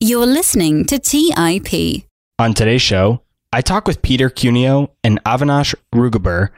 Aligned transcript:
You're 0.00 0.26
listening 0.26 0.84
to 0.84 1.00
TIP. 1.00 2.04
On 2.38 2.54
today's 2.54 2.82
show, 2.82 3.20
I 3.52 3.60
talk 3.60 3.88
with 3.88 4.00
Peter 4.00 4.30
Cuneo 4.30 4.92
and 5.02 5.20
Avinash 5.24 5.74
Rugoobur 5.92 6.50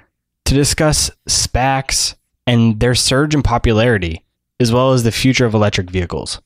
to 0.44 0.54
discuss 0.54 1.10
SPACs 1.26 2.16
and 2.46 2.78
their 2.80 2.94
surge 2.94 3.34
in 3.34 3.42
popularity, 3.42 4.26
as 4.60 4.74
well 4.74 4.92
as 4.92 5.04
the 5.04 5.10
future 5.10 5.46
of 5.46 5.54
electric 5.54 5.88
vehicles. 5.88 6.42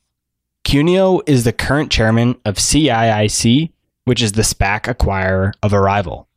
Cuneo 0.63 1.21
is 1.27 1.43
the 1.43 1.53
current 1.53 1.91
chairman 1.91 2.37
of 2.45 2.59
CIIG, 2.59 3.73
which 4.05 4.23
is 4.23 4.31
the 4.31 4.43
SPAC 4.43 4.83
acquirer 4.83 5.53
of 5.65 5.75
Arrival. 5.75 6.29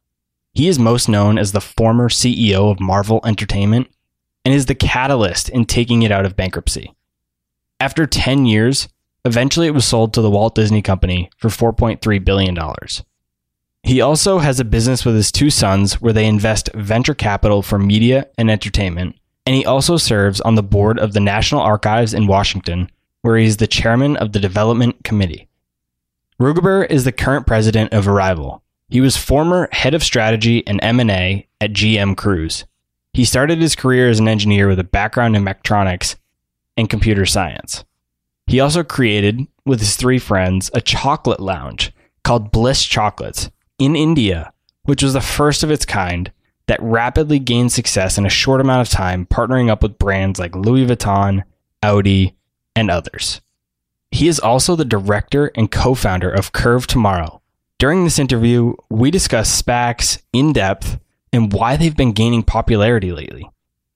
He 0.55 0.67
is 0.67 0.79
most 0.79 1.07
known 1.07 1.37
as 1.37 1.51
the 1.51 1.61
former 1.61 2.09
CEO 2.09 2.71
of 2.71 2.79
Marvel 2.79 3.21
Entertainment 3.23 3.91
and 4.43 4.55
is 4.55 4.65
the 4.65 4.73
catalyst 4.73 5.49
in 5.49 5.65
taking 5.65 6.01
it 6.01 6.11
out 6.11 6.25
of 6.25 6.35
bankruptcy. 6.35 6.95
After 7.79 8.07
10 8.07 8.47
years, 8.47 8.87
eventually 9.27 9.67
it 9.67 9.75
was 9.75 9.85
sold 9.85 10.13
to 10.13 10.21
the 10.21 10.29
Walt 10.31 10.55
Disney 10.55 10.81
Company 10.81 11.29
for 11.37 11.49
$4.3 11.49 12.25
billion. 12.25 12.57
He 13.83 14.01
also 14.01 14.39
has 14.39 14.59
a 14.59 14.65
business 14.65 15.05
with 15.05 15.15
his 15.15 15.31
two 15.31 15.49
sons 15.49 16.01
where 16.01 16.11
they 16.11 16.25
invest 16.25 16.69
venture 16.73 17.13
capital 17.13 17.61
for 17.61 17.77
media 17.77 18.27
and 18.37 18.49
entertainment, 18.49 19.15
and 19.45 19.55
he 19.55 19.65
also 19.65 19.97
serves 19.97 20.41
on 20.41 20.55
the 20.55 20.63
board 20.63 20.99
of 20.99 21.13
the 21.13 21.19
National 21.19 21.61
Archives 21.61 22.13
in 22.13 22.27
Washington, 22.27 22.89
where 23.21 23.37
he 23.37 23.45
is 23.45 23.57
the 23.57 23.67
chairman 23.67 24.17
of 24.17 24.31
the 24.31 24.39
Development 24.39 25.03
Committee. 25.03 25.47
Rugoobur 26.39 26.85
is 26.89 27.03
the 27.03 27.11
current 27.11 27.47
president 27.47 27.93
of 27.93 28.07
Arrival. 28.07 28.61
He 28.89 29.01
was 29.01 29.17
former 29.17 29.69
head 29.71 29.93
of 29.93 30.03
strategy 30.03 30.65
and 30.67 30.79
M&A 30.81 31.47
at 31.59 31.73
GM 31.73 32.15
Cruise. 32.15 32.65
He 33.13 33.25
started 33.25 33.59
his 33.59 33.75
career 33.75 34.09
as 34.09 34.19
an 34.19 34.27
engineer 34.27 34.67
with 34.67 34.79
a 34.79 34.83
background 34.83 35.35
in 35.35 35.43
mechatronics 35.43 36.15
and 36.77 36.89
computer 36.89 37.25
science. 37.25 37.83
He 38.47 38.61
also 38.61 38.83
created, 38.83 39.45
with 39.65 39.79
his 39.79 39.97
three 39.97 40.19
friends, 40.19 40.71
a 40.73 40.81
chocolate 40.81 41.41
lounge 41.41 41.93
called 42.23 42.51
Bliss 42.51 42.83
Chocolates 42.83 43.51
in 43.77 43.95
India, 43.95 44.53
which 44.83 45.03
was 45.03 45.13
the 45.13 45.21
first 45.21 45.63
of 45.63 45.71
its 45.71 45.85
kind 45.85 46.31
that 46.67 46.81
rapidly 46.81 47.39
gained 47.39 47.71
success 47.71 48.17
in 48.17 48.25
a 48.25 48.29
short 48.29 48.61
amount 48.61 48.87
of 48.87 48.93
time, 48.93 49.25
partnering 49.25 49.69
up 49.69 49.83
with 49.83 49.99
brands 49.99 50.39
like 50.39 50.55
Louis 50.55 50.85
Vuitton, 50.85 51.43
Audi, 51.83 52.35
and 52.75 52.89
others. 52.89 53.41
He 54.11 54.27
is 54.27 54.39
also 54.39 54.75
the 54.75 54.85
director 54.85 55.51
and 55.55 55.69
co 55.69 55.93
founder 55.93 56.29
of 56.29 56.53
Curve 56.53 56.87
Tomorrow. 56.87 57.41
During 57.79 58.03
this 58.03 58.19
interview, 58.19 58.73
we 58.89 59.11
discuss 59.11 59.61
SPACs 59.61 60.21
in 60.33 60.53
depth 60.53 60.99
and 61.33 61.51
why 61.53 61.75
they've 61.75 61.95
been 61.95 62.13
gaining 62.13 62.43
popularity 62.43 63.11
lately. 63.11 63.49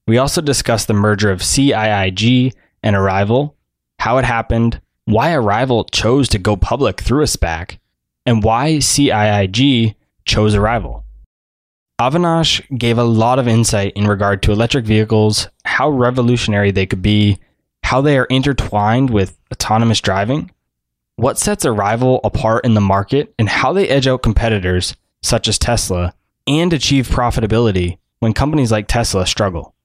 We 0.07 0.17
also 0.17 0.41
discuss 0.41 0.85
the 0.85 0.93
merger 0.93 1.31
of 1.31 1.39
CIIG 1.39 2.53
and 2.83 2.95
Arrival, 2.95 3.55
how 4.01 4.17
it 4.17 4.25
happened, 4.25 4.81
why 5.05 5.31
Arrival 5.31 5.83
chose 5.83 6.27
to 6.27 6.39
go 6.39 6.55
public 6.55 6.99
through 6.99 7.21
a 7.21 7.27
SPAC, 7.27 7.77
and 8.25 8.43
why 8.43 8.77
CIIG 8.77 9.93
chose 10.25 10.55
Arrival. 10.55 11.05
Avinash 11.99 12.65
gave 12.79 12.97
a 12.97 13.03
lot 13.03 13.37
of 13.37 13.47
insight 13.47 13.93
in 13.95 14.07
regard 14.07 14.41
to 14.41 14.51
electric 14.51 14.85
vehicles, 14.85 15.49
how 15.65 15.87
revolutionary 15.87 16.71
they 16.71 16.87
could 16.87 17.03
be, 17.03 17.37
how 17.83 18.01
they 18.01 18.17
are 18.17 18.25
intertwined 18.25 19.11
with 19.11 19.37
autonomous 19.53 20.01
driving, 20.01 20.49
what 21.17 21.37
sets 21.37 21.63
Arrival 21.63 22.21
apart 22.23 22.65
in 22.65 22.73
the 22.73 22.81
market, 22.81 23.31
and 23.37 23.49
how 23.49 23.71
they 23.71 23.87
edge 23.87 24.07
out 24.07 24.23
competitors 24.23 24.95
such 25.21 25.47
as 25.47 25.59
Tesla 25.59 26.15
and 26.47 26.73
achieve 26.73 27.07
profitability 27.07 27.99
when 28.17 28.33
companies 28.33 28.71
like 28.71 28.87
Tesla 28.87 29.27
struggle. 29.27 29.75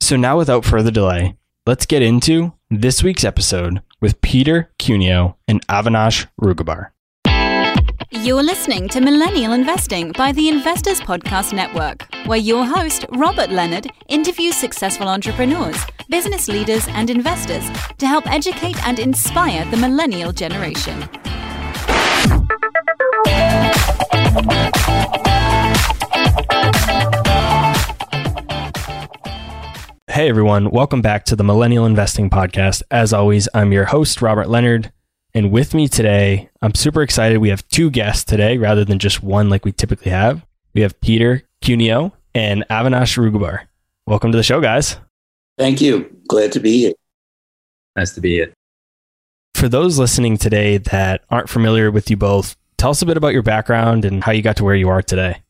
So, 0.00 0.16
now 0.16 0.38
without 0.38 0.64
further 0.64 0.90
delay, 0.90 1.36
let's 1.66 1.86
get 1.86 2.02
into 2.02 2.52
this 2.70 3.02
week's 3.02 3.24
episode 3.24 3.80
with 4.00 4.20
Peter 4.20 4.70
Cuneo 4.78 5.36
and 5.48 5.66
Avinash 5.66 6.26
Rugoobur. 6.40 6.90
You're 8.10 8.42
listening 8.42 8.88
to 8.90 9.00
Millennial 9.00 9.52
Investing 9.52 10.12
by 10.12 10.32
the 10.32 10.48
Investors 10.48 11.00
Podcast 11.00 11.52
Network, 11.52 12.06
where 12.26 12.38
your 12.38 12.66
host, 12.66 13.06
Robert 13.16 13.50
Leonard, 13.50 13.90
interviews 14.08 14.56
successful 14.56 15.08
entrepreneurs, 15.08 15.76
business 16.08 16.48
leaders, 16.48 16.86
and 16.88 17.08
investors 17.08 17.64
to 17.98 18.06
help 18.06 18.30
educate 18.30 18.76
and 18.86 18.98
inspire 18.98 19.64
the 19.70 19.76
millennial 19.76 20.32
generation. 20.32 21.08
Hey 30.24 30.30
everyone, 30.30 30.70
welcome 30.70 31.02
back 31.02 31.26
to 31.26 31.36
the 31.36 31.44
Millennial 31.44 31.84
Investing 31.84 32.30
Podcast. 32.30 32.82
As 32.90 33.12
always, 33.12 33.46
I'm 33.52 33.72
your 33.72 33.84
host, 33.84 34.22
Robert 34.22 34.48
Leonard. 34.48 34.90
And 35.34 35.52
with 35.52 35.74
me 35.74 35.86
today, 35.86 36.48
I'm 36.62 36.74
super 36.74 37.02
excited. 37.02 37.36
We 37.36 37.50
have 37.50 37.68
two 37.68 37.90
guests 37.90 38.24
today 38.24 38.56
rather 38.56 38.86
than 38.86 38.98
just 38.98 39.22
one 39.22 39.50
like 39.50 39.66
we 39.66 39.72
typically 39.72 40.10
have. 40.12 40.42
We 40.72 40.80
have 40.80 40.98
Peter 41.02 41.42
Cuneo 41.60 42.14
and 42.34 42.64
Avinash 42.70 43.18
Rugoobur. 43.18 43.66
Welcome 44.06 44.32
to 44.32 44.38
the 44.38 44.42
show, 44.42 44.62
guys. 44.62 44.96
Thank 45.58 45.82
you. 45.82 46.16
Glad 46.26 46.52
to 46.52 46.60
be 46.60 46.78
here. 46.78 46.94
Nice 47.94 48.14
to 48.14 48.22
be 48.22 48.30
here. 48.30 48.54
For 49.54 49.68
those 49.68 49.98
listening 49.98 50.38
today 50.38 50.78
that 50.78 51.22
aren't 51.28 51.50
familiar 51.50 51.90
with 51.90 52.08
you 52.08 52.16
both, 52.16 52.56
tell 52.78 52.92
us 52.92 53.02
a 53.02 53.06
bit 53.06 53.18
about 53.18 53.34
your 53.34 53.42
background 53.42 54.06
and 54.06 54.24
how 54.24 54.32
you 54.32 54.40
got 54.40 54.56
to 54.56 54.64
where 54.64 54.74
you 54.74 54.88
are 54.88 55.02
today. 55.02 55.43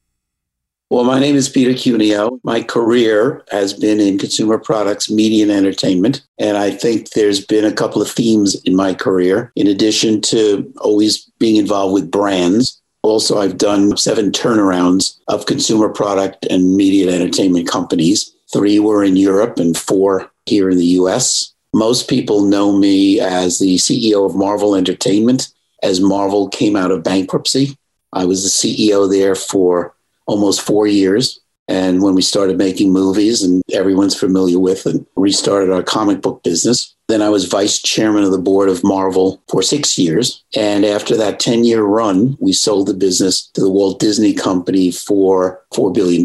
Well, 0.90 1.04
my 1.04 1.18
name 1.18 1.34
is 1.34 1.48
Peter 1.48 1.72
Cuneo. 1.72 2.38
My 2.44 2.62
career 2.62 3.42
has 3.50 3.72
been 3.72 4.00
in 4.00 4.18
consumer 4.18 4.58
products, 4.58 5.10
media, 5.10 5.42
and 5.42 5.50
entertainment. 5.50 6.22
And 6.38 6.58
I 6.58 6.70
think 6.70 7.10
there's 7.10 7.44
been 7.44 7.64
a 7.64 7.72
couple 7.72 8.02
of 8.02 8.10
themes 8.10 8.54
in 8.64 8.76
my 8.76 8.92
career, 8.92 9.50
in 9.56 9.66
addition 9.66 10.20
to 10.22 10.70
always 10.82 11.24
being 11.38 11.56
involved 11.56 11.94
with 11.94 12.10
brands. 12.10 12.80
Also, 13.02 13.38
I've 13.38 13.56
done 13.56 13.96
seven 13.96 14.30
turnarounds 14.30 15.18
of 15.26 15.46
consumer 15.46 15.88
product 15.88 16.46
and 16.50 16.76
media 16.76 17.06
and 17.06 17.14
entertainment 17.14 17.66
companies. 17.66 18.34
Three 18.52 18.78
were 18.78 19.02
in 19.02 19.16
Europe 19.16 19.58
and 19.58 19.76
four 19.76 20.30
here 20.44 20.68
in 20.68 20.76
the 20.76 20.94
US. 21.00 21.54
Most 21.72 22.08
people 22.08 22.42
know 22.42 22.76
me 22.76 23.20
as 23.20 23.58
the 23.58 23.76
CEO 23.76 24.26
of 24.26 24.36
Marvel 24.36 24.74
Entertainment 24.74 25.48
as 25.82 26.00
Marvel 26.00 26.48
came 26.48 26.76
out 26.76 26.90
of 26.90 27.02
bankruptcy. 27.02 27.76
I 28.12 28.26
was 28.26 28.44
the 28.44 28.50
CEO 28.50 29.10
there 29.10 29.34
for 29.34 29.94
almost 30.26 30.60
four 30.60 30.86
years. 30.86 31.40
And 31.66 32.02
when 32.02 32.14
we 32.14 32.22
started 32.22 32.58
making 32.58 32.92
movies 32.92 33.42
and 33.42 33.62
everyone's 33.72 34.18
familiar 34.18 34.58
with 34.58 34.84
and 34.84 35.06
restarted 35.16 35.70
our 35.70 35.82
comic 35.82 36.20
book 36.20 36.42
business, 36.42 36.94
then 37.08 37.22
I 37.22 37.28
was 37.28 37.46
vice 37.46 37.80
chairman 37.80 38.24
of 38.24 38.32
the 38.32 38.38
board 38.38 38.68
of 38.68 38.84
Marvel 38.84 39.42
for 39.48 39.62
six 39.62 39.98
years. 39.98 40.42
And 40.54 40.84
after 40.84 41.16
that 41.16 41.40
10 41.40 41.64
year 41.64 41.82
run, 41.82 42.36
we 42.38 42.52
sold 42.52 42.88
the 42.88 42.94
business 42.94 43.48
to 43.54 43.60
the 43.60 43.70
Walt 43.70 43.98
Disney 43.98 44.34
Company 44.34 44.90
for 44.90 45.62
$4 45.72 45.92
billion 45.94 46.24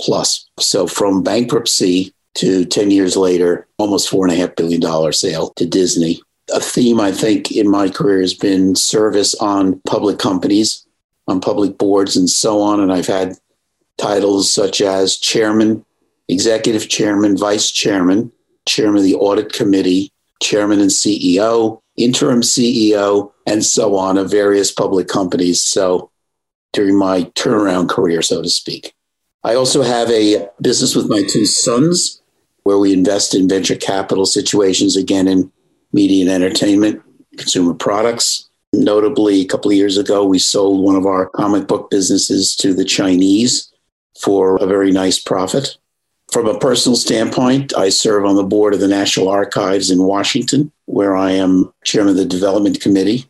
plus. 0.00 0.48
So 0.58 0.86
from 0.86 1.22
bankruptcy 1.22 2.12
to 2.34 2.64
10 2.64 2.90
years 2.90 3.16
later, 3.16 3.66
almost 3.78 4.10
$4.5 4.10 4.56
billion 4.56 5.12
sale 5.12 5.50
to 5.50 5.66
Disney. 5.66 6.20
A 6.52 6.60
theme 6.60 7.00
I 7.00 7.12
think 7.12 7.52
in 7.52 7.68
my 7.68 7.88
career 7.88 8.20
has 8.20 8.34
been 8.34 8.74
service 8.74 9.34
on 9.34 9.80
public 9.86 10.18
companies 10.18 10.84
on 11.30 11.40
public 11.40 11.78
boards 11.78 12.16
and 12.16 12.28
so 12.28 12.60
on. 12.60 12.80
And 12.80 12.92
I've 12.92 13.06
had 13.06 13.36
titles 13.96 14.52
such 14.52 14.80
as 14.80 15.16
chairman, 15.16 15.84
executive 16.28 16.88
chairman, 16.88 17.36
vice 17.36 17.70
chairman, 17.70 18.32
chairman 18.66 18.98
of 18.98 19.04
the 19.04 19.14
audit 19.14 19.52
committee, 19.52 20.12
chairman 20.42 20.80
and 20.80 20.90
CEO, 20.90 21.80
interim 21.96 22.40
CEO, 22.40 23.32
and 23.46 23.64
so 23.64 23.96
on 23.96 24.18
of 24.18 24.30
various 24.30 24.72
public 24.72 25.08
companies. 25.08 25.62
So 25.62 26.10
during 26.72 26.98
my 26.98 27.22
turnaround 27.34 27.88
career, 27.88 28.22
so 28.22 28.42
to 28.42 28.50
speak. 28.50 28.94
I 29.42 29.54
also 29.54 29.82
have 29.82 30.10
a 30.10 30.48
business 30.60 30.94
with 30.94 31.08
my 31.08 31.22
two 31.28 31.46
sons 31.46 32.20
where 32.64 32.78
we 32.78 32.92
invest 32.92 33.34
in 33.34 33.48
venture 33.48 33.74
capital 33.74 34.26
situations, 34.26 34.96
again, 34.96 35.26
in 35.26 35.50
media 35.92 36.22
and 36.22 36.30
entertainment, 36.30 37.02
consumer 37.38 37.74
products, 37.74 38.49
Notably, 38.72 39.40
a 39.40 39.46
couple 39.46 39.70
of 39.70 39.76
years 39.76 39.98
ago, 39.98 40.24
we 40.24 40.38
sold 40.38 40.84
one 40.84 40.96
of 40.96 41.06
our 41.06 41.26
comic 41.30 41.66
book 41.66 41.90
businesses 41.90 42.54
to 42.56 42.72
the 42.72 42.84
Chinese 42.84 43.72
for 44.20 44.56
a 44.56 44.66
very 44.66 44.92
nice 44.92 45.18
profit. 45.18 45.76
From 46.30 46.46
a 46.46 46.58
personal 46.58 46.94
standpoint, 46.96 47.76
I 47.76 47.88
serve 47.88 48.24
on 48.24 48.36
the 48.36 48.44
board 48.44 48.72
of 48.72 48.80
the 48.80 48.86
National 48.86 49.28
Archives 49.28 49.90
in 49.90 50.04
Washington, 50.04 50.70
where 50.84 51.16
I 51.16 51.32
am 51.32 51.72
chairman 51.84 52.12
of 52.12 52.16
the 52.16 52.24
development 52.24 52.80
committee 52.80 53.28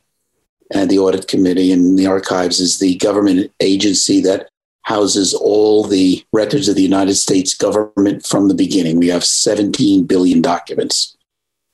and 0.70 0.90
the 0.90 0.98
audit 0.98 1.26
committee. 1.26 1.72
And 1.72 1.98
the 1.98 2.06
archives 2.06 2.60
is 2.60 2.78
the 2.78 2.96
government 2.96 3.50
agency 3.60 4.20
that 4.20 4.50
houses 4.82 5.32
all 5.32 5.84
the 5.84 6.22
records 6.32 6.68
of 6.68 6.74
the 6.74 6.82
United 6.82 7.14
States 7.14 7.54
government 7.54 8.26
from 8.26 8.48
the 8.48 8.54
beginning. 8.54 8.98
We 8.98 9.08
have 9.08 9.24
17 9.24 10.04
billion 10.04 10.42
documents. 10.42 11.16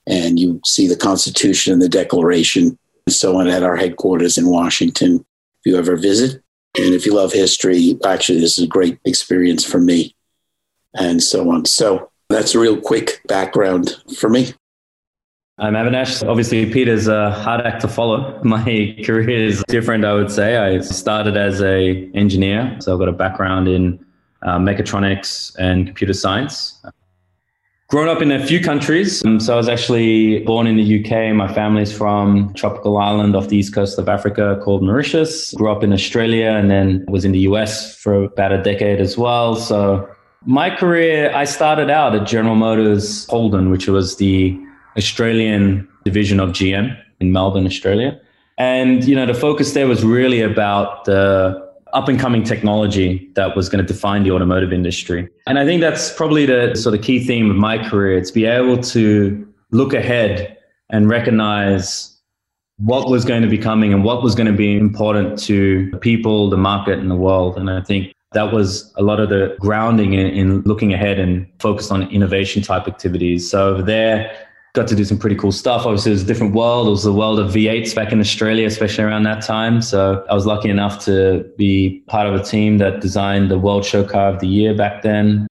And 0.06 0.38
you 0.38 0.60
see 0.64 0.86
the 0.86 0.96
Constitution 0.96 1.72
and 1.72 1.82
the 1.82 1.88
Declaration 1.88 2.78
so 3.08 3.38
on 3.38 3.48
at 3.48 3.62
our 3.62 3.76
headquarters 3.76 4.36
in 4.36 4.48
Washington. 4.48 5.24
If 5.60 5.72
you 5.72 5.78
ever 5.78 5.96
visit, 5.96 6.42
and 6.76 6.94
if 6.94 7.06
you 7.06 7.14
love 7.14 7.32
history, 7.32 7.98
actually, 8.04 8.40
this 8.40 8.58
is 8.58 8.64
a 8.64 8.68
great 8.68 8.98
experience 9.04 9.64
for 9.64 9.80
me, 9.80 10.14
and 10.94 11.22
so 11.22 11.50
on. 11.50 11.64
So 11.64 12.10
that's 12.28 12.54
a 12.54 12.58
real 12.58 12.80
quick 12.80 13.20
background 13.26 13.96
for 14.18 14.28
me. 14.28 14.52
I'm 15.58 15.72
Avinash. 15.72 16.26
Obviously, 16.28 16.70
Peter's 16.70 17.08
a 17.08 17.30
hard 17.30 17.62
act 17.62 17.80
to 17.80 17.88
follow. 17.88 18.38
My 18.44 18.94
career 19.04 19.30
is 19.30 19.64
different, 19.68 20.04
I 20.04 20.12
would 20.12 20.30
say. 20.30 20.58
I 20.58 20.80
started 20.80 21.36
as 21.36 21.62
a 21.62 22.10
engineer, 22.12 22.76
so 22.80 22.92
I've 22.92 22.98
got 22.98 23.08
a 23.08 23.12
background 23.12 23.66
in 23.66 24.04
uh, 24.42 24.58
mechatronics 24.58 25.56
and 25.58 25.86
computer 25.86 26.12
science. 26.12 26.84
Grown 27.88 28.08
up 28.08 28.20
in 28.20 28.32
a 28.32 28.44
few 28.44 28.60
countries. 28.60 29.24
Um, 29.24 29.38
so 29.38 29.54
I 29.54 29.56
was 29.56 29.68
actually 29.68 30.40
born 30.40 30.66
in 30.66 30.76
the 30.76 31.04
UK. 31.04 31.32
My 31.32 31.46
family's 31.52 31.96
from 31.96 32.52
tropical 32.54 32.98
island 32.98 33.36
off 33.36 33.46
the 33.46 33.58
east 33.58 33.72
coast 33.72 33.96
of 33.96 34.08
Africa 34.08 34.58
called 34.60 34.82
Mauritius. 34.82 35.52
Grew 35.52 35.70
up 35.70 35.84
in 35.84 35.92
Australia 35.92 36.48
and 36.48 36.68
then 36.68 37.04
was 37.06 37.24
in 37.24 37.30
the 37.30 37.38
US 37.50 37.94
for 37.94 38.24
about 38.24 38.50
a 38.50 38.60
decade 38.60 39.00
as 39.00 39.16
well. 39.16 39.54
So 39.54 40.08
my 40.44 40.68
career, 40.68 41.32
I 41.32 41.44
started 41.44 41.88
out 41.88 42.16
at 42.16 42.26
General 42.26 42.56
Motors 42.56 43.24
Holden, 43.28 43.70
which 43.70 43.86
was 43.86 44.16
the 44.16 44.58
Australian 44.96 45.88
division 46.04 46.40
of 46.40 46.50
GM 46.50 47.00
in 47.20 47.30
Melbourne, 47.30 47.66
Australia. 47.66 48.20
And, 48.58 49.04
you 49.04 49.14
know, 49.14 49.26
the 49.26 49.34
focus 49.34 49.74
there 49.74 49.86
was 49.86 50.04
really 50.04 50.40
about 50.40 51.04
the 51.04 51.65
up 51.96 52.08
and 52.08 52.20
coming 52.20 52.42
technology 52.44 53.30
that 53.36 53.56
was 53.56 53.70
going 53.70 53.84
to 53.84 53.90
define 53.90 54.22
the 54.22 54.30
automotive 54.30 54.70
industry. 54.70 55.26
And 55.46 55.58
I 55.58 55.64
think 55.64 55.80
that's 55.80 56.12
probably 56.12 56.44
the 56.44 56.74
sort 56.74 56.94
of 56.94 57.00
key 57.00 57.24
theme 57.24 57.50
of 57.50 57.56
my 57.56 57.78
career. 57.88 58.18
It's 58.18 58.30
be 58.30 58.44
able 58.44 58.76
to 58.82 59.48
look 59.70 59.94
ahead 59.94 60.58
and 60.90 61.08
recognize 61.08 62.14
what 62.76 63.08
was 63.08 63.24
going 63.24 63.40
to 63.40 63.48
be 63.48 63.56
coming 63.56 63.94
and 63.94 64.04
what 64.04 64.22
was 64.22 64.34
going 64.34 64.46
to 64.46 64.52
be 64.52 64.76
important 64.76 65.42
to 65.44 65.90
people, 66.02 66.50
the 66.50 66.58
market, 66.58 66.98
and 66.98 67.10
the 67.10 67.16
world. 67.16 67.56
And 67.56 67.70
I 67.70 67.80
think 67.80 68.12
that 68.32 68.52
was 68.52 68.92
a 68.96 69.02
lot 69.02 69.18
of 69.18 69.30
the 69.30 69.56
grounding 69.58 70.12
in, 70.12 70.26
in 70.26 70.60
looking 70.62 70.92
ahead 70.92 71.18
and 71.18 71.46
focused 71.60 71.90
on 71.90 72.02
innovation 72.10 72.60
type 72.62 72.86
activities. 72.86 73.50
So 73.50 73.68
over 73.70 73.82
there, 73.82 74.45
got 74.76 74.86
to 74.86 74.94
do 74.94 75.04
some 75.04 75.18
pretty 75.18 75.34
cool 75.34 75.50
stuff. 75.50 75.86
Obviously, 75.86 76.12
it 76.12 76.14
was 76.14 76.22
a 76.22 76.26
different 76.26 76.54
world. 76.54 76.86
It 76.86 76.90
was 76.90 77.02
the 77.02 77.12
world 77.12 77.40
of 77.40 77.50
V8s 77.50 77.94
back 77.94 78.12
in 78.12 78.20
Australia, 78.20 78.66
especially 78.66 79.04
around 79.04 79.24
that 79.24 79.42
time. 79.42 79.82
So 79.82 80.24
I 80.30 80.34
was 80.34 80.46
lucky 80.46 80.68
enough 80.68 81.04
to 81.06 81.50
be 81.56 82.04
part 82.06 82.28
of 82.28 82.34
a 82.34 82.44
team 82.44 82.78
that 82.78 83.00
designed 83.00 83.50
the 83.50 83.58
World 83.58 83.84
Show 83.84 84.04
Car 84.04 84.28
of 84.28 84.38
the 84.38 84.46
Year 84.46 84.76
back 84.76 85.02
then. 85.02 85.48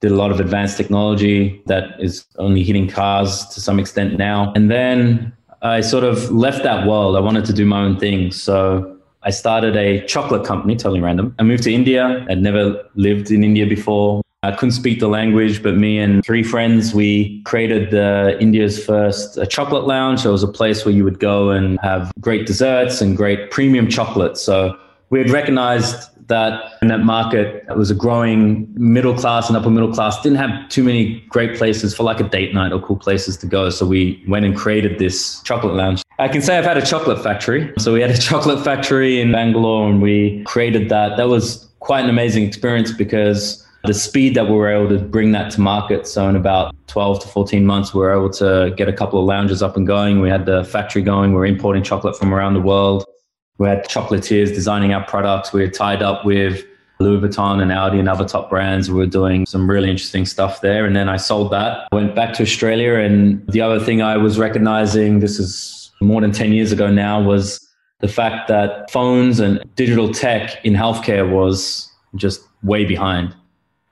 Did 0.00 0.12
a 0.12 0.14
lot 0.14 0.30
of 0.30 0.38
advanced 0.38 0.76
technology 0.76 1.60
that 1.66 2.00
is 2.00 2.24
only 2.38 2.62
hitting 2.62 2.88
cars 2.88 3.44
to 3.48 3.60
some 3.60 3.80
extent 3.80 4.16
now. 4.16 4.52
And 4.54 4.70
then 4.70 5.32
I 5.60 5.80
sort 5.80 6.04
of 6.04 6.30
left 6.30 6.62
that 6.62 6.86
world. 6.86 7.16
I 7.16 7.20
wanted 7.20 7.44
to 7.46 7.52
do 7.52 7.66
my 7.66 7.82
own 7.82 7.98
thing. 7.98 8.30
So 8.30 8.96
I 9.24 9.30
started 9.30 9.76
a 9.76 10.06
chocolate 10.06 10.46
company, 10.46 10.76
totally 10.76 11.00
random. 11.00 11.34
I 11.40 11.42
moved 11.42 11.64
to 11.64 11.74
India. 11.74 12.24
I'd 12.30 12.40
never 12.40 12.80
lived 12.94 13.32
in 13.32 13.42
India 13.42 13.66
before. 13.66 14.22
I 14.44 14.52
couldn't 14.52 14.72
speak 14.72 15.00
the 15.00 15.08
language, 15.08 15.64
but 15.64 15.76
me 15.76 15.98
and 15.98 16.24
three 16.24 16.44
friends, 16.44 16.94
we 16.94 17.42
created 17.42 17.90
the 17.90 18.38
India's 18.40 18.84
first 18.84 19.36
uh, 19.36 19.44
chocolate 19.46 19.84
lounge. 19.84 20.20
So 20.20 20.28
it 20.28 20.32
was 20.32 20.44
a 20.44 20.48
place 20.48 20.84
where 20.84 20.94
you 20.94 21.02
would 21.02 21.18
go 21.18 21.50
and 21.50 21.76
have 21.82 22.12
great 22.20 22.46
desserts 22.46 23.00
and 23.00 23.16
great 23.16 23.50
premium 23.50 23.88
chocolate. 23.88 24.38
So 24.38 24.78
we 25.10 25.18
had 25.18 25.30
recognized 25.30 26.08
that 26.28 26.74
in 26.82 26.88
that 26.88 27.00
market, 27.00 27.64
it 27.68 27.76
was 27.76 27.90
a 27.90 27.96
growing 27.96 28.68
middle 28.74 29.14
class 29.14 29.48
and 29.48 29.56
upper 29.56 29.70
middle 29.70 29.92
class, 29.92 30.20
didn't 30.22 30.38
have 30.38 30.68
too 30.68 30.84
many 30.84 31.18
great 31.30 31.56
places 31.56 31.96
for 31.96 32.04
like 32.04 32.20
a 32.20 32.28
date 32.28 32.54
night 32.54 32.70
or 32.70 32.80
cool 32.80 32.96
places 32.96 33.36
to 33.38 33.46
go. 33.46 33.70
So 33.70 33.86
we 33.86 34.22
went 34.28 34.44
and 34.44 34.54
created 34.56 35.00
this 35.00 35.40
chocolate 35.42 35.74
lounge. 35.74 36.02
I 36.20 36.28
can 36.28 36.42
say 36.42 36.58
I've 36.58 36.64
had 36.64 36.76
a 36.76 36.86
chocolate 36.86 37.24
factory. 37.24 37.72
So 37.78 37.92
we 37.92 38.00
had 38.02 38.10
a 38.10 38.18
chocolate 38.30 38.62
factory 38.62 39.20
in 39.20 39.32
Bangalore 39.32 39.88
and 39.88 40.00
we 40.00 40.44
created 40.44 40.90
that. 40.90 41.16
That 41.16 41.28
was 41.28 41.66
quite 41.80 42.04
an 42.04 42.10
amazing 42.10 42.44
experience 42.44 42.92
because 42.92 43.64
the 43.84 43.94
speed 43.94 44.34
that 44.34 44.46
we 44.46 44.54
were 44.54 44.68
able 44.68 44.88
to 44.88 44.98
bring 45.02 45.32
that 45.32 45.50
to 45.52 45.60
market. 45.60 46.06
So 46.06 46.28
in 46.28 46.36
about 46.36 46.74
12 46.88 47.20
to 47.20 47.28
14 47.28 47.64
months, 47.64 47.94
we 47.94 48.00
were 48.00 48.12
able 48.12 48.30
to 48.30 48.74
get 48.76 48.88
a 48.88 48.92
couple 48.92 49.20
of 49.20 49.24
lounges 49.24 49.62
up 49.62 49.76
and 49.76 49.86
going. 49.86 50.20
We 50.20 50.28
had 50.28 50.46
the 50.46 50.64
factory 50.64 51.02
going. 51.02 51.30
We 51.30 51.36
were 51.36 51.46
importing 51.46 51.82
chocolate 51.82 52.16
from 52.16 52.34
around 52.34 52.54
the 52.54 52.60
world. 52.60 53.04
We 53.58 53.68
had 53.68 53.86
chocolatiers 53.88 54.48
designing 54.48 54.92
our 54.92 55.04
products. 55.04 55.52
We 55.52 55.62
were 55.62 55.70
tied 55.70 56.02
up 56.02 56.24
with 56.24 56.64
Louis 57.00 57.20
Vuitton 57.20 57.62
and 57.62 57.72
Audi 57.72 57.98
and 57.98 58.08
other 58.08 58.26
top 58.26 58.50
brands. 58.50 58.90
We 58.90 58.98
were 58.98 59.06
doing 59.06 59.46
some 59.46 59.70
really 59.70 59.90
interesting 59.90 60.26
stuff 60.26 60.60
there. 60.60 60.84
And 60.84 60.96
then 60.96 61.08
I 61.08 61.16
sold 61.16 61.52
that, 61.52 61.88
went 61.92 62.14
back 62.14 62.34
to 62.34 62.42
Australia. 62.42 62.94
And 62.94 63.46
the 63.48 63.60
other 63.60 63.78
thing 63.78 64.02
I 64.02 64.16
was 64.16 64.38
recognizing, 64.38 65.20
this 65.20 65.38
is 65.38 65.90
more 66.00 66.20
than 66.20 66.32
10 66.32 66.52
years 66.52 66.72
ago 66.72 66.90
now, 66.90 67.22
was 67.22 67.64
the 68.00 68.08
fact 68.08 68.48
that 68.48 68.90
phones 68.90 69.40
and 69.40 69.62
digital 69.76 70.12
tech 70.12 70.64
in 70.64 70.74
healthcare 70.74 71.28
was 71.30 71.90
just 72.16 72.40
way 72.62 72.84
behind. 72.84 73.34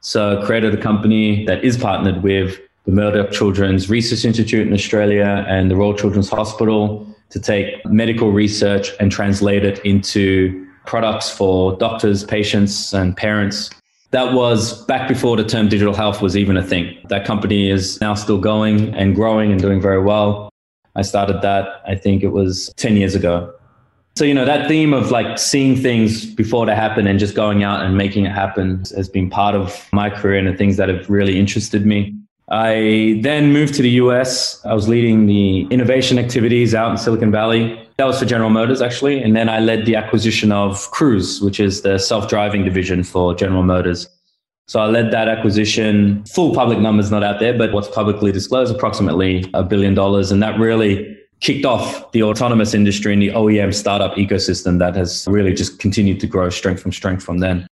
So 0.06 0.38
I 0.38 0.46
created 0.46 0.72
a 0.72 0.80
company 0.80 1.44
that 1.46 1.64
is 1.64 1.76
partnered 1.76 2.22
with 2.22 2.60
the 2.84 2.92
Murdoch 2.92 3.32
Children's 3.32 3.90
Research 3.90 4.24
Institute 4.24 4.64
in 4.64 4.72
Australia 4.72 5.44
and 5.48 5.68
the 5.68 5.74
Royal 5.74 5.94
Children's 5.94 6.28
Hospital 6.28 7.04
to 7.30 7.40
take 7.40 7.84
medical 7.86 8.30
research 8.30 8.92
and 9.00 9.10
translate 9.10 9.64
it 9.64 9.80
into 9.80 10.64
products 10.84 11.28
for 11.28 11.76
doctors, 11.78 12.22
patients, 12.22 12.94
and 12.94 13.16
parents. 13.16 13.68
That 14.12 14.32
was 14.32 14.84
back 14.84 15.08
before 15.08 15.36
the 15.36 15.42
term 15.42 15.68
digital 15.68 15.92
health 15.92 16.22
was 16.22 16.36
even 16.36 16.56
a 16.56 16.62
thing. 16.62 16.96
That 17.08 17.24
company 17.24 17.68
is 17.68 18.00
now 18.00 18.14
still 18.14 18.38
going 18.38 18.94
and 18.94 19.12
growing 19.12 19.50
and 19.50 19.60
doing 19.60 19.80
very 19.80 20.00
well. 20.00 20.50
I 20.94 21.02
started 21.02 21.42
that, 21.42 21.82
I 21.84 21.96
think 21.96 22.22
it 22.22 22.30
was 22.30 22.72
10 22.76 22.96
years 22.96 23.16
ago. 23.16 23.52
So, 24.16 24.24
you 24.24 24.32
know, 24.32 24.46
that 24.46 24.66
theme 24.66 24.94
of 24.94 25.10
like 25.10 25.38
seeing 25.38 25.76
things 25.76 26.24
before 26.24 26.64
they 26.64 26.74
happen 26.74 27.06
and 27.06 27.18
just 27.18 27.34
going 27.34 27.62
out 27.62 27.84
and 27.84 27.98
making 27.98 28.24
it 28.24 28.32
happen 28.32 28.78
has 28.96 29.10
been 29.10 29.28
part 29.28 29.54
of 29.54 29.86
my 29.92 30.08
career 30.08 30.38
and 30.38 30.48
the 30.48 30.56
things 30.56 30.78
that 30.78 30.88
have 30.88 31.10
really 31.10 31.38
interested 31.38 31.84
me. 31.84 32.16
I 32.48 33.20
then 33.22 33.52
moved 33.52 33.74
to 33.74 33.82
the 33.82 33.90
US. 34.02 34.64
I 34.64 34.72
was 34.72 34.88
leading 34.88 35.26
the 35.26 35.66
innovation 35.66 36.18
activities 36.18 36.74
out 36.74 36.90
in 36.92 36.96
Silicon 36.96 37.30
Valley. 37.30 37.78
That 37.98 38.06
was 38.06 38.18
for 38.18 38.24
General 38.24 38.48
Motors, 38.48 38.80
actually. 38.80 39.22
And 39.22 39.36
then 39.36 39.50
I 39.50 39.60
led 39.60 39.84
the 39.84 39.96
acquisition 39.96 40.50
of 40.50 40.90
Cruise, 40.92 41.42
which 41.42 41.60
is 41.60 41.82
the 41.82 41.98
self 41.98 42.26
driving 42.26 42.64
division 42.64 43.02
for 43.02 43.34
General 43.34 43.64
Motors. 43.64 44.08
So 44.66 44.80
I 44.80 44.86
led 44.86 45.10
that 45.10 45.28
acquisition. 45.28 46.24
Full 46.24 46.54
public 46.54 46.78
numbers 46.78 47.10
not 47.10 47.22
out 47.22 47.38
there, 47.38 47.56
but 47.56 47.72
what's 47.72 47.88
publicly 47.88 48.32
disclosed, 48.32 48.74
approximately 48.74 49.44
a 49.52 49.62
billion 49.62 49.92
dollars. 49.92 50.32
And 50.32 50.42
that 50.42 50.58
really 50.58 51.15
kicked 51.40 51.64
off 51.64 52.10
the 52.12 52.22
autonomous 52.22 52.74
industry 52.74 53.12
and 53.12 53.22
the 53.22 53.28
OEM 53.28 53.74
startup 53.74 54.16
ecosystem 54.16 54.78
that 54.78 54.96
has 54.96 55.26
really 55.28 55.52
just 55.52 55.78
continued 55.78 56.20
to 56.20 56.26
grow 56.26 56.50
strength 56.50 56.80
from 56.80 56.92
strength 56.92 57.22
from 57.22 57.38
then. 57.38 57.66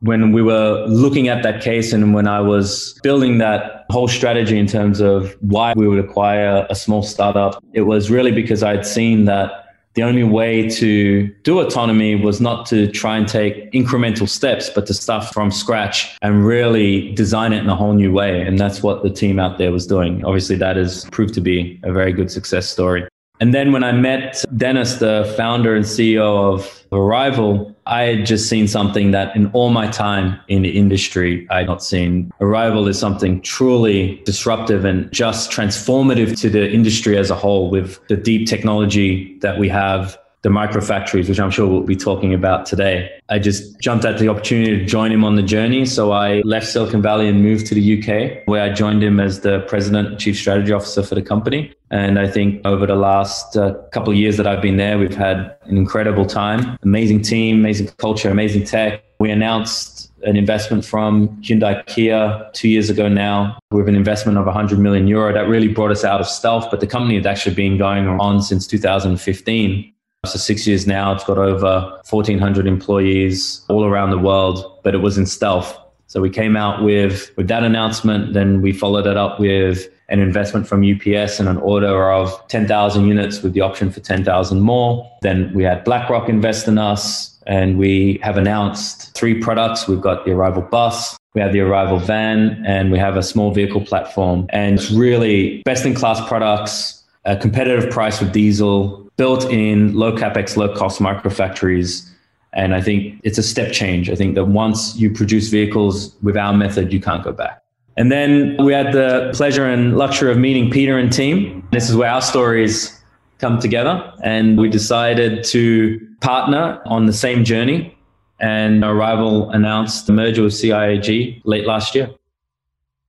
When 0.00 0.32
we 0.32 0.42
were 0.42 0.86
looking 0.86 1.28
at 1.28 1.42
that 1.42 1.62
case 1.62 1.92
and 1.92 2.14
when 2.14 2.26
I 2.26 2.40
was 2.40 2.98
building 3.02 3.38
that 3.38 3.84
whole 3.90 4.08
strategy 4.08 4.58
in 4.58 4.66
terms 4.66 5.00
of 5.00 5.36
why 5.40 5.74
we 5.76 5.86
would 5.86 6.02
acquire 6.02 6.66
a 6.70 6.74
small 6.74 7.02
startup, 7.02 7.62
it 7.74 7.82
was 7.82 8.10
really 8.10 8.32
because 8.32 8.62
I'd 8.62 8.86
seen 8.86 9.26
that 9.26 9.66
the 9.94 10.02
only 10.02 10.22
way 10.22 10.68
to 10.68 11.26
do 11.42 11.58
autonomy 11.58 12.14
was 12.14 12.40
not 12.40 12.64
to 12.66 12.90
try 12.90 13.16
and 13.16 13.26
take 13.26 13.72
incremental 13.72 14.28
steps, 14.28 14.70
but 14.70 14.86
to 14.86 14.94
start 14.94 15.24
from 15.32 15.50
scratch 15.50 16.16
and 16.22 16.46
really 16.46 17.12
design 17.12 17.52
it 17.52 17.58
in 17.58 17.68
a 17.68 17.74
whole 17.74 17.94
new 17.94 18.12
way. 18.12 18.42
And 18.42 18.58
that's 18.58 18.82
what 18.82 19.02
the 19.02 19.10
team 19.10 19.40
out 19.40 19.58
there 19.58 19.72
was 19.72 19.86
doing. 19.86 20.24
Obviously, 20.24 20.56
that 20.56 20.76
has 20.76 21.06
proved 21.06 21.34
to 21.34 21.40
be 21.40 21.80
a 21.82 21.92
very 21.92 22.12
good 22.12 22.30
success 22.30 22.68
story. 22.68 23.06
And 23.40 23.54
then 23.54 23.72
when 23.72 23.82
I 23.82 23.92
met 23.92 24.44
Dennis, 24.56 24.96
the 24.96 25.32
founder 25.36 25.74
and 25.74 25.84
CEO 25.84 26.54
of 26.54 26.84
Arrival, 26.92 27.74
I 27.90 28.02
had 28.02 28.24
just 28.24 28.48
seen 28.48 28.68
something 28.68 29.10
that 29.10 29.34
in 29.34 29.48
all 29.48 29.70
my 29.70 29.88
time 29.88 30.38
in 30.46 30.62
the 30.62 30.70
industry, 30.70 31.44
I 31.50 31.58
had 31.58 31.66
not 31.66 31.82
seen. 31.82 32.30
Arrival 32.40 32.86
is 32.86 32.96
something 32.96 33.40
truly 33.40 34.22
disruptive 34.24 34.84
and 34.84 35.10
just 35.12 35.50
transformative 35.50 36.40
to 36.40 36.48
the 36.48 36.70
industry 36.70 37.18
as 37.18 37.30
a 37.30 37.34
whole 37.34 37.68
with 37.68 37.98
the 38.06 38.16
deep 38.16 38.46
technology 38.46 39.36
that 39.40 39.58
we 39.58 39.68
have 39.70 40.16
the 40.42 40.48
microfactories, 40.48 41.28
which 41.28 41.38
I'm 41.38 41.50
sure 41.50 41.66
we'll 41.68 41.82
be 41.82 41.96
talking 41.96 42.32
about 42.32 42.64
today. 42.64 43.10
I 43.28 43.38
just 43.38 43.78
jumped 43.80 44.04
at 44.04 44.18
the 44.18 44.28
opportunity 44.28 44.78
to 44.78 44.84
join 44.86 45.12
him 45.12 45.22
on 45.24 45.36
the 45.36 45.42
journey. 45.42 45.84
So 45.84 46.12
I 46.12 46.40
left 46.44 46.66
Silicon 46.66 47.02
Valley 47.02 47.28
and 47.28 47.42
moved 47.42 47.66
to 47.66 47.74
the 47.74 47.98
UK, 47.98 48.46
where 48.46 48.62
I 48.62 48.72
joined 48.72 49.02
him 49.02 49.20
as 49.20 49.40
the 49.40 49.60
president, 49.60 50.18
chief 50.18 50.38
strategy 50.38 50.72
officer 50.72 51.02
for 51.02 51.14
the 51.14 51.22
company. 51.22 51.74
And 51.90 52.18
I 52.18 52.26
think 52.28 52.64
over 52.64 52.86
the 52.86 52.94
last 52.94 53.56
uh, 53.56 53.74
couple 53.92 54.12
of 54.12 54.18
years 54.18 54.36
that 54.38 54.46
I've 54.46 54.62
been 54.62 54.76
there, 54.76 54.98
we've 54.98 55.14
had 55.14 55.56
an 55.64 55.76
incredible 55.76 56.24
time, 56.24 56.78
amazing 56.82 57.22
team, 57.22 57.58
amazing 57.58 57.88
culture, 57.98 58.30
amazing 58.30 58.64
tech. 58.64 59.02
We 59.18 59.30
announced 59.30 60.10
an 60.22 60.36
investment 60.36 60.84
from 60.84 61.28
Hyundai 61.42 61.84
Kia 61.86 62.48
two 62.52 62.68
years 62.68 62.90
ago 62.90 63.08
now 63.08 63.58
with 63.70 63.88
an 63.88 63.94
investment 63.94 64.38
of 64.38 64.46
100 64.46 64.78
million 64.78 65.06
euro. 65.06 65.32
That 65.32 65.48
really 65.48 65.68
brought 65.68 65.90
us 65.90 66.04
out 66.04 66.20
of 66.20 66.28
stealth, 66.28 66.70
but 66.70 66.80
the 66.80 66.86
company 66.86 67.16
had 67.16 67.26
actually 67.26 67.54
been 67.54 67.76
going 67.76 68.06
on 68.06 68.42
since 68.42 68.66
2015. 68.66 69.92
So 70.26 70.38
six 70.38 70.66
years 70.66 70.86
now, 70.86 71.12
it's 71.12 71.24
got 71.24 71.38
over 71.38 71.98
1,400 72.10 72.66
employees 72.66 73.64
all 73.70 73.86
around 73.86 74.10
the 74.10 74.18
world, 74.18 74.78
but 74.84 74.94
it 74.94 74.98
was 74.98 75.16
in 75.16 75.24
stealth. 75.24 75.78
So 76.08 76.20
we 76.20 76.28
came 76.28 76.58
out 76.58 76.84
with, 76.84 77.34
with 77.38 77.48
that 77.48 77.64
announcement. 77.64 78.34
Then 78.34 78.60
we 78.60 78.74
followed 78.74 79.06
it 79.06 79.16
up 79.16 79.40
with 79.40 79.88
an 80.10 80.20
investment 80.20 80.68
from 80.68 80.84
UPS 80.84 81.40
and 81.40 81.48
an 81.48 81.56
order 81.58 82.12
of 82.12 82.46
10,000 82.48 83.06
units 83.06 83.40
with 83.40 83.54
the 83.54 83.62
option 83.62 83.90
for 83.90 84.00
10,000 84.00 84.60
more. 84.60 85.10
Then 85.22 85.54
we 85.54 85.62
had 85.62 85.84
BlackRock 85.84 86.28
invest 86.28 86.68
in 86.68 86.76
us 86.76 87.38
and 87.46 87.78
we 87.78 88.20
have 88.22 88.36
announced 88.36 89.14
three 89.14 89.40
products. 89.40 89.88
We've 89.88 90.02
got 90.02 90.26
the 90.26 90.32
Arrival 90.32 90.62
bus, 90.62 91.16
we 91.34 91.40
have 91.40 91.54
the 91.54 91.60
Arrival 91.60 91.98
van, 91.98 92.62
and 92.66 92.92
we 92.92 92.98
have 92.98 93.16
a 93.16 93.22
small 93.22 93.52
vehicle 93.52 93.86
platform. 93.86 94.46
And 94.50 94.78
it's 94.78 94.90
really 94.90 95.62
best 95.62 95.86
in 95.86 95.94
class 95.94 96.20
products 96.28 96.98
a 97.24 97.36
competitive 97.36 97.90
price 97.90 98.20
with 98.20 98.32
diesel, 98.32 99.09
built 99.20 99.44
in 99.50 99.92
low 99.94 100.16
capex, 100.16 100.56
low 100.56 100.74
cost 100.74 100.98
microfactories. 100.98 102.08
And 102.54 102.74
I 102.74 102.80
think 102.80 103.20
it's 103.22 103.36
a 103.36 103.42
step 103.42 103.70
change. 103.70 104.08
I 104.08 104.14
think 104.14 104.34
that 104.34 104.46
once 104.46 104.96
you 104.96 105.10
produce 105.10 105.48
vehicles 105.50 106.16
with 106.22 106.38
our 106.38 106.54
method, 106.54 106.90
you 106.90 107.02
can't 107.02 107.22
go 107.22 107.30
back. 107.30 107.62
And 107.98 108.10
then 108.10 108.56
we 108.64 108.72
had 108.72 108.94
the 108.94 109.30
pleasure 109.34 109.66
and 109.66 109.98
luxury 109.98 110.30
of 110.32 110.38
meeting 110.38 110.70
Peter 110.70 110.96
and 110.96 111.12
team. 111.12 111.68
This 111.70 111.90
is 111.90 111.96
where 111.96 112.08
our 112.08 112.22
stories 112.22 112.98
come 113.36 113.58
together. 113.58 114.10
And 114.24 114.56
we 114.56 114.70
decided 114.70 115.44
to 115.52 116.00
partner 116.22 116.80
on 116.86 117.04
the 117.04 117.12
same 117.12 117.44
journey. 117.44 117.94
And 118.40 118.82
Arrival 118.82 119.50
announced 119.50 120.06
the 120.06 120.14
merger 120.14 120.44
with 120.44 120.54
CIIG 120.54 121.42
late 121.44 121.66
last 121.66 121.94
year. 121.94 122.08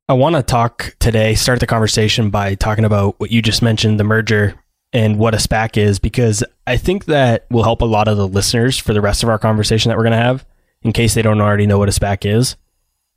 I 0.09 0.13
want 0.13 0.35
to 0.35 0.43
talk 0.43 0.93
today, 0.99 1.35
start 1.35 1.61
the 1.61 1.67
conversation 1.67 2.31
by 2.31 2.55
talking 2.55 2.83
about 2.83 3.17
what 3.21 3.31
you 3.31 3.41
just 3.41 3.61
mentioned 3.61 3.97
the 3.97 4.03
merger 4.03 4.60
and 4.93 5.17
what 5.17 5.33
a 5.33 5.37
SPAC 5.37 5.77
is, 5.77 5.99
because 5.99 6.43
I 6.67 6.77
think 6.77 7.05
that 7.05 7.45
will 7.49 7.63
help 7.63 7.81
a 7.81 7.85
lot 7.85 8.07
of 8.07 8.17
the 8.17 8.27
listeners 8.27 8.77
for 8.77 8.93
the 8.93 9.01
rest 9.01 9.23
of 9.23 9.29
our 9.29 9.39
conversation 9.39 9.89
that 9.89 9.97
we're 9.97 10.03
going 10.03 10.11
to 10.11 10.17
have, 10.17 10.45
in 10.81 10.91
case 10.91 11.13
they 11.13 11.21
don't 11.21 11.41
already 11.41 11.65
know 11.65 11.77
what 11.77 11.89
a 11.89 11.93
SPAC 11.93 12.25
is. 12.25 12.55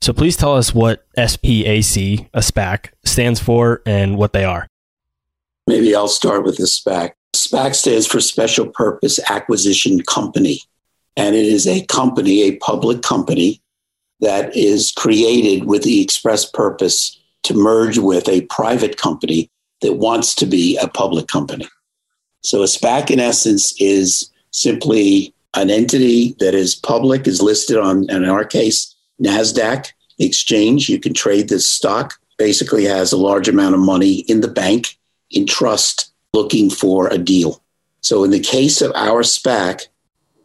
So 0.01 0.13
please 0.13 0.37
tell 0.37 0.55
us 0.55 0.73
what 0.73 1.05
SPAC, 1.17 2.27
a 2.33 2.41
SPAC, 2.41 2.89
stands 3.03 3.39
for 3.39 3.81
and 3.85 4.17
what 4.17 4.33
they 4.33 4.43
are. 4.43 4.67
Maybe 5.67 5.95
I'll 5.95 6.07
start 6.07 6.43
with 6.43 6.57
the 6.57 6.63
SPAC. 6.63 7.13
SPAC 7.35 7.75
stands 7.75 8.05
for 8.07 8.19
Special 8.19 8.67
Purpose 8.67 9.19
Acquisition 9.29 10.01
Company. 10.03 10.61
And 11.17 11.35
it 11.35 11.45
is 11.45 11.65
a 11.65 11.85
company, 11.85 12.43
a 12.43 12.57
public 12.57 13.01
company, 13.01 13.61
that 14.19 14.55
is 14.55 14.91
created 14.91 15.65
with 15.65 15.83
the 15.83 16.01
express 16.01 16.45
purpose 16.45 17.19
to 17.43 17.53
merge 17.53 17.97
with 17.97 18.27
a 18.29 18.41
private 18.41 18.97
company 18.97 19.49
that 19.85 19.93
wants 19.93 20.33
to 20.33 20.47
be 20.47 20.77
a 20.77 20.87
public 20.87 21.27
company. 21.27 21.67
So 22.41 22.63
a 22.63 22.65
SPAC, 22.65 23.11
in 23.11 23.19
essence, 23.19 23.79
is 23.79 24.31
simply 24.49 25.31
an 25.53 25.69
entity 25.69 26.35
that 26.39 26.55
is 26.55 26.73
public, 26.73 27.27
is 27.27 27.39
listed 27.39 27.77
on, 27.77 28.09
in 28.09 28.25
our 28.25 28.43
case, 28.43 28.95
NASDAQ 29.23 29.91
exchange. 30.17 30.89
You 30.89 30.99
can 30.99 31.13
trade 31.13 31.49
this 31.49 31.69
stock, 31.69 32.15
basically 32.39 32.85
has 32.85 33.11
a 33.11 33.17
large 33.17 33.47
amount 33.47 33.75
of 33.75 33.81
money 33.81 34.21
in 34.21 34.41
the 34.41 34.47
bank, 34.47 34.97
in 35.29 35.45
trust, 35.45 36.11
looking 36.33 36.71
for 36.71 37.07
a 37.07 37.19
deal. 37.19 37.61
So 38.01 38.23
in 38.23 38.31
the 38.31 38.39
case 38.39 38.81
of 38.81 38.91
our 38.95 39.21
SPAC, 39.21 39.87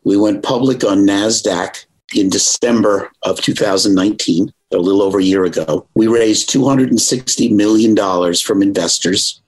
we 0.04 0.18
went 0.18 0.42
public 0.42 0.84
on 0.84 1.06
NASDAQ 1.06 1.86
in 2.14 2.28
December 2.28 3.10
of 3.22 3.40
2019, 3.40 4.52
a 4.72 4.78
little 4.78 5.02
over 5.02 5.18
a 5.18 5.24
year 5.24 5.44
ago. 5.44 5.86
We 5.94 6.06
raised 6.06 6.50
$260 6.50 7.52
million 7.52 8.34
from 8.34 8.62
investors, 8.62 9.40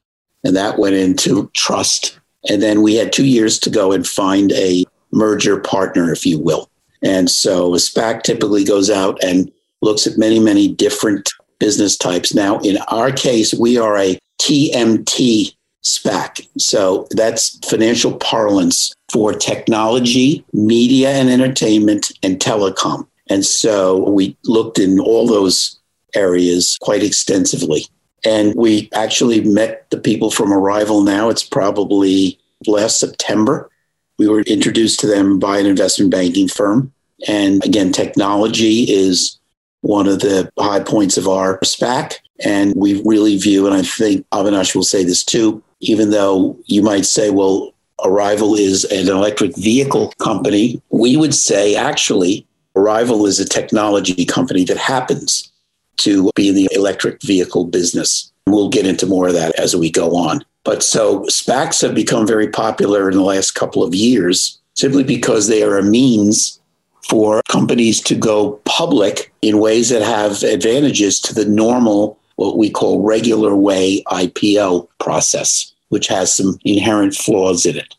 and 0.45 0.57
that 0.57 0.79
went 0.79 0.97
into 0.97 1.51
trust. 1.55 2.19
And 2.49 2.63
then 2.63 2.83
we 2.83 2.97
had 2.97 3.13
two 3.13 3.27
years 3.27 3.59
to 3.61 3.71
go 3.71 3.93
and 3.93 4.07
find 4.07 4.53
a 4.53 4.85
merger 5.13 5.61
partner, 5.61 6.13
if 6.13 6.27
you 6.27 6.39
will. 6.39 6.69
And 7.03 7.31
so 7.31 7.75
a 7.75 7.79
SPAC 7.79 8.23
typically 8.23 8.65
goes 8.65 8.91
out 8.91 9.23
and 9.23 9.51
looks 9.81 10.07
at 10.07 10.19
many, 10.19 10.39
many 10.39 10.69
different 10.69 11.31
business 11.59 11.97
types. 11.97 12.35
Now, 12.35 12.59
in 12.61 12.79
our 12.89 13.13
case, 13.13 13.55
we 13.55 13.79
are 13.79 13.97
a 13.97 14.19
TMT 14.41 15.55
SPAC. 15.85 16.47
So 16.59 17.07
that's 17.11 17.59
financial 17.69 18.17
parlance 18.17 18.95
for 19.13 19.33
technology, 19.33 20.45
media 20.53 21.11
and 21.11 21.29
entertainment, 21.29 22.13
and 22.23 22.39
telecom. 22.39 23.07
And 23.29 23.45
so 23.45 24.11
we 24.11 24.37
looked 24.45 24.79
in 24.79 24.99
all 25.01 25.27
those 25.27 25.79
areas 26.15 26.77
quite 26.81 27.03
extensively. 27.03 27.87
And 28.25 28.55
we 28.55 28.89
actually 28.93 29.43
met 29.43 29.91
the 29.91 29.99
people 29.99 30.31
from 30.31 30.53
Arrival 30.53 31.03
now. 31.03 31.29
It's 31.29 31.43
probably 31.45 32.39
last 32.67 33.01
September. 33.01 33.71
We 34.19 34.29
were 34.29 34.43
introduced 34.43 35.01
to 35.01 35.07
them 35.07 35.39
by 35.39 35.59
an 35.59 35.67
investment 35.67 36.11
banking 36.11 36.49
firm. 36.49 36.93
And 37.27 37.65
again, 37.65 37.93
technology 37.93 38.85
is 38.89 39.39
one 39.81 40.07
of 40.07 40.21
the 40.21 40.51
high 40.59 40.81
points 40.81 41.17
of 41.17 41.27
our 41.29 41.59
SPAC. 41.61 42.15
And 42.45 42.73
we 42.77 43.03
really 43.05 43.37
view, 43.39 43.67
and 43.67 43.75
I 43.75 43.83
think 43.83 44.27
Avinash 44.31 44.75
will 44.75 44.83
say 44.83 45.05
this 45.05 45.25
too, 45.25 45.63
even 45.81 46.11
though 46.11 46.59
you 46.67 46.83
might 46.83 47.07
say, 47.07 47.31
well, 47.31 47.73
Arrival 48.05 48.57
is 48.57 48.85
an 48.87 49.09
electric 49.09 49.57
vehicle 49.57 50.13
company, 50.19 50.83
we 50.91 51.17
would 51.17 51.35
say 51.35 51.77
actually, 51.77 52.47
Arrival 52.75 53.27
is 53.27 53.39
a 53.39 53.49
technology 53.49 54.25
company 54.25 54.65
that 54.65 54.79
happens 54.79 55.53
to 55.99 56.31
be 56.35 56.49
in 56.49 56.55
the 56.55 56.69
electric 56.73 57.23
vehicle 57.23 57.67
business. 57.67 58.33
We'll 58.47 58.71
get 58.71 58.87
into 58.87 59.07
more 59.07 59.29
of 59.29 59.35
that 59.35 59.55
as 59.59 59.77
we 59.77 59.91
go 59.91 60.17
on. 60.17 60.45
But 60.65 60.83
so 60.83 61.21
SPACs 61.25 61.83
have 61.83 61.95
become 61.95 62.27
very 62.27 62.49
popular 62.49 63.11
in 63.11 63.17
the 63.17 63.23
last 63.23 63.53
couple 63.53 63.83
of 63.83 63.95
years 63.95 64.59
simply 64.75 65.05
because 65.05 65.49
they 65.49 65.63
are 65.63 65.77
a 65.77 65.83
means 65.83 66.61
for 67.09 67.43
companies 67.49 68.01
to 68.01 68.15
go 68.15 68.53
public 68.65 69.33
in 69.43 69.59
ways 69.59 69.89
that 69.91 70.03
have 70.03 70.43
advantages 70.43 71.21
to 71.21 71.35
the 71.35 71.45
normal, 71.45 72.19
what 72.37 72.57
we 72.57 72.71
call 72.71 73.03
regular 73.03 73.55
way 73.57 74.03
IPO 74.07 74.89
process, 74.99 75.73
which 75.89 76.07
has 76.07 76.35
some 76.35 76.59
inherent 76.65 77.15
flaws 77.15 77.67
in 77.67 77.77
it. 77.77 77.95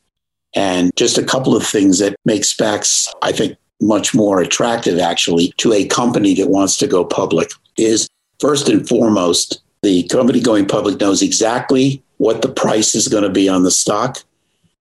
And 0.55 0.91
just 0.95 1.17
a 1.17 1.23
couple 1.23 1.55
of 1.55 1.65
things 1.65 1.99
that 1.99 2.15
make 2.25 2.43
SPACs, 2.43 3.09
I 3.21 3.31
think, 3.31 3.57
much 3.83 4.15
more 4.15 4.39
attractive 4.39 4.99
actually 4.99 5.53
to 5.57 5.73
a 5.73 5.85
company 5.85 6.33
that 6.35 6.49
wants 6.49 6.77
to 6.77 6.87
go 6.87 7.03
public 7.03 7.51
is 7.77 8.07
first 8.39 8.69
and 8.69 8.87
foremost, 8.87 9.61
the 9.81 10.03
company 10.03 10.39
going 10.39 10.65
public 10.65 10.99
knows 10.99 11.21
exactly 11.21 12.01
what 12.17 12.41
the 12.41 12.49
price 12.49 12.95
is 12.95 13.07
going 13.07 13.23
to 13.23 13.29
be 13.29 13.49
on 13.49 13.63
the 13.63 13.71
stock, 13.71 14.23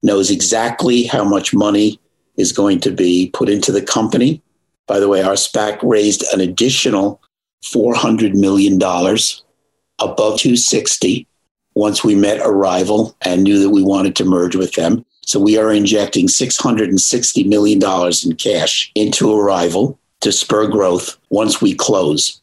knows 0.03 0.31
exactly 0.31 1.05
how 1.05 1.25
much 1.25 1.53
money 1.53 1.99
is 2.37 2.53
going 2.53 2.81
to 2.81 2.91
be 2.91 3.31
put 3.35 3.49
into 3.49 3.73
the 3.73 3.83
company. 3.83 4.41
By 4.87 5.01
the 5.01 5.09
way, 5.09 5.23
our 5.23 5.35
SPAC 5.35 5.79
raised 5.83 6.25
an 6.33 6.41
additional 6.41 7.21
$400 7.65 8.35
million 8.35 8.75
above 8.77 10.39
260 10.39 11.27
once 11.75 12.05
we 12.05 12.15
met 12.15 12.41
Arrival 12.41 13.17
and 13.23 13.43
knew 13.43 13.59
that 13.61 13.71
we 13.71 13.83
wanted 13.83 14.17
to 14.17 14.25
merge 14.25 14.57
with 14.57 14.73
them. 14.75 15.05
So 15.25 15.39
we 15.41 15.57
are 15.57 15.73
injecting 15.73 16.27
$660 16.27 17.47
million 17.47 17.81
in 18.25 18.37
cash 18.37 18.91
into 18.95 19.33
Arrival 19.33 19.99
to 20.21 20.33
spur 20.33 20.67
growth 20.69 21.19
once 21.31 21.61
we 21.61 21.75
close. 21.75 22.41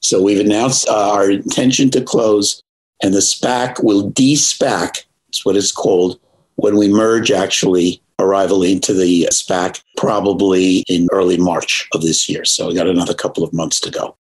So 0.00 0.22
we've 0.22 0.40
announced 0.40 0.88
uh, 0.88 1.12
our 1.12 1.30
intention 1.30 1.90
to 1.90 2.00
close, 2.00 2.62
and 3.02 3.12
the 3.12 3.18
SPAC 3.18 3.82
will 3.82 4.08
de-SPAC, 4.10 5.04
that's 5.26 5.44
what 5.44 5.56
it's 5.56 5.72
called, 5.72 6.18
when 6.56 6.76
we 6.76 6.88
merge 6.88 7.30
actually 7.30 8.02
Arrival 8.18 8.62
into 8.62 8.92
the 8.92 9.26
SPAC 9.30 9.82
probably 9.96 10.84
in 10.88 11.08
early 11.10 11.38
March 11.38 11.88
of 11.94 12.02
this 12.02 12.28
year. 12.28 12.44
So 12.44 12.68
we 12.68 12.74
got 12.74 12.86
another 12.86 13.14
couple 13.14 13.42
of 13.42 13.52
months 13.52 13.80
to 13.80 13.90
go. 13.90 14.16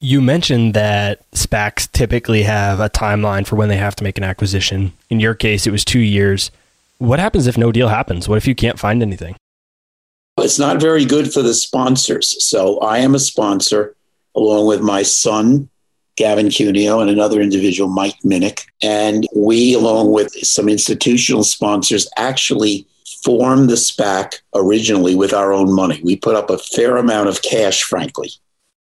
You 0.00 0.20
mentioned 0.20 0.74
that 0.74 1.30
SPACs 1.32 1.90
typically 1.92 2.42
have 2.42 2.80
a 2.80 2.90
timeline 2.90 3.46
for 3.46 3.56
when 3.56 3.68
they 3.68 3.76
have 3.76 3.96
to 3.96 4.04
make 4.04 4.18
an 4.18 4.24
acquisition. 4.24 4.92
In 5.08 5.20
your 5.20 5.34
case, 5.34 5.66
it 5.66 5.70
was 5.70 5.84
two 5.84 6.00
years. 6.00 6.50
What 7.04 7.18
happens 7.18 7.46
if 7.46 7.58
no 7.58 7.70
deal 7.70 7.88
happens? 7.88 8.28
What 8.30 8.38
if 8.38 8.46
you 8.46 8.54
can't 8.54 8.78
find 8.78 9.02
anything? 9.02 9.36
It's 10.38 10.58
not 10.58 10.80
very 10.80 11.04
good 11.04 11.32
for 11.32 11.42
the 11.42 11.52
sponsors. 11.52 12.42
So 12.42 12.78
I 12.78 12.98
am 12.98 13.14
a 13.14 13.18
sponsor 13.18 13.94
along 14.34 14.66
with 14.66 14.80
my 14.80 15.02
son, 15.02 15.68
Gavin 16.16 16.48
Cuneo, 16.48 17.00
and 17.00 17.10
another 17.10 17.42
individual, 17.42 17.90
Mike 17.90 18.16
Minnick. 18.24 18.64
And 18.82 19.26
we, 19.36 19.74
along 19.74 20.12
with 20.12 20.32
some 20.32 20.66
institutional 20.66 21.44
sponsors, 21.44 22.08
actually 22.16 22.86
formed 23.22 23.68
the 23.68 23.74
SPAC 23.74 24.36
originally 24.54 25.14
with 25.14 25.34
our 25.34 25.52
own 25.52 25.74
money. 25.74 26.00
We 26.02 26.16
put 26.16 26.36
up 26.36 26.48
a 26.48 26.58
fair 26.58 26.96
amount 26.96 27.28
of 27.28 27.42
cash, 27.42 27.82
frankly. 27.82 28.30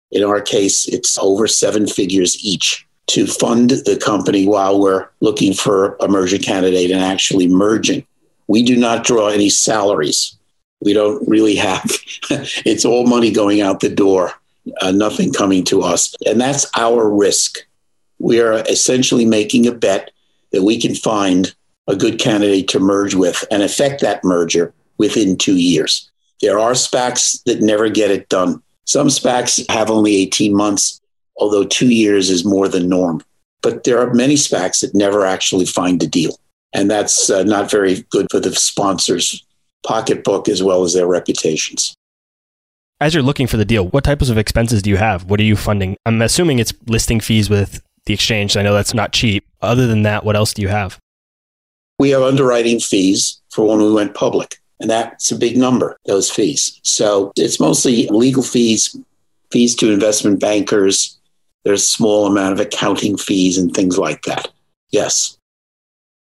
In 0.09 0.24
our 0.24 0.41
case, 0.41 0.88
it's 0.88 1.19
over 1.19 1.47
seven 1.47 1.86
figures 1.86 2.43
each 2.43 2.87
to 3.07 3.25
fund 3.25 3.69
the 3.71 3.99
company 4.03 4.47
while 4.47 4.79
we're 4.79 5.07
looking 5.21 5.53
for 5.53 5.95
a 6.01 6.07
merger 6.07 6.37
candidate 6.37 6.91
and 6.91 7.01
actually 7.01 7.47
merging. 7.47 8.05
We 8.47 8.63
do 8.63 8.75
not 8.75 9.05
draw 9.05 9.27
any 9.27 9.49
salaries. 9.49 10.37
We 10.81 10.93
don't 10.93 11.27
really 11.27 11.55
have, 11.55 11.83
it's 12.29 12.85
all 12.85 13.07
money 13.07 13.31
going 13.31 13.61
out 13.61 13.79
the 13.79 13.89
door, 13.89 14.33
uh, 14.81 14.91
nothing 14.91 15.33
coming 15.33 15.63
to 15.65 15.81
us. 15.81 16.15
And 16.25 16.39
that's 16.39 16.65
our 16.77 17.09
risk. 17.09 17.59
We 18.19 18.41
are 18.41 18.63
essentially 18.69 19.25
making 19.25 19.67
a 19.67 19.71
bet 19.71 20.11
that 20.51 20.63
we 20.63 20.79
can 20.79 20.95
find 20.95 21.53
a 21.87 21.95
good 21.95 22.19
candidate 22.19 22.67
to 22.69 22.79
merge 22.79 23.15
with 23.15 23.45
and 23.49 23.63
effect 23.63 24.01
that 24.01 24.23
merger 24.23 24.73
within 24.97 25.37
two 25.37 25.55
years. 25.55 26.09
There 26.41 26.59
are 26.59 26.71
SPACs 26.71 27.43
that 27.45 27.61
never 27.61 27.89
get 27.89 28.11
it 28.11 28.29
done. 28.29 28.61
Some 28.85 29.07
SPACs 29.07 29.69
have 29.71 29.89
only 29.89 30.15
18 30.15 30.55
months, 30.55 31.01
although 31.38 31.63
two 31.63 31.89
years 31.89 32.29
is 32.29 32.46
more 32.46 32.67
than 32.67 32.89
norm. 32.89 33.24
But 33.62 33.84
there 33.84 34.00
are 34.00 34.13
many 34.13 34.36
SPACs 34.36 34.82
that 34.82 34.94
never 34.94 35.25
actually 35.25 35.65
find 35.65 36.01
a 36.01 36.08
deal. 36.08 36.38
And 36.74 36.91
that's 36.91 37.29
uh, 37.29 37.44
not 37.44 37.72
very 37.72 38.06
good 38.10 38.27
for 38.29 38.39
the 38.39 38.53
sponsors' 38.53 39.44
pocketbook 39.86 40.50
as 40.50 40.62
well 40.62 40.84
as 40.84 40.94
their 40.94 41.08
reputations. 41.08 41.96
As 43.00 43.13
you're 43.13 43.24
looking 43.24 43.48
for 43.48 43.58
the 43.58 43.65
deal, 43.65 43.88
what 43.88 44.03
types 44.03 44.29
of 44.29 44.38
expenses 44.38 44.82
do 44.82 44.89
you 44.89 44.98
have? 44.98 45.25
What 45.25 45.39
are 45.39 45.44
you 45.44 45.56
funding? 45.56 45.98
I'm 46.06 46.22
assuming 46.22 46.60
it's 46.60 46.74
listing 46.88 47.20
fees 47.20 47.50
with 47.50 47.82
the 48.06 48.13
exchange. 48.13 48.58
I 48.58 48.63
know 48.63 48.74
that's 48.74 48.94
not 48.94 49.13
cheap. 49.13 49.46
Other 49.62 49.86
than 49.86 50.01
that, 50.03 50.24
what 50.24 50.36
else 50.36 50.53
do 50.53 50.62
you 50.62 50.67
have? 50.70 50.98
We 52.00 52.10
have 52.10 52.24
underwriting 52.24 52.79
fees 52.79 53.39
for 53.50 53.67
when 53.67 53.79
we 53.79 53.91
went 53.91 54.13
public, 54.13 54.60
and 54.79 54.89
that's 54.89 55.32
a 55.32 55.36
big 55.36 55.58
number, 55.58 55.98
those 56.06 56.29
fees. 56.29 56.79
So 56.84 57.32
it's 57.36 57.60
mostly 57.60 58.08
legal 58.08 58.44
fees, 58.44 58.96
fees 59.51 59.75
to 59.75 59.91
investment 59.91 60.39
bankers. 60.39 61.17
There's 61.63 61.83
a 61.83 61.87
small 61.87 62.27
amount 62.27 62.53
of 62.53 62.59
accounting 62.59 63.17
fees 63.17 63.57
and 63.57 63.73
things 63.73 63.97
like 63.97 64.21
that. 64.23 64.49
Yes. 64.91 65.37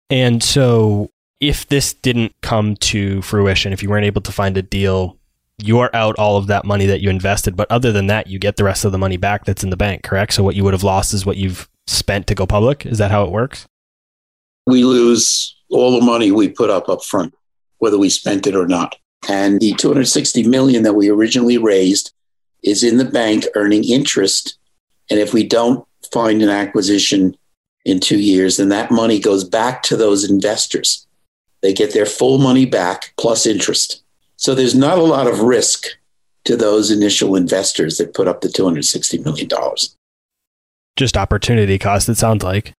And 0.10 0.42
so 0.42 1.12
if 1.40 1.68
this 1.68 1.94
didn't 1.94 2.34
come 2.42 2.76
to 2.78 3.22
fruition, 3.22 3.74
if 3.74 3.84
you 3.84 3.90
weren't 3.90 4.06
able 4.06 4.22
to 4.22 4.32
find 4.32 4.58
a 4.58 4.62
deal, 4.62 5.18
you're 5.60 5.96
out 5.96 6.18
all 6.18 6.38
of 6.38 6.48
that 6.48 6.66
money 6.66 6.86
that 6.86 7.02
you 7.02 7.10
invested. 7.10 7.56
But 7.56 7.70
other 7.72 7.92
than 7.92 8.08
that, 8.08 8.28
you 8.28 8.40
get 8.40 8.58
the 8.58 8.64
rest 8.64 8.86
of 8.86 8.92
the 8.92 8.98
money 8.98 9.18
back 9.18 9.46
that's 9.46 9.64
in 9.64 9.70
the 9.70 9.78
bank, 9.78 10.04
correct? 10.04 10.34
So 10.34 10.44
what 10.44 10.56
you 10.56 10.64
would 10.64 10.74
have 10.74 10.84
lost 10.84 11.14
is 11.14 11.26
what 11.26 11.38
you've 11.38 11.70
spent 11.88 12.28
to 12.28 12.36
go 12.36 12.46
public. 12.46 12.86
Is 12.86 12.98
that 12.98 13.12
how 13.12 13.24
it 13.24 13.32
works? 13.32 13.68
We 14.66 14.84
lose 14.84 15.56
all 15.70 15.98
the 15.98 16.06
money 16.06 16.32
we 16.32 16.50
put 16.50 16.70
up 16.70 16.90
up 16.90 17.04
front, 17.04 17.34
whether 17.80 17.98
we 17.98 18.10
spent 18.10 18.48
it 18.48 18.56
or 18.56 18.68
not. 18.68 18.96
And 19.28 19.60
the 19.60 19.74
260 19.74 20.48
million 20.48 20.84
that 20.84 20.94
we 20.94 21.10
originally 21.10 21.58
raised 21.58 22.14
is 22.64 22.84
in 22.84 22.98
the 22.98 23.06
bank 23.06 23.46
earning 23.56 23.84
interest. 23.84 24.58
And 25.10 25.20
if 25.20 25.34
we 25.34 25.44
don't 25.44 25.86
find 26.12 26.42
an 26.42 26.50
acquisition 26.50 27.36
in 27.86 28.00
two 28.00 28.20
years, 28.20 28.58
then 28.58 28.70
that 28.70 28.92
money 28.92 29.20
goes 29.20 29.44
back 29.44 29.84
to 29.84 29.96
those 29.96 30.30
investors. 30.30 31.08
They 31.62 31.74
get 31.74 31.94
their 31.94 32.06
full 32.06 32.38
money 32.38 32.66
back 32.66 33.14
plus 33.18 33.46
interest. 33.46 34.04
So 34.36 34.54
there's 34.54 34.76
not 34.76 34.98
a 34.98 35.04
lot 35.04 35.28
of 35.28 35.42
risk 35.42 35.88
to 36.46 36.56
those 36.56 36.92
initial 36.92 37.36
investors 37.36 37.98
that 37.98 38.14
put 38.14 38.28
up 38.28 38.42
the 38.42 38.48
$260 38.48 39.24
million. 39.24 39.50
Just 40.96 41.18
opportunity 41.18 41.78
cost, 41.78 42.10
it 42.10 42.16
sounds 42.16 42.44
like. 42.44 42.74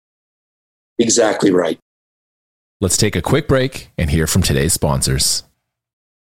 Exactly 0.99 1.51
right. 1.51 1.79
Let's 2.81 2.97
take 2.97 3.17
a 3.17 3.23
quick 3.23 3.49
break 3.49 3.91
and 3.99 4.11
hear 4.11 4.27
from 4.27 4.43
today's 4.43 4.73
sponsors. 4.73 5.43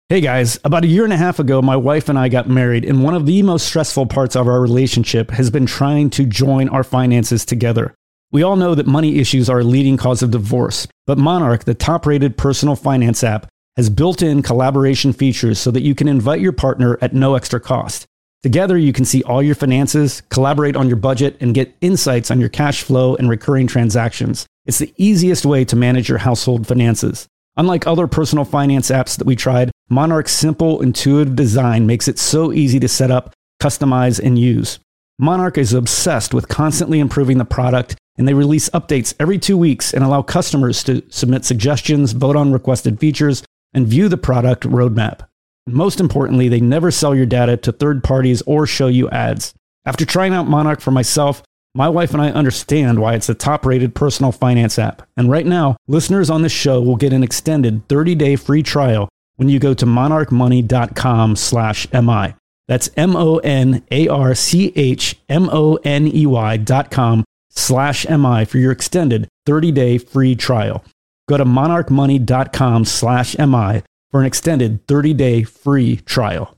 Hey 0.09 0.19
guys, 0.19 0.59
about 0.65 0.83
a 0.83 0.87
year 0.87 1.05
and 1.05 1.13
a 1.13 1.17
half 1.17 1.39
ago, 1.39 1.61
my 1.61 1.77
wife 1.77 2.09
and 2.09 2.19
I 2.19 2.27
got 2.27 2.49
married, 2.49 2.83
and 2.83 3.01
one 3.01 3.15
of 3.15 3.25
the 3.25 3.41
most 3.41 3.65
stressful 3.65 4.07
parts 4.07 4.35
of 4.35 4.49
our 4.49 4.59
relationship 4.59 5.31
has 5.31 5.49
been 5.49 5.65
trying 5.65 6.09
to 6.11 6.25
join 6.25 6.67
our 6.67 6.83
finances 6.83 7.45
together. 7.45 7.95
We 8.29 8.43
all 8.43 8.57
know 8.57 8.75
that 8.75 8.85
money 8.85 9.17
issues 9.19 9.49
are 9.49 9.61
a 9.61 9.63
leading 9.63 9.95
cause 9.95 10.21
of 10.21 10.29
divorce, 10.29 10.87
but 11.07 11.17
Monarch, 11.17 11.63
the 11.63 11.73
top 11.73 12.05
rated 12.05 12.37
personal 12.37 12.75
finance 12.75 13.23
app, 13.23 13.47
has 13.77 13.89
built 13.89 14.21
in 14.21 14.41
collaboration 14.41 15.13
features 15.13 15.57
so 15.57 15.71
that 15.71 15.83
you 15.83 15.95
can 15.95 16.09
invite 16.09 16.41
your 16.41 16.51
partner 16.51 16.97
at 17.01 17.13
no 17.13 17.35
extra 17.35 17.61
cost. 17.61 18.05
Together, 18.43 18.77
you 18.77 18.91
can 18.91 19.05
see 19.05 19.23
all 19.23 19.41
your 19.41 19.55
finances, 19.55 20.21
collaborate 20.29 20.75
on 20.75 20.89
your 20.89 20.97
budget, 20.97 21.37
and 21.39 21.55
get 21.55 21.77
insights 21.79 22.29
on 22.29 22.41
your 22.41 22.49
cash 22.49 22.83
flow 22.83 23.15
and 23.15 23.29
recurring 23.29 23.67
transactions. 23.67 24.45
It's 24.65 24.79
the 24.79 24.93
easiest 24.97 25.45
way 25.45 25.63
to 25.63 25.77
manage 25.77 26.09
your 26.09 26.17
household 26.17 26.67
finances. 26.67 27.25
Unlike 27.55 27.85
other 27.85 28.07
personal 28.07 28.45
finance 28.45 28.89
apps 28.89 29.15
that 29.17 29.27
we 29.27 29.35
tried, 29.35 29.71
Monarch's 29.93 30.31
simple, 30.31 30.81
intuitive 30.81 31.35
design 31.35 31.85
makes 31.85 32.07
it 32.07 32.17
so 32.17 32.51
easy 32.51 32.79
to 32.79 32.87
set 32.87 33.11
up, 33.11 33.33
customize, 33.61 34.19
and 34.19 34.39
use. 34.39 34.79
Monarch 35.19 35.57
is 35.57 35.73
obsessed 35.73 36.33
with 36.33 36.47
constantly 36.47 36.99
improving 36.99 37.37
the 37.37 37.45
product, 37.45 37.95
and 38.17 38.27
they 38.27 38.33
release 38.33 38.69
updates 38.69 39.13
every 39.19 39.37
two 39.37 39.55
weeks 39.55 39.93
and 39.93 40.03
allow 40.03 40.23
customers 40.23 40.83
to 40.83 41.03
submit 41.09 41.45
suggestions, 41.45 42.13
vote 42.13 42.35
on 42.35 42.51
requested 42.51 42.99
features, 42.99 43.43
and 43.73 43.87
view 43.87 44.09
the 44.09 44.17
product 44.17 44.63
roadmap. 44.63 45.27
Most 45.67 45.99
importantly, 45.99 46.49
they 46.49 46.59
never 46.59 46.89
sell 46.89 47.13
your 47.13 47.27
data 47.27 47.55
to 47.57 47.71
third 47.71 48.03
parties 48.03 48.41
or 48.47 48.65
show 48.65 48.87
you 48.87 49.09
ads. 49.11 49.53
After 49.85 50.05
trying 50.05 50.33
out 50.33 50.47
Monarch 50.47 50.81
for 50.81 50.91
myself, 50.91 51.43
my 51.75 51.87
wife 51.87 52.13
and 52.13 52.21
I 52.21 52.31
understand 52.31 52.99
why 52.99 53.13
it's 53.13 53.27
the 53.27 53.33
top 53.33 53.65
rated 53.65 53.95
personal 53.95 54.31
finance 54.31 54.77
app. 54.79 55.07
And 55.15 55.29
right 55.29 55.45
now, 55.45 55.77
listeners 55.87 56.29
on 56.29 56.41
this 56.41 56.51
show 56.51 56.81
will 56.81 56.95
get 56.95 57.13
an 57.13 57.23
extended 57.23 57.87
30 57.87 58.15
day 58.15 58.35
free 58.35 58.63
trial 58.63 59.09
when 59.35 59.49
you 59.49 59.59
go 59.59 59.73
to 59.73 59.85
monarchmoney.com 59.85 61.35
slash 61.35 61.91
MI. 61.91 62.35
That's 62.67 62.89
M 62.95 63.15
O 63.15 63.37
N 63.37 63.83
A 63.91 64.07
R 64.07 64.35
C 64.35 64.71
H 64.75 65.19
M 65.27 65.49
O 65.51 65.75
N 65.83 66.07
E 66.07 66.25
Y 66.25 66.57
dot 66.57 66.91
com 66.91 67.25
slash 67.49 68.07
MI 68.07 68.45
for 68.45 68.57
your 68.57 68.71
extended 68.71 69.27
30 69.45 69.71
day 69.71 69.97
free 69.97 70.35
trial. 70.35 70.83
Go 71.27 71.37
to 71.37 71.45
monarchmoney.com 71.45 72.85
slash 72.85 73.37
MI 73.37 73.83
for 74.11 74.19
an 74.19 74.25
extended 74.25 74.85
30 74.87 75.13
day 75.13 75.43
free 75.43 75.97
trial. 75.97 76.57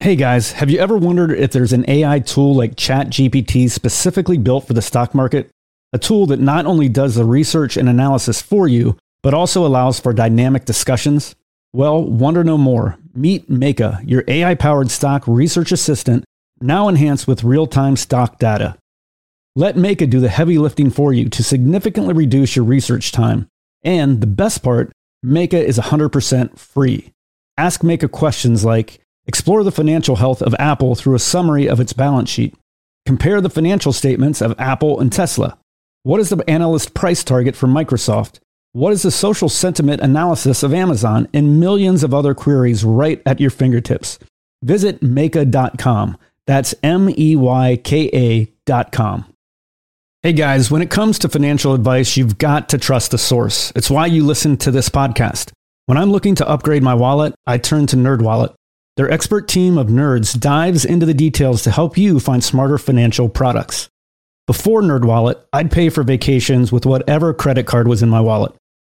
Hey 0.00 0.16
guys, 0.16 0.52
have 0.52 0.70
you 0.70 0.78
ever 0.78 0.96
wondered 0.96 1.32
if 1.32 1.52
there's 1.52 1.74
an 1.74 1.84
AI 1.88 2.20
tool 2.20 2.54
like 2.54 2.74
ChatGPT 2.74 3.70
specifically 3.70 4.38
built 4.38 4.66
for 4.66 4.72
the 4.72 4.80
stock 4.80 5.14
market? 5.14 5.50
A 5.92 5.98
tool 5.98 6.26
that 6.26 6.40
not 6.40 6.66
only 6.66 6.88
does 6.88 7.16
the 7.16 7.24
research 7.24 7.76
and 7.76 7.88
analysis 7.88 8.40
for 8.40 8.66
you, 8.66 8.96
but 9.22 9.34
also 9.34 9.66
allows 9.66 10.00
for 10.00 10.12
dynamic 10.12 10.64
discussions? 10.64 11.34
Well, 11.72 12.02
wonder 12.02 12.42
no 12.42 12.58
more. 12.58 12.98
Meet 13.14 13.48
Meyka, 13.48 14.02
your 14.04 14.24
AI 14.26 14.54
powered 14.54 14.90
stock 14.90 15.24
research 15.26 15.70
assistant, 15.72 16.24
now 16.60 16.88
enhanced 16.88 17.28
with 17.28 17.44
real 17.44 17.66
time 17.66 17.96
stock 17.96 18.38
data. 18.38 18.76
Let 19.54 19.76
Meyka 19.76 20.08
do 20.08 20.20
the 20.20 20.28
heavy 20.28 20.58
lifting 20.58 20.90
for 20.90 21.12
you 21.12 21.28
to 21.28 21.44
significantly 21.44 22.14
reduce 22.14 22.56
your 22.56 22.64
research 22.64 23.12
time. 23.12 23.46
And 23.82 24.20
the 24.20 24.26
best 24.26 24.62
part, 24.62 24.92
Meyka 25.24 25.62
is 25.62 25.78
100% 25.78 26.58
free. 26.58 27.12
Ask 27.56 27.82
Meyka 27.82 28.10
questions 28.10 28.64
like, 28.64 29.00
Explore 29.26 29.62
the 29.62 29.70
financial 29.70 30.16
health 30.16 30.42
of 30.42 30.56
Apple 30.58 30.94
through 30.94 31.14
a 31.14 31.20
summary 31.20 31.68
of 31.68 31.78
its 31.78 31.92
balance 31.92 32.30
sheet. 32.30 32.54
Compare 33.06 33.40
the 33.40 33.50
financial 33.50 33.92
statements 33.92 34.40
of 34.40 34.58
Apple 34.58 34.98
and 34.98 35.12
Tesla. 35.12 35.58
What 36.02 36.20
is 36.20 36.30
the 36.30 36.42
analyst 36.48 36.94
price 36.94 37.22
target 37.22 37.54
for 37.54 37.66
Microsoft? 37.66 38.40
What 38.72 38.92
is 38.92 39.02
the 39.02 39.10
social 39.10 39.48
sentiment 39.48 40.00
analysis 40.00 40.62
of 40.62 40.72
Amazon? 40.72 41.26
And 41.34 41.58
millions 41.58 42.04
of 42.04 42.14
other 42.14 42.34
queries 42.34 42.84
right 42.84 43.20
at 43.26 43.40
your 43.40 43.50
fingertips. 43.50 44.20
Visit 44.62 45.00
Meyka.com. 45.00 46.16
That's 46.46 46.72
M 46.82 47.10
E 47.18 47.34
Y 47.34 47.80
K 47.82 48.08
A.com. 48.12 49.24
Hey 50.22 50.32
guys, 50.34 50.70
when 50.70 50.82
it 50.82 50.90
comes 50.90 51.18
to 51.18 51.28
financial 51.28 51.74
advice, 51.74 52.16
you've 52.16 52.38
got 52.38 52.68
to 52.68 52.78
trust 52.78 53.10
the 53.10 53.18
source. 53.18 53.72
It's 53.74 53.90
why 53.90 54.06
you 54.06 54.24
listen 54.24 54.56
to 54.58 54.70
this 54.70 54.88
podcast. 54.88 55.50
When 55.86 55.98
I'm 55.98 56.12
looking 56.12 56.36
to 56.36 56.48
upgrade 56.48 56.84
my 56.84 56.94
wallet, 56.94 57.34
I 57.48 57.58
turn 57.58 57.88
to 57.88 57.96
NerdWallet. 57.96 58.54
Their 58.96 59.10
expert 59.10 59.48
team 59.48 59.78
of 59.78 59.88
nerds 59.88 60.38
dives 60.38 60.84
into 60.84 61.06
the 61.06 61.14
details 61.14 61.62
to 61.62 61.72
help 61.72 61.98
you 61.98 62.20
find 62.20 62.44
smarter 62.44 62.78
financial 62.78 63.28
products. 63.28 63.88
Before 64.46 64.82
NerdWallet, 64.82 65.40
I'd 65.52 65.70
pay 65.70 65.90
for 65.90 66.02
vacations 66.02 66.72
with 66.72 66.84
whatever 66.84 67.32
credit 67.32 67.66
card 67.66 67.86
was 67.86 68.02
in 68.02 68.08
my 68.08 68.20
wallet, 68.20 68.52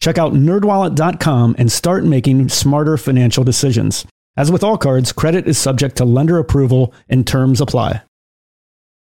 Check 0.00 0.18
out 0.18 0.32
nerdwallet.com 0.32 1.56
and 1.58 1.72
start 1.72 2.04
making 2.04 2.48
smarter 2.48 2.96
financial 2.96 3.44
decisions. 3.44 4.06
As 4.36 4.52
with 4.52 4.62
all 4.62 4.78
cards, 4.78 5.12
credit 5.12 5.48
is 5.48 5.58
subject 5.58 5.96
to 5.96 6.04
lender 6.04 6.38
approval 6.38 6.94
and 7.08 7.26
terms 7.26 7.60
apply. 7.60 8.02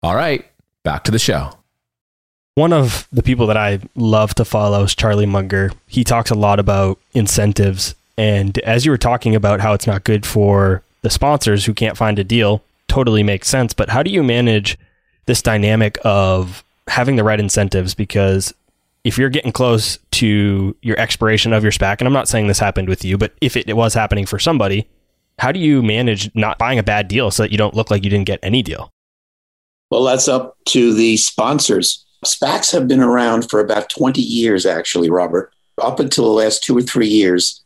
All 0.02 0.14
right, 0.14 0.44
back 0.84 1.04
to 1.04 1.10
the 1.10 1.18
show. 1.18 1.56
One 2.54 2.72
of 2.72 3.08
the 3.10 3.22
people 3.22 3.46
that 3.46 3.56
I 3.56 3.80
love 3.94 4.34
to 4.34 4.44
follow 4.44 4.82
is 4.82 4.94
Charlie 4.94 5.24
Munger. 5.24 5.72
He 5.86 6.04
talks 6.04 6.30
a 6.30 6.34
lot 6.34 6.58
about 6.58 6.98
incentives 7.14 7.94
and 8.16 8.58
as 8.58 8.84
you 8.84 8.90
were 8.90 8.98
talking 8.98 9.34
about 9.34 9.60
how 9.60 9.72
it's 9.72 9.86
not 9.86 10.04
good 10.04 10.26
for 10.26 10.82
the 11.02 11.10
sponsors 11.10 11.64
who 11.64 11.74
can't 11.74 11.96
find 11.96 12.18
a 12.18 12.24
deal, 12.24 12.62
totally 12.88 13.22
makes 13.22 13.48
sense. 13.48 13.72
But 13.72 13.88
how 13.88 14.02
do 14.02 14.10
you 14.10 14.22
manage 14.22 14.78
this 15.26 15.42
dynamic 15.42 15.98
of 16.04 16.62
having 16.88 17.16
the 17.16 17.24
right 17.24 17.40
incentives? 17.40 17.94
Because 17.94 18.52
if 19.04 19.18
you're 19.18 19.30
getting 19.30 19.52
close 19.52 19.98
to 20.12 20.76
your 20.82 20.98
expiration 20.98 21.52
of 21.52 21.62
your 21.62 21.72
SPAC, 21.72 21.96
and 21.98 22.06
I'm 22.06 22.12
not 22.12 22.28
saying 22.28 22.46
this 22.46 22.58
happened 22.58 22.88
with 22.88 23.04
you, 23.04 23.18
but 23.18 23.32
if 23.40 23.56
it 23.56 23.74
was 23.76 23.94
happening 23.94 24.26
for 24.26 24.38
somebody, 24.38 24.88
how 25.38 25.50
do 25.50 25.58
you 25.58 25.82
manage 25.82 26.30
not 26.34 26.58
buying 26.58 26.78
a 26.78 26.84
bad 26.84 27.08
deal 27.08 27.30
so 27.30 27.42
that 27.42 27.50
you 27.50 27.58
don't 27.58 27.74
look 27.74 27.90
like 27.90 28.04
you 28.04 28.10
didn't 28.10 28.26
get 28.26 28.38
any 28.42 28.62
deal? 28.62 28.92
Well, 29.90 30.04
that's 30.04 30.28
up 30.28 30.56
to 30.66 30.94
the 30.94 31.16
sponsors. 31.16 32.04
SPACs 32.24 32.70
have 32.72 32.86
been 32.86 33.00
around 33.00 33.50
for 33.50 33.60
about 33.60 33.90
20 33.90 34.22
years, 34.22 34.64
actually, 34.64 35.10
Robert. 35.10 35.52
Up 35.78 35.98
until 35.98 36.24
the 36.24 36.30
last 36.30 36.62
two 36.62 36.76
or 36.76 36.82
three 36.82 37.08
years, 37.08 37.62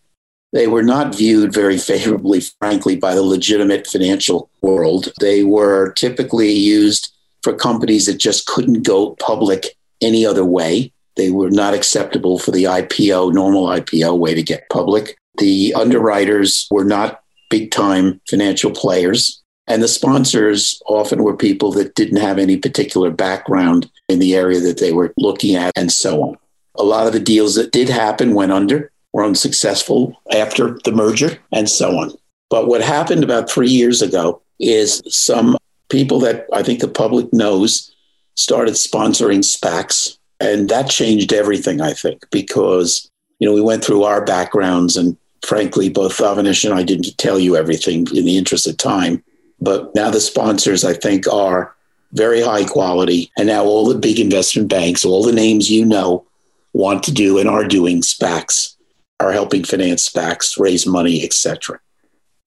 they 0.52 0.66
were 0.66 0.82
not 0.82 1.14
viewed 1.14 1.52
very 1.52 1.76
favorably, 1.76 2.40
frankly, 2.58 2.96
by 2.96 3.14
the 3.14 3.22
legitimate 3.22 3.86
financial 3.86 4.48
world. 4.62 5.12
They 5.20 5.44
were 5.44 5.92
typically 5.92 6.50
used 6.50 7.12
for 7.42 7.52
companies 7.52 8.06
that 8.06 8.18
just 8.18 8.46
couldn't 8.46 8.82
go 8.84 9.16
public 9.16 9.76
any 10.00 10.24
other 10.24 10.44
way. 10.44 10.92
They 11.16 11.30
were 11.30 11.50
not 11.50 11.74
acceptable 11.74 12.38
for 12.38 12.50
the 12.50 12.64
IPO, 12.64 13.32
normal 13.32 13.66
IPO 13.66 14.18
way 14.18 14.34
to 14.34 14.42
get 14.42 14.68
public. 14.68 15.16
The 15.38 15.74
underwriters 15.74 16.66
were 16.70 16.84
not 16.84 17.22
big 17.50 17.70
time 17.70 18.20
financial 18.28 18.70
players. 18.70 19.42
And 19.66 19.82
the 19.82 19.88
sponsors 19.88 20.80
often 20.86 21.22
were 21.22 21.36
people 21.36 21.72
that 21.72 21.94
didn't 21.94 22.20
have 22.20 22.38
any 22.38 22.56
particular 22.56 23.10
background 23.10 23.90
in 24.08 24.20
the 24.20 24.36
area 24.36 24.60
that 24.60 24.78
they 24.78 24.92
were 24.92 25.12
looking 25.16 25.56
at, 25.56 25.72
and 25.76 25.90
so 25.90 26.22
on. 26.22 26.36
A 26.76 26.84
lot 26.84 27.06
of 27.06 27.12
the 27.12 27.20
deals 27.20 27.56
that 27.56 27.72
did 27.72 27.88
happen 27.88 28.34
went 28.34 28.52
under, 28.52 28.92
were 29.12 29.24
unsuccessful 29.24 30.14
after 30.32 30.78
the 30.84 30.92
merger, 30.92 31.38
and 31.52 31.68
so 31.68 31.98
on. 31.98 32.12
But 32.48 32.68
what 32.68 32.82
happened 32.82 33.24
about 33.24 33.50
three 33.50 33.70
years 33.70 34.02
ago 34.02 34.40
is 34.60 35.02
some 35.08 35.56
people 35.88 36.20
that 36.20 36.46
I 36.52 36.62
think 36.62 36.80
the 36.80 36.88
public 36.88 37.32
knows 37.32 37.92
started 38.34 38.74
sponsoring 38.74 39.42
SPACs. 39.42 40.15
And 40.40 40.68
that 40.68 40.90
changed 40.90 41.32
everything, 41.32 41.80
I 41.80 41.92
think, 41.92 42.24
because, 42.30 43.10
you 43.38 43.48
know, 43.48 43.54
we 43.54 43.60
went 43.60 43.84
through 43.84 44.04
our 44.04 44.24
backgrounds 44.24 44.96
and 44.96 45.16
frankly, 45.46 45.88
both 45.88 46.18
Avinash 46.18 46.64
and 46.64 46.74
I 46.74 46.82
didn't 46.82 47.16
tell 47.18 47.38
you 47.38 47.56
everything 47.56 48.06
in 48.14 48.24
the 48.24 48.36
interest 48.36 48.66
of 48.66 48.76
time. 48.76 49.22
But 49.60 49.94
now 49.94 50.10
the 50.10 50.20
sponsors, 50.20 50.84
I 50.84 50.92
think, 50.92 51.26
are 51.32 51.74
very 52.12 52.42
high 52.42 52.64
quality. 52.64 53.30
And 53.38 53.46
now 53.46 53.64
all 53.64 53.86
the 53.86 53.98
big 53.98 54.18
investment 54.18 54.68
banks, 54.68 55.04
all 55.04 55.22
the 55.22 55.32
names 55.32 55.70
you 55.70 55.84
know, 55.84 56.26
want 56.72 57.02
to 57.04 57.12
do 57.12 57.38
and 57.38 57.48
are 57.48 57.64
doing 57.64 58.02
SPACs, 58.02 58.76
are 59.20 59.32
helping 59.32 59.64
finance 59.64 60.08
SPACs, 60.08 60.58
raise 60.58 60.86
money, 60.86 61.24
etc. 61.24 61.80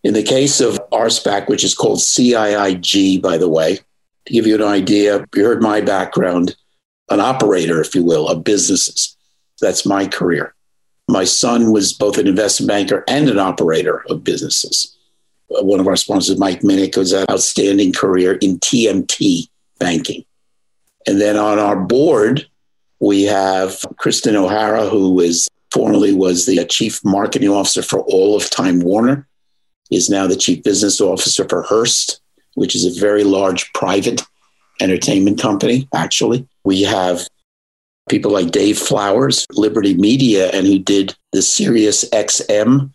In 0.04 0.14
the 0.14 0.24
case 0.24 0.62
of 0.62 0.80
our 0.92 1.08
SPAC, 1.08 1.48
which 1.48 1.64
is 1.64 1.74
called 1.74 2.00
CIIG, 2.00 3.22
by 3.22 3.38
the 3.38 3.50
way, 3.50 3.80
to 4.26 4.34
give 4.34 4.46
you 4.46 4.56
an 4.56 4.64
idea, 4.64 5.26
you 5.36 5.44
heard 5.44 5.62
my 5.62 5.82
background, 5.82 6.56
an 7.10 7.20
operator, 7.20 7.82
if 7.82 7.96
you 7.96 8.04
will, 8.04 8.28
of 8.28 8.44
businesses. 8.44 9.16
That's 9.62 9.86
my 9.86 10.08
career. 10.08 10.54
My 11.08 11.24
son 11.24 11.72
was 11.72 11.94
both 11.94 12.18
an 12.18 12.28
investment 12.28 12.68
banker 12.68 13.04
and 13.08 13.30
an 13.30 13.40
operator 13.40 14.04
of 14.10 14.24
businesses. 14.24 14.96
Uh, 15.50 15.64
one 15.64 15.80
of 15.80 15.88
our 15.88 15.96
sponsors, 15.96 16.38
Mike 16.38 16.62
Minnick, 16.62 16.96
was 16.96 17.14
an 17.14 17.26
outstanding 17.30 17.92
career 17.94 18.34
in 18.34 18.60
TMT 18.60 19.50
banking. 19.80 20.24
And 21.08 21.20
then 21.20 21.38
on 21.38 21.58
our 21.58 21.76
board, 21.76 22.48
we 23.00 23.24
have 23.24 23.84
Kristen 23.98 24.36
O'Hara, 24.36 24.88
who 24.88 25.20
is 25.20 25.48
formerly 25.72 26.14
was 26.14 26.46
the 26.46 26.64
chief 26.66 27.04
marketing 27.04 27.50
officer 27.50 27.82
for 27.82 28.02
all 28.02 28.36
of 28.36 28.50
Time 28.50 28.80
Warner, 28.82 29.28
is 29.90 30.10
now 30.10 30.28
the 30.28 30.36
chief 30.36 30.64
business 30.64 31.02
officer 31.02 31.48
for 31.48 31.64
Hearst, 31.64 32.22
which 32.56 32.76
is 32.76 32.86
a 32.86 33.00
very 33.00 33.24
large 33.24 33.72
private 33.74 34.22
entertainment 34.80 35.40
company, 35.40 35.88
actually. 35.94 36.48
We 36.64 36.84
have 36.84 37.28
people 38.10 38.32
like 38.32 38.52
Dave 38.52 38.78
Flowers, 38.78 39.46
Liberty 39.54 39.94
Media, 39.96 40.50
and 40.52 40.66
who 40.66 40.80
did 40.80 41.16
the 41.32 41.42
Sirius 41.42 42.10
XM 42.10 42.92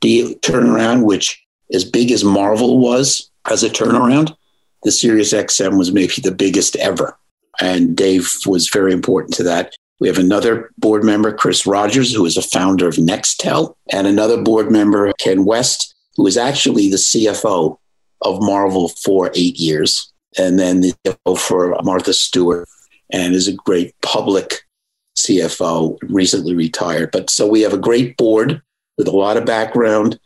deal 0.00 0.34
turnaround, 0.36 1.04
which 1.04 1.42
as 1.72 1.84
big 1.84 2.10
as 2.10 2.24
Marvel 2.24 2.78
was 2.78 3.30
as 3.50 3.62
a 3.62 3.70
turnaround, 3.70 4.34
the 4.82 4.92
Sirius 4.92 5.32
XM 5.32 5.78
was 5.78 5.92
maybe 5.92 6.14
the 6.22 6.34
biggest 6.34 6.76
ever. 6.76 7.16
And 7.60 7.96
Dave 7.96 8.30
was 8.46 8.68
very 8.68 8.92
important 8.92 9.34
to 9.34 9.42
that. 9.44 9.74
We 10.00 10.08
have 10.08 10.18
another 10.18 10.70
board 10.76 11.04
member, 11.04 11.32
Chris 11.32 11.66
Rogers, 11.66 12.12
who 12.12 12.26
is 12.26 12.36
a 12.36 12.42
founder 12.42 12.88
of 12.88 12.96
Nextel, 12.96 13.74
and 13.92 14.06
another 14.06 14.42
board 14.42 14.70
member, 14.70 15.12
Ken 15.20 15.44
West, 15.44 15.94
who 16.16 16.26
is 16.26 16.36
actually 16.36 16.90
the 16.90 16.96
CFO 16.96 17.78
of 18.22 18.42
Marvel 18.42 18.88
for 18.88 19.30
eight 19.34 19.56
years, 19.56 20.12
and 20.38 20.58
then 20.58 20.80
the 20.80 20.94
CFO 21.04 21.38
for 21.38 21.76
Martha 21.82 22.12
Stewart, 22.12 22.68
and 23.10 23.34
is 23.34 23.48
a 23.48 23.52
great 23.52 23.94
public 24.02 24.62
CFO, 25.16 25.98
recently 26.02 26.54
retired. 26.54 27.10
But 27.12 27.30
so 27.30 27.46
we 27.46 27.60
have 27.62 27.72
a 27.72 27.78
great 27.78 28.16
board 28.16 28.60
with 28.98 29.08
a 29.08 29.16
lot 29.16 29.36
of 29.36 29.44
background, 29.44 30.18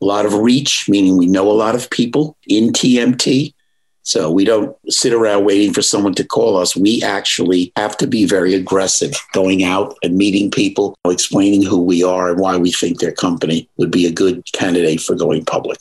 a 0.00 0.04
lot 0.04 0.26
of 0.26 0.34
reach, 0.34 0.88
meaning 0.88 1.16
we 1.16 1.26
know 1.26 1.50
a 1.50 1.52
lot 1.52 1.74
of 1.74 1.90
people 1.90 2.36
in 2.46 2.72
TMT. 2.72 3.54
So 4.02 4.30
we 4.30 4.44
don't 4.44 4.76
sit 4.88 5.12
around 5.12 5.44
waiting 5.44 5.72
for 5.72 5.82
someone 5.82 6.14
to 6.14 6.24
call 6.24 6.56
us. 6.56 6.76
We 6.76 7.02
actually 7.02 7.72
have 7.74 7.96
to 7.96 8.06
be 8.06 8.24
very 8.24 8.54
aggressive 8.54 9.14
going 9.32 9.64
out 9.64 9.96
and 10.04 10.16
meeting 10.16 10.48
people, 10.48 10.96
explaining 11.04 11.64
who 11.64 11.82
we 11.82 12.04
are 12.04 12.30
and 12.30 12.38
why 12.38 12.56
we 12.56 12.70
think 12.70 13.00
their 13.00 13.10
company 13.10 13.68
would 13.78 13.90
be 13.90 14.06
a 14.06 14.12
good 14.12 14.44
candidate 14.52 15.00
for 15.00 15.16
going 15.16 15.44
public. 15.44 15.78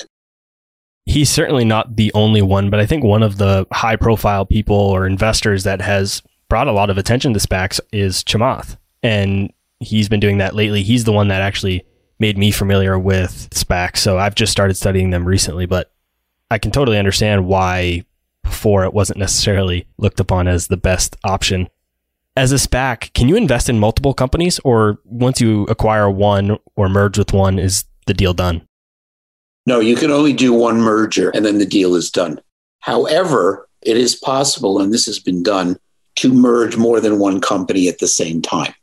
He's 1.05 1.29
certainly 1.29 1.65
not 1.65 1.95
the 1.95 2.11
only 2.13 2.41
one, 2.41 2.69
but 2.69 2.79
I 2.79 2.85
think 2.85 3.03
one 3.03 3.23
of 3.23 3.37
the 3.37 3.67
high 3.71 3.95
profile 3.95 4.45
people 4.45 4.75
or 4.75 5.05
investors 5.05 5.63
that 5.63 5.81
has 5.81 6.23
brought 6.49 6.67
a 6.67 6.71
lot 6.71 6.89
of 6.89 6.97
attention 6.97 7.33
to 7.33 7.39
SPACs 7.39 7.79
is 7.91 8.23
Chamath. 8.23 8.77
And 9.03 9.53
he's 9.79 10.09
been 10.09 10.19
doing 10.19 10.39
that 10.39 10.55
lately. 10.55 10.83
He's 10.83 11.03
the 11.03 11.11
one 11.11 11.27
that 11.27 11.41
actually 11.41 11.85
made 12.19 12.37
me 12.37 12.49
familiar 12.49 12.97
with 12.97 13.49
SPACs. 13.51 13.97
So 13.97 14.17
I've 14.17 14.35
just 14.35 14.51
started 14.51 14.75
studying 14.75 15.11
them 15.11 15.25
recently, 15.25 15.65
but 15.65 15.91
I 16.49 16.57
can 16.57 16.71
totally 16.71 16.97
understand 16.97 17.45
why 17.45 18.03
before 18.43 18.83
it 18.85 18.93
wasn't 18.93 19.19
necessarily 19.19 19.87
looked 19.97 20.19
upon 20.19 20.47
as 20.47 20.67
the 20.67 20.77
best 20.77 21.15
option. 21.23 21.67
As 22.37 22.51
a 22.51 22.55
SPAC, 22.55 23.13
can 23.13 23.29
you 23.29 23.35
invest 23.35 23.69
in 23.69 23.79
multiple 23.79 24.13
companies 24.13 24.59
or 24.63 24.99
once 25.05 25.41
you 25.41 25.63
acquire 25.63 26.09
one 26.09 26.57
or 26.75 26.89
merge 26.89 27.17
with 27.17 27.33
one, 27.33 27.59
is 27.59 27.85
the 28.07 28.13
deal 28.13 28.33
done? 28.33 28.67
No, 29.65 29.79
you 29.79 29.95
can 29.95 30.11
only 30.11 30.33
do 30.33 30.53
one 30.53 30.79
merger 30.79 31.31
and 31.31 31.45
then 31.45 31.57
the 31.57 31.65
deal 31.65 31.95
is 31.95 32.11
done. 32.11 32.39
However, 32.81 33.67
it 33.81 33.97
is 33.97 34.15
possible, 34.15 34.79
and 34.79 34.93
this 34.93 35.05
has 35.05 35.19
been 35.19 35.43
done, 35.43 35.77
to 36.17 36.31
merge 36.31 36.77
more 36.77 36.99
than 36.99 37.19
one 37.19 37.41
company 37.41 37.87
at 37.87 37.99
the 37.99 38.07
same 38.07 38.41
time. 38.41 38.73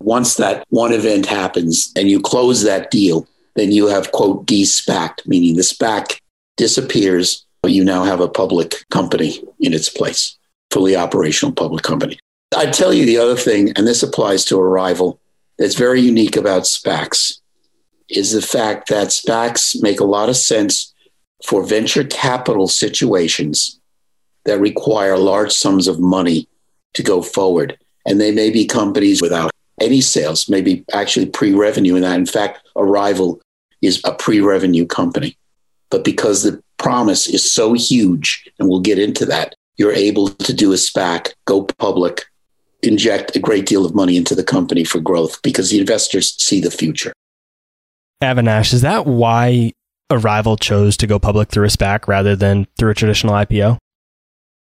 Once 0.00 0.36
that 0.36 0.64
one 0.70 0.92
event 0.92 1.26
happens 1.26 1.92
and 1.96 2.08
you 2.08 2.20
close 2.20 2.62
that 2.62 2.90
deal, 2.90 3.26
then 3.54 3.70
you 3.70 3.86
have, 3.86 4.12
quote, 4.12 4.46
de-SPACed, 4.46 5.22
meaning 5.26 5.56
the 5.56 5.62
SPAC 5.62 6.20
disappears, 6.56 7.44
but 7.62 7.72
you 7.72 7.84
now 7.84 8.04
have 8.04 8.20
a 8.20 8.28
public 8.28 8.84
company 8.90 9.42
in 9.60 9.72
its 9.72 9.88
place, 9.88 10.36
fully 10.70 10.96
operational 10.96 11.52
public 11.52 11.82
company. 11.82 12.18
I'd 12.56 12.72
tell 12.72 12.92
you 12.92 13.04
the 13.06 13.18
other 13.18 13.36
thing, 13.36 13.72
and 13.76 13.86
this 13.86 14.02
applies 14.02 14.44
to 14.46 14.60
Arrival, 14.60 15.20
that's 15.58 15.74
very 15.74 16.00
unique 16.00 16.36
about 16.36 16.62
SPACs, 16.62 17.40
is 18.08 18.32
the 18.32 18.42
fact 18.42 18.88
that 18.88 19.08
SPACs 19.08 19.80
make 19.82 20.00
a 20.00 20.04
lot 20.04 20.28
of 20.28 20.36
sense 20.36 20.92
for 21.44 21.64
venture 21.64 22.04
capital 22.04 22.68
situations 22.68 23.80
that 24.44 24.60
require 24.60 25.16
large 25.16 25.52
sums 25.52 25.88
of 25.88 26.00
money 26.00 26.48
to 26.94 27.02
go 27.02 27.22
forward. 27.22 27.78
And 28.06 28.20
they 28.20 28.32
may 28.32 28.50
be 28.50 28.66
companies 28.66 29.22
without 29.22 29.50
any 29.80 30.00
sales, 30.00 30.48
maybe 30.48 30.84
actually 30.92 31.26
pre 31.26 31.52
revenue 31.52 31.96
in 31.96 32.02
that. 32.02 32.18
In 32.18 32.26
fact, 32.26 32.60
Arrival 32.76 33.40
is 33.80 34.00
a 34.04 34.12
pre 34.12 34.40
revenue 34.40 34.86
company. 34.86 35.36
But 35.90 36.04
because 36.04 36.42
the 36.42 36.62
promise 36.78 37.26
is 37.28 37.50
so 37.50 37.74
huge, 37.74 38.48
and 38.58 38.68
we'll 38.68 38.80
get 38.80 38.98
into 38.98 39.26
that, 39.26 39.54
you're 39.76 39.92
able 39.92 40.28
to 40.28 40.52
do 40.52 40.72
a 40.72 40.76
SPAC, 40.76 41.32
go 41.44 41.64
public, 41.64 42.24
inject 42.82 43.36
a 43.36 43.40
great 43.40 43.66
deal 43.66 43.84
of 43.84 43.94
money 43.94 44.16
into 44.16 44.34
the 44.34 44.44
company 44.44 44.84
for 44.84 45.00
growth 45.00 45.40
because 45.42 45.70
the 45.70 45.78
investors 45.78 46.34
see 46.42 46.60
the 46.60 46.70
future. 46.70 47.12
Avinash, 48.22 48.72
is 48.72 48.82
that 48.82 49.06
why 49.06 49.72
Arrival 50.10 50.56
chose 50.56 50.96
to 50.98 51.06
go 51.06 51.18
public 51.18 51.50
through 51.50 51.64
a 51.64 51.68
SPAC 51.68 52.06
rather 52.06 52.36
than 52.36 52.66
through 52.78 52.90
a 52.90 52.94
traditional 52.94 53.34
IPO? 53.34 53.78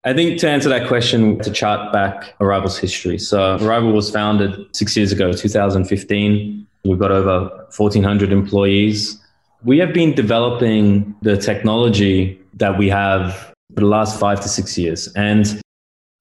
I 0.03 0.13
think 0.13 0.39
to 0.39 0.49
answer 0.49 0.69
that 0.69 0.87
question, 0.87 1.39
to 1.39 1.51
chart 1.51 1.91
back 1.91 2.35
Arrival's 2.39 2.77
history. 2.77 3.17
So 3.17 3.57
Arrival 3.57 3.91
was 3.91 4.09
founded 4.09 4.53
six 4.75 4.95
years 4.95 5.11
ago, 5.11 5.33
2015. 5.33 6.67
We've 6.85 6.99
got 6.99 7.11
over 7.11 7.49
1,400 7.75 8.31
employees. 8.31 9.19
We 9.63 9.79
have 9.79 9.93
been 9.93 10.13
developing 10.13 11.15
the 11.21 11.35
technology 11.35 12.39
that 12.53 12.77
we 12.77 12.89
have 12.89 13.53
for 13.73 13.81
the 13.81 13.87
last 13.87 14.19
five 14.19 14.39
to 14.41 14.47
six 14.47 14.77
years. 14.77 15.11
And 15.13 15.59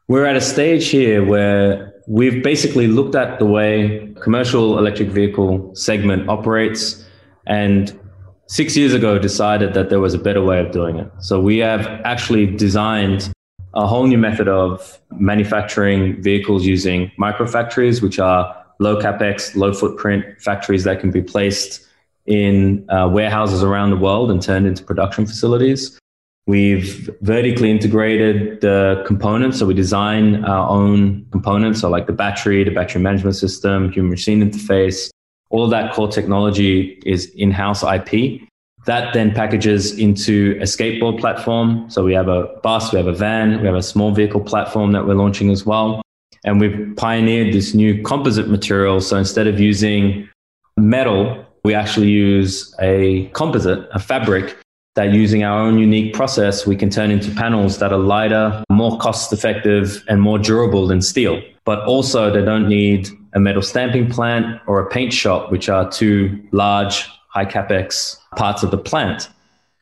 we're 0.09 0.27
at 0.27 0.37
a 0.37 0.41
stage 0.41 0.89
here 0.89 1.25
where 1.25 1.93
we've 2.09 2.43
basically 2.43 2.89
looked 2.89 3.15
at 3.15 3.39
the 3.39 3.47
way 3.47 4.12
commercial 4.21 4.79
electric 4.79 5.09
vehicle 5.09 5.75
segment 5.75 6.29
operates 6.29 7.06
and 7.46 7.98
six 8.46 8.76
years 8.76 8.94
ago 8.94 9.18
decided 9.18 9.74
that 9.74 9.90
there 9.90 10.00
was 10.00 10.14
a 10.14 10.18
better 10.18 10.42
way 10.42 10.61
of 10.61 10.70
doing 10.72 10.98
it. 10.98 11.11
So 11.20 11.40
we 11.40 11.59
have 11.59 11.87
actually 12.04 12.46
designed 12.46 13.32
a 13.74 13.87
whole 13.87 14.06
new 14.06 14.18
method 14.18 14.48
of 14.48 14.98
manufacturing 15.12 16.22
vehicles 16.22 16.64
using 16.64 17.12
microfactories, 17.18 18.02
which 18.02 18.18
are 18.18 18.64
low 18.78 19.00
capex, 19.00 19.54
low 19.54 19.72
footprint 19.72 20.24
factories 20.40 20.85
that 20.85 21.00
can 21.00 21.11
be 21.11 21.22
placed 21.22 21.87
in 22.26 22.88
uh, 22.90 23.09
warehouses 23.09 23.62
around 23.62 23.90
the 23.90 23.96
world 23.96 24.30
and 24.30 24.42
turned 24.42 24.66
into 24.66 24.82
production 24.82 25.26
facilities. 25.26 25.98
We've 26.46 27.11
vertically 27.22 27.70
integrated 27.70 28.61
the 28.61 29.02
components. 29.06 29.59
So 29.59 29.66
we 29.66 29.74
design 29.74 30.44
our 30.44 30.68
own 30.68 31.26
components. 31.32 31.80
So 31.80 31.90
like 31.90 32.06
the 32.06 32.12
battery, 32.12 32.62
the 32.64 32.70
battery 32.70 33.02
management 33.02 33.37
system, 33.37 33.90
human 33.90 34.11
machine 34.11 34.48
interface, 34.48 35.11
all 35.50 35.64
of 35.64 35.70
that 35.70 35.92
core 35.94 36.09
technology 36.09 37.00
is 37.04 37.26
in-house 37.37 37.82
IP. 37.82 38.40
That 38.87 39.12
then 39.14 39.32
packages 39.32 39.98
into 39.98 40.56
a 40.61 40.64
skateboard 40.64 41.18
platform. 41.18 41.90
So 41.90 42.04
we 42.04 42.14
have 42.14 42.28
a 42.28 42.44
bus, 42.62 42.92
we 42.92 42.98
have 42.98 43.09
a 43.09 43.12
van, 43.12 43.61
we 43.61 43.66
have 43.66 43.74
a 43.74 43.82
small 43.82 44.12
vehicle 44.12 44.40
platform 44.40 44.92
that 44.92 45.06
we're 45.06 45.14
launching 45.14 45.50
as 45.50 45.66
well. 45.66 46.02
And 46.44 46.61
we've 46.61 46.94
pioneered 46.96 47.52
this 47.52 47.74
new 47.74 48.02
composite 48.02 48.48
material. 48.48 49.00
So 49.00 49.16
instead 49.16 49.48
of 49.48 49.59
using 49.59 50.28
metal, 50.76 51.44
we 51.64 51.74
actually 51.74 52.11
use 52.11 52.72
a 52.80 53.26
composite, 53.28 53.88
a 53.92 53.98
fabric 53.98 54.56
that 54.94 55.12
using 55.12 55.42
our 55.42 55.59
own 55.61 55.78
unique 55.78 56.14
process, 56.14 56.66
we 56.66 56.76
can 56.76 56.88
turn 56.88 57.11
into 57.11 57.30
panels 57.32 57.78
that 57.78 57.92
are 57.92 57.98
lighter, 57.98 58.64
more 58.70 58.96
cost 58.98 59.32
effective, 59.32 60.02
and 60.09 60.22
more 60.22 60.38
durable 60.38 60.87
than 60.87 61.02
steel. 61.02 61.42
But 61.64 61.80
also, 61.87 62.32
they 62.32 62.44
don't 62.44 62.68
need 62.68 63.09
a 63.37 63.40
metal 63.40 63.62
stamping 63.62 64.11
plant 64.11 64.61
or 64.66 64.81
a 64.81 64.88
paint 64.88 65.12
shop, 65.12 65.53
which 65.53 65.68
are 65.68 65.88
two 65.88 66.42
large, 66.51 67.07
high 67.29 67.44
capex 67.44 68.16
parts 68.35 68.64
of 68.64 68.72
the 68.72 68.79
plant. 68.79 69.29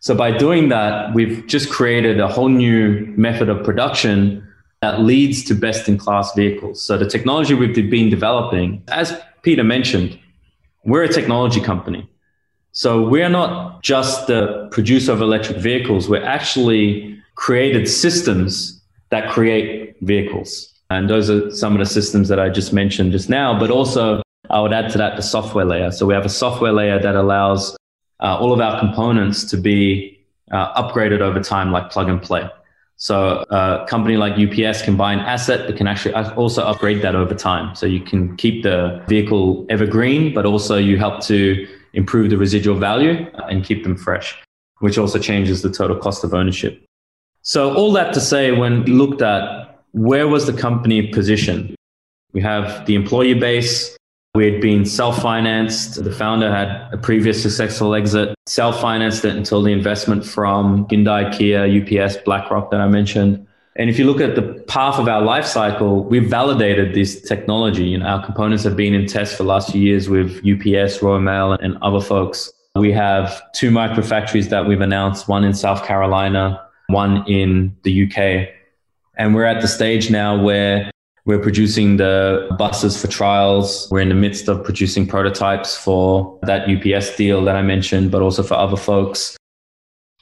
So, 0.01 0.15
by 0.15 0.37
doing 0.37 0.69
that, 0.69 1.15
we've 1.15 1.47
just 1.47 1.71
created 1.71 2.21
a 2.21 2.29
whole 2.29 2.51
new 2.51 3.07
method 3.17 3.49
of 3.49 3.65
production 3.65 4.47
that 4.83 5.01
leads 5.01 5.45
to 5.45 5.55
best 5.55 5.89
in 5.89 5.97
class 5.97 6.35
vehicles. 6.35 6.83
So, 6.83 6.99
the 6.99 7.09
technology 7.09 7.55
we've 7.55 7.75
been 7.75 8.11
developing, 8.11 8.83
as 8.89 9.19
Peter 9.43 9.65
mentioned, 9.65 10.19
we're 10.85 11.05
a 11.05 11.09
technology 11.09 11.61
company. 11.61 12.07
So 12.77 13.07
we're 13.07 13.29
not 13.29 13.85
just 13.85 14.27
the 14.27 14.69
producer 14.73 15.13
of 15.13 15.23
electric 15.23 15.59
vehicles. 15.59 16.09
We're 16.09 16.25
actually 16.25 17.17
created 17.37 17.89
systems 17.89 18.83
that 19.11 19.31
create 19.31 19.95
vehicles. 20.01 20.74
And 20.91 21.09
those 21.09 21.31
are 21.31 21.51
some 21.51 21.73
of 21.73 21.79
the 21.79 21.87
systems 21.87 22.29
that 22.29 22.39
I 22.39 22.49
just 22.49 22.73
mentioned 22.73 23.13
just 23.13 23.29
now, 23.29 23.59
but 23.59 23.71
also 23.71 24.23
I 24.51 24.61
would 24.61 24.73
add 24.73 24.91
to 24.93 24.99
that 24.99 25.17
the 25.17 25.23
software 25.23 25.65
layer. 25.65 25.91
So 25.91 26.07
we 26.07 26.15
have 26.15 26.27
a 26.27 26.31
software 26.31 26.73
layer 26.73 26.99
that 27.01 27.15
allows 27.15 27.77
uh, 28.21 28.39
all 28.39 28.53
of 28.53 28.61
our 28.61 28.79
components 28.79 29.45
to 29.51 29.57
be 29.57 30.21
uh, 30.51 30.83
upgraded 30.83 31.21
over 31.21 31.41
time, 31.41 31.73
like 31.73 31.91
plug 31.91 32.09
and 32.09 32.21
play. 32.21 32.49
So 32.97 33.45
a 33.51 33.85
company 33.89 34.17
like 34.17 34.35
UPS 34.39 34.83
can 34.83 34.97
buy 34.97 35.13
an 35.13 35.21
asset, 35.21 35.67
but 35.67 35.77
can 35.77 35.87
actually 35.87 36.15
also 36.15 36.63
upgrade 36.63 37.03
that 37.03 37.15
over 37.17 37.35
time. 37.35 37.75
So 37.75 37.87
you 37.87 38.01
can 38.01 38.37
keep 38.37 38.63
the 38.63 39.03
vehicle 39.09 39.67
evergreen, 39.69 40.33
but 40.33 40.47
also 40.47 40.77
you 40.77 40.97
help 40.97 41.21
to 41.25 41.67
improve 41.95 42.31
the 42.31 42.39
residual 42.39 42.79
value 42.79 43.27
and 43.49 43.65
keep 43.65 43.83
them 43.83 43.97
fresh, 43.97 44.41
which 44.79 44.97
also 44.97 45.19
changes 45.19 45.63
the 45.63 45.71
total 45.71 45.97
cost 45.97 46.23
of 46.25 46.35
ownership. 46.35 46.85
So 47.43 47.75
all 47.75 47.93
that 47.93 48.15
to 48.15 48.21
say, 48.21 48.53
when 48.53 48.85
looked 48.85 49.23
at 49.23 49.64
where 49.95 50.27
was 50.27 50.47
the 50.47 50.53
company 50.53 51.07
positioned, 51.07 51.75
we 52.33 52.43
have 52.43 52.85
the 52.87 52.97
employee 52.97 53.35
base. 53.35 53.97
We 54.35 54.51
had 54.51 54.61
been 54.61 54.85
self-financed. 54.85 56.03
The 56.03 56.11
founder 56.11 56.51
had 56.51 56.93
a 56.93 56.99
previous 56.99 57.41
successful 57.41 57.95
exit, 57.95 58.35
self-financed 58.47 59.25
it 59.25 59.37
until 59.37 59.63
the 59.63 59.71
investment 59.71 60.27
from 60.27 60.87
Hyundai, 60.89 61.33
Kia, 61.33 61.63
UPS, 61.65 62.17
BlackRock 62.25 62.73
that 62.73 62.81
I 62.81 62.89
mentioned. 62.89 63.47
And 63.77 63.89
if 63.89 63.97
you 63.97 64.07
look 64.07 64.21
at 64.21 64.35
the 64.35 64.65
path 64.67 64.99
of 64.99 65.07
our 65.07 65.23
life 65.23 65.47
cycle, 65.47 66.03
we've 66.03 66.29
validated 66.29 66.93
this 66.95 67.21
technology. 67.21 67.85
You 67.85 67.99
know, 67.99 68.07
our 68.07 68.25
components 68.25 68.65
have 68.65 68.77
been 68.77 68.95
in 68.95 69.07
test 69.07 69.37
for 69.37 69.45
the 69.45 69.49
last 69.49 69.71
few 69.71 69.81
years 69.81 70.09
with 70.09 70.43
UPS, 70.45 71.03
Royal 71.03 71.21
Mail, 71.21 71.53
and 71.53 71.79
other 71.83 72.01
folks. 72.01 72.53
We 72.75 72.91
have 72.91 73.41
two 73.53 73.71
microfactories 73.71 74.49
that 74.49 74.67
we've 74.67 74.81
announced, 74.81 75.29
one 75.29 75.45
in 75.45 75.55
South 75.55 75.85
Carolina, 75.85 76.61
one 76.89 77.25
in 77.29 77.77
the 77.85 78.07
UK. 78.07 78.49
And 79.17 79.35
we're 79.35 79.45
at 79.45 79.63
the 79.63 79.69
stage 79.69 80.11
now 80.11 80.43
where 80.43 80.91
we're 81.25 81.39
producing 81.39 81.97
the 81.97 82.49
buses 82.59 83.01
for 83.01 83.09
trials. 83.09 83.89
We're 83.91 84.01
in 84.01 84.09
the 84.09 84.15
midst 84.15 84.49
of 84.49 84.63
producing 84.63 85.07
prototypes 85.07 85.77
for 85.77 86.39
that 86.43 86.69
UPS 86.69 87.17
deal 87.17 87.43
that 87.45 87.57
I 87.57 87.63
mentioned, 87.63 88.11
but 88.11 88.21
also 88.23 88.43
for 88.43 88.55
other 88.55 88.77
folks. 88.77 89.37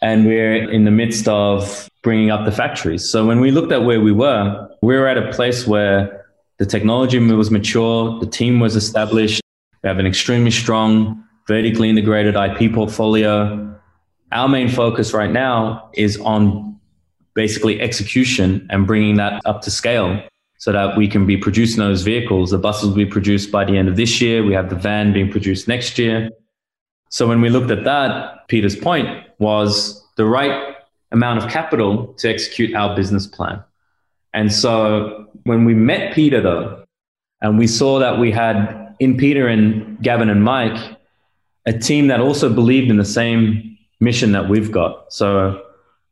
And 0.00 0.26
we're 0.26 0.70
in 0.70 0.85
the 0.85 0.90
midst 0.90 1.26
of 1.28 1.88
bringing 2.02 2.31
up 2.31 2.44
the 2.44 2.52
factories. 2.52 3.09
So 3.09 3.26
when 3.26 3.40
we 3.40 3.50
looked 3.50 3.72
at 3.72 3.85
where 3.85 4.00
we 4.00 4.12
were, 4.12 4.68
we 4.83 4.96
were 4.96 5.07
at 5.07 5.16
a 5.16 5.33
place 5.33 5.66
where 5.66 6.26
the 6.59 6.66
technology 6.66 7.18
was 7.18 7.50
mature, 7.50 8.18
the 8.20 8.26
team 8.26 8.61
was 8.61 8.76
established, 8.76 9.40
we 9.83 9.88
have 9.88 9.98
an 9.98 10.07
extremely 10.07 10.50
strong, 10.50 11.24
vertically 11.48 11.90
integrated 11.90 12.37
IP 12.37 12.72
portfolio. 12.72 13.76
Our 14.31 14.48
main 14.48 14.68
focus 14.68 15.12
right 15.12 15.31
now 15.31 15.90
is 15.94 16.18
on 16.18 16.78
basically 17.35 17.81
execution 17.81 18.66
and 18.71 18.87
bringing 18.87 19.16
that 19.16 19.40
up 19.45 19.62
to 19.62 19.71
scale 19.71 20.23
so 20.59 20.71
that 20.73 20.97
we 20.97 21.09
can 21.09 21.27
be 21.27 21.37
producing 21.37 21.79
those 21.79 22.03
vehicles. 22.03 22.51
The 22.51 22.59
buses 22.59 22.90
will 22.90 22.97
be 22.97 23.07
produced 23.07 23.51
by 23.51 23.64
the 23.64 23.77
end 23.77 23.88
of 23.88 23.97
this 23.97 24.21
year. 24.21 24.45
We 24.45 24.55
have 24.55 24.71
the 24.71 24.77
van 24.77 25.12
being 25.12 25.31
produced 25.31 25.66
next 25.66 25.99
year. 25.99 26.31
So 27.09 27.27
when 27.27 27.40
we 27.40 27.51
looked 27.51 27.71
at 27.71 27.85
that, 27.85 28.49
Peter's 28.49 28.77
point 28.77 29.09
was 29.38 30.07
the 30.16 30.25
right 30.25 30.77
amount 31.11 31.42
of 31.42 31.51
capital 31.51 32.14
to 32.18 32.31
execute 32.31 32.75
our 32.75 32.95
business 32.95 33.27
plan. 33.27 33.62
And 34.33 34.53
so 34.53 35.27
when 35.45 35.64
we 35.64 35.75
met 35.75 36.14
Peter, 36.14 36.40
though, 36.40 36.85
and 37.40 37.59
we 37.59 37.66
saw 37.66 37.99
that 37.99 38.18
we 38.18 38.31
had 38.31 38.95
in 39.01 39.16
Peter 39.16 39.49
and 39.49 40.01
Gavin 40.01 40.31
and 40.31 40.45
Mike 40.45 40.97
a 41.66 41.73
team 41.73 42.07
that 42.07 42.21
also 42.21 42.53
believed 42.53 42.90
in 42.90 42.97
the 42.97 43.05
same 43.05 43.77
mission 44.01 44.33
that 44.33 44.49
we've 44.49 44.71
got. 44.71 45.12
So, 45.12 45.62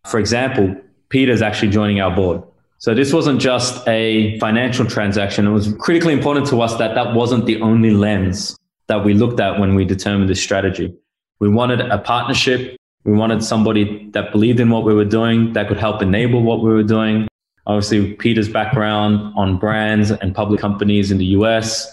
for 0.07 0.19
example, 0.19 0.77
Peter's 1.11 1.43
actually 1.43 1.71
joining 1.71 2.01
our 2.01 2.15
board. 2.15 2.43
So 2.79 2.95
this 2.95 3.13
wasn't 3.13 3.41
just 3.41 3.87
a 3.87 4.39
financial 4.39 4.87
transaction. 4.87 5.47
It 5.47 5.51
was 5.51 5.75
critically 5.79 6.15
important 6.15 6.47
to 6.47 6.63
us 6.63 6.77
that 6.79 6.95
that 6.95 7.15
wasn't 7.15 7.45
the 7.45 7.61
only 7.61 7.91
lens 7.91 8.57
that 8.87 9.05
we 9.05 9.13
looked 9.13 9.39
at 9.39 9.61
when 9.61 9.75
we 9.75 9.85
determined 9.85 10.31
this 10.31 10.43
strategy. 10.43 10.95
We 11.41 11.49
wanted 11.49 11.81
a 11.81 11.99
partnership 11.99 12.81
we 13.05 13.13
wanted 13.13 13.43
somebody 13.43 14.11
that 14.11 14.31
believed 14.31 14.61
in 14.61 14.69
what 14.69 14.85
we 14.85 14.95
were 14.95 15.07
doing, 15.07 15.55
that 15.55 15.69
could 15.69 15.79
help 15.79 16.03
enable 16.03 16.43
what 16.43 16.63
we 16.63 16.71
were 16.71 16.83
doing. 16.83 17.29
Obviously, 17.67 18.15
Peter's 18.15 18.49
background 18.49 19.33
on 19.37 19.59
brands 19.59 20.11
and 20.11 20.35
public 20.35 20.61
companies 20.61 21.11
in 21.11 21.19
the 21.19 21.27
US, 21.27 21.93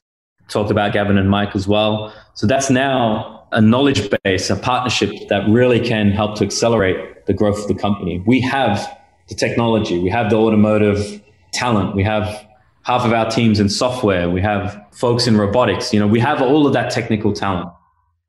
talked 0.50 0.72
about 0.72 0.92
Gavin 0.94 1.18
and 1.18 1.30
Mike 1.30 1.56
as 1.56 1.68
well. 1.68 2.14
So 2.34 2.46
that's 2.46 2.70
now 2.70 3.48
a 3.54 3.62
knowledge 3.62 4.10
base, 4.24 4.50
a 4.50 4.58
partnership 4.58 5.12
that 5.30 5.48
really 5.48 5.80
can 5.80 6.12
help 6.12 6.38
to 6.38 6.44
accelerate 6.44 7.26
the 7.26 7.34
growth 7.34 7.60
of 7.60 7.68
the 7.68 7.76
company. 7.76 8.22
We 8.26 8.42
have 8.42 8.98
the 9.30 9.36
technology, 9.36 10.00
we 10.00 10.10
have 10.10 10.30
the 10.30 10.36
automotive 10.36 11.22
talent, 11.54 11.96
we 11.96 12.04
have 12.04 12.46
half 12.84 13.04
of 13.06 13.13
our 13.13 13.30
teams 13.30 13.60
in 13.60 13.70
software, 13.70 14.30
we 14.30 14.42
have 14.42 14.82
folks 14.92 15.28
in 15.28 15.38
robotics, 15.38 15.94
you 15.94 16.00
know, 16.00 16.08
we 16.08 16.20
have 16.20 16.42
all 16.42 16.66
of 16.66 16.74
that 16.74 16.92
technical 16.92 17.34
talent. 17.34 17.70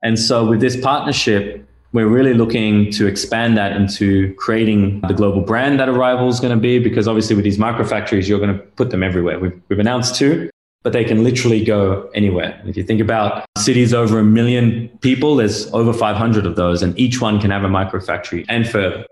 And 0.02 0.18
so 0.18 0.46
with 0.46 0.60
this 0.60 0.80
partnership, 0.80 1.64
we're 1.92 2.08
really 2.08 2.34
looking 2.34 2.90
to 2.92 3.06
expand 3.06 3.56
that 3.56 3.72
into 3.72 4.34
creating 4.34 5.00
the 5.02 5.14
global 5.14 5.40
brand 5.40 5.80
that 5.80 5.88
Arrival 5.88 6.28
is 6.28 6.38
going 6.38 6.54
to 6.54 6.60
be, 6.60 6.78
because 6.78 7.08
obviously 7.08 7.34
with 7.34 7.44
these 7.44 7.58
microfactories, 7.58 8.28
you're 8.28 8.38
going 8.38 8.54
to 8.54 8.62
put 8.62 8.90
them 8.90 9.02
everywhere. 9.02 9.38
We've, 9.38 9.58
we've 9.68 9.78
announced 9.78 10.14
two, 10.14 10.50
but 10.82 10.92
they 10.92 11.04
can 11.04 11.24
literally 11.24 11.64
go 11.64 12.10
anywhere. 12.14 12.60
If 12.66 12.76
you 12.76 12.84
think 12.84 13.00
about 13.00 13.46
cities 13.56 13.94
over 13.94 14.18
a 14.18 14.24
million 14.24 14.88
people, 15.00 15.36
there's 15.36 15.72
over 15.72 15.92
500 15.92 16.44
of 16.44 16.56
those, 16.56 16.82
and 16.82 16.98
each 16.98 17.20
one 17.20 17.40
can 17.40 17.50
have 17.50 17.64
a 17.64 17.68
microfactory 17.68 18.44
and 18.48 18.68
further. 18.68 19.06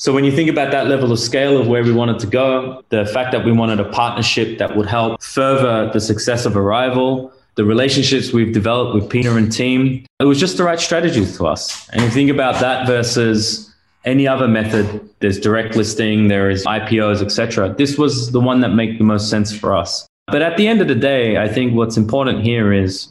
So 0.00 0.14
when 0.14 0.24
you 0.24 0.32
think 0.32 0.48
about 0.48 0.72
that 0.72 0.86
level 0.86 1.12
of 1.12 1.18
scale 1.18 1.60
of 1.60 1.66
where 1.66 1.84
we 1.84 1.92
wanted 1.92 2.18
to 2.20 2.26
go, 2.26 2.82
the 2.88 3.04
fact 3.04 3.32
that 3.32 3.44
we 3.44 3.52
wanted 3.52 3.80
a 3.80 3.84
partnership 3.84 4.56
that 4.56 4.74
would 4.74 4.86
help 4.86 5.22
further 5.22 5.92
the 5.92 6.00
success 6.00 6.46
of 6.46 6.56
Arrival, 6.56 7.30
the 7.56 7.66
relationships 7.66 8.32
we've 8.32 8.54
developed 8.54 8.94
with 8.94 9.10
Pina 9.10 9.34
and 9.36 9.52
team, 9.52 10.06
it 10.18 10.24
was 10.24 10.40
just 10.40 10.56
the 10.56 10.64
right 10.64 10.80
strategy 10.80 11.26
to 11.26 11.46
us. 11.46 11.86
And 11.90 12.00
you 12.00 12.08
think 12.08 12.30
about 12.30 12.58
that 12.62 12.86
versus 12.86 13.70
any 14.06 14.26
other 14.26 14.48
method, 14.48 15.06
there's 15.18 15.38
direct 15.38 15.76
listing, 15.76 16.28
there 16.28 16.48
is 16.48 16.64
IPOs, 16.64 17.20
etc. 17.20 17.74
This 17.76 17.98
was 17.98 18.32
the 18.32 18.40
one 18.40 18.60
that 18.60 18.70
made 18.70 18.98
the 18.98 19.04
most 19.04 19.28
sense 19.28 19.54
for 19.54 19.76
us. 19.76 20.08
But 20.28 20.40
at 20.40 20.56
the 20.56 20.66
end 20.66 20.80
of 20.80 20.88
the 20.88 20.94
day, 20.94 21.36
I 21.36 21.46
think 21.46 21.74
what's 21.74 21.98
important 21.98 22.42
here 22.42 22.72
is 22.72 23.08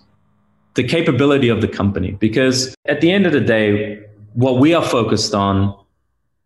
the 0.73 0.83
capability 0.83 1.49
of 1.49 1.61
the 1.61 1.67
company. 1.67 2.13
Because 2.13 2.73
at 2.85 2.99
the 2.99 3.11
end 3.11 3.27
of 3.27 3.31
the 3.31 3.41
day, 3.41 4.03
what 4.33 4.57
we 4.57 4.73
are 4.73 4.83
focused 4.83 5.35
on 5.35 5.75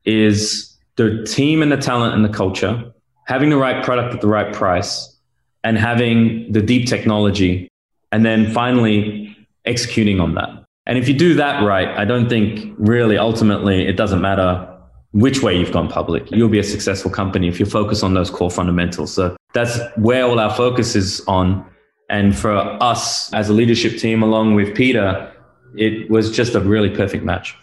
is 0.05 0.77
the 0.95 1.23
team 1.23 1.61
and 1.61 1.71
the 1.71 1.77
talent 1.77 2.13
and 2.13 2.23
the 2.23 2.29
culture, 2.29 2.91
having 3.27 3.49
the 3.49 3.57
right 3.57 3.83
product 3.83 4.13
at 4.13 4.21
the 4.21 4.27
right 4.27 4.53
price, 4.53 5.15
and 5.63 5.77
having 5.77 6.51
the 6.51 6.61
deep 6.61 6.87
technology 6.87 7.69
and 8.11 8.25
then 8.25 8.51
finally 8.51 9.35
executing 9.65 10.19
on 10.19 10.35
that. 10.35 10.49
And 10.85 10.97
if 10.97 11.07
you 11.07 11.13
do 11.13 11.33
that 11.35 11.63
right, 11.63 11.87
I 11.87 12.05
don't 12.05 12.27
think 12.27 12.75
really 12.77 13.17
ultimately 13.17 13.87
it 13.87 13.93
doesn't 13.93 14.21
matter 14.21 14.69
which 15.11 15.41
way 15.41 15.57
you've 15.57 15.71
gone 15.71 15.87
public. 15.87 16.29
You'll 16.31 16.49
be 16.49 16.59
a 16.59 16.63
successful 16.63 17.09
company 17.09 17.47
if 17.47 17.59
you 17.59 17.65
focus 17.65 18.03
on 18.03 18.13
those 18.13 18.29
core 18.29 18.51
fundamentals. 18.51 19.13
So 19.13 19.37
that's 19.53 19.79
where 19.95 20.25
all 20.25 20.39
our 20.39 20.53
focus 20.53 20.95
is 20.95 21.23
on. 21.27 21.65
And 22.09 22.37
for 22.37 22.57
us 22.83 23.31
as 23.33 23.49
a 23.49 23.53
leadership 23.53 23.97
team, 23.97 24.21
along 24.21 24.55
with 24.55 24.75
Peter, 24.75 25.31
it 25.77 26.09
was 26.09 26.35
just 26.35 26.55
a 26.55 26.59
really 26.59 26.89
perfect 26.89 27.23
match. 27.23 27.55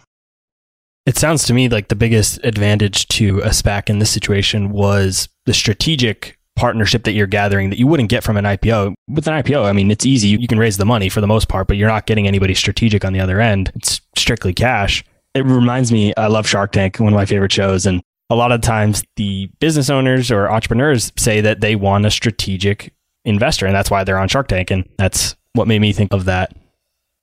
It 1.05 1.17
sounds 1.17 1.45
to 1.45 1.53
me 1.53 1.67
like 1.67 1.87
the 1.87 1.95
biggest 1.95 2.39
advantage 2.43 3.07
to 3.09 3.39
a 3.39 3.49
SPAC 3.49 3.89
in 3.89 3.99
this 3.99 4.11
situation 4.11 4.69
was 4.69 5.29
the 5.45 5.53
strategic 5.53 6.37
partnership 6.55 7.05
that 7.05 7.13
you're 7.13 7.25
gathering 7.25 7.71
that 7.71 7.79
you 7.79 7.87
wouldn't 7.87 8.09
get 8.09 8.23
from 8.23 8.37
an 8.37 8.45
IPO. 8.45 8.93
With 9.07 9.27
an 9.27 9.33
IPO, 9.41 9.65
I 9.65 9.73
mean, 9.73 9.89
it's 9.89 10.05
easy. 10.05 10.27
You 10.27 10.47
can 10.47 10.59
raise 10.59 10.77
the 10.77 10.85
money 10.85 11.09
for 11.09 11.19
the 11.19 11.27
most 11.27 11.47
part, 11.47 11.67
but 11.67 11.77
you're 11.77 11.87
not 11.87 12.05
getting 12.05 12.27
anybody 12.27 12.53
strategic 12.53 13.03
on 13.03 13.13
the 13.13 13.19
other 13.19 13.41
end. 13.41 13.71
It's 13.75 13.99
strictly 14.15 14.53
cash. 14.53 15.03
It 15.33 15.43
reminds 15.43 15.91
me, 15.91 16.13
I 16.17 16.27
love 16.27 16.47
Shark 16.47 16.71
Tank, 16.71 16.99
one 16.99 17.13
of 17.13 17.17
my 17.17 17.25
favorite 17.25 17.51
shows. 17.51 17.87
And 17.87 18.03
a 18.29 18.35
lot 18.35 18.51
of 18.51 18.61
times 18.61 19.03
the 19.15 19.49
business 19.59 19.89
owners 19.89 20.29
or 20.29 20.51
entrepreneurs 20.51 21.11
say 21.17 21.41
that 21.41 21.61
they 21.61 21.75
want 21.75 22.05
a 22.05 22.11
strategic 22.11 22.93
investor, 23.25 23.65
and 23.65 23.73
that's 23.73 23.89
why 23.89 24.03
they're 24.03 24.19
on 24.19 24.27
Shark 24.27 24.47
Tank. 24.47 24.69
And 24.69 24.87
that's 24.97 25.35
what 25.53 25.67
made 25.67 25.79
me 25.79 25.93
think 25.93 26.13
of 26.13 26.25
that. 26.25 26.55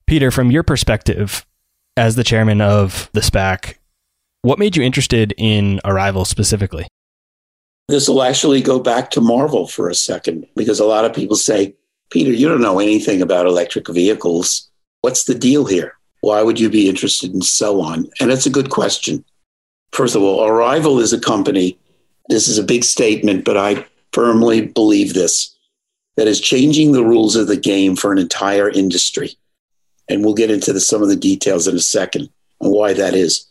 Peter, 0.06 0.30
from 0.30 0.50
your 0.50 0.62
perspective 0.64 1.46
as 1.98 2.14
the 2.14 2.24
chairman 2.24 2.60
of 2.60 3.10
the 3.12 3.20
SPAC, 3.20 3.74
what 4.42 4.58
made 4.58 4.76
you 4.76 4.82
interested 4.82 5.34
in 5.36 5.80
Arrival 5.84 6.24
specifically? 6.24 6.86
This 7.88 8.08
will 8.08 8.22
actually 8.22 8.62
go 8.62 8.78
back 8.78 9.10
to 9.10 9.20
Marvel 9.20 9.66
for 9.66 9.88
a 9.88 9.94
second 9.94 10.46
because 10.54 10.78
a 10.78 10.86
lot 10.86 11.04
of 11.04 11.14
people 11.14 11.36
say, 11.36 11.74
Peter, 12.10 12.30
you 12.30 12.48
don't 12.48 12.60
know 12.60 12.78
anything 12.78 13.20
about 13.20 13.46
electric 13.46 13.88
vehicles. 13.88 14.70
What's 15.00 15.24
the 15.24 15.34
deal 15.34 15.66
here? 15.66 15.94
Why 16.20 16.42
would 16.42 16.60
you 16.60 16.70
be 16.70 16.88
interested 16.88 17.34
in 17.34 17.42
so 17.42 17.80
on? 17.80 18.08
And 18.20 18.30
it's 18.30 18.46
a 18.46 18.50
good 18.50 18.70
question. 18.70 19.24
First 19.92 20.14
of 20.14 20.22
all, 20.22 20.46
Arrival 20.46 21.00
is 21.00 21.12
a 21.12 21.20
company. 21.20 21.78
This 22.28 22.46
is 22.46 22.58
a 22.58 22.62
big 22.62 22.84
statement, 22.84 23.44
but 23.44 23.56
I 23.56 23.84
firmly 24.12 24.66
believe 24.66 25.14
this 25.14 25.54
that 26.16 26.26
is 26.26 26.40
changing 26.40 26.92
the 26.92 27.04
rules 27.04 27.36
of 27.36 27.46
the 27.46 27.56
game 27.56 27.94
for 27.94 28.12
an 28.12 28.18
entire 28.18 28.68
industry. 28.68 29.36
And 30.08 30.24
we'll 30.24 30.34
get 30.34 30.50
into 30.50 30.72
the, 30.72 30.80
some 30.80 31.02
of 31.02 31.08
the 31.08 31.16
details 31.16 31.68
in 31.68 31.76
a 31.76 31.80
second 31.80 32.30
and 32.60 32.72
why 32.72 32.92
that 32.94 33.14
is. 33.14 33.46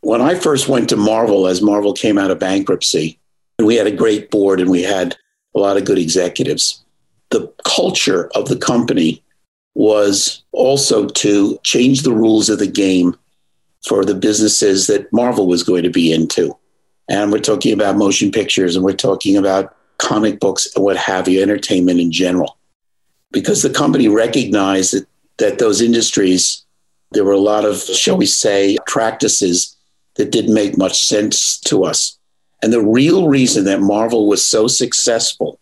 When 0.00 0.20
I 0.20 0.34
first 0.34 0.68
went 0.68 0.88
to 0.90 0.96
Marvel, 0.96 1.46
as 1.46 1.62
Marvel 1.62 1.92
came 1.92 2.18
out 2.18 2.30
of 2.30 2.38
bankruptcy, 2.38 3.18
we 3.58 3.76
had 3.76 3.86
a 3.86 3.92
great 3.92 4.30
board 4.30 4.60
and 4.60 4.70
we 4.70 4.82
had 4.82 5.16
a 5.54 5.58
lot 5.58 5.76
of 5.76 5.84
good 5.84 5.98
executives. 5.98 6.84
The 7.30 7.52
culture 7.64 8.30
of 8.34 8.48
the 8.48 8.56
company 8.56 9.22
was 9.74 10.42
also 10.52 11.06
to 11.06 11.58
change 11.62 12.02
the 12.02 12.12
rules 12.12 12.48
of 12.48 12.58
the 12.58 12.66
game 12.66 13.16
for 13.86 14.04
the 14.04 14.14
businesses 14.14 14.86
that 14.86 15.12
Marvel 15.12 15.46
was 15.46 15.62
going 15.62 15.82
to 15.82 15.90
be 15.90 16.12
into. 16.12 16.56
And 17.08 17.32
we're 17.32 17.38
talking 17.38 17.72
about 17.72 17.96
motion 17.96 18.30
pictures 18.30 18.76
and 18.76 18.84
we're 18.84 18.92
talking 18.92 19.36
about 19.36 19.74
comic 19.98 20.40
books 20.40 20.68
and 20.74 20.84
what 20.84 20.96
have 20.96 21.28
you, 21.28 21.42
entertainment 21.42 22.00
in 22.00 22.12
general. 22.12 22.58
Because 23.30 23.62
the 23.62 23.70
company 23.70 24.08
recognized 24.08 24.94
that, 24.94 25.06
that 25.38 25.58
those 25.58 25.80
industries, 25.80 26.64
there 27.12 27.24
were 27.24 27.32
a 27.32 27.38
lot 27.38 27.64
of, 27.64 27.80
shall 27.80 28.16
we 28.16 28.26
say, 28.26 28.76
practices 28.86 29.76
that 30.16 30.32
didn't 30.32 30.54
make 30.54 30.76
much 30.76 31.00
sense 31.00 31.58
to 31.60 31.84
us. 31.84 32.18
And 32.62 32.72
the 32.72 32.82
real 32.82 33.28
reason 33.28 33.64
that 33.64 33.80
Marvel 33.80 34.26
was 34.26 34.44
so 34.44 34.66
successful 34.66 35.60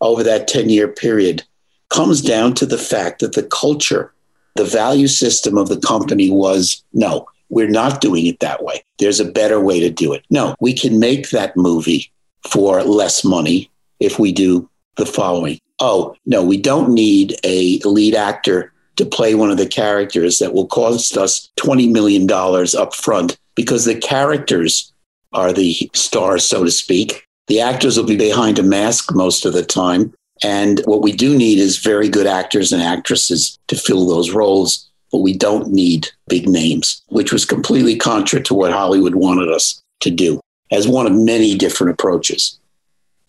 over 0.00 0.22
that 0.22 0.48
10 0.48 0.70
year 0.70 0.88
period 0.88 1.44
comes 1.90 2.22
down 2.22 2.54
to 2.54 2.66
the 2.66 2.78
fact 2.78 3.20
that 3.20 3.34
the 3.34 3.42
culture, 3.42 4.12
the 4.56 4.64
value 4.64 5.08
system 5.08 5.56
of 5.56 5.68
the 5.68 5.80
company 5.80 6.30
was 6.30 6.82
no, 6.92 7.26
we're 7.50 7.68
not 7.68 8.00
doing 8.00 8.26
it 8.26 8.40
that 8.40 8.62
way. 8.62 8.82
There's 8.98 9.20
a 9.20 9.30
better 9.30 9.60
way 9.60 9.80
to 9.80 9.90
do 9.90 10.12
it. 10.12 10.24
No, 10.30 10.54
we 10.60 10.72
can 10.72 10.98
make 10.98 11.30
that 11.30 11.56
movie 11.56 12.10
for 12.46 12.82
less 12.82 13.24
money 13.24 13.70
if 14.00 14.18
we 14.18 14.32
do 14.32 14.68
the 14.96 15.06
following. 15.06 15.58
Oh, 15.80 16.14
no, 16.26 16.44
we 16.44 16.56
don't 16.56 16.92
need 16.92 17.36
a 17.44 17.78
lead 17.84 18.14
actor 18.14 18.72
to 18.98 19.06
play 19.06 19.34
one 19.34 19.50
of 19.50 19.56
the 19.56 19.66
characters 19.66 20.38
that 20.38 20.52
will 20.52 20.66
cost 20.66 21.16
us 21.16 21.50
$20 21.58 21.90
million 21.90 22.30
up 22.30 22.94
front 22.94 23.38
because 23.54 23.84
the 23.84 23.96
characters 23.98 24.92
are 25.32 25.52
the 25.52 25.90
stars, 25.94 26.44
so 26.44 26.64
to 26.64 26.70
speak. 26.70 27.24
The 27.48 27.60
actors 27.60 27.96
will 27.96 28.06
be 28.06 28.16
behind 28.16 28.58
a 28.58 28.62
mask 28.62 29.14
most 29.14 29.46
of 29.46 29.54
the 29.54 29.64
time. 29.64 30.12
And 30.44 30.80
what 30.84 31.02
we 31.02 31.12
do 31.12 31.36
need 31.36 31.58
is 31.58 31.78
very 31.78 32.08
good 32.08 32.26
actors 32.26 32.72
and 32.72 32.82
actresses 32.82 33.58
to 33.68 33.76
fill 33.76 34.06
those 34.06 34.30
roles 34.30 34.88
but 35.10 35.18
we 35.18 35.36
don't 35.36 35.72
need 35.72 36.08
big 36.28 36.48
names, 36.48 37.02
which 37.08 37.32
was 37.32 37.44
completely 37.44 37.96
contra 37.96 38.42
to 38.42 38.54
what 38.54 38.72
Hollywood 38.72 39.14
wanted 39.14 39.48
us 39.48 39.82
to 40.00 40.10
do 40.10 40.40
as 40.70 40.86
one 40.86 41.06
of 41.06 41.12
many 41.12 41.56
different 41.56 41.92
approaches. 41.92 42.58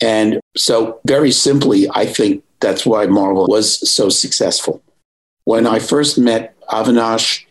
And 0.02 0.40
so, 0.56 1.00
very 1.06 1.32
simply, 1.32 1.88
I 1.92 2.06
think 2.06 2.44
that's 2.60 2.86
why 2.86 3.06
Marvel 3.06 3.48
was 3.48 3.90
so 3.90 4.10
successful. 4.10 4.82
When 5.50 5.66
I 5.66 5.80
first 5.80 6.20
met 6.20 6.56
Avinash 6.68 7.44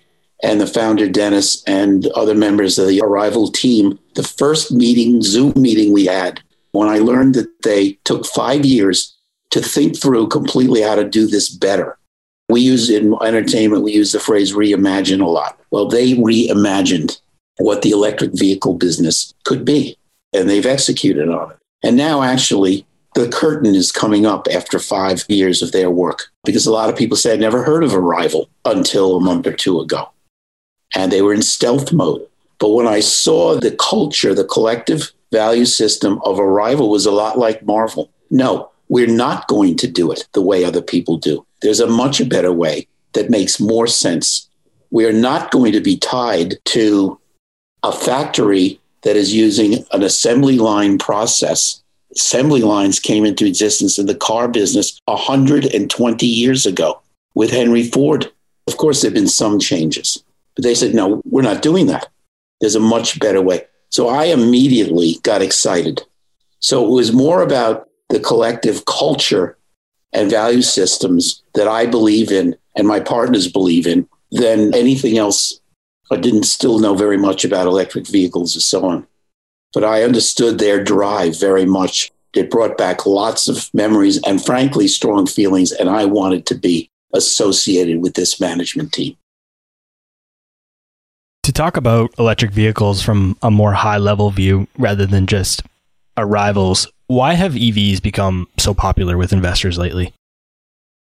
and 0.44 0.60
the 0.60 0.68
founder, 0.68 1.08
Denis, 1.08 1.64
and 1.64 2.06
other 2.14 2.36
members 2.36 2.78
of 2.78 2.86
the 2.86 3.00
Arrival 3.00 3.50
team, 3.50 3.98
the 4.14 4.22
first 4.22 4.70
meeting, 4.70 5.20
Zoom 5.20 5.52
meeting 5.56 5.92
we 5.92 6.06
had, 6.06 6.40
when 6.70 6.86
I 6.86 6.98
learned 6.98 7.34
that 7.34 7.50
they 7.64 7.98
took 8.04 8.24
five 8.24 8.64
years 8.64 9.16
to 9.50 9.60
think 9.60 10.00
through 10.00 10.28
completely 10.28 10.80
how 10.80 10.94
to 10.94 11.02
do 11.02 11.26
this 11.26 11.48
better 11.48 11.98
we 12.48 12.60
use 12.60 12.88
in 12.88 13.14
entertainment, 13.20 13.82
we 13.82 13.94
use 13.94 14.12
the 14.12 14.20
phrase 14.20 14.52
reimagine 14.52 15.20
a 15.20 15.26
lot. 15.26 15.58
Well, 15.72 15.88
they 15.88 16.14
reimagined 16.14 17.20
what 17.56 17.82
the 17.82 17.90
electric 17.90 18.30
vehicle 18.32 18.74
business 18.74 19.34
could 19.44 19.64
be, 19.64 19.98
and 20.32 20.48
they've 20.48 20.64
executed 20.64 21.28
on 21.28 21.50
it. 21.50 21.56
And 21.82 21.96
now, 21.96 22.22
actually, 22.22 22.86
the 23.18 23.28
curtain 23.28 23.74
is 23.74 23.90
coming 23.90 24.26
up 24.26 24.46
after 24.52 24.78
five 24.78 25.24
years 25.28 25.62
of 25.62 25.72
their 25.72 25.90
work 25.90 26.30
because 26.44 26.66
a 26.66 26.72
lot 26.72 26.88
of 26.88 26.96
people 26.96 27.16
say, 27.16 27.32
I'd 27.32 27.40
never 27.40 27.64
heard 27.64 27.82
of 27.82 27.94
Arrival 27.94 28.48
until 28.64 29.16
a 29.16 29.20
month 29.20 29.46
or 29.46 29.52
two 29.52 29.80
ago. 29.80 30.10
And 30.94 31.10
they 31.10 31.22
were 31.22 31.34
in 31.34 31.42
stealth 31.42 31.92
mode. 31.92 32.26
But 32.58 32.70
when 32.70 32.86
I 32.86 33.00
saw 33.00 33.58
the 33.58 33.72
culture, 33.72 34.34
the 34.34 34.44
collective 34.44 35.12
value 35.32 35.64
system 35.64 36.20
of 36.24 36.38
Arrival 36.38 36.90
was 36.90 37.06
a 37.06 37.10
lot 37.10 37.38
like 37.38 37.66
Marvel. 37.66 38.10
No, 38.30 38.70
we're 38.88 39.06
not 39.06 39.48
going 39.48 39.76
to 39.78 39.88
do 39.88 40.10
it 40.10 40.26
the 40.32 40.42
way 40.42 40.64
other 40.64 40.82
people 40.82 41.16
do. 41.16 41.44
There's 41.60 41.80
a 41.80 41.86
much 41.86 42.26
better 42.28 42.52
way 42.52 42.86
that 43.12 43.30
makes 43.30 43.60
more 43.60 43.86
sense. 43.86 44.48
We 44.90 45.04
are 45.06 45.12
not 45.12 45.50
going 45.50 45.72
to 45.72 45.80
be 45.80 45.96
tied 45.98 46.54
to 46.66 47.18
a 47.82 47.92
factory 47.92 48.80
that 49.02 49.16
is 49.16 49.34
using 49.34 49.84
an 49.92 50.02
assembly 50.02 50.58
line 50.58 50.98
process. 50.98 51.82
Assembly 52.14 52.62
lines 52.62 53.00
came 53.00 53.24
into 53.24 53.46
existence 53.46 53.98
in 53.98 54.06
the 54.06 54.14
car 54.14 54.48
business 54.48 55.00
120 55.06 56.26
years 56.26 56.66
ago 56.66 57.00
with 57.34 57.50
Henry 57.50 57.84
Ford. 57.84 58.30
Of 58.66 58.76
course, 58.76 59.02
there 59.02 59.10
have 59.10 59.14
been 59.14 59.28
some 59.28 59.58
changes, 59.58 60.22
but 60.54 60.64
they 60.64 60.74
said, 60.74 60.94
no, 60.94 61.22
we're 61.24 61.42
not 61.42 61.62
doing 61.62 61.86
that. 61.86 62.08
There's 62.60 62.74
a 62.74 62.80
much 62.80 63.20
better 63.20 63.40
way. 63.42 63.64
So 63.90 64.08
I 64.08 64.24
immediately 64.24 65.16
got 65.22 65.42
excited. 65.42 66.02
So 66.60 66.84
it 66.84 66.90
was 66.90 67.12
more 67.12 67.42
about 67.42 67.88
the 68.08 68.20
collective 68.20 68.84
culture 68.84 69.56
and 70.12 70.30
value 70.30 70.62
systems 70.62 71.42
that 71.54 71.68
I 71.68 71.86
believe 71.86 72.32
in 72.32 72.56
and 72.76 72.86
my 72.86 73.00
partners 73.00 73.50
believe 73.50 73.86
in 73.86 74.08
than 74.30 74.74
anything 74.74 75.18
else. 75.18 75.60
I 76.10 76.16
didn't 76.16 76.44
still 76.44 76.78
know 76.78 76.94
very 76.94 77.18
much 77.18 77.44
about 77.44 77.66
electric 77.66 78.06
vehicles 78.06 78.54
and 78.54 78.62
so 78.62 78.84
on, 78.84 79.06
but 79.72 79.84
I 79.84 80.02
understood 80.02 80.58
their 80.58 80.82
drive 80.82 81.38
very 81.38 81.64
much. 81.64 82.10
It 82.34 82.50
brought 82.50 82.76
back 82.76 83.06
lots 83.06 83.48
of 83.48 83.70
memories 83.72 84.22
and, 84.26 84.44
frankly, 84.44 84.88
strong 84.88 85.26
feelings. 85.26 85.72
And 85.72 85.88
I 85.88 86.04
wanted 86.04 86.46
to 86.46 86.54
be 86.54 86.90
associated 87.14 88.02
with 88.02 88.14
this 88.14 88.40
management 88.40 88.92
team. 88.92 89.16
To 91.44 91.52
talk 91.52 91.76
about 91.76 92.10
electric 92.18 92.50
vehicles 92.50 93.02
from 93.02 93.36
a 93.40 93.50
more 93.50 93.72
high 93.72 93.96
level 93.96 94.30
view 94.30 94.68
rather 94.76 95.06
than 95.06 95.26
just 95.26 95.62
Arrival's, 96.18 96.86
why 97.06 97.34
have 97.34 97.54
EVs 97.54 98.02
become 98.02 98.46
so 98.58 98.74
popular 98.74 99.16
with 99.16 99.32
investors 99.32 99.78
lately? 99.78 100.12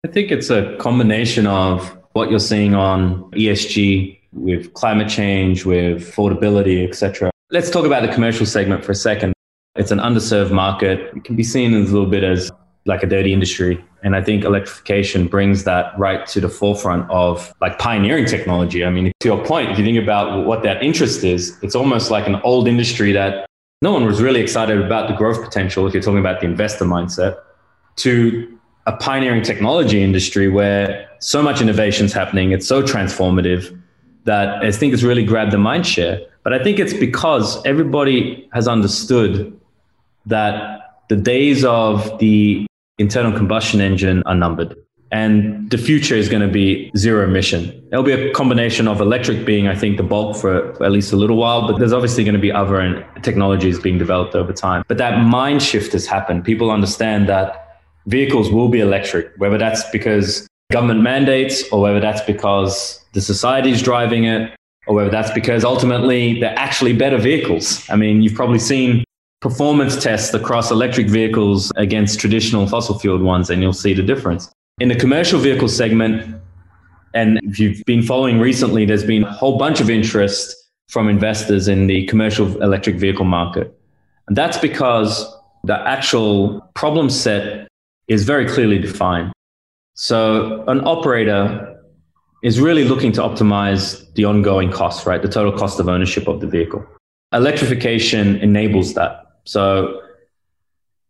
I 0.04 0.08
think 0.08 0.30
it's 0.30 0.50
a 0.50 0.76
combination 0.76 1.46
of 1.46 1.96
what 2.12 2.30
you're 2.30 2.38
seeing 2.38 2.74
on 2.74 3.30
ESG 3.32 4.18
with 4.32 4.74
climate 4.74 5.08
change, 5.08 5.64
with 5.64 6.02
affordability, 6.02 6.86
etc. 6.86 7.30
Let's 7.52 7.70
talk 7.70 7.86
about 7.86 8.02
the 8.02 8.12
commercial 8.12 8.44
segment 8.44 8.84
for 8.84 8.90
a 8.90 8.96
second. 8.96 9.32
It's 9.76 9.92
an 9.92 10.00
underserved 10.00 10.50
market. 10.50 11.14
It 11.14 11.22
can 11.22 11.36
be 11.36 11.44
seen 11.44 11.74
as 11.74 11.90
a 11.90 11.92
little 11.92 12.10
bit 12.10 12.24
as 12.24 12.50
like 12.86 13.04
a 13.04 13.06
dirty 13.06 13.32
industry. 13.32 13.84
And 14.02 14.16
I 14.16 14.22
think 14.22 14.42
electrification 14.42 15.28
brings 15.28 15.62
that 15.62 15.96
right 15.96 16.26
to 16.26 16.40
the 16.40 16.48
forefront 16.48 17.08
of 17.08 17.54
like 17.60 17.78
pioneering 17.78 18.26
technology. 18.26 18.84
I 18.84 18.90
mean, 18.90 19.12
to 19.20 19.28
your 19.28 19.44
point, 19.44 19.70
if 19.70 19.78
you 19.78 19.84
think 19.84 20.02
about 20.02 20.44
what 20.44 20.64
that 20.64 20.82
interest 20.82 21.22
is, 21.22 21.56
it's 21.62 21.76
almost 21.76 22.10
like 22.10 22.26
an 22.26 22.34
old 22.42 22.66
industry 22.66 23.12
that 23.12 23.46
no 23.80 23.92
one 23.92 24.04
was 24.04 24.20
really 24.20 24.40
excited 24.40 24.80
about 24.80 25.08
the 25.08 25.14
growth 25.14 25.40
potential 25.40 25.86
if 25.86 25.94
you're 25.94 26.02
talking 26.02 26.18
about 26.18 26.40
the 26.40 26.46
investor 26.46 26.84
mindset 26.84 27.38
to 27.96 28.58
a 28.86 28.96
pioneering 28.96 29.42
technology 29.42 30.02
industry 30.02 30.48
where 30.48 31.08
so 31.20 31.42
much 31.42 31.60
innovation 31.60 32.06
is 32.06 32.12
happening 32.12 32.52
it's 32.52 32.66
so 32.66 32.82
transformative 32.82 33.78
that 34.24 34.62
i 34.64 34.70
think 34.70 34.94
it's 34.94 35.02
really 35.02 35.24
grabbed 35.24 35.50
the 35.50 35.58
mind 35.58 35.86
share 35.86 36.20
but 36.46 36.52
i 36.52 36.62
think 36.62 36.78
it's 36.78 36.94
because 36.94 37.48
everybody 37.72 38.48
has 38.52 38.68
understood 38.68 39.52
that 40.26 40.54
the 41.08 41.16
days 41.16 41.64
of 41.64 42.18
the 42.20 42.66
internal 42.98 43.32
combustion 43.40 43.80
engine 43.80 44.22
are 44.26 44.34
numbered 44.34 44.76
and 45.12 45.70
the 45.70 45.78
future 45.78 46.14
is 46.14 46.28
going 46.28 46.42
to 46.42 46.52
be 46.52 46.90
zero 46.96 47.24
emission. 47.24 47.60
There'll 47.90 48.04
be 48.04 48.12
a 48.12 48.32
combination 48.32 48.88
of 48.88 49.00
electric 49.00 49.46
being, 49.46 49.68
I 49.68 49.74
think, 49.74 49.96
the 49.96 50.02
bulk 50.02 50.36
for, 50.36 50.74
for 50.74 50.84
at 50.84 50.90
least 50.90 51.12
a 51.12 51.16
little 51.16 51.36
while, 51.36 51.66
but 51.68 51.78
there's 51.78 51.92
obviously 51.92 52.24
going 52.24 52.34
to 52.34 52.40
be 52.40 52.50
other 52.50 53.06
technologies 53.22 53.78
being 53.78 53.98
developed 53.98 54.34
over 54.34 54.52
time. 54.52 54.84
But 54.88 54.98
that 54.98 55.22
mind 55.24 55.62
shift 55.62 55.92
has 55.92 56.06
happened. 56.06 56.44
People 56.44 56.70
understand 56.70 57.28
that 57.28 57.80
vehicles 58.06 58.50
will 58.50 58.68
be 58.68 58.80
electric, 58.80 59.32
whether 59.36 59.58
that's 59.58 59.88
because 59.90 60.48
government 60.72 61.02
mandates 61.02 61.62
or 61.70 61.80
whether 61.80 62.00
that's 62.00 62.22
because 62.22 63.00
the 63.12 63.20
society 63.20 63.70
is 63.70 63.82
driving 63.82 64.24
it. 64.24 64.55
Or 64.86 64.94
whether 64.94 65.10
that's 65.10 65.32
because 65.32 65.64
ultimately 65.64 66.40
they're 66.40 66.58
actually 66.58 66.92
better 66.92 67.18
vehicles. 67.18 67.88
I 67.90 67.96
mean, 67.96 68.22
you've 68.22 68.34
probably 68.34 68.58
seen 68.58 69.04
performance 69.40 70.02
tests 70.02 70.32
across 70.34 70.70
electric 70.70 71.08
vehicles 71.08 71.72
against 71.76 72.20
traditional 72.20 72.66
fossil 72.66 72.98
fueled 72.98 73.22
ones, 73.22 73.50
and 73.50 73.62
you'll 73.62 73.72
see 73.72 73.94
the 73.94 74.02
difference. 74.02 74.50
In 74.78 74.88
the 74.88 74.94
commercial 74.94 75.38
vehicle 75.38 75.68
segment, 75.68 76.40
and 77.14 77.40
if 77.42 77.58
you've 77.58 77.84
been 77.86 78.02
following 78.02 78.38
recently, 78.38 78.84
there's 78.84 79.04
been 79.04 79.24
a 79.24 79.32
whole 79.32 79.58
bunch 79.58 79.80
of 79.80 79.88
interest 79.88 80.54
from 80.88 81.08
investors 81.08 81.66
in 81.66 81.86
the 81.86 82.06
commercial 82.06 82.62
electric 82.62 82.96
vehicle 82.96 83.24
market. 83.24 83.76
And 84.28 84.36
that's 84.36 84.58
because 84.58 85.26
the 85.64 85.78
actual 85.88 86.60
problem 86.74 87.10
set 87.10 87.68
is 88.08 88.24
very 88.24 88.46
clearly 88.46 88.78
defined. 88.78 89.32
So 89.94 90.62
an 90.68 90.86
operator 90.86 91.75
is 92.46 92.60
really 92.60 92.84
looking 92.84 93.10
to 93.10 93.20
optimize 93.20 94.06
the 94.14 94.24
ongoing 94.24 94.70
cost, 94.70 95.04
right? 95.04 95.20
The 95.20 95.28
total 95.28 95.50
cost 95.50 95.80
of 95.80 95.88
ownership 95.88 96.28
of 96.28 96.40
the 96.40 96.46
vehicle. 96.46 96.86
Electrification 97.32 98.36
enables 98.36 98.94
that. 98.94 99.38
So 99.42 100.00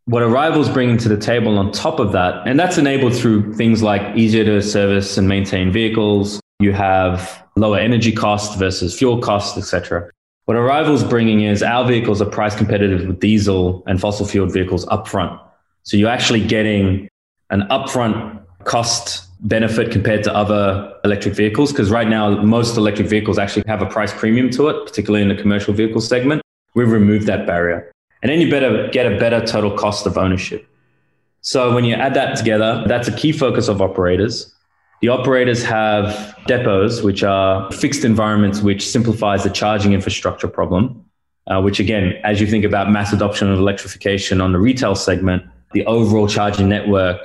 what 0.07 0.22
Arrival's 0.22 0.70
bringing 0.70 0.97
to 0.97 1.11
the 1.11 1.18
table 1.18 1.59
on 1.59 1.72
top 1.72 2.01
of 2.01 2.12
that, 2.12 2.49
and 2.49 2.59
that's 2.59 2.78
enabled 2.78 3.14
through 3.14 3.53
things 3.53 3.82
like 3.82 4.16
easier 4.16 4.47
to 4.47 4.62
service 4.62 5.18
and 5.18 5.28
maintain 5.28 5.70
vehicles. 5.70 6.41
You 6.59 6.72
have 6.72 7.45
lower 7.55 7.78
energy 7.78 8.12
costs 8.12 8.57
versus 8.57 8.99
fuel 8.99 9.20
costs, 9.20 9.59
etc. 9.59 10.09
What 10.47 10.57
Arrival's 10.57 11.05
bringing 11.05 11.43
is 11.43 11.62
our 11.62 11.87
vehicles 11.87 12.22
are 12.22 12.30
price 12.30 12.57
competitive 12.57 13.07
with 13.07 13.20
diesel 13.20 13.82
and 13.87 14.01
fossil 14.01 14.24
fuel 14.24 14.47
vehicles 14.47 14.87
upfront. 14.87 15.39
So 15.82 15.99
you're 15.99 16.09
actually 16.09 16.47
getting 16.47 17.11
an 17.51 17.62
upfront 17.68 18.45
cost 18.67 19.23
benefit 19.41 19.91
compared 19.93 20.25
to 20.25 20.35
other 20.35 20.93
electric 21.05 21.35
vehicles 21.35 21.73
because 21.73 21.91
right 21.91 22.09
now 22.09 22.43
most 22.43 22.77
electric 22.77 23.09
vehicles 23.09 23.39
actually 23.39 23.62
have 23.67 23.81
a 23.81 23.87
price 23.87 24.12
premium 24.12 24.51
to 24.51 24.69
it, 24.69 24.87
particularly 24.87 25.23
in 25.23 25.29
the 25.29 25.41
commercial 25.41 25.73
vehicle 25.73 26.01
segment. 26.01 26.43
We've 26.75 26.91
removed 26.91 27.27
that 27.27 27.47
barrier. 27.47 27.93
And 28.23 28.31
then 28.31 28.41
you 28.41 28.51
better 28.51 28.89
get 28.89 29.11
a 29.11 29.19
better 29.19 29.45
total 29.47 29.71
cost 29.71 30.07
of 30.07 30.19
ownership. 30.19 30.67
So 31.43 31.73
when 31.73 31.85
you 31.85 31.95
add 31.95 32.14
that 32.14 32.37
together, 32.37 32.85
that's 32.89 33.09
a 33.09 33.17
key 33.17 33.31
focus 33.31 33.69
of 33.69 33.81
operators. 33.81 34.53
The 35.01 35.09
operators 35.09 35.62
have 35.62 36.35
depots, 36.49 37.05
which 37.05 37.23
are 37.23 37.71
fixed 37.71 38.05
environments, 38.05 38.62
which 38.62 38.87
simplifies 38.89 39.45
the 39.45 39.51
charging 39.51 39.93
infrastructure 39.93 40.49
problem. 40.49 41.05
Uh, 41.49 41.61
which 41.61 41.79
again, 41.79 42.14
as 42.25 42.41
you 42.41 42.47
think 42.49 42.64
about 42.64 42.91
mass 42.91 43.12
adoption 43.12 43.49
of 43.53 43.61
electrification 43.61 44.41
on 44.41 44.51
the 44.51 44.59
retail 44.59 44.97
segment, 44.97 45.45
the 45.75 45.87
overall 45.87 46.27
charging 46.27 46.69
network 46.69 47.21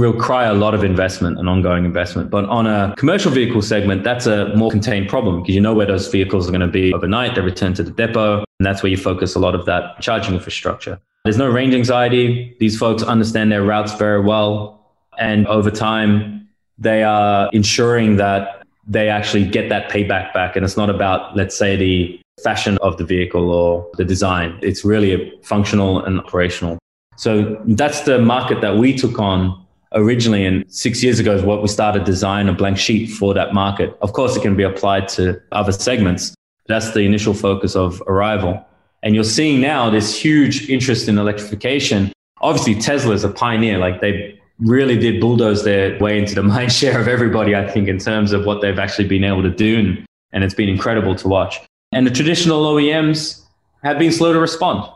require 0.00 0.50
a 0.50 0.54
lot 0.54 0.74
of 0.74 0.84
investment 0.84 1.38
and 1.38 1.48
ongoing 1.48 1.84
investment. 1.84 2.30
But 2.30 2.44
on 2.46 2.66
a 2.66 2.94
commercial 2.96 3.30
vehicle 3.30 3.62
segment, 3.62 4.04
that's 4.04 4.26
a 4.26 4.54
more 4.54 4.70
contained 4.70 5.08
problem 5.08 5.42
because 5.42 5.54
you 5.54 5.60
know 5.60 5.74
where 5.74 5.86
those 5.86 6.08
vehicles 6.08 6.48
are 6.48 6.50
going 6.50 6.60
to 6.60 6.66
be 6.66 6.92
overnight. 6.92 7.34
They 7.34 7.40
return 7.40 7.74
to 7.74 7.82
the 7.82 7.90
depot, 7.90 8.44
and 8.58 8.66
that's 8.66 8.82
where 8.82 8.90
you 8.90 8.96
focus 8.96 9.34
a 9.34 9.38
lot 9.38 9.54
of 9.54 9.66
that 9.66 10.00
charging 10.00 10.34
infrastructure. 10.34 11.00
There's 11.24 11.38
no 11.38 11.48
range 11.48 11.74
anxiety. 11.74 12.56
These 12.60 12.78
folks 12.78 13.02
understand 13.02 13.50
their 13.50 13.64
routes 13.64 13.94
very 13.94 14.20
well. 14.20 14.94
And 15.18 15.46
over 15.48 15.70
time, 15.70 16.48
they 16.78 17.02
are 17.02 17.50
ensuring 17.52 18.16
that 18.16 18.62
they 18.86 19.08
actually 19.08 19.44
get 19.44 19.68
that 19.70 19.90
payback 19.90 20.32
back. 20.32 20.54
And 20.54 20.64
it's 20.64 20.76
not 20.76 20.88
about, 20.88 21.36
let's 21.36 21.56
say, 21.56 21.74
the 21.74 22.20
fashion 22.44 22.78
of 22.78 22.96
the 22.98 23.04
vehicle 23.04 23.50
or 23.50 23.90
the 23.94 24.04
design. 24.04 24.58
It's 24.62 24.84
really 24.84 25.32
functional 25.42 26.04
and 26.04 26.20
operational. 26.20 26.78
So 27.16 27.60
that's 27.66 28.02
the 28.02 28.18
market 28.18 28.60
that 28.60 28.76
we 28.76 28.94
took 28.94 29.18
on 29.18 29.65
originally 29.92 30.44
and 30.44 30.64
six 30.72 31.02
years 31.02 31.18
ago 31.18 31.34
is 31.34 31.42
what 31.42 31.62
we 31.62 31.68
started 31.68 32.04
design 32.04 32.48
a 32.48 32.52
blank 32.52 32.78
sheet 32.78 33.06
for 33.06 33.34
that 33.34 33.54
market. 33.54 33.96
Of 34.02 34.12
course, 34.12 34.36
it 34.36 34.42
can 34.42 34.56
be 34.56 34.62
applied 34.62 35.08
to 35.10 35.40
other 35.52 35.72
segments. 35.72 36.34
That's 36.66 36.92
the 36.92 37.00
initial 37.00 37.34
focus 37.34 37.76
of 37.76 38.02
Arrival. 38.06 38.64
And 39.02 39.14
you're 39.14 39.24
seeing 39.24 39.60
now 39.60 39.90
this 39.90 40.18
huge 40.18 40.68
interest 40.68 41.08
in 41.08 41.18
electrification. 41.18 42.12
Obviously, 42.40 42.74
Tesla 42.74 43.14
is 43.14 43.24
a 43.24 43.28
pioneer. 43.28 43.78
Like 43.78 44.00
they 44.00 44.38
really 44.58 44.98
did 44.98 45.20
bulldoze 45.20 45.64
their 45.64 45.98
way 45.98 46.18
into 46.18 46.34
the 46.34 46.42
mind 46.54 46.72
share 46.72 47.00
of 47.00 47.08
everybody, 47.08 47.54
I 47.54 47.70
think, 47.70 47.88
in 47.88 47.98
terms 47.98 48.32
of 48.32 48.44
what 48.44 48.60
they've 48.60 48.78
actually 48.78 49.08
been 49.08 49.24
able 49.24 49.42
to 49.42 49.50
do. 49.50 49.78
And, 49.78 50.06
and 50.32 50.44
it's 50.44 50.54
been 50.54 50.68
incredible 50.68 51.14
to 51.14 51.28
watch. 51.28 51.60
And 51.92 52.06
the 52.06 52.10
traditional 52.10 52.64
OEMs 52.64 53.42
have 53.82 53.98
been 53.98 54.12
slow 54.12 54.32
to 54.32 54.40
respond. 54.40 54.90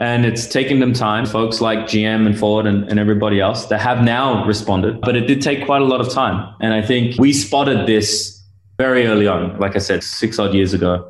And 0.00 0.24
it's 0.24 0.46
taken 0.46 0.80
them 0.80 0.94
time, 0.94 1.26
folks 1.26 1.60
like 1.60 1.80
GM 1.80 2.26
and 2.26 2.36
Ford 2.36 2.66
and, 2.66 2.88
and 2.88 2.98
everybody 2.98 3.38
else 3.38 3.66
that 3.66 3.80
have 3.80 4.02
now 4.02 4.46
responded, 4.46 5.02
but 5.02 5.14
it 5.14 5.26
did 5.26 5.42
take 5.42 5.66
quite 5.66 5.82
a 5.82 5.84
lot 5.84 6.00
of 6.00 6.08
time. 6.08 6.54
And 6.58 6.72
I 6.72 6.80
think 6.80 7.18
we 7.18 7.34
spotted 7.34 7.86
this 7.86 8.42
very 8.78 9.06
early 9.06 9.26
on, 9.26 9.58
like 9.58 9.76
I 9.76 9.78
said, 9.78 10.02
six 10.02 10.38
odd 10.38 10.54
years 10.54 10.72
ago. 10.72 11.06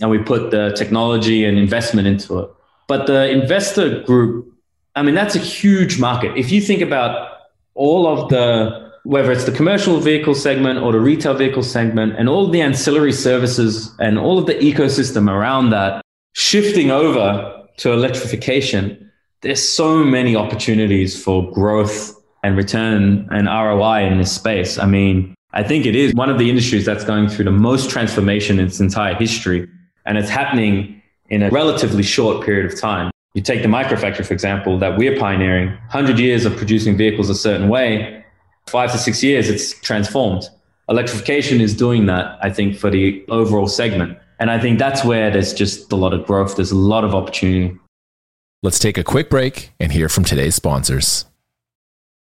And 0.00 0.10
we 0.10 0.18
put 0.18 0.50
the 0.50 0.74
technology 0.76 1.42
and 1.46 1.56
investment 1.56 2.06
into 2.06 2.38
it. 2.40 2.50
But 2.86 3.06
the 3.06 3.30
investor 3.30 4.02
group, 4.02 4.52
I 4.94 5.02
mean, 5.02 5.14
that's 5.14 5.34
a 5.34 5.38
huge 5.38 5.98
market. 5.98 6.36
If 6.36 6.52
you 6.52 6.60
think 6.60 6.82
about 6.82 7.38
all 7.72 8.06
of 8.06 8.28
the, 8.28 8.92
whether 9.04 9.32
it's 9.32 9.44
the 9.44 9.52
commercial 9.52 10.00
vehicle 10.00 10.34
segment 10.34 10.80
or 10.80 10.92
the 10.92 11.00
retail 11.00 11.32
vehicle 11.32 11.62
segment 11.62 12.16
and 12.18 12.28
all 12.28 12.48
the 12.48 12.60
ancillary 12.60 13.12
services 13.12 13.90
and 14.00 14.18
all 14.18 14.38
of 14.38 14.44
the 14.44 14.54
ecosystem 14.54 15.30
around 15.30 15.70
that 15.70 16.02
shifting 16.34 16.90
over 16.90 17.53
to 17.78 17.92
electrification, 17.92 19.10
there's 19.40 19.66
so 19.66 20.02
many 20.02 20.36
opportunities 20.36 21.22
for 21.22 21.50
growth 21.52 22.14
and 22.42 22.56
return 22.56 23.28
and 23.30 23.46
ROI 23.46 24.06
in 24.06 24.18
this 24.18 24.32
space. 24.32 24.78
I 24.78 24.86
mean, 24.86 25.34
I 25.52 25.62
think 25.62 25.86
it 25.86 25.94
is 25.94 26.14
one 26.14 26.30
of 26.30 26.38
the 26.38 26.48
industries 26.50 26.84
that's 26.84 27.04
going 27.04 27.28
through 27.28 27.44
the 27.46 27.52
most 27.52 27.90
transformation 27.90 28.58
in 28.58 28.66
its 28.66 28.80
entire 28.80 29.14
history. 29.14 29.68
And 30.06 30.18
it's 30.18 30.28
happening 30.28 31.02
in 31.30 31.42
a 31.42 31.50
relatively 31.50 32.02
short 32.02 32.44
period 32.44 32.70
of 32.70 32.78
time. 32.78 33.10
You 33.34 33.42
take 33.42 33.62
the 33.62 33.68
microfactory, 33.68 34.24
for 34.24 34.34
example, 34.34 34.78
that 34.78 34.96
we're 34.96 35.16
pioneering, 35.18 35.68
100 35.68 36.18
years 36.18 36.44
of 36.44 36.56
producing 36.56 36.96
vehicles 36.96 37.30
a 37.30 37.34
certain 37.34 37.68
way, 37.68 38.24
five 38.66 38.92
to 38.92 38.98
six 38.98 39.22
years, 39.22 39.48
it's 39.48 39.78
transformed. 39.80 40.48
Electrification 40.88 41.60
is 41.60 41.74
doing 41.74 42.06
that, 42.06 42.38
I 42.42 42.50
think, 42.50 42.76
for 42.76 42.90
the 42.90 43.24
overall 43.28 43.66
segment. 43.66 44.18
And 44.38 44.50
I 44.50 44.58
think 44.58 44.78
that's 44.78 45.04
where 45.04 45.30
there's 45.30 45.54
just 45.54 45.92
a 45.92 45.96
lot 45.96 46.12
of 46.12 46.26
growth. 46.26 46.56
There's 46.56 46.72
a 46.72 46.76
lot 46.76 47.04
of 47.04 47.14
opportunity. 47.14 47.78
Let's 48.62 48.78
take 48.78 48.98
a 48.98 49.04
quick 49.04 49.30
break 49.30 49.72
and 49.78 49.92
hear 49.92 50.08
from 50.08 50.24
today's 50.24 50.54
sponsors. 50.54 51.26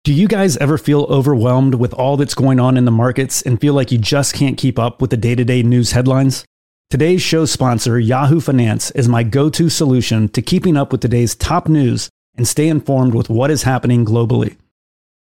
Do 0.05 0.13
you 0.13 0.27
guys 0.27 0.57
ever 0.57 0.79
feel 0.79 1.03
overwhelmed 1.05 1.77
with 1.77 1.95
all 1.95 2.17
that's 2.17 2.35
going 2.35 2.59
on 2.59 2.77
in 2.77 2.85
the 2.85 2.91
markets 2.91 3.41
and 3.43 3.61
feel 3.61 3.75
like 3.75 3.93
you 3.93 3.99
just 3.99 4.35
can't 4.35 4.59
keep 4.59 4.77
up 4.77 5.01
with 5.01 5.11
the 5.11 5.17
day 5.17 5.37
to 5.37 5.45
day 5.45 5.63
news 5.63 5.93
headlines? 5.93 6.45
Today's 6.91 7.23
show 7.23 7.45
sponsor, 7.45 7.99
Yahoo 7.99 8.41
Finance, 8.41 8.91
is 8.91 9.09
my 9.09 9.23
go 9.23 9.49
to 9.49 9.69
solution 9.69 10.29
to 10.31 10.43
keeping 10.43 10.77
up 10.77 10.91
with 10.91 11.01
today's 11.01 11.37
top 11.37 11.69
news 11.69 12.11
and 12.35 12.47
stay 12.49 12.69
informed 12.69 13.15
with 13.15 13.31
what 13.31 13.51
is 13.51 13.63
happening 13.63 14.05
globally. 14.05 14.57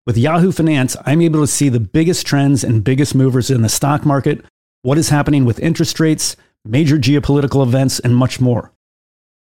With 0.08 0.18
Yahoo 0.18 0.52
Finance, 0.52 0.98
I'm 1.06 1.22
able 1.22 1.42
to 1.42 1.48
see 1.48 1.70
the 1.70 1.80
biggest 1.80 2.26
trends 2.26 2.64
and 2.64 2.84
biggest 2.84 3.14
movers 3.14 3.52
in 3.52 3.62
the 3.62 3.70
stock 3.70 4.04
market, 4.04 4.44
what 4.82 4.98
is 4.98 5.10
happening 5.10 5.46
with 5.46 5.60
interest 5.60 6.00
rates, 6.00 6.36
major 6.66 6.98
geopolitical 6.98 7.64
events, 7.64 8.00
and 8.00 8.16
much 8.16 8.40
more. 8.40 8.72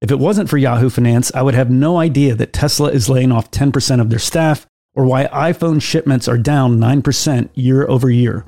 If 0.01 0.11
it 0.11 0.19
wasn't 0.19 0.49
for 0.51 0.59
Yahoo 0.59 0.91
Finance, 0.91 1.31
I 1.35 1.43
would 1.43 1.55
have 1.55 1.71
no 1.71 1.99
idea 1.99 2.35
that 2.35 2.53
Tesla 2.53 2.91
is 2.91 3.09
laying 3.09 3.31
off 3.31 3.51
10% 3.51 4.01
of 4.01 4.11
their 4.11 4.19
staff 4.19 4.67
or 4.95 5.05
why 5.05 5.27
iPhone 5.27 5.81
shipments 5.81 6.29
are 6.29 6.39
down 6.39 6.79
9% 6.79 7.49
year 7.55 7.89
over 7.89 8.11
year. 8.11 8.45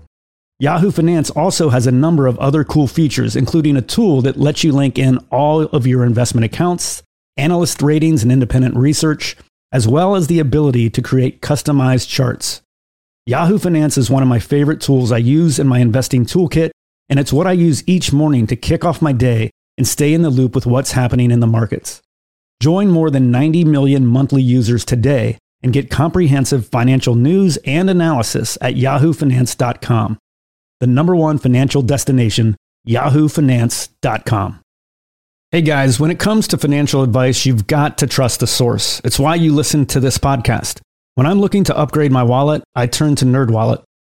Yahoo 0.59 0.91
Finance 0.91 1.31
also 1.31 1.69
has 1.71 1.87
a 1.87 1.93
number 1.93 2.27
of 2.27 2.39
other 2.39 2.65
cool 2.65 2.87
features, 2.87 3.37
including 3.37 3.77
a 3.77 3.83
tool 3.83 4.23
that 4.23 4.39
lets 4.39 4.65
you 4.65 4.73
link 4.73 4.99
in 4.99 5.19
all 5.31 5.63
of 5.63 5.87
your 5.87 6.05
investment 6.05 6.45
accounts, 6.45 7.03
analyst 7.37 7.83
ratings, 7.83 8.23
and 8.23 8.31
independent 8.31 8.77
research, 8.77 9.37
as 9.73 9.89
well 9.89 10.15
as 10.15 10.27
the 10.27 10.39
ability 10.39 10.91
to 10.91 11.03
create 11.03 11.41
customized 11.41 12.09
charts. 12.09 12.63
Yahoo 13.27 13.59
Finance 13.59 13.97
is 13.97 14.11
one 14.11 14.23
of 14.23 14.29
my 14.29 14.39
favorite 14.39 14.81
tools 14.81 15.11
I 15.11 15.19
use 15.19 15.59
in 15.59 15.67
my 15.67 15.79
investing 15.79 16.25
toolkit 16.25 16.71
and 17.09 17.19
it's 17.19 17.33
what 17.33 17.47
I 17.47 17.53
use 17.53 17.83
each 17.87 18.13
morning 18.13 18.47
to 18.47 18.57
kick 18.57 18.85
off 18.85 19.03
my 19.03 19.13
day 19.13 19.51
and 19.77 19.87
stay 19.87 20.15
in 20.15 20.23
the 20.23 20.31
loop 20.31 20.55
with 20.55 20.67
what's 20.67 20.93
happening 20.93 21.31
in 21.31 21.41
the 21.41 21.47
markets. 21.47 22.01
Join 22.61 22.89
more 22.89 23.11
than 23.11 23.31
90 23.31 23.65
million 23.65 24.07
monthly 24.07 24.43
users 24.43 24.85
today 24.85 25.39
and 25.63 25.73
get 25.73 25.91
comprehensive 25.91 26.69
financial 26.69 27.15
news 27.15 27.57
and 27.65 27.91
analysis 27.91 28.57
at 28.61 28.75
yahoofinance.com. 28.75 30.19
The 30.81 30.87
number 30.87 31.17
one 31.17 31.39
financial 31.39 31.83
destination, 31.83 32.57
yahoofinance.com. 32.87 34.61
Hey 35.51 35.63
guys, 35.63 36.01
when 36.01 36.11
it 36.11 36.19
comes 36.19 36.49
to 36.49 36.59
financial 36.59 37.03
advice, 37.03 37.47
you've 37.47 37.67
got 37.67 37.99
to 37.99 38.07
trust 38.07 38.41
the 38.41 38.47
source. 38.47 39.01
It's 39.05 39.19
why 39.19 39.37
you 39.37 39.55
listen 39.55 39.87
to 39.87 40.01
this 40.01 40.19
podcast. 40.19 40.81
When 41.15 41.27
I'm 41.27 41.41
looking 41.41 41.65
to 41.65 41.77
upgrade 41.77 42.11
my 42.11 42.25
wallet, 42.25 42.65
I 42.75 42.89
turn 42.89 43.15
to 43.17 43.25
NerdWallet. 43.25 43.85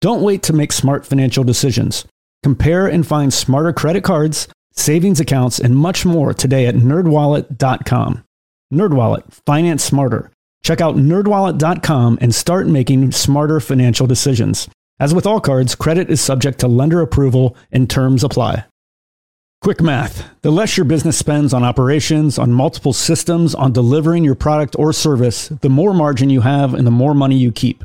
Don't 0.00 0.22
wait 0.22 0.42
to 0.44 0.52
make 0.52 0.72
smart 0.72 1.06
financial 1.06 1.44
decisions. 1.44 2.04
Compare 2.42 2.86
and 2.86 3.06
find 3.06 3.32
smarter 3.32 3.72
credit 3.72 4.04
cards, 4.04 4.48
savings 4.72 5.20
accounts, 5.20 5.58
and 5.58 5.76
much 5.76 6.04
more 6.04 6.34
today 6.34 6.66
at 6.66 6.74
nerdwallet.com. 6.74 8.24
Nerdwallet, 8.72 9.32
finance 9.46 9.82
smarter. 9.82 10.30
Check 10.62 10.80
out 10.80 10.96
nerdwallet.com 10.96 12.18
and 12.20 12.34
start 12.34 12.66
making 12.66 13.12
smarter 13.12 13.60
financial 13.60 14.06
decisions. 14.06 14.68
As 14.98 15.14
with 15.14 15.26
all 15.26 15.40
cards, 15.40 15.74
credit 15.74 16.10
is 16.10 16.20
subject 16.20 16.58
to 16.60 16.68
lender 16.68 17.00
approval 17.00 17.56
and 17.70 17.88
terms 17.88 18.24
apply. 18.24 18.64
Quick 19.62 19.80
math. 19.80 20.28
The 20.42 20.50
less 20.50 20.76
your 20.76 20.84
business 20.84 21.16
spends 21.16 21.54
on 21.54 21.64
operations, 21.64 22.38
on 22.38 22.52
multiple 22.52 22.92
systems, 22.92 23.54
on 23.54 23.72
delivering 23.72 24.24
your 24.24 24.34
product 24.34 24.76
or 24.78 24.92
service, 24.92 25.48
the 25.48 25.68
more 25.68 25.94
margin 25.94 26.30
you 26.30 26.42
have 26.42 26.74
and 26.74 26.86
the 26.86 26.90
more 26.90 27.14
money 27.14 27.36
you 27.36 27.50
keep. 27.52 27.84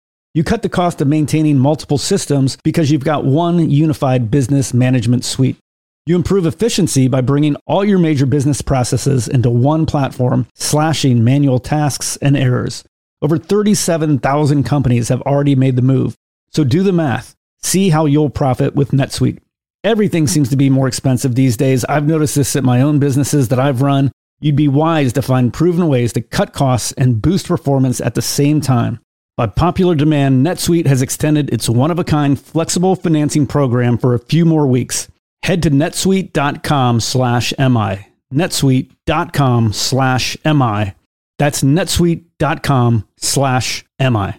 You 0.33 0.45
cut 0.45 0.61
the 0.61 0.69
cost 0.69 1.01
of 1.01 1.09
maintaining 1.09 1.59
multiple 1.59 1.97
systems 1.97 2.57
because 2.63 2.89
you've 2.89 3.03
got 3.03 3.25
one 3.25 3.69
unified 3.69 4.31
business 4.31 4.73
management 4.73 5.25
suite. 5.25 5.57
You 6.05 6.15
improve 6.15 6.45
efficiency 6.45 7.09
by 7.09 7.19
bringing 7.19 7.57
all 7.67 7.83
your 7.83 7.99
major 7.99 8.25
business 8.25 8.61
processes 8.61 9.27
into 9.27 9.49
one 9.49 9.85
platform, 9.85 10.47
slashing 10.55 11.25
manual 11.25 11.59
tasks 11.59 12.17
and 12.21 12.37
errors. 12.37 12.85
Over 13.21 13.37
37,000 13.37 14.63
companies 14.63 15.09
have 15.09 15.21
already 15.23 15.53
made 15.53 15.75
the 15.75 15.81
move. 15.81 16.15
So 16.51 16.63
do 16.63 16.81
the 16.81 16.93
math. 16.93 17.35
See 17.61 17.89
how 17.89 18.05
you'll 18.05 18.29
profit 18.29 18.73
with 18.73 18.91
NetSuite. 18.91 19.39
Everything 19.83 20.27
seems 20.27 20.49
to 20.49 20.55
be 20.55 20.69
more 20.69 20.87
expensive 20.87 21.35
these 21.35 21.57
days. 21.57 21.83
I've 21.85 22.07
noticed 22.07 22.35
this 22.35 22.55
at 22.55 22.63
my 22.63 22.81
own 22.81 22.99
businesses 22.99 23.49
that 23.49 23.59
I've 23.59 23.81
run. 23.81 24.13
You'd 24.39 24.55
be 24.55 24.69
wise 24.69 25.11
to 25.13 25.21
find 25.21 25.53
proven 25.53 25.89
ways 25.89 26.13
to 26.13 26.21
cut 26.21 26.53
costs 26.53 26.93
and 26.93 27.21
boost 27.21 27.49
performance 27.49 27.99
at 27.99 28.15
the 28.15 28.21
same 28.21 28.61
time. 28.61 29.01
By 29.37 29.47
popular 29.47 29.95
demand, 29.95 30.45
NetSuite 30.45 30.87
has 30.87 31.01
extended 31.01 31.51
its 31.53 31.69
one 31.69 31.91
of 31.91 31.99
a 31.99 32.03
kind 32.03 32.39
flexible 32.39 32.95
financing 32.95 33.47
program 33.47 33.97
for 33.97 34.13
a 34.13 34.19
few 34.19 34.45
more 34.45 34.67
weeks. 34.67 35.07
Head 35.43 35.63
to 35.63 35.71
netsuite.com 35.71 36.99
slash 36.99 37.53
MI. 37.57 38.07
netsuite.com 38.33 39.73
slash 39.73 40.37
MI. 40.45 40.93
That's 41.39 41.63
netsuite.com 41.63 43.07
slash 43.17 43.85
MI. 43.99 44.33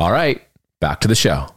All 0.00 0.10
right, 0.10 0.42
back 0.80 1.00
to 1.00 1.08
the 1.08 1.14
show 1.14 1.54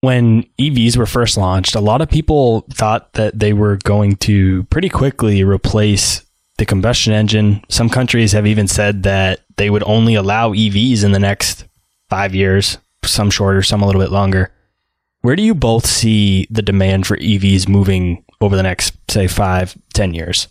when 0.00 0.44
EVs 0.60 0.96
were 0.96 1.06
first 1.06 1.36
launched, 1.36 1.74
a 1.74 1.80
lot 1.80 2.00
of 2.00 2.08
people 2.08 2.64
thought 2.70 3.12
that 3.14 3.38
they 3.38 3.52
were 3.52 3.78
going 3.84 4.16
to 4.16 4.64
pretty 4.64 4.88
quickly 4.88 5.42
replace 5.42 6.22
the 6.58 6.66
combustion 6.66 7.12
engine. 7.12 7.64
Some 7.68 7.88
countries 7.88 8.32
have 8.32 8.46
even 8.46 8.68
said 8.68 9.04
that 9.04 9.40
they 9.56 9.70
would 9.70 9.84
only 9.84 10.14
allow 10.14 10.52
EVs 10.52 11.04
in 11.04 11.12
the 11.12 11.18
next 11.18 11.64
five 12.08 12.34
years, 12.34 12.78
some 13.04 13.30
shorter, 13.30 13.62
some 13.62 13.82
a 13.82 13.86
little 13.86 14.02
bit 14.02 14.12
longer. 14.12 14.52
Where 15.22 15.36
do 15.36 15.42
you 15.42 15.54
both 15.54 15.86
see 15.86 16.46
the 16.50 16.62
demand 16.62 17.06
for 17.06 17.16
EVs 17.16 17.68
moving 17.68 18.24
over 18.40 18.56
the 18.56 18.62
next, 18.62 18.94
say, 19.10 19.26
five, 19.26 19.76
ten 19.94 20.14
years? 20.14 20.48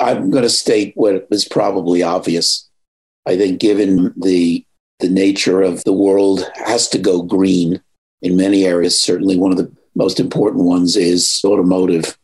I'm 0.00 0.30
going 0.30 0.42
to 0.42 0.50
state 0.50 0.92
what 0.94 1.26
is 1.30 1.46
probably 1.46 2.02
obvious. 2.02 2.68
I 3.24 3.36
think, 3.36 3.60
given 3.60 4.12
the 4.16 4.64
the 4.98 5.08
nature 5.10 5.60
of 5.60 5.84
the 5.84 5.92
world, 5.92 6.50
has 6.54 6.88
to 6.88 6.98
go 6.98 7.22
green 7.22 7.82
in 8.22 8.36
many 8.36 8.64
areas. 8.64 8.98
Certainly, 8.98 9.36
one 9.36 9.52
of 9.52 9.58
the 9.58 9.70
most 9.94 10.20
important 10.20 10.64
ones 10.64 10.96
is 10.96 11.40
automotive. 11.44 12.16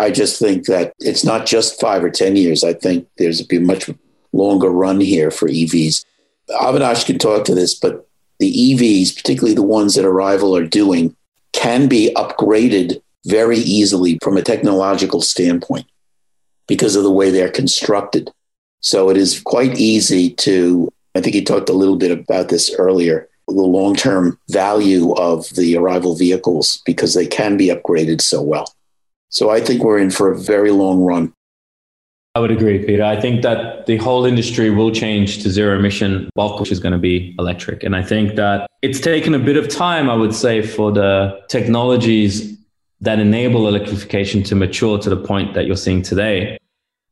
I 0.00 0.10
just 0.10 0.38
think 0.38 0.64
that 0.64 0.94
it's 0.98 1.24
not 1.24 1.44
just 1.44 1.78
five 1.78 2.02
or 2.02 2.08
10 2.08 2.34
years. 2.34 2.64
I 2.64 2.72
think 2.72 3.06
there's 3.18 3.42
a 3.42 3.58
much 3.58 3.90
longer 4.32 4.70
run 4.70 4.98
here 4.98 5.30
for 5.30 5.46
EVs. 5.46 6.06
Avinash 6.48 7.04
can 7.04 7.18
talk 7.18 7.44
to 7.44 7.54
this, 7.54 7.74
but 7.74 8.08
the 8.38 8.50
EVs, 8.50 9.14
particularly 9.14 9.54
the 9.54 9.62
ones 9.62 9.96
that 9.96 10.06
Arrival 10.06 10.56
are 10.56 10.64
doing, 10.64 11.14
can 11.52 11.86
be 11.86 12.14
upgraded 12.16 13.02
very 13.26 13.58
easily 13.58 14.18
from 14.22 14.38
a 14.38 14.42
technological 14.42 15.20
standpoint 15.20 15.86
because 16.66 16.96
of 16.96 17.02
the 17.02 17.12
way 17.12 17.30
they're 17.30 17.50
constructed. 17.50 18.32
So 18.80 19.10
it 19.10 19.18
is 19.18 19.38
quite 19.40 19.76
easy 19.76 20.30
to, 20.46 20.90
I 21.14 21.20
think 21.20 21.34
he 21.34 21.42
talked 21.42 21.68
a 21.68 21.74
little 21.74 21.96
bit 21.96 22.10
about 22.10 22.48
this 22.48 22.74
earlier, 22.78 23.28
the 23.46 23.52
long 23.52 23.96
term 23.96 24.38
value 24.48 25.12
of 25.16 25.46
the 25.50 25.76
Arrival 25.76 26.16
vehicles 26.16 26.80
because 26.86 27.12
they 27.12 27.26
can 27.26 27.58
be 27.58 27.66
upgraded 27.66 28.22
so 28.22 28.40
well. 28.40 28.74
So 29.30 29.50
I 29.50 29.60
think 29.60 29.82
we're 29.82 29.98
in 29.98 30.10
for 30.10 30.30
a 30.30 30.38
very 30.38 30.70
long 30.70 31.02
run. 31.02 31.32
I 32.34 32.40
would 32.40 32.52
agree, 32.52 32.84
Peter. 32.84 33.02
I 33.02 33.20
think 33.20 33.42
that 33.42 33.86
the 33.86 33.96
whole 33.96 34.24
industry 34.24 34.70
will 34.70 34.92
change 34.92 35.42
to 35.42 35.50
zero 35.50 35.76
emission 35.76 36.30
bulk, 36.36 36.60
which 36.60 36.70
is 36.70 36.78
going 36.78 36.92
to 36.92 36.98
be 36.98 37.34
electric. 37.40 37.82
And 37.82 37.96
I 37.96 38.02
think 38.02 38.36
that 38.36 38.68
it's 38.82 39.00
taken 39.00 39.34
a 39.34 39.38
bit 39.38 39.56
of 39.56 39.68
time, 39.68 40.08
I 40.08 40.14
would 40.14 40.34
say, 40.34 40.62
for 40.62 40.92
the 40.92 41.40
technologies 41.48 42.56
that 43.00 43.18
enable 43.18 43.66
electrification 43.66 44.42
to 44.44 44.54
mature 44.54 44.98
to 44.98 45.10
the 45.10 45.16
point 45.16 45.54
that 45.54 45.66
you're 45.66 45.76
seeing 45.76 46.02
today. 46.02 46.56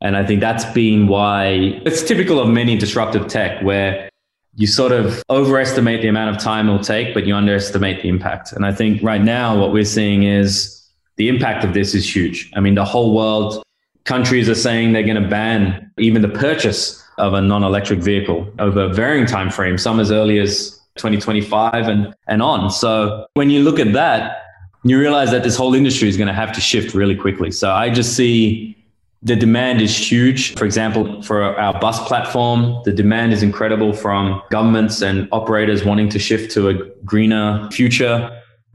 And 0.01 0.17
I 0.17 0.25
think 0.25 0.41
that's 0.41 0.65
been 0.67 1.09
why 1.09 1.81
it's 1.85 2.03
typical 2.03 2.39
of 2.39 2.49
many 2.49 2.77
disruptive 2.77 3.27
tech 3.27 3.61
where 3.63 4.09
you 4.55 4.69
sort 4.69 4.93
of 4.93 5.23
overestimate 5.31 6.03
the 6.03 6.09
amount 6.09 6.37
of 6.37 6.41
time 6.43 6.69
it'll 6.69 6.79
take, 6.79 7.15
but 7.15 7.27
you 7.27 7.35
underestimate 7.35 8.03
the 8.03 8.09
impact. 8.09 8.53
And 8.53 8.65
I 8.65 8.73
think 8.73 9.03
right 9.03 9.23
now 9.23 9.59
what 9.59 9.73
we're 9.73 9.85
seeing 9.85 10.23
is 10.25 10.78
the 11.19 11.29
impact 11.29 11.65
of 11.65 11.75
this 11.75 11.95
is 11.95 12.17
huge. 12.17 12.51
I 12.57 12.61
mean, 12.61 12.75
the 12.75 12.85
whole 12.85 13.15
world, 13.15 13.63
countries 14.05 14.49
are 14.49 14.55
saying 14.55 14.93
they're 14.93 15.03
going 15.03 15.23
to 15.23 15.29
ban 15.29 15.93
even 15.99 16.23
the 16.23 16.29
purchase 16.29 17.05
of 17.19 17.35
a 17.35 17.43
non-electric 17.43 17.99
vehicle 17.99 18.51
over 18.59 18.89
varying 18.89 19.27
time 19.27 19.51
frames, 19.51 19.83
some 19.83 20.01
as 20.01 20.11
early 20.11 20.39
as 20.39 20.81
2025 20.97 21.89
and, 21.89 22.15
and 22.29 22.41
on. 22.41 22.71
So 22.71 23.27
when 23.35 23.51
you 23.51 23.63
look 23.63 23.79
at 23.79 23.93
that, 23.93 24.45
you 24.85 24.99
realize 24.99 25.31
that 25.33 25.43
this 25.43 25.57
whole 25.57 25.75
industry 25.75 26.09
is 26.09 26.17
going 26.17 26.29
to 26.29 26.33
have 26.33 26.53
to 26.53 26.61
shift 26.61 26.95
really 26.95 27.17
quickly. 27.17 27.51
So 27.51 27.71
I 27.71 27.91
just 27.91 28.17
see 28.17 28.77
the 29.23 29.35
demand 29.35 29.83
is 29.83 29.95
huge. 29.97 30.55
For 30.55 30.65
example, 30.65 31.21
for 31.23 31.43
our 31.43 31.79
bus 31.81 32.07
platform, 32.07 32.81
the 32.85 32.93
demand 32.93 33.33
is 33.33 33.43
incredible 33.43 33.93
from 33.93 34.41
governments 34.51 35.03
and 35.03 35.29
operators 35.33 35.85
wanting 35.85 36.09
to 36.11 36.19
shift 36.19 36.53
to 36.53 36.69
a 36.69 36.75
greener 37.05 37.69
future. 37.73 38.31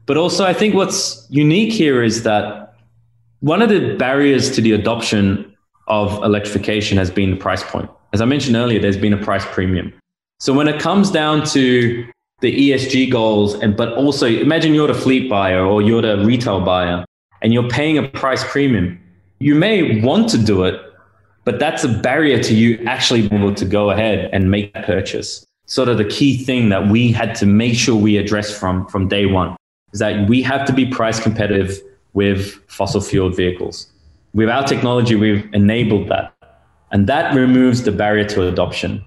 But 0.06 0.16
also, 0.16 0.44
I 0.44 0.52
think 0.52 0.74
what's 0.74 1.26
unique 1.30 1.72
here 1.72 2.02
is 2.02 2.22
that 2.24 2.74
one 3.40 3.62
of 3.62 3.68
the 3.68 3.94
barriers 3.96 4.50
to 4.52 4.60
the 4.60 4.72
adoption 4.72 5.54
of 5.88 6.22
electrification 6.22 6.98
has 6.98 7.10
been 7.10 7.30
the 7.30 7.36
price 7.36 7.62
point. 7.62 7.90
As 8.12 8.20
I 8.20 8.24
mentioned 8.24 8.56
earlier, 8.56 8.80
there's 8.80 8.96
been 8.96 9.12
a 9.12 9.22
price 9.22 9.44
premium. 9.46 9.92
So 10.40 10.52
when 10.52 10.68
it 10.68 10.80
comes 10.80 11.10
down 11.10 11.44
to 11.48 12.06
the 12.40 12.70
ESG 12.70 13.10
goals, 13.10 13.54
and 13.54 13.76
but 13.76 13.92
also 13.94 14.26
imagine 14.26 14.74
you're 14.74 14.86
the 14.86 14.94
fleet 14.94 15.30
buyer 15.30 15.64
or 15.64 15.80
you're 15.82 16.02
the 16.02 16.24
retail 16.24 16.60
buyer, 16.60 17.04
and 17.42 17.52
you're 17.52 17.68
paying 17.68 17.98
a 17.98 18.08
price 18.08 18.44
premium 18.44 19.00
you 19.44 19.54
may 19.54 20.00
want 20.00 20.28
to 20.30 20.38
do 20.38 20.64
it, 20.64 20.80
but 21.44 21.58
that's 21.58 21.84
a 21.84 21.88
barrier 21.88 22.42
to 22.42 22.54
you 22.54 22.82
actually 22.86 23.28
being 23.28 23.42
able 23.42 23.54
to 23.54 23.64
go 23.66 23.90
ahead 23.90 24.30
and 24.32 24.50
make 24.50 24.72
that 24.72 24.86
purchase. 24.86 25.44
Sort 25.66 25.88
of 25.88 25.98
the 25.98 26.04
key 26.04 26.42
thing 26.42 26.68
that 26.70 26.88
we 26.88 27.12
had 27.12 27.34
to 27.36 27.46
make 27.46 27.74
sure 27.74 27.94
we 27.94 28.16
address 28.16 28.56
from, 28.56 28.86
from 28.86 29.08
day 29.08 29.26
one 29.26 29.54
is 29.94 30.00
that 30.00 30.28
we 30.28 30.42
have 30.42 30.66
to 30.66 30.72
be 30.72 30.84
price 30.84 31.20
competitive 31.20 31.80
with 32.12 32.54
fossil 32.66 33.00
fueled 33.00 33.34
vehicles. 33.36 33.86
With 34.34 34.50
our 34.50 34.64
technology, 34.66 35.14
we've 35.14 35.48
enabled 35.54 36.08
that. 36.08 36.34
And 36.90 37.06
that 37.06 37.34
removes 37.34 37.84
the 37.84 37.92
barrier 37.92 38.24
to 38.30 38.48
adoption. 38.48 39.04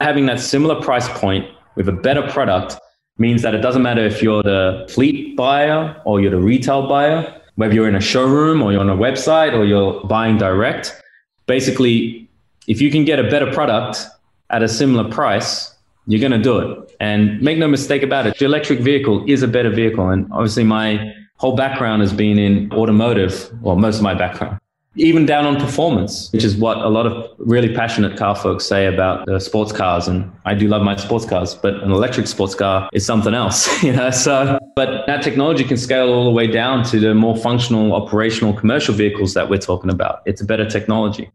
Having 0.00 0.26
that 0.26 0.40
similar 0.40 0.80
price 0.80 1.08
point 1.10 1.46
with 1.76 1.88
a 1.88 1.92
better 1.92 2.26
product 2.28 2.78
means 3.18 3.42
that 3.42 3.54
it 3.54 3.58
doesn't 3.58 3.82
matter 3.82 4.02
if 4.02 4.22
you're 4.22 4.42
the 4.42 4.86
fleet 4.88 5.36
buyer 5.36 6.00
or 6.06 6.20
you're 6.20 6.30
the 6.30 6.40
retail 6.40 6.88
buyer, 6.88 7.40
whether 7.56 7.74
you're 7.74 7.88
in 7.88 7.94
a 7.94 8.00
showroom 8.00 8.62
or 8.62 8.72
you're 8.72 8.80
on 8.80 8.88
a 8.88 8.96
website 8.96 9.52
or 9.52 9.64
you're 9.66 10.02
buying 10.04 10.38
direct. 10.38 11.00
Basically, 11.46 12.28
if 12.66 12.80
you 12.80 12.90
can 12.90 13.04
get 13.04 13.18
a 13.18 13.24
better 13.24 13.52
product 13.52 14.06
at 14.48 14.62
a 14.62 14.68
similar 14.68 15.10
price, 15.10 15.74
you're 16.10 16.20
going 16.20 16.32
to 16.32 16.38
do 16.38 16.58
it. 16.58 16.96
And 17.00 17.40
make 17.40 17.58
no 17.58 17.68
mistake 17.68 18.02
about 18.02 18.26
it, 18.26 18.38
the 18.38 18.44
electric 18.44 18.80
vehicle 18.80 19.24
is 19.28 19.42
a 19.42 19.48
better 19.48 19.70
vehicle. 19.70 20.08
And 20.08 20.26
obviously, 20.32 20.64
my 20.64 21.14
whole 21.36 21.56
background 21.56 22.02
has 22.02 22.12
been 22.12 22.38
in 22.38 22.70
automotive, 22.72 23.50
well, 23.62 23.76
most 23.76 23.96
of 23.96 24.02
my 24.02 24.14
background. 24.14 24.58
even 24.96 25.24
down 25.24 25.46
on 25.46 25.56
performance, 25.56 26.30
which 26.32 26.42
is 26.42 26.56
what 26.56 26.76
a 26.78 26.88
lot 26.88 27.06
of 27.06 27.30
really 27.38 27.72
passionate 27.72 28.18
car 28.18 28.34
folks 28.34 28.66
say 28.66 28.86
about 28.86 29.26
uh, 29.28 29.38
sports 29.38 29.70
cars. 29.72 30.08
And 30.08 30.30
I 30.44 30.54
do 30.54 30.66
love 30.66 30.82
my 30.82 30.96
sports 30.96 31.24
cars, 31.24 31.54
but 31.54 31.74
an 31.74 31.92
electric 31.92 32.26
sports 32.26 32.56
car 32.56 32.90
is 32.92 33.06
something 33.06 33.32
else, 33.32 33.82
you 33.84 33.92
know. 33.92 34.10
So, 34.10 34.58
but 34.74 35.06
that 35.06 35.22
technology 35.22 35.62
can 35.62 35.76
scale 35.76 36.12
all 36.12 36.24
the 36.24 36.32
way 36.32 36.48
down 36.48 36.84
to 36.86 36.98
the 36.98 37.14
more 37.14 37.36
functional, 37.36 37.94
operational, 37.94 38.52
commercial 38.52 38.92
vehicles 38.92 39.32
that 39.34 39.48
we're 39.48 39.58
talking 39.58 39.90
about. 39.90 40.22
It's 40.26 40.40
a 40.40 40.44
better 40.44 40.68
technology. 40.68 41.30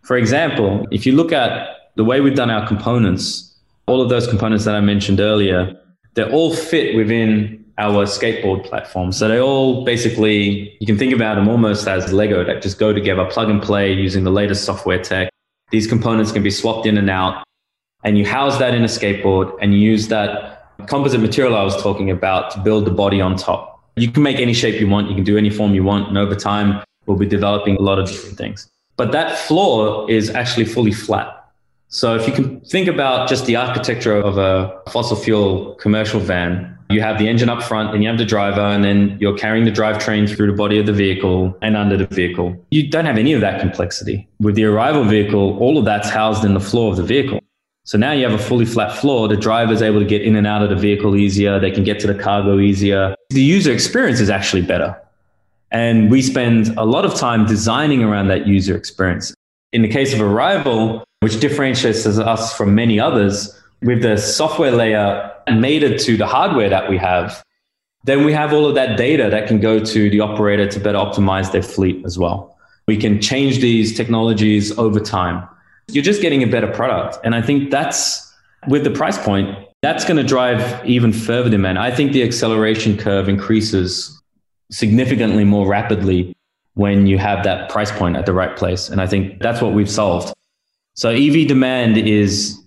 For 0.00 0.16
example, 0.16 0.86
if 0.90 1.04
you 1.04 1.12
look 1.12 1.30
at 1.30 1.68
the 1.96 2.04
way 2.04 2.20
we've 2.20 2.34
done 2.34 2.50
our 2.50 2.66
components, 2.66 3.53
all 3.86 4.00
of 4.00 4.08
those 4.08 4.26
components 4.26 4.64
that 4.64 4.74
I 4.74 4.80
mentioned 4.80 5.20
earlier, 5.20 5.78
they 6.14 6.24
all 6.24 6.54
fit 6.54 6.96
within 6.96 7.64
our 7.76 8.04
skateboard 8.04 8.64
platform. 8.64 9.12
So 9.12 9.28
they 9.28 9.40
all 9.40 9.84
basically, 9.84 10.76
you 10.80 10.86
can 10.86 10.96
think 10.96 11.12
about 11.12 11.34
them 11.34 11.48
almost 11.48 11.88
as 11.88 12.12
Lego 12.12 12.44
that 12.44 12.62
just 12.62 12.78
go 12.78 12.92
together, 12.92 13.24
plug 13.26 13.50
and 13.50 13.60
play 13.60 13.92
using 13.92 14.24
the 14.24 14.30
latest 14.30 14.64
software 14.64 15.02
tech. 15.02 15.30
These 15.70 15.86
components 15.86 16.30
can 16.30 16.42
be 16.42 16.50
swapped 16.50 16.86
in 16.86 16.96
and 16.96 17.10
out. 17.10 17.42
And 18.04 18.16
you 18.18 18.26
house 18.26 18.58
that 18.58 18.74
in 18.74 18.82
a 18.82 18.86
skateboard 18.86 19.56
and 19.60 19.74
you 19.74 19.80
use 19.80 20.08
that 20.08 20.68
composite 20.86 21.20
material 21.20 21.56
I 21.56 21.62
was 21.62 21.80
talking 21.82 22.10
about 22.10 22.50
to 22.52 22.60
build 22.60 22.84
the 22.84 22.90
body 22.90 23.20
on 23.20 23.36
top. 23.36 23.82
You 23.96 24.10
can 24.10 24.22
make 24.22 24.38
any 24.38 24.52
shape 24.52 24.80
you 24.80 24.88
want, 24.88 25.08
you 25.08 25.14
can 25.14 25.24
do 25.24 25.38
any 25.38 25.50
form 25.50 25.74
you 25.74 25.84
want. 25.84 26.08
And 26.08 26.18
over 26.18 26.34
time, 26.34 26.84
we'll 27.06 27.16
be 27.16 27.26
developing 27.26 27.76
a 27.76 27.82
lot 27.82 27.98
of 27.98 28.08
different 28.08 28.36
things. 28.36 28.70
But 28.96 29.12
that 29.12 29.38
floor 29.38 30.08
is 30.10 30.30
actually 30.30 30.66
fully 30.66 30.92
flat. 30.92 31.43
So 31.94 32.16
if 32.16 32.26
you 32.26 32.34
can 32.34 32.58
think 32.62 32.88
about 32.88 33.28
just 33.28 33.46
the 33.46 33.54
architecture 33.54 34.16
of 34.16 34.36
a 34.36 34.82
fossil 34.90 35.16
fuel 35.16 35.76
commercial 35.76 36.18
van, 36.18 36.76
you 36.90 37.00
have 37.00 37.20
the 37.20 37.28
engine 37.28 37.48
up 37.48 37.62
front 37.62 37.94
and 37.94 38.02
you 38.02 38.08
have 38.08 38.18
the 38.18 38.24
driver 38.24 38.62
and 38.62 38.82
then 38.82 39.16
you're 39.20 39.38
carrying 39.38 39.64
the 39.64 39.70
drivetrain 39.70 40.28
through 40.28 40.48
the 40.48 40.56
body 40.56 40.80
of 40.80 40.86
the 40.86 40.92
vehicle 40.92 41.56
and 41.62 41.76
under 41.76 41.96
the 41.96 42.06
vehicle. 42.06 42.60
You 42.72 42.90
don't 42.90 43.04
have 43.04 43.16
any 43.16 43.32
of 43.32 43.40
that 43.42 43.60
complexity. 43.60 44.28
With 44.40 44.56
the 44.56 44.64
Arrival 44.64 45.04
vehicle, 45.04 45.56
all 45.58 45.78
of 45.78 45.84
that's 45.84 46.10
housed 46.10 46.44
in 46.44 46.52
the 46.52 46.58
floor 46.58 46.90
of 46.90 46.96
the 46.96 47.04
vehicle. 47.04 47.38
So 47.84 47.96
now 47.96 48.10
you 48.10 48.28
have 48.28 48.38
a 48.38 48.42
fully 48.42 48.64
flat 48.64 48.98
floor. 48.98 49.28
The 49.28 49.36
driver 49.36 49.72
is 49.72 49.80
able 49.80 50.00
to 50.00 50.06
get 50.06 50.22
in 50.22 50.34
and 50.34 50.48
out 50.48 50.64
of 50.64 50.70
the 50.70 50.76
vehicle 50.76 51.14
easier. 51.14 51.60
They 51.60 51.70
can 51.70 51.84
get 51.84 52.00
to 52.00 52.08
the 52.08 52.20
cargo 52.20 52.58
easier. 52.58 53.14
The 53.30 53.40
user 53.40 53.70
experience 53.72 54.18
is 54.18 54.30
actually 54.30 54.62
better. 54.62 55.00
And 55.70 56.10
we 56.10 56.22
spend 56.22 56.76
a 56.76 56.84
lot 56.84 57.04
of 57.04 57.14
time 57.14 57.46
designing 57.46 58.02
around 58.02 58.26
that 58.28 58.48
user 58.48 58.76
experience. 58.76 59.32
In 59.72 59.82
the 59.82 59.88
case 59.88 60.12
of 60.12 60.20
Arrival, 60.20 61.04
which 61.24 61.40
differentiates 61.40 62.06
us 62.06 62.54
from 62.54 62.74
many 62.74 63.00
others, 63.00 63.58
with 63.80 64.02
the 64.02 64.18
software 64.18 64.72
layer 64.72 65.32
mated 65.50 65.98
to 65.98 66.18
the 66.18 66.26
hardware 66.26 66.68
that 66.68 66.90
we 66.90 66.98
have, 66.98 67.42
then 68.04 68.26
we 68.26 68.32
have 68.34 68.52
all 68.52 68.66
of 68.66 68.74
that 68.74 68.98
data 68.98 69.30
that 69.30 69.48
can 69.48 69.58
go 69.58 69.82
to 69.82 70.10
the 70.10 70.20
operator 70.20 70.68
to 70.68 70.78
better 70.78 70.98
optimize 70.98 71.50
their 71.50 71.62
fleet 71.62 72.04
as 72.04 72.18
well. 72.18 72.54
We 72.86 72.98
can 72.98 73.22
change 73.22 73.60
these 73.60 73.96
technologies 73.96 74.76
over 74.76 75.00
time. 75.00 75.48
You're 75.88 76.04
just 76.04 76.20
getting 76.20 76.42
a 76.42 76.46
better 76.46 76.70
product. 76.70 77.16
And 77.24 77.34
I 77.34 77.40
think 77.40 77.70
that's 77.70 78.30
with 78.68 78.84
the 78.84 78.90
price 78.90 79.16
point, 79.16 79.48
that's 79.80 80.04
going 80.04 80.18
to 80.18 80.28
drive 80.36 80.84
even 80.84 81.10
further 81.10 81.48
demand. 81.48 81.78
I 81.78 81.90
think 81.90 82.12
the 82.12 82.22
acceleration 82.22 82.98
curve 82.98 83.30
increases 83.30 84.20
significantly 84.70 85.44
more 85.44 85.66
rapidly 85.66 86.36
when 86.74 87.06
you 87.06 87.16
have 87.16 87.44
that 87.44 87.70
price 87.70 87.90
point 87.92 88.18
at 88.18 88.26
the 88.26 88.34
right 88.34 88.54
place. 88.58 88.90
And 88.90 89.00
I 89.00 89.06
think 89.06 89.40
that's 89.40 89.62
what 89.62 89.72
we've 89.72 89.90
solved. 89.90 90.34
So 90.94 91.10
EV 91.10 91.48
demand 91.48 91.98
is 91.98 92.60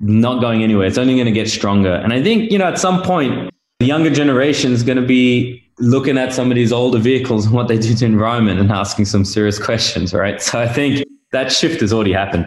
not 0.00 0.40
going 0.40 0.62
anywhere. 0.62 0.86
It's 0.86 0.98
only 0.98 1.14
going 1.14 1.26
to 1.26 1.32
get 1.32 1.48
stronger. 1.48 1.92
And 1.92 2.12
I 2.12 2.22
think, 2.22 2.50
you 2.50 2.58
know, 2.58 2.66
at 2.66 2.78
some 2.78 3.02
point, 3.02 3.50
the 3.80 3.86
younger 3.86 4.10
generation 4.10 4.72
is 4.72 4.82
going 4.82 4.98
to 5.00 5.06
be 5.06 5.62
looking 5.78 6.18
at 6.18 6.32
some 6.32 6.50
of 6.50 6.56
these 6.56 6.72
older 6.72 6.98
vehicles 6.98 7.46
and 7.46 7.54
what 7.54 7.68
they 7.68 7.78
do 7.78 7.94
to 7.94 8.04
environment 8.04 8.58
and 8.58 8.72
asking 8.72 9.04
some 9.04 9.24
serious 9.24 9.58
questions, 9.62 10.12
right? 10.12 10.42
So 10.42 10.60
I 10.60 10.68
think 10.68 11.06
that 11.30 11.52
shift 11.52 11.80
has 11.80 11.92
already 11.92 12.12
happened. 12.12 12.46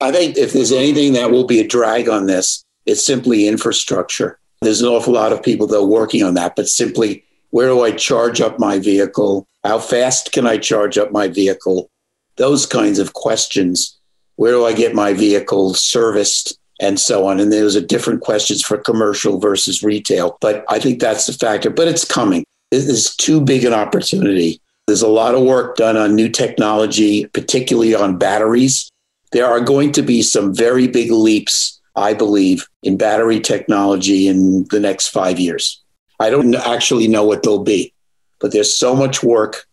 I 0.00 0.10
think 0.10 0.36
if 0.36 0.52
there's 0.52 0.72
anything 0.72 1.12
that 1.14 1.30
will 1.30 1.46
be 1.46 1.60
a 1.60 1.66
drag 1.66 2.08
on 2.08 2.26
this, 2.26 2.64
it's 2.86 3.04
simply 3.04 3.46
infrastructure. 3.46 4.38
There's 4.62 4.80
an 4.80 4.88
awful 4.88 5.12
lot 5.12 5.32
of 5.32 5.42
people 5.42 5.66
that 5.68 5.76
are 5.76 5.86
working 5.86 6.24
on 6.24 6.34
that, 6.34 6.56
but 6.56 6.68
simply 6.68 7.24
where 7.50 7.68
do 7.68 7.82
I 7.82 7.92
charge 7.92 8.40
up 8.40 8.58
my 8.58 8.78
vehicle? 8.78 9.46
How 9.64 9.78
fast 9.78 10.32
can 10.32 10.46
I 10.46 10.58
charge 10.58 10.98
up 10.98 11.12
my 11.12 11.28
vehicle? 11.28 11.90
Those 12.36 12.66
kinds 12.66 12.98
of 12.98 13.12
questions 13.14 13.97
where 14.38 14.52
do 14.52 14.64
I 14.64 14.72
get 14.72 14.94
my 14.94 15.12
vehicle 15.12 15.74
serviced 15.74 16.56
and 16.80 17.00
so 17.00 17.26
on. 17.26 17.40
And 17.40 17.52
those 17.52 17.74
a 17.74 17.80
different 17.80 18.20
questions 18.20 18.62
for 18.62 18.78
commercial 18.78 19.40
versus 19.40 19.82
retail. 19.82 20.38
But 20.40 20.64
I 20.68 20.78
think 20.78 21.00
that's 21.00 21.26
the 21.26 21.32
factor. 21.32 21.70
But 21.70 21.88
it's 21.88 22.04
coming. 22.04 22.44
It 22.70 22.84
is 22.84 23.16
too 23.16 23.40
big 23.40 23.64
an 23.64 23.74
opportunity. 23.74 24.60
There's 24.86 25.02
a 25.02 25.08
lot 25.08 25.34
of 25.34 25.42
work 25.42 25.76
done 25.76 25.96
on 25.96 26.14
new 26.14 26.28
technology, 26.28 27.26
particularly 27.26 27.96
on 27.96 28.16
batteries. 28.16 28.88
There 29.32 29.44
are 29.46 29.60
going 29.60 29.90
to 29.92 30.02
be 30.02 30.22
some 30.22 30.54
very 30.54 30.86
big 30.86 31.10
leaps, 31.10 31.80
I 31.96 32.14
believe, 32.14 32.64
in 32.84 32.96
battery 32.96 33.40
technology 33.40 34.28
in 34.28 34.68
the 34.70 34.78
next 34.78 35.08
five 35.08 35.40
years. 35.40 35.82
I 36.20 36.30
don't 36.30 36.54
actually 36.54 37.08
know 37.08 37.24
what 37.24 37.42
they'll 37.42 37.64
be, 37.64 37.92
but 38.38 38.52
there's 38.52 38.72
so 38.72 38.94
much 38.94 39.20
work 39.20 39.66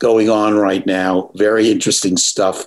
going 0.00 0.28
on 0.28 0.54
right 0.54 0.84
now, 0.84 1.30
very 1.34 1.70
interesting 1.70 2.18
stuff 2.18 2.66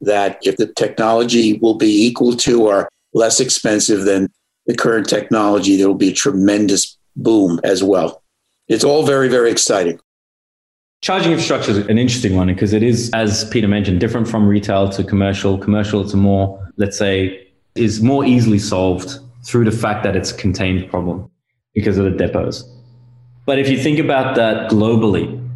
that 0.00 0.38
if 0.42 0.56
the 0.56 0.66
technology 0.66 1.58
will 1.58 1.74
be 1.74 2.06
equal 2.06 2.34
to 2.36 2.66
or 2.66 2.88
less 3.14 3.40
expensive 3.40 4.04
than 4.04 4.30
the 4.66 4.76
current 4.76 5.08
technology, 5.08 5.76
there 5.76 5.88
will 5.88 5.94
be 5.94 6.10
a 6.10 6.14
tremendous 6.14 6.96
boom 7.16 7.60
as 7.64 7.82
well. 7.82 8.22
It's 8.68 8.84
all 8.84 9.04
very, 9.04 9.28
very 9.28 9.50
exciting. 9.50 9.98
Charging 11.00 11.32
infrastructure 11.32 11.70
is 11.70 11.78
an 11.78 11.96
interesting 11.96 12.34
one 12.36 12.48
because 12.48 12.72
it 12.72 12.82
is, 12.82 13.10
as 13.14 13.48
Peter 13.50 13.68
mentioned, 13.68 14.00
different 14.00 14.28
from 14.28 14.46
retail 14.46 14.88
to 14.90 15.04
commercial. 15.04 15.56
Commercial, 15.56 16.08
a 16.08 16.16
more, 16.16 16.68
let's 16.76 16.98
say, 16.98 17.48
is 17.76 18.02
more 18.02 18.24
easily 18.24 18.58
solved 18.58 19.18
through 19.44 19.64
the 19.64 19.72
fact 19.72 20.02
that 20.02 20.16
it's 20.16 20.32
a 20.32 20.36
contained 20.36 20.90
problem 20.90 21.30
because 21.72 21.98
of 21.98 22.04
the 22.04 22.10
depots. 22.10 22.64
But 23.46 23.58
if 23.58 23.68
you 23.68 23.78
think 23.78 23.98
about 23.98 24.34
that 24.34 24.70
globally, 24.70 25.47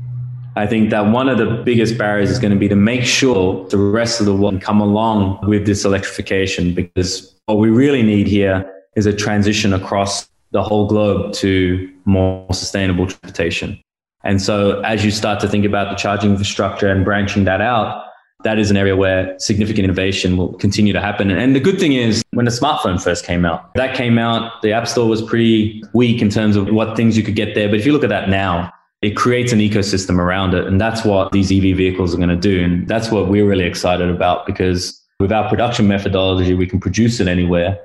I 0.54 0.66
think 0.66 0.90
that 0.90 1.06
one 1.06 1.28
of 1.28 1.38
the 1.38 1.46
biggest 1.64 1.96
barriers 1.96 2.30
is 2.30 2.38
going 2.38 2.52
to 2.52 2.58
be 2.58 2.68
to 2.68 2.76
make 2.76 3.04
sure 3.04 3.66
the 3.68 3.78
rest 3.78 4.20
of 4.20 4.26
the 4.26 4.36
world 4.36 4.60
come 4.60 4.80
along 4.80 5.38
with 5.46 5.64
this 5.64 5.84
electrification 5.84 6.74
because 6.74 7.34
what 7.46 7.56
we 7.58 7.70
really 7.70 8.02
need 8.02 8.26
here 8.26 8.70
is 8.94 9.06
a 9.06 9.14
transition 9.14 9.72
across 9.72 10.28
the 10.50 10.62
whole 10.62 10.86
globe 10.86 11.32
to 11.32 11.90
more 12.04 12.46
sustainable 12.52 13.06
transportation. 13.06 13.80
And 14.24 14.42
so 14.42 14.80
as 14.80 15.04
you 15.04 15.10
start 15.10 15.40
to 15.40 15.48
think 15.48 15.64
about 15.64 15.90
the 15.90 15.96
charging 15.96 16.32
infrastructure 16.32 16.88
and 16.88 17.02
branching 17.04 17.44
that 17.44 17.62
out, 17.62 18.04
that 18.44 18.58
is 18.58 18.70
an 18.70 18.76
area 18.76 18.94
where 18.94 19.38
significant 19.38 19.84
innovation 19.84 20.36
will 20.36 20.52
continue 20.54 20.92
to 20.92 21.00
happen. 21.00 21.30
And 21.30 21.56
the 21.56 21.60
good 21.60 21.78
thing 21.78 21.94
is 21.94 22.22
when 22.32 22.44
the 22.44 22.50
smartphone 22.50 23.02
first 23.02 23.24
came 23.24 23.46
out, 23.46 23.72
that 23.74 23.96
came 23.96 24.18
out, 24.18 24.60
the 24.62 24.72
App 24.72 24.86
Store 24.86 25.08
was 25.08 25.22
pretty 25.22 25.82
weak 25.94 26.20
in 26.20 26.28
terms 26.28 26.56
of 26.56 26.68
what 26.68 26.96
things 26.96 27.16
you 27.16 27.22
could 27.22 27.36
get 27.36 27.54
there. 27.54 27.68
But 27.68 27.78
if 27.78 27.86
you 27.86 27.92
look 27.92 28.04
at 28.04 28.10
that 28.10 28.28
now, 28.28 28.72
it 29.02 29.16
creates 29.16 29.52
an 29.52 29.58
ecosystem 29.58 30.18
around 30.18 30.54
it. 30.54 30.66
And 30.66 30.80
that's 30.80 31.04
what 31.04 31.32
these 31.32 31.50
EV 31.50 31.76
vehicles 31.76 32.14
are 32.14 32.18
going 32.18 32.28
to 32.28 32.36
do. 32.36 32.62
And 32.62 32.86
that's 32.86 33.10
what 33.10 33.28
we're 33.28 33.46
really 33.46 33.64
excited 33.64 34.08
about 34.08 34.46
because 34.46 35.00
with 35.18 35.32
our 35.32 35.48
production 35.48 35.88
methodology, 35.88 36.54
we 36.54 36.66
can 36.66 36.80
produce 36.80 37.18
it 37.18 37.26
anywhere. 37.26 37.78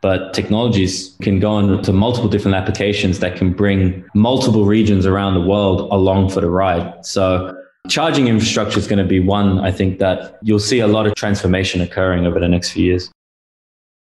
But 0.00 0.34
technologies 0.34 1.16
can 1.22 1.40
go 1.40 1.58
into 1.58 1.92
multiple 1.92 2.28
different 2.28 2.56
applications 2.56 3.20
that 3.20 3.36
can 3.36 3.52
bring 3.52 4.04
multiple 4.14 4.66
regions 4.66 5.06
around 5.06 5.34
the 5.34 5.40
world 5.40 5.80
along 5.92 6.28
for 6.28 6.40
the 6.40 6.50
ride. 6.50 7.06
So 7.06 7.56
charging 7.88 8.28
infrastructure 8.28 8.78
is 8.78 8.86
going 8.86 8.98
to 8.98 9.08
be 9.08 9.20
one, 9.20 9.60
I 9.60 9.70
think, 9.70 10.00
that 10.00 10.38
you'll 10.42 10.58
see 10.58 10.80
a 10.80 10.86
lot 10.88 11.06
of 11.06 11.14
transformation 11.14 11.80
occurring 11.80 12.26
over 12.26 12.38
the 12.38 12.48
next 12.48 12.72
few 12.72 12.84
years. 12.84 13.10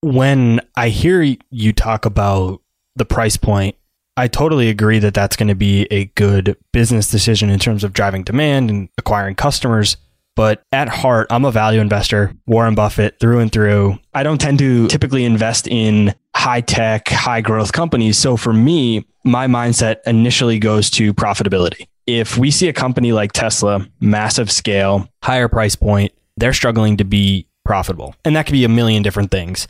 When 0.01 0.61
I 0.77 0.89
hear 0.89 1.23
you 1.51 1.73
talk 1.73 2.05
about 2.05 2.61
the 2.97 3.05
price 3.05 3.37
point 3.37 3.77
I 4.17 4.29
totally 4.29 4.69
agree 4.69 5.01
that 5.01 5.15
that's 5.15 5.37
going 5.37 5.49
to 5.49 5.57
be 5.57 5.87
a 5.91 6.07
good 6.07 6.57
business 6.73 7.11
decision 7.11 7.51
in 7.51 7.59
terms 7.59 7.83
of 7.83 7.93
driving 7.93 8.23
demand 8.23 8.71
and 8.71 8.89
acquiring 8.97 9.35
customers. 9.35 9.97
But 10.37 10.63
at 10.73 10.89
heart, 10.89 11.29
I'm 11.31 11.45
a 11.45 11.53
value 11.53 11.81
investor, 11.81 12.33
Warren 12.47 12.75
Buffett 12.75 13.19
through 13.21 13.41
and 13.41 13.53
through. 13.53 13.99
I 14.15 14.23
don't 14.23 14.41
tend 14.41 14.59
to 14.61 14.89
typically 14.89 15.25
invest 15.25 15.69
in 15.69 16.15
high 16.35 16.61
tech, 16.61 17.09
high 17.09 17.41
growth 17.41 17.73
companies. 17.73 18.19
So 18.19 18.37
for 18.37 18.53
me, 18.53 19.07
my 19.25 19.47
mindset 19.47 19.99
initially 20.07 20.59
goes 20.59 20.91
to 20.91 21.15
profitability. 21.15 21.87
If 22.07 22.37
we 22.37 22.51
see 22.51 22.69
a 22.69 22.73
company 22.73 23.13
like 23.13 23.33
Tesla, 23.33 23.87
massive 24.01 24.51
scale, 24.51 25.09
higher 25.23 25.49
price 25.49 25.77
point, 25.77 26.13
they're 26.37 26.53
struggling 26.53 26.97
to 26.99 27.05
be 27.05 27.47
profitable. 27.65 28.15
And 28.25 28.37
that 28.37 28.47
could 28.47 28.53
be 28.53 28.65
a 28.65 28.69
million 28.69 29.03
different 29.03 29.31
things. 29.31 29.67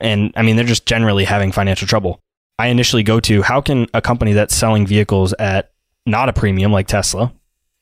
And 0.00 0.32
I 0.36 0.42
mean, 0.42 0.56
they're 0.56 0.64
just 0.64 0.86
generally 0.86 1.24
having 1.24 1.50
financial 1.50 1.88
trouble. 1.88 2.20
I 2.58 2.68
initially 2.68 3.02
go 3.02 3.20
to 3.20 3.42
how 3.42 3.60
can 3.60 3.86
a 3.94 4.00
company 4.00 4.32
that's 4.32 4.54
selling 4.54 4.86
vehicles 4.86 5.32
at 5.38 5.72
not 6.06 6.28
a 6.28 6.32
premium 6.32 6.72
like 6.72 6.86
Tesla, 6.86 7.32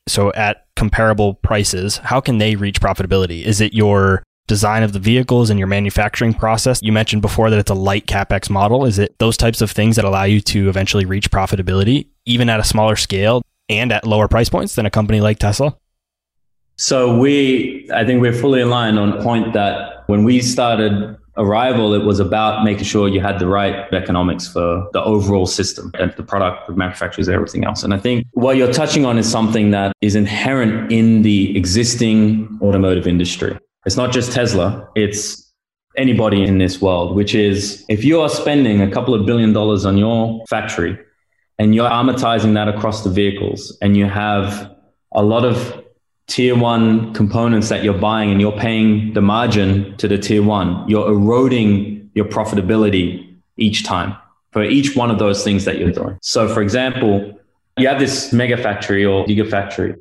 so 0.08 0.32
at 0.32 0.66
comparable 0.76 1.34
prices, 1.34 1.98
how 1.98 2.20
can 2.20 2.38
they 2.38 2.56
reach 2.56 2.80
profitability? 2.80 3.44
Is 3.44 3.60
it 3.60 3.74
your 3.74 4.22
design 4.48 4.82
of 4.82 4.92
the 4.92 4.98
vehicles 4.98 5.50
and 5.50 5.58
your 5.58 5.68
manufacturing 5.68 6.34
process? 6.34 6.80
You 6.82 6.92
mentioned 6.92 7.22
before 7.22 7.50
that 7.50 7.58
it's 7.58 7.70
a 7.70 7.74
light 7.74 8.06
capex 8.06 8.50
model. 8.50 8.84
Is 8.84 8.98
it 8.98 9.18
those 9.18 9.36
types 9.36 9.60
of 9.60 9.70
things 9.70 9.96
that 9.96 10.04
allow 10.04 10.24
you 10.24 10.40
to 10.40 10.68
eventually 10.68 11.04
reach 11.04 11.30
profitability 11.30 12.08
even 12.24 12.48
at 12.48 12.60
a 12.60 12.64
smaller 12.64 12.96
scale 12.96 13.42
and 13.68 13.92
at 13.92 14.06
lower 14.06 14.28
price 14.28 14.48
points 14.48 14.74
than 14.74 14.86
a 14.86 14.90
company 14.90 15.20
like 15.20 15.38
Tesla? 15.38 15.76
So 16.76 17.16
we, 17.18 17.88
I 17.94 18.04
think 18.04 18.22
we're 18.22 18.32
fully 18.32 18.60
aligned 18.60 18.98
on 18.98 19.22
point 19.22 19.52
that 19.52 20.04
when 20.08 20.24
we 20.24 20.40
started 20.40 21.16
Arrival, 21.39 21.95
it 21.95 22.05
was 22.05 22.20
about 22.20 22.62
making 22.62 22.85
sure 22.85 23.09
you 23.09 23.20
had 23.20 23.39
the 23.39 23.47
right 23.47 23.91
economics 23.95 24.47
for 24.47 24.87
the 24.93 25.03
overall 25.03 25.47
system 25.47 25.91
and 25.99 26.12
the 26.16 26.22
product, 26.22 26.66
the 26.66 26.74
manufacturers, 26.74 27.26
everything 27.28 27.64
else. 27.64 27.83
And 27.83 27.95
I 27.95 27.99
think 27.99 28.26
what 28.33 28.57
you're 28.57 28.72
touching 28.72 29.07
on 29.07 29.16
is 29.16 29.30
something 29.30 29.70
that 29.70 29.95
is 30.03 30.14
inherent 30.14 30.93
in 30.93 31.22
the 31.22 31.57
existing 31.57 32.59
automotive 32.61 33.07
industry. 33.07 33.59
It's 33.87 33.97
not 33.97 34.12
just 34.12 34.33
Tesla, 34.33 34.87
it's 34.95 35.53
anybody 35.97 36.45
in 36.45 36.59
this 36.59 36.83
world, 36.83 37.16
which 37.16 37.35
is 37.35 37.85
if 37.89 38.05
you 38.05 38.20
are 38.20 38.28
spending 38.28 38.83
a 38.83 38.91
couple 38.91 39.14
of 39.14 39.24
billion 39.24 39.55
dollars 39.55 39.87
on 39.87 39.97
your 39.97 40.45
factory 40.49 40.99
and 41.59 41.74
you're 41.74 41.89
amortizing 41.89 42.55
that 42.55 42.68
across 42.68 43.05
the 43.05 43.11
vehicles 43.11 43.76
and 43.80 43.97
you 43.97 44.07
have 44.07 44.70
a 45.12 45.22
lot 45.22 45.45
of 45.45 45.82
tier 46.33 46.57
one 46.57 47.12
components 47.12 47.68
that 47.68 47.85
you're 47.85 47.93
buying 47.99 48.30
and 48.30 48.41
you're 48.41 48.59
paying 48.59 49.12
the 49.12 49.20
margin 49.20 49.95
to 49.99 50.09
the 50.09 50.16
tier 50.16 50.43
one, 50.43 50.83
you're 50.89 51.07
eroding 51.07 52.11
your 52.14 52.24
profitability 52.24 53.37
each 53.59 53.85
time 53.85 54.16
for 54.51 54.62
each 54.64 54.97
one 54.97 55.11
of 55.11 55.18
those 55.18 55.45
things 55.45 55.66
that 55.66 55.76
you're 55.78 55.93
doing. 55.93 56.16
So, 56.22 56.49
for 56.49 56.62
example, 56.62 57.39
you 57.76 57.87
have 57.87 57.99
this 57.99 58.33
mega 58.33 58.57
factory 58.57 59.05
or 59.05 59.26
gigafactory, 59.26 59.95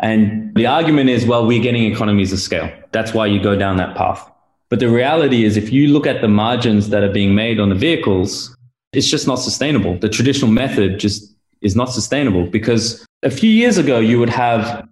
and 0.00 0.54
the 0.54 0.66
argument 0.66 1.08
is, 1.08 1.24
well, 1.24 1.46
we're 1.46 1.62
getting 1.62 1.84
economies 1.90 2.30
of 2.30 2.40
scale. 2.40 2.70
That's 2.92 3.14
why 3.14 3.24
you 3.26 3.42
go 3.42 3.56
down 3.56 3.78
that 3.78 3.96
path. 3.96 4.30
But 4.68 4.80
the 4.80 4.90
reality 4.90 5.44
is, 5.44 5.56
if 5.56 5.72
you 5.72 5.88
look 5.88 6.06
at 6.06 6.20
the 6.20 6.28
margins 6.28 6.90
that 6.90 7.02
are 7.02 7.12
being 7.12 7.34
made 7.34 7.58
on 7.58 7.70
the 7.70 7.74
vehicles, 7.74 8.54
it's 8.92 9.08
just 9.08 9.26
not 9.26 9.36
sustainable. 9.36 9.98
The 9.98 10.10
traditional 10.10 10.50
method 10.50 11.00
just 11.00 11.34
is 11.62 11.74
not 11.74 11.86
sustainable 11.86 12.46
because 12.46 13.06
a 13.22 13.30
few 13.30 13.50
years 13.50 13.78
ago, 13.78 13.98
you 13.98 14.18
would 14.18 14.30
have 14.30 14.89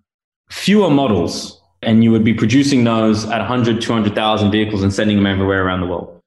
fewer 0.51 0.91
models 0.91 1.61
and 1.83 2.03
you 2.03 2.11
would 2.11 2.25
be 2.25 2.35
producing 2.35 2.85
those 2.85 3.25
at 3.27 3.39
100, 3.39 3.81
200,000 3.81 4.51
vehicles 4.51 4.83
and 4.83 4.93
sending 4.93 5.17
them 5.17 5.27
everywhere 5.27 5.65
around 5.65 5.81
the 5.81 5.87
world. 5.87 6.21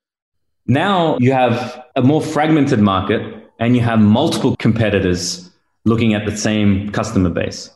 Now 0.68 1.18
you 1.20 1.34
have 1.34 1.84
a 1.96 2.02
more 2.02 2.22
fragmented 2.22 2.80
market 2.80 3.22
and 3.60 3.76
you 3.76 3.82
have 3.82 4.00
multiple 4.00 4.56
competitors 4.58 5.50
looking 5.86 6.14
at 6.14 6.26
the 6.26 6.38
same 6.38 6.92
customer 6.92 7.30
base. 7.30 7.70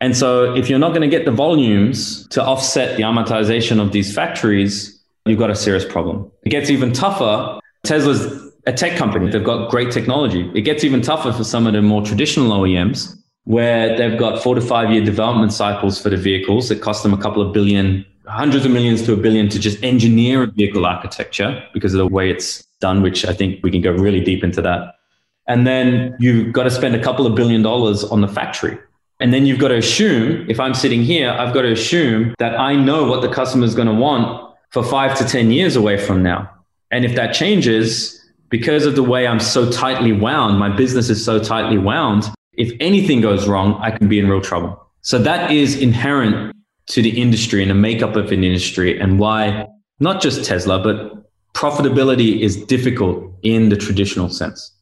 And 0.00 0.16
so 0.16 0.54
if 0.54 0.70
you're 0.70 0.78
not 0.78 0.90
going 0.90 1.02
to 1.02 1.08
get 1.08 1.24
the 1.24 1.32
volumes 1.32 2.26
to 2.28 2.42
offset 2.42 2.96
the 2.96 3.02
amortization 3.02 3.80
of 3.80 3.92
these 3.92 4.14
factories, 4.14 4.98
you've 5.26 5.38
got 5.38 5.50
a 5.50 5.56
serious 5.56 5.84
problem. 5.84 6.30
It 6.44 6.50
gets 6.50 6.70
even 6.70 6.92
tougher. 6.92 7.58
Tesla's 7.84 8.52
a 8.66 8.72
tech 8.72 8.96
company. 8.96 9.30
They've 9.30 9.42
got 9.42 9.70
great 9.70 9.90
technology. 9.90 10.50
It 10.54 10.62
gets 10.62 10.84
even 10.84 11.02
tougher 11.02 11.32
for 11.32 11.42
some 11.42 11.66
of 11.66 11.72
the 11.72 11.82
more 11.82 12.02
traditional 12.02 12.50
OEMs 12.52 13.17
where 13.48 13.96
they've 13.96 14.18
got 14.18 14.42
four 14.42 14.54
to 14.54 14.60
five 14.60 14.92
year 14.92 15.02
development 15.02 15.54
cycles 15.54 15.98
for 15.98 16.10
the 16.10 16.18
vehicles 16.18 16.68
that 16.68 16.82
cost 16.82 17.02
them 17.02 17.14
a 17.14 17.16
couple 17.16 17.40
of 17.40 17.50
billion, 17.50 18.04
hundreds 18.26 18.66
of 18.66 18.70
millions 18.70 19.02
to 19.02 19.14
a 19.14 19.16
billion 19.16 19.48
to 19.48 19.58
just 19.58 19.82
engineer 19.82 20.42
a 20.42 20.46
vehicle 20.46 20.84
architecture 20.84 21.64
because 21.72 21.94
of 21.94 21.98
the 21.98 22.06
way 22.06 22.30
it's 22.30 22.62
done, 22.80 23.00
which 23.00 23.24
I 23.24 23.32
think 23.32 23.64
we 23.64 23.70
can 23.70 23.80
go 23.80 23.90
really 23.90 24.20
deep 24.20 24.44
into 24.44 24.60
that. 24.60 24.96
And 25.46 25.66
then 25.66 26.14
you've 26.18 26.52
got 26.52 26.64
to 26.64 26.70
spend 26.70 26.94
a 26.94 27.02
couple 27.02 27.26
of 27.26 27.34
billion 27.34 27.62
dollars 27.62 28.04
on 28.04 28.20
the 28.20 28.28
factory. 28.28 28.78
And 29.18 29.32
then 29.32 29.46
you've 29.46 29.58
got 29.58 29.68
to 29.68 29.78
assume, 29.78 30.44
if 30.50 30.60
I'm 30.60 30.74
sitting 30.74 31.02
here, 31.02 31.30
I've 31.30 31.54
got 31.54 31.62
to 31.62 31.72
assume 31.72 32.34
that 32.38 32.60
I 32.60 32.74
know 32.76 33.06
what 33.06 33.22
the 33.22 33.30
customer 33.30 33.64
is 33.64 33.74
going 33.74 33.88
to 33.88 33.94
want 33.94 34.54
for 34.72 34.84
five 34.84 35.16
to 35.16 35.24
10 35.24 35.52
years 35.52 35.74
away 35.74 35.96
from 35.96 36.22
now. 36.22 36.50
And 36.90 37.02
if 37.02 37.14
that 37.14 37.32
changes, 37.32 38.22
because 38.50 38.84
of 38.84 38.94
the 38.94 39.02
way 39.02 39.26
I'm 39.26 39.40
so 39.40 39.70
tightly 39.70 40.12
wound, 40.12 40.58
my 40.58 40.68
business 40.68 41.08
is 41.08 41.24
so 41.24 41.38
tightly 41.38 41.78
wound, 41.78 42.30
if 42.58 42.72
anything 42.80 43.20
goes 43.20 43.48
wrong, 43.48 43.78
I 43.80 43.90
can 43.90 44.08
be 44.08 44.18
in 44.18 44.28
real 44.28 44.40
trouble. 44.40 44.84
So 45.00 45.18
that 45.18 45.50
is 45.50 45.80
inherent 45.80 46.54
to 46.88 47.00
the 47.00 47.20
industry 47.20 47.62
and 47.62 47.70
the 47.70 47.74
makeup 47.74 48.16
of 48.16 48.32
an 48.32 48.42
industry 48.44 48.98
and 48.98 49.18
why 49.18 49.66
not 50.00 50.20
just 50.20 50.44
Tesla, 50.44 50.82
but 50.82 51.30
profitability 51.54 52.40
is 52.40 52.56
difficult 52.64 53.32
in 53.42 53.68
the 53.68 53.76
traditional 53.76 54.28
sense. 54.28 54.72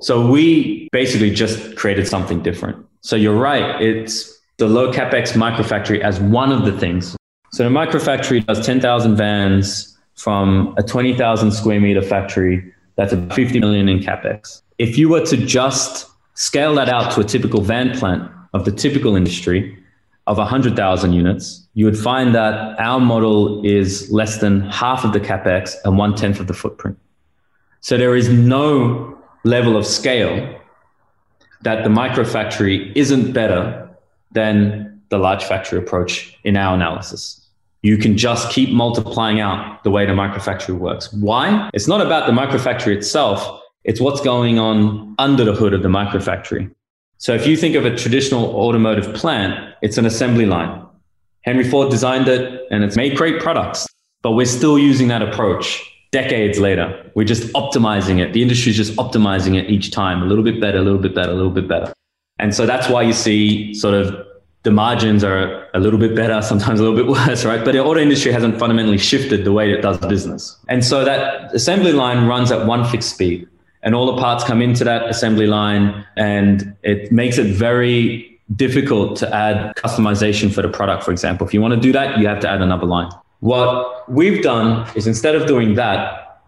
So 0.00 0.26
we 0.26 0.88
basically 0.90 1.30
just 1.30 1.76
created 1.76 2.08
something 2.08 2.42
different. 2.42 2.84
So 3.02 3.14
you're 3.14 3.36
right. 3.36 3.80
It's 3.80 4.36
the 4.56 4.66
low 4.66 4.92
capex 4.92 5.32
microfactory 5.32 6.00
as 6.00 6.20
one 6.20 6.50
of 6.50 6.64
the 6.64 6.72
things. 6.72 7.16
So 7.52 7.64
the 7.64 7.70
microfactory 7.70 8.46
does 8.46 8.64
10,000 8.64 9.16
vans 9.16 9.96
from 10.14 10.74
a 10.78 10.82
20,000 10.82 11.52
square 11.52 11.80
meter 11.80 12.02
factory. 12.02 12.72
That's 12.96 13.12
a 13.12 13.26
50 13.34 13.60
million 13.60 13.88
in 13.88 14.00
capex. 14.00 14.62
If 14.78 14.96
you 14.96 15.08
were 15.08 15.24
to 15.26 15.36
just 15.36 16.06
Scale 16.38 16.76
that 16.76 16.88
out 16.88 17.10
to 17.10 17.20
a 17.20 17.24
typical 17.24 17.62
van 17.62 17.98
plant 17.98 18.30
of 18.54 18.64
the 18.64 18.70
typical 18.70 19.16
industry 19.16 19.76
of 20.28 20.38
100,000 20.38 21.12
units, 21.12 21.66
you 21.74 21.84
would 21.84 21.98
find 21.98 22.32
that 22.32 22.78
our 22.78 23.00
model 23.00 23.60
is 23.66 24.08
less 24.12 24.38
than 24.38 24.60
half 24.70 25.04
of 25.04 25.12
the 25.12 25.18
capex 25.18 25.74
and 25.84 25.98
one 25.98 26.14
tenth 26.14 26.38
of 26.38 26.46
the 26.46 26.54
footprint. 26.54 26.96
So 27.80 27.98
there 27.98 28.14
is 28.14 28.28
no 28.28 29.18
level 29.42 29.76
of 29.76 29.84
scale 29.84 30.60
that 31.62 31.82
the 31.82 31.90
microfactory 31.90 32.92
isn't 32.94 33.32
better 33.32 33.90
than 34.30 35.02
the 35.08 35.18
large 35.18 35.42
factory 35.42 35.80
approach 35.80 36.38
in 36.44 36.56
our 36.56 36.76
analysis. 36.76 37.44
You 37.82 37.98
can 37.98 38.16
just 38.16 38.52
keep 38.52 38.70
multiplying 38.70 39.40
out 39.40 39.82
the 39.82 39.90
way 39.90 40.06
the 40.06 40.12
microfactory 40.12 40.78
works. 40.78 41.12
Why? 41.12 41.68
It's 41.74 41.88
not 41.88 42.00
about 42.00 42.28
the 42.28 42.32
microfactory 42.32 42.94
itself. 42.94 43.60
It's 43.84 44.00
what's 44.00 44.20
going 44.20 44.58
on 44.58 45.14
under 45.18 45.44
the 45.44 45.54
hood 45.54 45.72
of 45.72 45.82
the 45.82 45.88
microfactory. 45.88 46.70
So 47.18 47.34
if 47.34 47.46
you 47.46 47.56
think 47.56 47.74
of 47.74 47.84
a 47.84 47.96
traditional 47.96 48.46
automotive 48.54 49.14
plant, 49.14 49.74
it's 49.82 49.98
an 49.98 50.06
assembly 50.06 50.46
line. 50.46 50.84
Henry 51.42 51.64
Ford 51.64 51.90
designed 51.90 52.28
it 52.28 52.66
and 52.70 52.84
it's 52.84 52.96
made 52.96 53.16
great 53.16 53.40
products, 53.40 53.88
but 54.22 54.32
we're 54.32 54.46
still 54.46 54.78
using 54.78 55.08
that 55.08 55.22
approach 55.22 55.82
decades 56.10 56.58
later. 56.58 57.10
We're 57.14 57.24
just 57.24 57.52
optimizing 57.54 58.20
it. 58.20 58.32
The 58.32 58.42
industry 58.42 58.70
is 58.70 58.76
just 58.76 58.94
optimizing 58.96 59.56
it 59.56 59.70
each 59.70 59.90
time, 59.90 60.22
a 60.22 60.26
little 60.26 60.44
bit 60.44 60.60
better, 60.60 60.78
a 60.78 60.82
little 60.82 60.98
bit 60.98 61.14
better, 61.14 61.30
a 61.30 61.34
little 61.34 61.50
bit 61.50 61.68
better. 61.68 61.92
And 62.38 62.54
so 62.54 62.66
that's 62.66 62.88
why 62.88 63.02
you 63.02 63.12
see 63.12 63.74
sort 63.74 63.94
of 63.94 64.26
the 64.62 64.70
margins 64.70 65.24
are 65.24 65.66
a 65.74 65.80
little 65.80 65.98
bit 65.98 66.14
better, 66.14 66.42
sometimes 66.42 66.80
a 66.80 66.82
little 66.82 66.96
bit 66.96 67.06
worse, 67.26 67.44
right? 67.44 67.64
But 67.64 67.72
the 67.72 67.82
auto 67.82 68.00
industry 68.00 68.32
hasn't 68.32 68.58
fundamentally 68.58 68.98
shifted 68.98 69.44
the 69.44 69.52
way 69.52 69.72
it 69.72 69.80
does 69.80 69.98
business. 69.98 70.56
And 70.68 70.84
so 70.84 71.04
that 71.04 71.54
assembly 71.54 71.92
line 71.92 72.26
runs 72.26 72.52
at 72.52 72.66
one 72.66 72.84
fixed 72.84 73.10
speed 73.10 73.48
and 73.88 73.94
all 73.94 74.04
the 74.04 74.20
parts 74.20 74.44
come 74.44 74.60
into 74.60 74.84
that 74.84 75.08
assembly 75.08 75.46
line 75.46 76.04
and 76.18 76.76
it 76.82 77.10
makes 77.10 77.38
it 77.38 77.46
very 77.46 78.38
difficult 78.54 79.16
to 79.16 79.34
add 79.34 79.74
customization 79.76 80.52
for 80.52 80.60
the 80.60 80.68
product 80.68 81.02
for 81.02 81.10
example. 81.10 81.46
If 81.46 81.54
you 81.54 81.62
want 81.62 81.72
to 81.72 81.80
do 81.80 81.90
that 81.92 82.18
you 82.18 82.28
have 82.28 82.38
to 82.40 82.48
add 82.50 82.60
another 82.60 82.84
line. 82.84 83.10
What 83.40 84.06
we've 84.10 84.42
done 84.42 84.86
is 84.94 85.06
instead 85.06 85.34
of 85.34 85.46
doing 85.46 85.72
that 85.76 86.42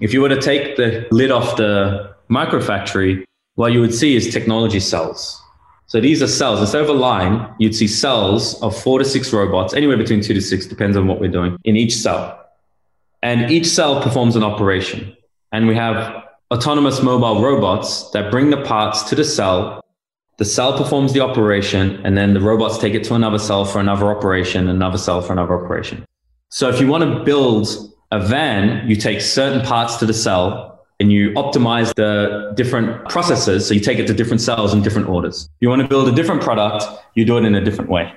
if 0.00 0.12
you 0.12 0.20
were 0.20 0.28
to 0.28 0.38
take 0.38 0.76
the 0.76 1.06
lid 1.10 1.30
off 1.30 1.56
the 1.56 2.14
microfactory 2.28 3.24
what 3.54 3.72
you 3.72 3.80
would 3.80 3.94
see 3.94 4.14
is 4.14 4.30
technology 4.30 4.80
cells. 4.80 5.40
So 5.86 5.98
these 5.98 6.22
are 6.22 6.28
cells. 6.28 6.60
Instead 6.60 6.82
of 6.82 6.90
a 6.90 6.98
line 7.10 7.54
you'd 7.58 7.74
see 7.74 7.88
cells 7.88 8.60
of 8.60 8.78
four 8.78 8.98
to 8.98 9.04
six 9.06 9.32
robots 9.32 9.72
anywhere 9.72 9.96
between 9.96 10.20
two 10.20 10.34
to 10.34 10.42
six 10.42 10.66
depends 10.66 10.98
on 10.98 11.06
what 11.06 11.20
we're 11.20 11.36
doing 11.40 11.56
in 11.64 11.74
each 11.74 11.96
cell. 11.96 12.38
And 13.22 13.50
each 13.50 13.66
cell 13.66 14.02
performs 14.02 14.36
an 14.36 14.42
operation. 14.42 15.16
And 15.52 15.66
we 15.66 15.74
have 15.76 16.22
autonomous 16.52 17.02
mobile 17.02 17.40
robots 17.40 18.10
that 18.10 18.30
bring 18.30 18.50
the 18.50 18.60
parts 18.62 19.02
to 19.04 19.14
the 19.14 19.24
cell. 19.24 19.82
The 20.36 20.44
cell 20.44 20.76
performs 20.76 21.12
the 21.14 21.20
operation, 21.20 22.00
and 22.04 22.16
then 22.16 22.34
the 22.34 22.40
robots 22.40 22.76
take 22.78 22.94
it 22.94 23.04
to 23.04 23.14
another 23.14 23.38
cell 23.38 23.64
for 23.64 23.80
another 23.80 24.06
operation, 24.06 24.68
another 24.68 24.98
cell 24.98 25.22
for 25.22 25.32
another 25.32 25.54
operation. 25.64 26.04
So 26.50 26.68
if 26.68 26.78
you 26.78 26.86
want 26.86 27.04
to 27.04 27.24
build 27.24 27.66
a 28.10 28.20
van, 28.20 28.86
you 28.86 28.96
take 28.96 29.22
certain 29.22 29.62
parts 29.64 29.96
to 29.96 30.06
the 30.06 30.12
cell 30.12 30.84
and 31.00 31.10
you 31.10 31.30
optimize 31.30 31.94
the 31.94 32.52
different 32.54 33.08
processes. 33.08 33.66
So 33.66 33.72
you 33.72 33.80
take 33.80 33.98
it 33.98 34.06
to 34.08 34.14
different 34.14 34.42
cells 34.42 34.74
in 34.74 34.82
different 34.82 35.08
orders. 35.08 35.48
You 35.60 35.70
want 35.70 35.80
to 35.80 35.88
build 35.88 36.06
a 36.06 36.12
different 36.12 36.42
product, 36.42 36.84
you 37.14 37.24
do 37.24 37.38
it 37.38 37.44
in 37.44 37.54
a 37.54 37.64
different 37.64 37.90
way. 37.90 38.12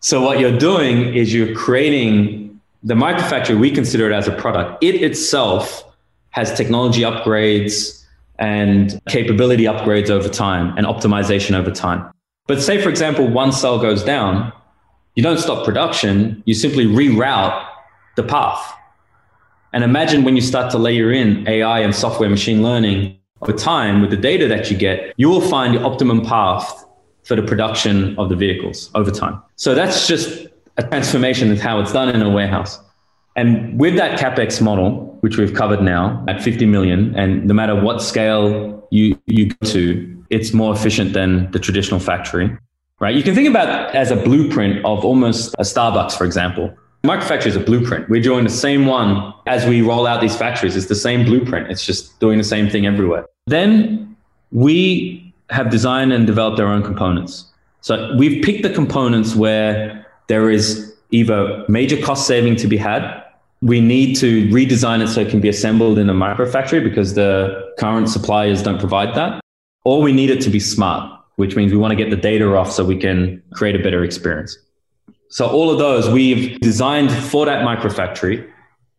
So 0.00 0.20
what 0.20 0.38
you're 0.38 0.58
doing 0.58 1.14
is 1.14 1.32
you're 1.32 1.54
creating 1.54 2.60
the 2.82 2.94
microfactory, 2.94 3.58
we 3.58 3.70
consider 3.70 4.10
it 4.10 4.14
as 4.14 4.28
a 4.28 4.32
product. 4.32 4.84
It 4.84 5.02
itself 5.02 5.87
has 6.38 6.56
technology 6.56 7.02
upgrades 7.02 8.04
and 8.38 9.00
capability 9.08 9.64
upgrades 9.64 10.08
over 10.08 10.28
time 10.28 10.72
and 10.76 10.86
optimization 10.86 11.56
over 11.56 11.72
time. 11.72 12.08
But 12.46 12.62
say, 12.62 12.80
for 12.80 12.90
example, 12.90 13.26
one 13.26 13.50
cell 13.50 13.80
goes 13.80 14.04
down, 14.04 14.52
you 15.16 15.22
don't 15.22 15.38
stop 15.38 15.64
production, 15.64 16.40
you 16.46 16.54
simply 16.54 16.86
reroute 16.86 17.66
the 18.14 18.22
path. 18.22 18.72
And 19.72 19.82
imagine 19.82 20.22
when 20.22 20.36
you 20.36 20.40
start 20.40 20.70
to 20.70 20.78
layer 20.78 21.10
in 21.10 21.46
AI 21.48 21.80
and 21.80 21.92
software 21.92 22.30
machine 22.30 22.62
learning 22.62 23.18
over 23.42 23.52
time 23.52 24.00
with 24.00 24.10
the 24.10 24.16
data 24.16 24.46
that 24.46 24.70
you 24.70 24.76
get, 24.76 25.12
you 25.16 25.28
will 25.28 25.40
find 25.40 25.74
the 25.74 25.82
optimum 25.82 26.24
path 26.24 26.84
for 27.24 27.34
the 27.34 27.42
production 27.42 28.16
of 28.16 28.28
the 28.28 28.36
vehicles 28.36 28.90
over 28.94 29.10
time. 29.10 29.42
So 29.56 29.74
that's 29.74 30.06
just 30.06 30.46
a 30.76 30.84
transformation 30.84 31.50
of 31.50 31.60
how 31.60 31.80
it's 31.80 31.92
done 31.92 32.08
in 32.08 32.22
a 32.22 32.30
warehouse. 32.30 32.78
And 33.34 33.78
with 33.78 33.96
that 33.96 34.18
capex 34.18 34.62
model, 34.62 35.07
which 35.20 35.36
we've 35.36 35.54
covered 35.54 35.82
now 35.82 36.24
at 36.28 36.42
50 36.42 36.66
million, 36.66 37.14
and 37.16 37.46
no 37.46 37.54
matter 37.54 37.74
what 37.74 38.02
scale 38.02 38.86
you, 38.90 39.18
you 39.26 39.50
go 39.50 39.70
to, 39.70 40.24
it's 40.30 40.52
more 40.52 40.74
efficient 40.74 41.12
than 41.12 41.50
the 41.50 41.58
traditional 41.58 42.00
factory. 42.00 42.56
right? 43.00 43.14
You 43.14 43.22
can 43.22 43.34
think 43.34 43.48
about 43.48 43.94
as 43.94 44.10
a 44.10 44.16
blueprint 44.16 44.84
of 44.84 45.04
almost 45.04 45.54
a 45.58 45.62
Starbucks, 45.62 46.16
for 46.16 46.24
example. 46.24 46.74
Microfactory 47.04 47.46
is 47.46 47.56
a 47.56 47.60
blueprint. 47.60 48.08
We're 48.08 48.22
doing 48.22 48.44
the 48.44 48.50
same 48.50 48.86
one 48.86 49.32
as 49.46 49.64
we 49.66 49.82
roll 49.82 50.06
out 50.06 50.20
these 50.20 50.36
factories. 50.36 50.76
It's 50.76 50.86
the 50.86 50.96
same 50.96 51.24
blueprint. 51.24 51.70
It's 51.70 51.84
just 51.86 52.18
doing 52.18 52.38
the 52.38 52.44
same 52.44 52.68
thing 52.68 52.86
everywhere. 52.86 53.24
Then 53.46 54.16
we 54.50 55.32
have 55.50 55.70
designed 55.70 56.12
and 56.12 56.26
developed 56.26 56.60
our 56.60 56.66
own 56.66 56.82
components. 56.82 57.46
So 57.80 58.14
we've 58.18 58.42
picked 58.42 58.64
the 58.64 58.70
components 58.70 59.34
where 59.34 60.06
there 60.26 60.50
is 60.50 60.92
either 61.10 61.64
major 61.68 61.96
cost 62.02 62.26
saving 62.26 62.56
to 62.56 62.66
be 62.66 62.76
had. 62.76 63.24
We 63.60 63.80
need 63.80 64.14
to 64.16 64.46
redesign 64.48 65.02
it 65.02 65.08
so 65.08 65.20
it 65.20 65.30
can 65.30 65.40
be 65.40 65.48
assembled 65.48 65.98
in 65.98 66.08
a 66.08 66.14
microfactory 66.14 66.82
because 66.82 67.14
the 67.14 67.72
current 67.78 68.08
suppliers 68.08 68.62
don't 68.62 68.78
provide 68.78 69.14
that. 69.16 69.40
Or 69.84 70.00
we 70.00 70.12
need 70.12 70.30
it 70.30 70.40
to 70.42 70.50
be 70.50 70.60
smart, 70.60 71.20
which 71.36 71.56
means 71.56 71.72
we 71.72 71.78
want 71.78 71.92
to 71.92 71.96
get 71.96 72.10
the 72.10 72.16
data 72.16 72.54
off 72.56 72.70
so 72.70 72.84
we 72.84 72.96
can 72.96 73.42
create 73.52 73.74
a 73.74 73.82
better 73.82 74.04
experience. 74.04 74.56
So 75.30 75.48
all 75.48 75.70
of 75.70 75.78
those 75.78 76.08
we've 76.08 76.58
designed 76.60 77.10
for 77.12 77.44
that 77.46 77.64
microfactory 77.64 78.48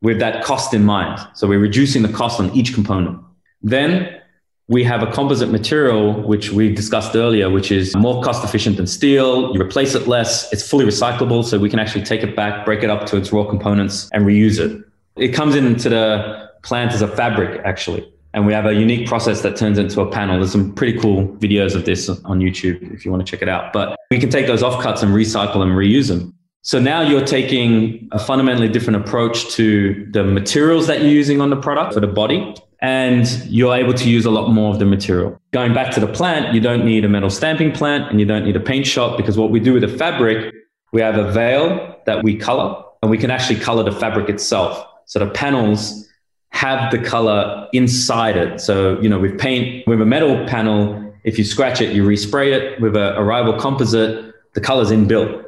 with 0.01 0.20
that 0.20 0.43
cost 0.43 0.74
in 0.74 0.84
mind. 0.84 1.20
So 1.36 1.47
we're 1.47 1.60
reducing 1.60 2.01
the 2.01 2.10
cost 2.10 2.39
on 2.39 2.51
each 2.51 2.74
component. 2.74 3.20
Then 3.62 4.22
we 4.70 4.84
have 4.84 5.01
a 5.01 5.11
composite 5.11 5.49
material, 5.49 6.13
which 6.22 6.51
we 6.51 6.74
discussed 6.74 7.15
earlier, 7.15 7.49
which 7.49 7.72
is 7.72 7.95
more 7.95 8.22
cost 8.22 8.43
efficient 8.43 8.78
than 8.78 8.86
steel. 8.86 9.51
You 9.51 9.59
replace 9.59 9.95
it 9.95 10.07
less. 10.07 10.51
It's 10.53 10.67
fully 10.67 10.86
recyclable. 10.86 11.43
So 11.43 11.57
we 11.57 11.72
can 11.72 11.80
actually 11.80 12.05
take 12.05 12.22
it 12.22 12.36
back, 12.36 12.65
break 12.65 12.84
it 12.84 12.89
up 12.89 13.07
to 13.07 13.17
its 13.17 13.34
raw 13.34 13.43
components 13.43 14.09
and 14.13 14.26
reuse 14.26 14.59
it. 14.59 14.86
It 15.15 15.30
comes 15.30 15.55
into 15.55 15.89
the 15.89 16.51
plant 16.61 16.93
as 16.93 17.01
a 17.01 17.07
fabric, 17.07 17.61
actually. 17.65 18.07
And 18.36 18.45
we 18.45 18.53
have 18.53 18.67
a 18.67 18.74
unique 18.76 19.07
process 19.07 19.41
that 19.41 19.57
turns 19.57 19.80
into 19.80 20.01
a 20.01 20.11
panel. 20.11 20.38
There's 20.38 20.51
some 20.51 20.72
pretty 20.76 20.99
cool 20.99 21.28
videos 21.38 21.74
of 21.74 21.86
this 21.86 22.07
on 22.07 22.39
YouTube 22.39 22.93
if 22.93 23.03
you 23.03 23.09
want 23.09 23.26
to 23.26 23.30
check 23.30 23.41
it 23.41 23.49
out. 23.49 23.74
But 23.74 23.97
we 24.11 24.20
can 24.20 24.30
take 24.30 24.45
those 24.45 24.61
offcuts 24.61 25.01
and 25.01 25.15
recycle 25.15 25.63
and 25.63 25.72
reuse 25.72 26.09
them. 26.09 26.36
So 26.61 26.80
now 26.80 27.01
you're 27.01 27.26
taking 27.26 28.07
a 28.11 28.20
fundamentally 28.20 28.70
different 28.70 29.03
approach 29.03 29.49
to 29.53 30.07
the 30.11 30.24
materials 30.24 30.86
that 30.86 31.01
you're 31.01 31.09
using 31.09 31.41
on 31.41 31.49
the 31.49 31.55
product 31.55 31.95
for 31.95 32.01
the 32.01 32.07
body 32.07 32.53
and 32.82 33.27
you're 33.45 33.75
able 33.75 33.93
to 33.93 34.09
use 34.09 34.25
a 34.25 34.32
lot 34.32 34.49
more 34.49 34.71
of 34.71 34.80
the 34.80 34.86
material. 34.86 35.39
Going 35.51 35.73
back 35.73 35.93
to 35.95 35.99
the 35.99 36.07
plant, 36.07 36.53
you 36.53 36.61
don't 36.61 36.86
need 36.86 37.03
a 37.03 37.09
metal 37.09 37.30
stamping 37.30 37.71
plant 37.71 38.09
and 38.09 38.19
you 38.19 38.25
don't 38.25 38.45
need 38.45 38.55
a 38.55 38.59
paint 38.59 38.88
shop 38.88 39.17
because 39.17 39.38
what 39.38 39.51
we 39.51 39.59
do 39.59 39.73
with 39.73 39.82
the 39.82 39.89
fabric, 39.89 40.53
we 40.93 41.01
have 41.01 41.17
a 41.17 41.32
veil 41.32 41.97
that 42.05 42.23
we 42.23 42.38
color 42.38 42.82
and 43.01 43.11
we 43.11 43.17
can 43.17 43.32
actually 43.32 43.59
color 43.59 43.84
the 43.84 43.91
fabric 43.91 44.30
itself. 44.30 44.86
So 45.05 45.19
the 45.19 45.27
panels 45.27 46.07
have 46.51 46.91
the 46.91 46.99
color 46.99 47.67
inside 47.73 48.38
it. 48.38 48.61
So, 48.61 48.99
you 49.01 49.09
know, 49.09 49.19
with 49.19 49.39
paint, 49.39 49.88
with 49.88 50.01
a 50.01 50.05
metal 50.05 50.45
panel, 50.47 51.13
if 51.23 51.38
you 51.38 51.43
scratch 51.43 51.82
it, 51.82 51.93
you 51.93 52.03
respray 52.03 52.53
it. 52.53 52.82
With 52.82 52.95
a 52.95 53.17
Arrival 53.19 53.53
composite, 53.59 54.34
the 54.53 54.61
color's 54.61 54.89
inbuilt. 54.89 55.43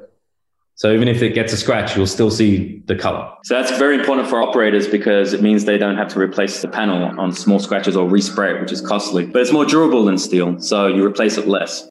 So 0.82 0.92
even 0.92 1.08
if 1.08 1.22
it 1.22 1.36
gets 1.36 1.54
a 1.54 1.58
scratch, 1.58 1.96
you'll 1.96 2.08
still 2.08 2.32
see 2.32 2.82
the 2.88 2.96
color. 2.96 3.32
So 3.44 3.54
that's 3.54 3.78
very 3.78 4.00
important 4.00 4.28
for 4.28 4.42
operators 4.42 4.88
because 4.88 5.32
it 5.32 5.40
means 5.44 5.66
they 5.66 5.78
don't 5.78 5.96
have 5.96 6.08
to 6.14 6.20
replace 6.20 6.64
the 6.64 6.68
panel 6.68 7.04
on 7.20 7.34
small 7.34 7.60
scratches 7.60 7.96
or 7.96 8.10
respray 8.10 8.56
it, 8.56 8.62
which 8.62 8.72
is 8.72 8.82
costly. 8.82 9.28
But 9.28 9.44
it's 9.44 9.52
more 9.52 9.64
durable 9.64 10.04
than 10.04 10.18
steel, 10.18 10.60
so 10.60 10.88
you 10.88 11.06
replace 11.06 11.38
it 11.38 11.48
less. 11.48 11.88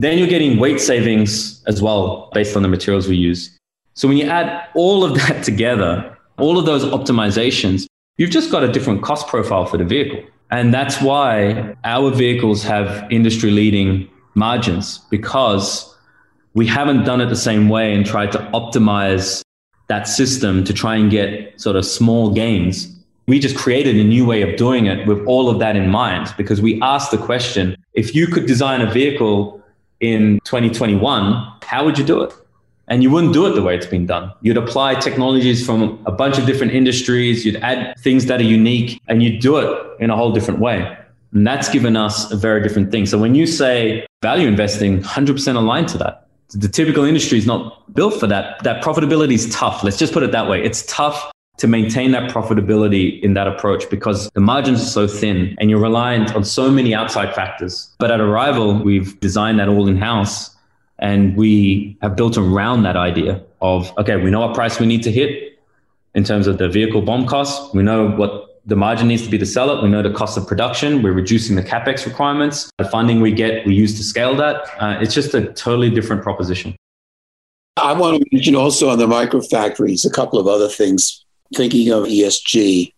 Then 0.00 0.18
you're 0.18 0.26
getting 0.26 0.58
weight 0.58 0.80
savings 0.80 1.62
as 1.68 1.80
well 1.80 2.30
based 2.34 2.56
on 2.56 2.62
the 2.62 2.68
materials 2.68 3.06
we 3.06 3.14
use. 3.14 3.56
So 3.94 4.08
when 4.08 4.16
you 4.16 4.28
add 4.28 4.66
all 4.74 5.04
of 5.04 5.14
that 5.14 5.44
together, 5.50 6.18
all 6.36 6.58
of 6.58 6.66
those 6.66 6.84
optimizations, 6.84 7.86
you've 8.16 8.30
just 8.30 8.50
got 8.50 8.64
a 8.64 8.72
different 8.72 9.04
cost 9.04 9.28
profile 9.28 9.66
for 9.66 9.76
the 9.76 9.84
vehicle. 9.84 10.20
And 10.50 10.74
that's 10.74 11.00
why 11.00 11.76
our 11.84 12.10
vehicles 12.10 12.64
have 12.64 13.06
industry 13.08 13.52
leading 13.52 14.10
margins 14.34 14.98
because 15.10 15.91
we 16.54 16.66
haven't 16.66 17.04
done 17.04 17.20
it 17.20 17.26
the 17.26 17.36
same 17.36 17.68
way 17.68 17.94
and 17.94 18.04
tried 18.04 18.32
to 18.32 18.38
optimize 18.52 19.42
that 19.88 20.06
system 20.08 20.64
to 20.64 20.72
try 20.72 20.96
and 20.96 21.10
get 21.10 21.60
sort 21.60 21.76
of 21.76 21.84
small 21.84 22.32
gains. 22.32 22.94
We 23.26 23.38
just 23.38 23.56
created 23.56 23.96
a 23.96 24.04
new 24.04 24.26
way 24.26 24.42
of 24.42 24.56
doing 24.56 24.86
it 24.86 25.06
with 25.06 25.24
all 25.26 25.48
of 25.48 25.58
that 25.60 25.76
in 25.76 25.88
mind 25.88 26.34
because 26.36 26.60
we 26.60 26.80
asked 26.82 27.10
the 27.10 27.18
question 27.18 27.76
if 27.94 28.14
you 28.14 28.26
could 28.26 28.46
design 28.46 28.80
a 28.80 28.90
vehicle 28.90 29.62
in 30.00 30.40
2021, 30.44 31.52
how 31.62 31.84
would 31.84 31.96
you 31.96 32.04
do 32.04 32.22
it? 32.22 32.32
And 32.88 33.02
you 33.02 33.10
wouldn't 33.10 33.32
do 33.32 33.46
it 33.46 33.52
the 33.52 33.62
way 33.62 33.76
it's 33.76 33.86
been 33.86 34.06
done. 34.06 34.32
You'd 34.42 34.56
apply 34.56 34.96
technologies 34.96 35.64
from 35.64 36.02
a 36.04 36.10
bunch 36.10 36.36
of 36.36 36.46
different 36.46 36.72
industries, 36.72 37.46
you'd 37.46 37.56
add 37.56 37.96
things 38.00 38.26
that 38.26 38.40
are 38.40 38.44
unique, 38.44 39.00
and 39.08 39.22
you'd 39.22 39.40
do 39.40 39.56
it 39.58 40.00
in 40.00 40.10
a 40.10 40.16
whole 40.16 40.32
different 40.32 40.60
way. 40.60 40.98
And 41.32 41.46
that's 41.46 41.70
given 41.70 41.96
us 41.96 42.30
a 42.30 42.36
very 42.36 42.62
different 42.62 42.90
thing. 42.90 43.06
So 43.06 43.18
when 43.18 43.34
you 43.34 43.46
say 43.46 44.04
value 44.20 44.48
investing, 44.48 45.00
100% 45.00 45.54
aligned 45.56 45.88
to 45.88 45.98
that 45.98 46.21
the 46.52 46.68
typical 46.68 47.04
industry 47.04 47.38
is 47.38 47.46
not 47.46 47.94
built 47.94 48.18
for 48.18 48.26
that. 48.26 48.62
That 48.62 48.82
profitability 48.82 49.34
is 49.34 49.48
tough. 49.54 49.82
Let's 49.82 49.98
just 49.98 50.12
put 50.12 50.22
it 50.22 50.32
that 50.32 50.48
way. 50.48 50.62
It's 50.62 50.84
tough 50.86 51.30
to 51.58 51.68
maintain 51.68 52.12
that 52.12 52.30
profitability 52.30 53.20
in 53.22 53.34
that 53.34 53.46
approach 53.46 53.88
because 53.90 54.30
the 54.30 54.40
margins 54.40 54.82
are 54.82 54.86
so 54.86 55.06
thin 55.06 55.54
and 55.58 55.70
you're 55.70 55.80
reliant 55.80 56.34
on 56.34 56.44
so 56.44 56.70
many 56.70 56.94
outside 56.94 57.34
factors. 57.34 57.94
But 57.98 58.10
at 58.10 58.20
Arrival, 58.20 58.82
we've 58.82 59.18
designed 59.20 59.58
that 59.60 59.68
all 59.68 59.86
in 59.86 59.96
house 59.96 60.54
and 60.98 61.36
we 61.36 61.96
have 62.02 62.16
built 62.16 62.36
around 62.36 62.82
that 62.84 62.96
idea 62.96 63.42
of, 63.60 63.96
okay, 63.98 64.16
we 64.16 64.30
know 64.30 64.40
what 64.40 64.54
price 64.54 64.80
we 64.80 64.86
need 64.86 65.02
to 65.04 65.12
hit 65.12 65.58
in 66.14 66.24
terms 66.24 66.46
of 66.46 66.58
the 66.58 66.68
vehicle 66.68 67.02
BOM 67.02 67.26
costs. 67.26 67.72
We 67.74 67.82
know 67.82 68.10
what 68.10 68.51
the 68.66 68.76
margin 68.76 69.08
needs 69.08 69.22
to 69.22 69.30
be 69.30 69.38
to 69.38 69.46
sell 69.46 69.76
it. 69.76 69.82
We 69.82 69.88
know 69.88 70.02
the 70.02 70.12
cost 70.12 70.36
of 70.38 70.46
production. 70.46 71.02
We're 71.02 71.12
reducing 71.12 71.56
the 71.56 71.62
capex 71.62 72.06
requirements. 72.06 72.70
The 72.78 72.84
funding 72.84 73.20
we 73.20 73.32
get, 73.32 73.66
we 73.66 73.74
use 73.74 73.96
to 73.96 74.04
scale 74.04 74.36
that. 74.36 74.62
Uh, 74.78 74.98
it's 75.00 75.14
just 75.14 75.34
a 75.34 75.52
totally 75.52 75.90
different 75.90 76.22
proposition. 76.22 76.76
I 77.76 77.92
want 77.94 78.22
to 78.22 78.28
mention 78.32 78.54
also 78.54 78.90
on 78.90 78.98
the 78.98 79.06
microfactories 79.06 80.06
a 80.06 80.10
couple 80.10 80.38
of 80.38 80.46
other 80.46 80.68
things. 80.68 81.24
Thinking 81.54 81.90
of 81.90 82.04
ESG, 82.04 82.92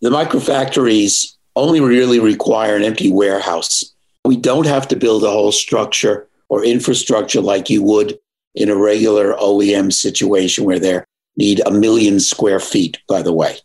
the 0.00 0.10
microfactories 0.10 1.34
only 1.54 1.80
really 1.80 2.20
require 2.20 2.76
an 2.76 2.82
empty 2.82 3.10
warehouse. 3.10 3.94
We 4.24 4.36
don't 4.36 4.66
have 4.66 4.86
to 4.88 4.96
build 4.96 5.24
a 5.24 5.30
whole 5.30 5.52
structure 5.52 6.28
or 6.48 6.64
infrastructure 6.64 7.40
like 7.40 7.70
you 7.70 7.82
would 7.82 8.18
in 8.54 8.68
a 8.68 8.76
regular 8.76 9.34
OEM 9.34 9.92
situation 9.92 10.64
where 10.64 10.78
they 10.78 11.00
need 11.36 11.60
a 11.66 11.70
million 11.70 12.20
square 12.20 12.60
feet, 12.60 12.98
by 13.08 13.22
the 13.22 13.32
way. 13.32 13.56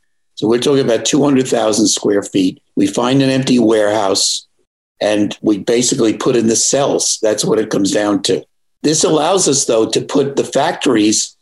So 0.42 0.48
we're 0.48 0.58
talking 0.58 0.84
about 0.84 1.06
200,000 1.06 1.88
square 1.88 2.24
feet. 2.24 2.64
We 2.76 2.88
find 2.88 3.22
an 3.22 3.30
empty 3.30 3.60
warehouse 3.60 4.48
and 5.00 5.38
we 5.44 5.60
basically 5.60 6.18
put 6.18 6.36
in 6.36 6.48
the 6.48 6.56
cells. 6.56 7.20
That's 7.22 7.46
what 7.46 7.60
it 7.60 7.70
comes 7.70 7.92
down 7.92 8.24
to. 8.24 8.44
This 8.82 9.04
allows 9.04 9.48
us, 9.48 9.66
though, 9.66 9.88
to 9.92 10.02
put 10.02 10.38
the 10.38 10.44
factories 10.44 11.38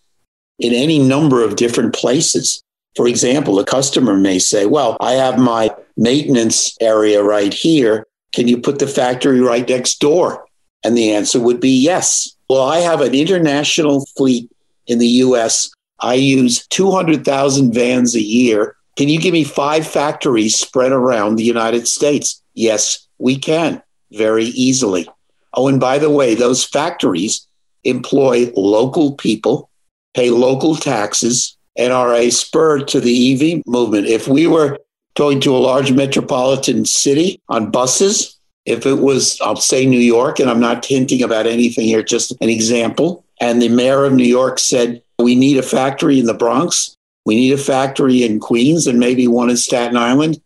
in 0.60 0.74
any 0.74 1.00
number 1.00 1.46
of 1.46 1.56
different 1.56 1.96
places. 1.96 2.62
For 2.98 3.08
example, 3.08 3.58
a 3.60 3.64
customer 3.64 4.18
may 4.18 4.38
say, 4.38 4.66
Well, 4.66 4.98
I 5.00 5.14
have 5.14 5.40
my 5.40 5.74
maintenance 5.96 6.76
area 6.82 7.24
right 7.24 7.54
here. 7.54 8.06
Can 8.34 8.50
you 8.50 8.58
put 8.58 8.80
the 8.80 8.88
factory 8.88 9.40
right 9.40 9.70
next 9.70 10.02
door? 10.02 10.46
And 10.84 10.98
the 10.98 11.14
answer 11.14 11.40
would 11.40 11.62
be 11.62 11.70
yes. 11.70 12.36
Well, 12.50 12.64
I 12.64 12.80
have 12.80 13.00
an 13.00 13.16
international 13.16 14.06
fleet 14.18 14.52
in 14.88 15.00
the 15.00 15.08
US. 15.24 15.72
I 16.02 16.16
use 16.16 16.68
200,000 16.68 17.74
vans 17.74 18.14
a 18.14 18.22
year. 18.22 18.76
Can 19.00 19.08
you 19.08 19.18
give 19.18 19.32
me 19.32 19.46
five 19.46 19.88
factories 19.88 20.60
spread 20.60 20.92
around 20.92 21.38
the 21.38 21.46
United 21.46 21.88
States? 21.88 22.44
Yes, 22.54 23.08
we 23.18 23.38
can 23.38 23.82
very 24.12 24.48
easily. 24.48 25.08
Oh, 25.54 25.70
and 25.70 25.80
by 25.80 26.00
the 26.00 26.10
way, 26.10 26.36
those 26.36 26.66
factories 26.66 27.48
employ 27.86 28.52
local 28.58 29.14
people, 29.14 29.70
pay 30.14 30.32
local 30.32 30.76
taxes, 30.76 31.56
and 31.78 31.94
are 31.94 32.14
a 32.14 32.30
spur 32.30 32.80
to 32.80 33.00
the 33.00 33.32
EV 33.32 33.66
movement. 33.66 34.08
If 34.08 34.28
we 34.28 34.48
were 34.48 34.78
going 35.16 35.40
to 35.42 35.56
a 35.56 35.64
large 35.64 35.94
metropolitan 35.94 36.84
city 36.84 37.42
on 37.48 37.72
buses, 37.72 38.38
if 38.66 38.86
it 38.86 38.96
was, 38.96 39.40
I'll 39.40 39.56
say 39.56 39.86
New 39.86 39.98
York, 39.98 40.42
and 40.42 40.50
I'm 40.50 40.60
not 40.60 40.86
hinting 40.86 41.24
about 41.24 41.48
anything 41.48 41.86
here, 41.86 42.04
just 42.04 42.34
an 42.42 42.50
example, 42.50 43.24
and 43.40 43.62
the 43.62 43.70
mayor 43.70 44.04
of 44.04 44.12
New 44.12 44.26
York 44.26 44.60
said, 44.60 45.02
We 45.18 45.36
need 45.36 45.58
a 45.58 45.64
factory 45.64 46.20
in 46.20 46.26
the 46.26 46.34
Bronx, 46.34 46.98
we 47.30 47.36
need 47.36 47.54
a 47.54 47.60
factory 47.60 48.24
in 48.24 48.40
Queens 48.40 48.88
and 48.88 48.98
maybe 48.98 49.28
one 49.28 49.52
in 49.52 49.58
Staten 49.58 49.96
Island 49.96 50.42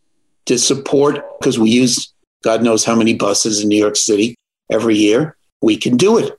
to 0.47 0.57
support, 0.57 1.23
because 1.39 1.57
we 1.57 1.69
use 1.69 2.11
God 2.43 2.61
knows 2.61 2.84
how 2.84 2.93
many 2.93 3.13
buses 3.13 3.61
in 3.61 3.69
New 3.69 3.77
York 3.77 3.95
City 3.95 4.36
every 4.69 4.97
year. 4.97 5.38
We 5.61 5.77
can 5.77 5.95
do 5.95 6.17
it. 6.17 6.38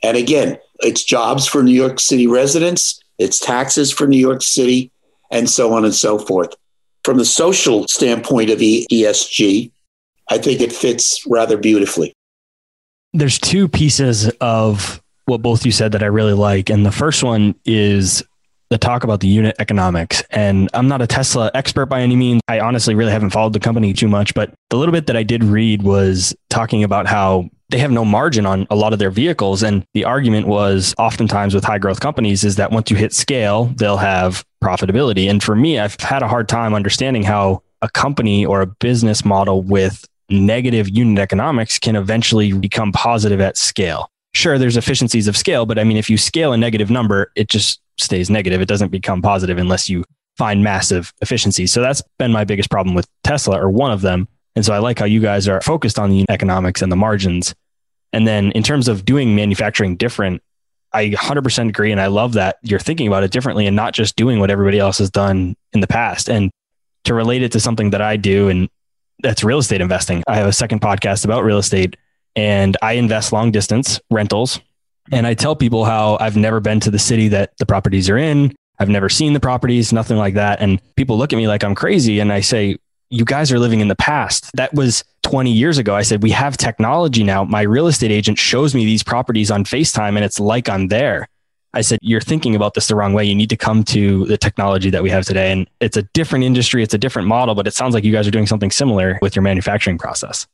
And 0.00 0.16
again, 0.16 0.58
it's 0.78 1.02
jobs 1.02 1.48
for 1.48 1.60
New 1.60 1.72
York 1.72 1.98
City 1.98 2.28
residents, 2.28 3.02
it's 3.18 3.40
taxes 3.40 3.90
for 3.90 4.06
New 4.06 4.16
York 4.16 4.42
City, 4.42 4.92
and 5.32 5.50
so 5.50 5.74
on 5.74 5.84
and 5.84 5.92
so 5.92 6.20
forth. 6.20 6.54
From 7.02 7.18
the 7.18 7.24
social 7.24 7.88
standpoint 7.88 8.50
of 8.50 8.60
ESG, 8.60 9.72
I 10.30 10.38
think 10.38 10.60
it 10.60 10.72
fits 10.72 11.26
rather 11.26 11.56
beautifully. 11.56 12.14
There's 13.12 13.40
two 13.40 13.66
pieces 13.66 14.28
of 14.40 15.02
what 15.24 15.42
both 15.42 15.66
you 15.66 15.72
said 15.72 15.90
that 15.92 16.04
I 16.04 16.06
really 16.06 16.32
like. 16.32 16.70
And 16.70 16.86
the 16.86 16.92
first 16.92 17.24
one 17.24 17.56
is 17.64 18.22
the 18.70 18.78
talk 18.78 19.04
about 19.04 19.20
the 19.20 19.28
unit 19.28 19.54
economics. 19.58 20.22
And 20.30 20.68
I'm 20.74 20.88
not 20.88 21.02
a 21.02 21.06
Tesla 21.06 21.50
expert 21.54 21.86
by 21.86 22.00
any 22.00 22.16
means. 22.16 22.40
I 22.48 22.60
honestly 22.60 22.94
really 22.94 23.12
haven't 23.12 23.30
followed 23.30 23.52
the 23.52 23.60
company 23.60 23.92
too 23.92 24.08
much, 24.08 24.34
but 24.34 24.52
the 24.70 24.76
little 24.76 24.92
bit 24.92 25.06
that 25.06 25.16
I 25.16 25.22
did 25.22 25.44
read 25.44 25.82
was 25.82 26.34
talking 26.50 26.82
about 26.82 27.06
how 27.06 27.48
they 27.70 27.78
have 27.78 27.90
no 27.90 28.04
margin 28.04 28.46
on 28.46 28.66
a 28.70 28.76
lot 28.76 28.92
of 28.92 28.98
their 28.98 29.10
vehicles. 29.10 29.62
And 29.62 29.84
the 29.94 30.04
argument 30.04 30.46
was 30.46 30.94
oftentimes 30.98 31.54
with 31.54 31.64
high 31.64 31.78
growth 31.78 32.00
companies 32.00 32.44
is 32.44 32.56
that 32.56 32.70
once 32.70 32.90
you 32.90 32.96
hit 32.96 33.12
scale, 33.12 33.66
they'll 33.76 33.96
have 33.96 34.44
profitability. 34.62 35.28
And 35.28 35.42
for 35.42 35.56
me, 35.56 35.78
I've 35.78 35.98
had 36.00 36.22
a 36.22 36.28
hard 36.28 36.48
time 36.48 36.74
understanding 36.74 37.22
how 37.22 37.62
a 37.82 37.88
company 37.88 38.46
or 38.46 38.62
a 38.62 38.66
business 38.66 39.24
model 39.24 39.62
with 39.62 40.06
negative 40.30 40.88
unit 40.88 41.18
economics 41.18 41.78
can 41.78 41.96
eventually 41.96 42.52
become 42.52 42.92
positive 42.92 43.40
at 43.40 43.56
scale. 43.56 44.08
Sure, 44.32 44.58
there's 44.58 44.76
efficiencies 44.76 45.28
of 45.28 45.36
scale, 45.36 45.64
but 45.66 45.78
I 45.78 45.84
mean, 45.84 45.96
if 45.96 46.10
you 46.10 46.18
scale 46.18 46.52
a 46.52 46.56
negative 46.56 46.90
number, 46.90 47.30
it 47.36 47.48
just 47.48 47.80
stays 47.98 48.30
negative. 48.30 48.60
It 48.60 48.68
doesn't 48.68 48.90
become 48.90 49.22
positive 49.22 49.58
unless 49.58 49.88
you 49.88 50.04
find 50.36 50.64
massive 50.64 51.12
efficiencies. 51.20 51.72
So 51.72 51.80
that's 51.80 52.02
been 52.18 52.32
my 52.32 52.44
biggest 52.44 52.70
problem 52.70 52.94
with 52.94 53.06
Tesla, 53.22 53.60
or 53.60 53.70
one 53.70 53.92
of 53.92 54.00
them. 54.00 54.28
And 54.56 54.64
so 54.64 54.72
I 54.72 54.78
like 54.78 54.98
how 54.98 55.04
you 55.04 55.20
guys 55.20 55.48
are 55.48 55.60
focused 55.60 55.98
on 55.98 56.10
the 56.10 56.24
economics 56.28 56.82
and 56.82 56.90
the 56.90 56.96
margins. 56.96 57.54
And 58.12 58.26
then 58.26 58.52
in 58.52 58.62
terms 58.62 58.88
of 58.88 59.04
doing 59.04 59.34
manufacturing 59.34 59.96
different, 59.96 60.42
I 60.92 61.10
100% 61.10 61.68
agree. 61.68 61.90
And 61.90 62.00
I 62.00 62.06
love 62.06 62.34
that 62.34 62.58
you're 62.62 62.78
thinking 62.78 63.08
about 63.08 63.24
it 63.24 63.32
differently 63.32 63.66
and 63.66 63.74
not 63.74 63.94
just 63.94 64.14
doing 64.16 64.38
what 64.38 64.50
everybody 64.50 64.78
else 64.78 64.98
has 64.98 65.10
done 65.10 65.56
in 65.72 65.80
the 65.80 65.88
past. 65.88 66.28
And 66.30 66.50
to 67.04 67.14
relate 67.14 67.42
it 67.42 67.52
to 67.52 67.60
something 67.60 67.90
that 67.90 68.00
I 68.00 68.16
do, 68.16 68.48
and 68.48 68.68
that's 69.20 69.44
real 69.44 69.58
estate 69.58 69.80
investing. 69.80 70.22
I 70.26 70.36
have 70.36 70.46
a 70.46 70.52
second 70.52 70.80
podcast 70.80 71.24
about 71.24 71.44
real 71.44 71.58
estate 71.58 71.96
and 72.36 72.76
I 72.82 72.94
invest 72.94 73.32
long 73.32 73.50
distance 73.50 74.00
rentals. 74.10 74.60
And 75.12 75.26
I 75.26 75.34
tell 75.34 75.54
people 75.54 75.84
how 75.84 76.16
I've 76.20 76.36
never 76.36 76.60
been 76.60 76.80
to 76.80 76.90
the 76.90 76.98
city 76.98 77.28
that 77.28 77.56
the 77.58 77.66
properties 77.66 78.08
are 78.08 78.18
in. 78.18 78.54
I've 78.78 78.88
never 78.88 79.08
seen 79.08 79.32
the 79.32 79.40
properties, 79.40 79.92
nothing 79.92 80.16
like 80.16 80.34
that. 80.34 80.60
And 80.60 80.80
people 80.96 81.16
look 81.18 81.32
at 81.32 81.36
me 81.36 81.46
like 81.46 81.62
I'm 81.62 81.74
crazy. 81.74 82.20
And 82.20 82.32
I 82.32 82.40
say, 82.40 82.76
you 83.10 83.24
guys 83.24 83.52
are 83.52 83.58
living 83.58 83.80
in 83.80 83.88
the 83.88 83.96
past. 83.96 84.50
That 84.54 84.74
was 84.74 85.04
20 85.22 85.52
years 85.52 85.78
ago. 85.78 85.94
I 85.94 86.02
said, 86.02 86.22
we 86.22 86.30
have 86.30 86.56
technology 86.56 87.22
now. 87.22 87.44
My 87.44 87.62
real 87.62 87.86
estate 87.86 88.10
agent 88.10 88.38
shows 88.38 88.74
me 88.74 88.84
these 88.84 89.02
properties 89.02 89.50
on 89.50 89.64
FaceTime 89.64 90.16
and 90.16 90.24
it's 90.24 90.40
like 90.40 90.68
I'm 90.68 90.88
there. 90.88 91.28
I 91.74 91.80
said, 91.80 91.98
you're 92.02 92.20
thinking 92.20 92.54
about 92.54 92.74
this 92.74 92.86
the 92.86 92.94
wrong 92.94 93.12
way. 93.12 93.24
You 93.24 93.34
need 93.34 93.50
to 93.50 93.56
come 93.56 93.82
to 93.84 94.24
the 94.26 94.38
technology 94.38 94.90
that 94.90 95.02
we 95.02 95.10
have 95.10 95.24
today. 95.24 95.50
And 95.50 95.68
it's 95.80 95.96
a 95.96 96.02
different 96.14 96.44
industry. 96.44 96.82
It's 96.82 96.94
a 96.94 96.98
different 96.98 97.26
model, 97.26 97.54
but 97.54 97.66
it 97.66 97.74
sounds 97.74 97.94
like 97.94 98.04
you 98.04 98.12
guys 98.12 98.28
are 98.28 98.32
doing 98.32 98.46
something 98.46 98.70
similar 98.70 99.18
with 99.20 99.34
your 99.34 99.42
manufacturing 99.42 99.98
process. 99.98 100.46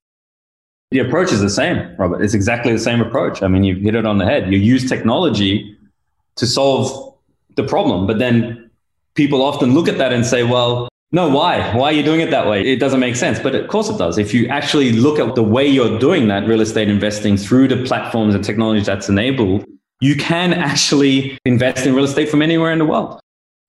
The 0.91 0.99
approach 0.99 1.33
is 1.33 1.41
the 1.41 1.51
same, 1.51 1.95
Robert. 1.99 2.21
It's 2.23 2.35
exactly 2.35 2.73
the 2.73 2.79
same 2.79 3.01
approach. 3.01 3.43
I 3.43 3.49
mean, 3.49 3.63
you've 3.63 3.81
hit 3.81 3.95
it 3.95 4.05
on 4.05 4.19
the 4.19 4.25
head. 4.25 4.53
You 4.53 4.59
use 4.59 4.89
technology 4.89 5.77
to 6.37 6.47
solve 6.47 7.15
the 7.57 7.63
problem, 7.63 8.07
but 8.07 8.19
then 8.19 8.71
people 9.15 9.43
often 9.43 9.73
look 9.73 9.89
at 9.89 9.99
that 9.99 10.13
and 10.13 10.27
say, 10.27 10.43
well, 10.43 10.89
no, 11.13 11.29
why? 11.29 11.75
Why 11.77 11.87
are 11.87 11.93
you 11.93 12.03
doing 12.03 12.21
it 12.21 12.31
that 12.31 12.47
way? 12.49 12.65
It 12.65 12.79
doesn't 12.79 13.01
make 13.01 13.17
sense. 13.17 13.41
But 13.41 13.55
of 13.55 13.69
course 13.69 13.89
it 13.89 13.99
does. 13.99 14.17
If 14.19 14.33
you 14.33 14.47
actually 14.49 14.93
look 14.93 15.19
at 15.19 15.35
the 15.35 15.43
way 15.43 15.67
you're 15.67 15.99
doing 15.99 16.29
that 16.29 16.47
real 16.47 16.61
estate 16.61 16.89
investing 16.89 17.37
through 17.37 17.69
the 17.69 17.85
platforms 17.85 18.35
and 18.35 18.45
technology 18.45 18.85
that's 18.85 19.09
enabled, 19.09 19.65
you 20.01 20.17
can 20.17 20.53
actually 20.53 21.39
invest 21.45 21.85
in 21.87 21.95
real 21.95 22.05
estate 22.05 22.29
from 22.29 22.43
anywhere 22.43 22.73
in 22.73 22.79
the 22.79 22.85
world. 22.85 23.21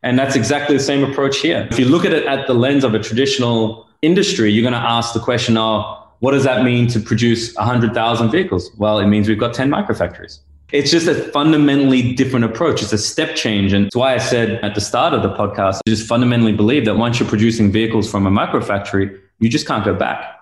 And 0.03 0.17
that's 0.17 0.35
exactly 0.35 0.77
the 0.77 0.83
same 0.83 1.03
approach 1.03 1.39
here. 1.39 1.67
If 1.71 1.77
you 1.77 1.85
look 1.85 2.05
at 2.05 2.13
it 2.13 2.25
at 2.25 2.47
the 2.47 2.53
lens 2.53 2.83
of 2.83 2.93
a 2.93 2.99
traditional 2.99 3.87
industry, 4.01 4.51
you're 4.51 4.63
going 4.63 4.73
to 4.73 4.89
ask 4.89 5.13
the 5.13 5.19
question, 5.19 5.57
oh, 5.57 6.00
what 6.21 6.31
does 6.31 6.43
that 6.43 6.63
mean 6.63 6.87
to 6.87 6.99
produce 6.99 7.53
100,000 7.55 8.29
vehicles? 8.29 8.71
Well, 8.77 8.99
it 8.99 9.07
means 9.07 9.27
we've 9.27 9.39
got 9.39 9.55
10 9.55 9.71
microfactories. 9.71 10.39
It's 10.71 10.91
just 10.91 11.07
a 11.07 11.15
fundamentally 11.15 12.13
different 12.13 12.45
approach. 12.45 12.83
It's 12.83 12.93
a 12.93 12.97
step 12.99 13.35
change. 13.35 13.73
And 13.73 13.87
it's 13.87 13.95
why 13.95 14.13
I 14.13 14.19
said 14.19 14.63
at 14.63 14.75
the 14.75 14.81
start 14.81 15.13
of 15.13 15.23
the 15.23 15.33
podcast, 15.33 15.77
I 15.77 15.89
just 15.89 16.07
fundamentally 16.07 16.53
believe 16.53 16.85
that 16.85 16.95
once 16.95 17.19
you're 17.19 17.27
producing 17.27 17.71
vehicles 17.71 18.09
from 18.09 18.27
a 18.27 18.29
microfactory, 18.29 19.19
you 19.39 19.49
just 19.49 19.65
can't 19.65 19.83
go 19.83 19.95
back. 19.95 20.39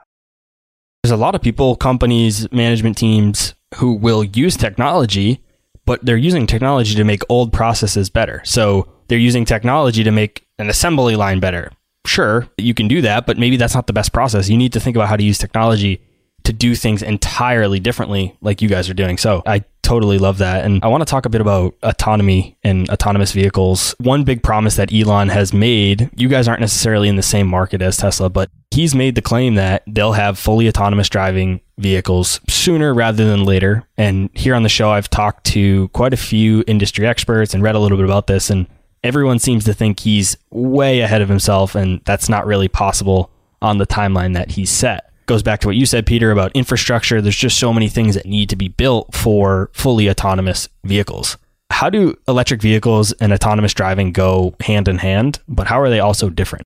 There's 1.01 1.11
a 1.11 1.17
lot 1.17 1.33
of 1.33 1.41
people, 1.41 1.77
companies, 1.77 2.51
management 2.51 2.97
teams 2.97 3.55
who 3.75 3.93
will 3.93 4.25
use 4.25 4.57
technology, 4.57 5.41
but 5.85 6.03
they're 6.05 6.17
using 6.17 6.45
technology 6.45 6.93
to 6.93 7.05
make 7.05 7.23
old 7.29 7.53
processes 7.53 8.09
better. 8.09 8.41
So 8.43 8.85
they're 9.07 9.17
using 9.17 9.45
technology 9.45 10.03
to 10.03 10.11
make 10.11 10.45
an 10.57 10.69
assembly 10.69 11.15
line 11.15 11.39
better. 11.39 11.71
Sure, 12.09 12.49
you 12.57 12.73
can 12.73 12.87
do 12.87 13.01
that, 13.01 13.27
but 13.27 13.37
maybe 13.37 13.55
that's 13.55 13.75
not 13.75 13.85
the 13.85 13.93
best 13.93 14.11
process. 14.11 14.49
You 14.49 14.57
need 14.57 14.73
to 14.73 14.79
think 14.79 14.95
about 14.95 15.09
how 15.09 15.15
to 15.15 15.23
use 15.23 15.37
technology 15.37 16.01
to 16.43 16.51
do 16.51 16.73
things 16.73 17.03
entirely 17.03 17.79
differently 17.79 18.35
like 18.41 18.63
you 18.63 18.67
guys 18.67 18.89
are 18.89 18.95
doing. 18.95 19.19
So 19.19 19.43
I 19.45 19.63
totally 19.83 20.17
love 20.17 20.39
that. 20.39 20.65
And 20.65 20.83
I 20.83 20.87
want 20.87 21.01
to 21.01 21.05
talk 21.05 21.27
a 21.27 21.29
bit 21.29 21.39
about 21.39 21.75
autonomy 21.83 22.57
and 22.63 22.89
autonomous 22.89 23.31
vehicles. 23.31 23.93
One 23.99 24.23
big 24.23 24.41
promise 24.41 24.75
that 24.77 24.91
Elon 24.91 25.29
has 25.29 25.53
made, 25.53 26.09
you 26.15 26.29
guys 26.29 26.47
aren't 26.47 26.61
necessarily 26.61 27.09
in 27.09 27.15
the 27.15 27.21
same 27.21 27.45
market 27.45 27.79
as 27.83 27.97
Tesla, 27.97 28.27
but 28.27 28.49
he's 28.71 28.95
made 28.95 29.13
the 29.13 29.21
claim 29.21 29.53
that 29.55 29.83
they'll 29.85 30.13
have 30.13 30.39
fully 30.39 30.67
autonomous 30.67 31.09
driving 31.09 31.61
vehicles 31.77 32.39
sooner 32.49 32.91
rather 32.91 33.23
than 33.23 33.43
later. 33.43 33.87
And 33.97 34.31
here 34.33 34.55
on 34.55 34.63
the 34.63 34.69
show, 34.69 34.89
I've 34.89 35.11
talked 35.11 35.45
to 35.51 35.89
quite 35.89 36.13
a 36.15 36.17
few 36.17 36.63
industry 36.65 37.05
experts 37.05 37.53
and 37.53 37.61
read 37.61 37.75
a 37.75 37.79
little 37.79 37.99
bit 37.99 38.05
about 38.05 38.25
this. 38.25 38.49
And 38.49 38.65
everyone 39.03 39.39
seems 39.39 39.65
to 39.65 39.73
think 39.73 39.99
he's 39.99 40.37
way 40.49 41.01
ahead 41.01 41.21
of 41.21 41.29
himself. 41.29 41.75
And 41.75 42.01
that's 42.05 42.29
not 42.29 42.45
really 42.45 42.67
possible 42.67 43.31
on 43.61 43.77
the 43.77 43.87
timeline 43.87 44.33
that 44.35 44.51
he's 44.51 44.69
set 44.69 45.09
goes 45.29 45.43
back 45.43 45.59
to 45.59 45.67
what 45.67 45.75
you 45.75 45.85
said, 45.85 46.07
Peter, 46.07 46.31
about 46.31 46.51
infrastructure. 46.55 47.21
There's 47.21 47.37
just 47.37 47.59
so 47.59 47.71
many 47.71 47.87
things 47.87 48.15
that 48.15 48.25
need 48.25 48.49
to 48.49 48.55
be 48.55 48.67
built 48.67 49.13
for 49.13 49.69
fully 49.73 50.09
autonomous 50.09 50.67
vehicles. 50.83 51.37
How 51.69 51.89
do 51.91 52.17
electric 52.27 52.63
vehicles 52.63 53.11
and 53.13 53.31
autonomous 53.31 53.75
driving 53.75 54.11
go 54.11 54.55
hand 54.59 54.87
in 54.87 54.97
hand, 54.97 55.39
but 55.47 55.67
how 55.67 55.79
are 55.79 55.89
they 55.89 55.99
also 55.99 56.31
different? 56.31 56.65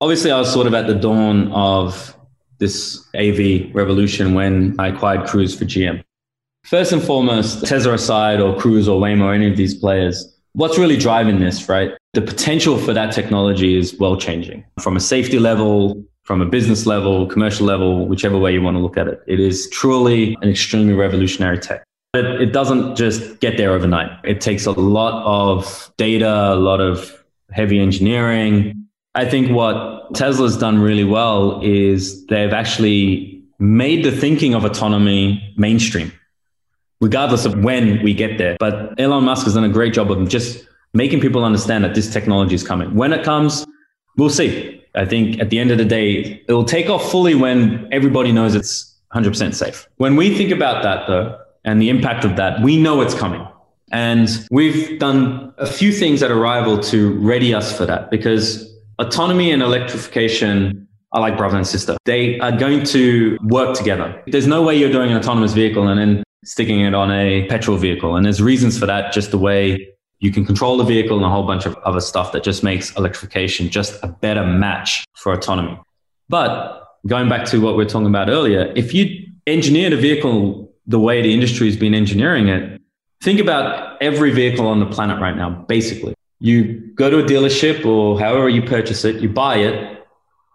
Obviously, 0.00 0.30
I 0.30 0.38
was 0.38 0.50
sort 0.50 0.68
of 0.68 0.74
at 0.74 0.86
the 0.86 0.94
dawn 0.94 1.50
of 1.50 2.16
this 2.58 3.04
AV 3.16 3.74
revolution 3.74 4.32
when 4.34 4.76
I 4.78 4.88
acquired 4.88 5.26
Cruise 5.26 5.58
for 5.58 5.64
GM. 5.64 6.04
First 6.62 6.92
and 6.92 7.02
foremost, 7.02 7.66
Tesla 7.66 7.94
aside, 7.94 8.40
or 8.40 8.56
Cruise 8.56 8.86
or 8.86 9.00
Waymo, 9.00 9.24
or 9.24 9.34
any 9.34 9.50
of 9.50 9.56
these 9.56 9.74
players, 9.74 10.35
what's 10.56 10.78
really 10.78 10.96
driving 10.96 11.38
this, 11.38 11.68
right? 11.68 11.92
The 12.14 12.22
potential 12.22 12.78
for 12.78 12.92
that 12.94 13.12
technology 13.12 13.78
is 13.78 13.96
well 13.98 14.16
changing 14.16 14.64
from 14.80 14.96
a 14.96 15.00
safety 15.00 15.38
level, 15.38 16.02
from 16.22 16.40
a 16.40 16.46
business 16.46 16.86
level, 16.86 17.26
commercial 17.26 17.66
level, 17.66 18.08
whichever 18.08 18.38
way 18.38 18.52
you 18.52 18.62
want 18.62 18.76
to 18.76 18.80
look 18.80 18.96
at 18.96 19.06
it. 19.06 19.22
It 19.26 19.38
is 19.38 19.68
truly 19.70 20.36
an 20.40 20.48
extremely 20.48 20.94
revolutionary 20.94 21.58
tech. 21.58 21.84
But 22.12 22.24
it 22.40 22.52
doesn't 22.52 22.96
just 22.96 23.40
get 23.40 23.58
there 23.58 23.72
overnight. 23.72 24.10
It 24.24 24.40
takes 24.40 24.64
a 24.64 24.72
lot 24.72 25.22
of 25.24 25.92
data, 25.98 26.54
a 26.54 26.56
lot 26.56 26.80
of 26.80 27.22
heavy 27.50 27.78
engineering. 27.78 28.88
I 29.14 29.26
think 29.26 29.50
what 29.50 30.14
Tesla's 30.14 30.56
done 30.56 30.78
really 30.78 31.04
well 31.04 31.60
is 31.62 32.24
they've 32.26 32.52
actually 32.52 33.42
made 33.58 34.04
the 34.04 34.10
thinking 34.10 34.54
of 34.54 34.64
autonomy 34.64 35.54
mainstream, 35.56 36.10
regardless 37.06 37.44
of 37.44 37.62
when 37.62 38.02
we 38.02 38.12
get 38.12 38.36
there. 38.36 38.56
But 38.58 38.98
Elon 39.00 39.22
Musk 39.22 39.44
has 39.44 39.54
done 39.54 39.62
a 39.62 39.68
great 39.78 39.94
job 39.94 40.10
of 40.10 40.28
just 40.28 40.66
making 40.92 41.20
people 41.20 41.44
understand 41.44 41.84
that 41.84 41.94
this 41.94 42.12
technology 42.12 42.56
is 42.56 42.64
coming. 42.66 42.92
When 42.96 43.12
it 43.12 43.22
comes, 43.24 43.64
we'll 44.16 44.36
see. 44.40 44.82
I 44.96 45.04
think 45.04 45.38
at 45.38 45.50
the 45.50 45.60
end 45.60 45.70
of 45.70 45.78
the 45.78 45.84
day, 45.84 46.42
it 46.48 46.52
will 46.52 46.64
take 46.64 46.90
off 46.90 47.08
fully 47.12 47.36
when 47.36 47.88
everybody 47.92 48.32
knows 48.32 48.56
it's 48.56 48.92
100% 49.14 49.54
safe. 49.54 49.86
When 49.98 50.16
we 50.16 50.36
think 50.36 50.50
about 50.50 50.82
that, 50.82 51.06
though, 51.06 51.38
and 51.64 51.80
the 51.80 51.90
impact 51.90 52.24
of 52.24 52.34
that, 52.36 52.60
we 52.60 52.76
know 52.76 53.00
it's 53.02 53.14
coming. 53.14 53.46
And 53.92 54.28
we've 54.50 54.98
done 54.98 55.54
a 55.58 55.66
few 55.66 55.92
things 55.92 56.24
at 56.24 56.32
Arrival 56.32 56.76
to 56.90 57.12
ready 57.20 57.54
us 57.54 57.76
for 57.76 57.86
that 57.86 58.10
because 58.10 58.68
autonomy 58.98 59.52
and 59.52 59.62
electrification 59.62 60.88
are 61.12 61.20
like 61.20 61.36
brother 61.36 61.56
and 61.56 61.66
sister. 61.66 61.96
They 62.04 62.40
are 62.40 62.50
going 62.50 62.82
to 62.86 63.38
work 63.44 63.76
together. 63.76 64.20
There's 64.26 64.48
no 64.48 64.62
way 64.62 64.76
you're 64.76 64.90
doing 64.90 65.12
an 65.12 65.18
autonomous 65.18 65.52
vehicle 65.52 65.86
and 65.86 66.00
then 66.00 66.25
sticking 66.46 66.80
it 66.80 66.94
on 66.94 67.10
a 67.10 67.46
petrol 67.48 67.76
vehicle. 67.76 68.16
And 68.16 68.24
there's 68.24 68.40
reasons 68.40 68.78
for 68.78 68.86
that, 68.86 69.12
just 69.12 69.32
the 69.32 69.38
way 69.38 69.92
you 70.20 70.32
can 70.32 70.46
control 70.46 70.76
the 70.76 70.84
vehicle 70.84 71.16
and 71.16 71.26
a 71.26 71.28
whole 71.28 71.42
bunch 71.42 71.66
of 71.66 71.74
other 71.84 72.00
stuff 72.00 72.32
that 72.32 72.42
just 72.42 72.62
makes 72.62 72.94
electrification 72.96 73.68
just 73.68 74.02
a 74.02 74.08
better 74.08 74.46
match 74.46 75.04
for 75.14 75.32
autonomy. 75.32 75.78
But 76.28 76.84
going 77.06 77.28
back 77.28 77.44
to 77.46 77.60
what 77.60 77.76
we 77.76 77.84
are 77.84 77.88
talking 77.88 78.06
about 78.06 78.30
earlier, 78.30 78.72
if 78.76 78.94
you 78.94 79.26
engineer 79.46 79.90
the 79.90 79.96
vehicle 79.96 80.72
the 80.86 81.00
way 81.00 81.20
the 81.20 81.34
industry 81.34 81.66
has 81.66 81.76
been 81.76 81.94
engineering 81.94 82.48
it, 82.48 82.80
think 83.22 83.40
about 83.40 84.00
every 84.00 84.30
vehicle 84.30 84.66
on 84.66 84.78
the 84.80 84.86
planet 84.86 85.20
right 85.20 85.36
now, 85.36 85.50
basically. 85.68 86.14
You 86.38 86.92
go 86.94 87.10
to 87.10 87.18
a 87.18 87.22
dealership 87.22 87.84
or 87.84 88.20
however 88.20 88.48
you 88.48 88.62
purchase 88.62 89.04
it, 89.04 89.16
you 89.16 89.28
buy 89.28 89.56
it. 89.56 90.06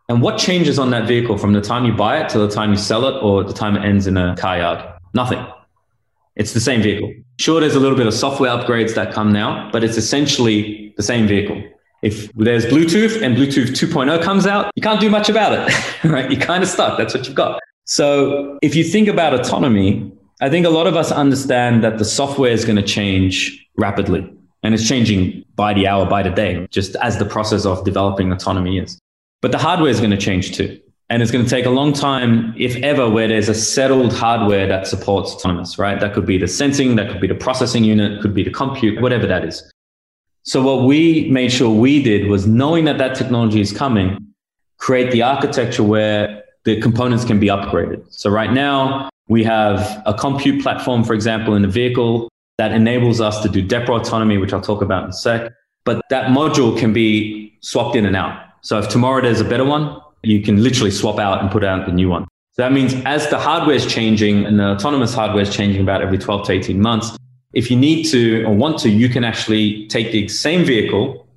And 0.09 0.21
what 0.21 0.37
changes 0.37 0.79
on 0.79 0.89
that 0.91 1.07
vehicle 1.07 1.37
from 1.37 1.53
the 1.53 1.61
time 1.61 1.85
you 1.85 1.93
buy 1.93 2.21
it 2.21 2.29
to 2.29 2.39
the 2.39 2.49
time 2.49 2.71
you 2.71 2.77
sell 2.77 3.05
it 3.05 3.21
or 3.21 3.43
the 3.43 3.53
time 3.53 3.75
it 3.75 3.85
ends 3.85 4.07
in 4.07 4.17
a 4.17 4.35
car 4.37 4.57
yard? 4.57 4.83
Nothing. 5.13 5.45
It's 6.35 6.53
the 6.53 6.59
same 6.59 6.81
vehicle. 6.81 7.13
Sure, 7.39 7.59
there's 7.59 7.75
a 7.75 7.79
little 7.79 7.97
bit 7.97 8.07
of 8.07 8.13
software 8.13 8.51
upgrades 8.51 8.95
that 8.95 9.13
come 9.13 9.31
now, 9.31 9.69
but 9.71 9.83
it's 9.83 9.97
essentially 9.97 10.93
the 10.97 11.03
same 11.03 11.27
vehicle. 11.27 11.61
If 12.01 12.31
there's 12.33 12.65
Bluetooth 12.65 13.21
and 13.21 13.35
Bluetooth 13.35 13.69
2.0 13.69 14.23
comes 14.23 14.47
out, 14.47 14.71
you 14.75 14.81
can't 14.81 14.99
do 14.99 15.09
much 15.09 15.29
about 15.29 15.53
it, 15.53 16.03
right? 16.03 16.31
You're 16.31 16.41
kind 16.41 16.63
of 16.63 16.69
stuck. 16.69 16.97
That's 16.97 17.13
what 17.13 17.27
you've 17.27 17.35
got. 17.35 17.59
So 17.85 18.57
if 18.61 18.75
you 18.75 18.83
think 18.83 19.07
about 19.07 19.33
autonomy, 19.33 20.11
I 20.41 20.49
think 20.49 20.65
a 20.65 20.69
lot 20.69 20.87
of 20.87 20.95
us 20.95 21.11
understand 21.11 21.83
that 21.83 21.99
the 21.99 22.05
software 22.05 22.51
is 22.51 22.65
going 22.65 22.77
to 22.77 22.83
change 22.83 23.67
rapidly. 23.77 24.27
And 24.63 24.73
it's 24.73 24.87
changing 24.87 25.43
by 25.55 25.73
the 25.73 25.87
hour, 25.87 26.05
by 26.05 26.23
the 26.23 26.29
day, 26.29 26.67
just 26.69 26.95
as 26.97 27.17
the 27.17 27.25
process 27.25 27.65
of 27.65 27.83
developing 27.83 28.31
autonomy 28.31 28.77
is. 28.79 28.99
But 29.41 29.51
the 29.51 29.57
hardware 29.57 29.89
is 29.89 29.99
going 29.99 30.11
to 30.11 30.17
change 30.17 30.55
too. 30.55 30.79
And 31.11 31.21
it's 31.21 31.29
going 31.29 31.43
to 31.43 31.49
take 31.49 31.65
a 31.65 31.69
long 31.69 31.91
time, 31.91 32.55
if 32.57 32.77
ever, 32.77 33.09
where 33.09 33.27
there's 33.27 33.49
a 33.49 33.53
settled 33.53 34.13
hardware 34.13 34.65
that 34.65 34.87
supports 34.87 35.33
autonomous, 35.33 35.77
right? 35.77 35.99
That 35.99 36.13
could 36.13 36.25
be 36.25 36.37
the 36.37 36.47
sensing, 36.47 36.95
that 36.95 37.11
could 37.11 37.19
be 37.19 37.27
the 37.27 37.35
processing 37.35 37.83
unit, 37.83 38.21
could 38.21 38.33
be 38.33 38.43
the 38.43 38.49
compute, 38.49 39.01
whatever 39.01 39.27
that 39.27 39.43
is. 39.43 39.61
So 40.43 40.61
what 40.61 40.85
we 40.85 41.29
made 41.29 41.51
sure 41.51 41.69
we 41.69 42.01
did 42.01 42.29
was 42.29 42.47
knowing 42.47 42.85
that 42.85 42.97
that 42.99 43.15
technology 43.15 43.59
is 43.59 43.73
coming, 43.73 44.25
create 44.77 45.11
the 45.11 45.21
architecture 45.21 45.83
where 45.83 46.45
the 46.63 46.79
components 46.79 47.25
can 47.25 47.41
be 47.41 47.47
upgraded. 47.47 48.05
So 48.09 48.29
right 48.29 48.53
now 48.53 49.09
we 49.27 49.43
have 49.43 50.01
a 50.05 50.13
compute 50.13 50.63
platform, 50.63 51.03
for 51.03 51.13
example, 51.13 51.55
in 51.55 51.61
the 51.61 51.67
vehicle 51.67 52.29
that 52.57 52.71
enables 52.71 53.19
us 53.19 53.41
to 53.43 53.49
do 53.49 53.61
depot 53.61 53.99
autonomy, 53.99 54.37
which 54.37 54.53
I'll 54.53 54.61
talk 54.61 54.81
about 54.81 55.03
in 55.03 55.09
a 55.09 55.13
sec. 55.13 55.51
But 55.83 56.03
that 56.09 56.27
module 56.27 56.79
can 56.79 56.93
be 56.93 57.53
swapped 57.59 57.97
in 57.97 58.05
and 58.05 58.15
out. 58.15 58.41
So 58.61 58.79
if 58.79 58.87
tomorrow 58.87 59.21
there's 59.21 59.41
a 59.41 59.45
better 59.45 59.65
one, 59.65 59.99
you 60.23 60.41
can 60.41 60.63
literally 60.63 60.91
swap 60.91 61.19
out 61.19 61.41
and 61.41 61.51
put 61.51 61.63
out 61.63 61.85
the 61.85 61.91
new 61.91 62.09
one. 62.09 62.27
So 62.53 62.63
that 62.63 62.71
means 62.71 62.93
as 63.05 63.29
the 63.29 63.39
hardware 63.39 63.75
is 63.75 63.85
changing 63.85 64.45
and 64.45 64.59
the 64.59 64.65
autonomous 64.65 65.13
hardware 65.13 65.41
is 65.41 65.53
changing 65.53 65.81
about 65.81 66.01
every 66.01 66.17
12 66.17 66.47
to 66.47 66.51
18 66.51 66.81
months, 66.81 67.17
if 67.53 67.71
you 67.71 67.77
need 67.77 68.03
to 68.05 68.43
or 68.43 68.53
want 68.53 68.77
to, 68.79 68.89
you 68.89 69.09
can 69.09 69.23
actually 69.23 69.87
take 69.87 70.11
the 70.11 70.27
same 70.27 70.65
vehicle 70.65 71.27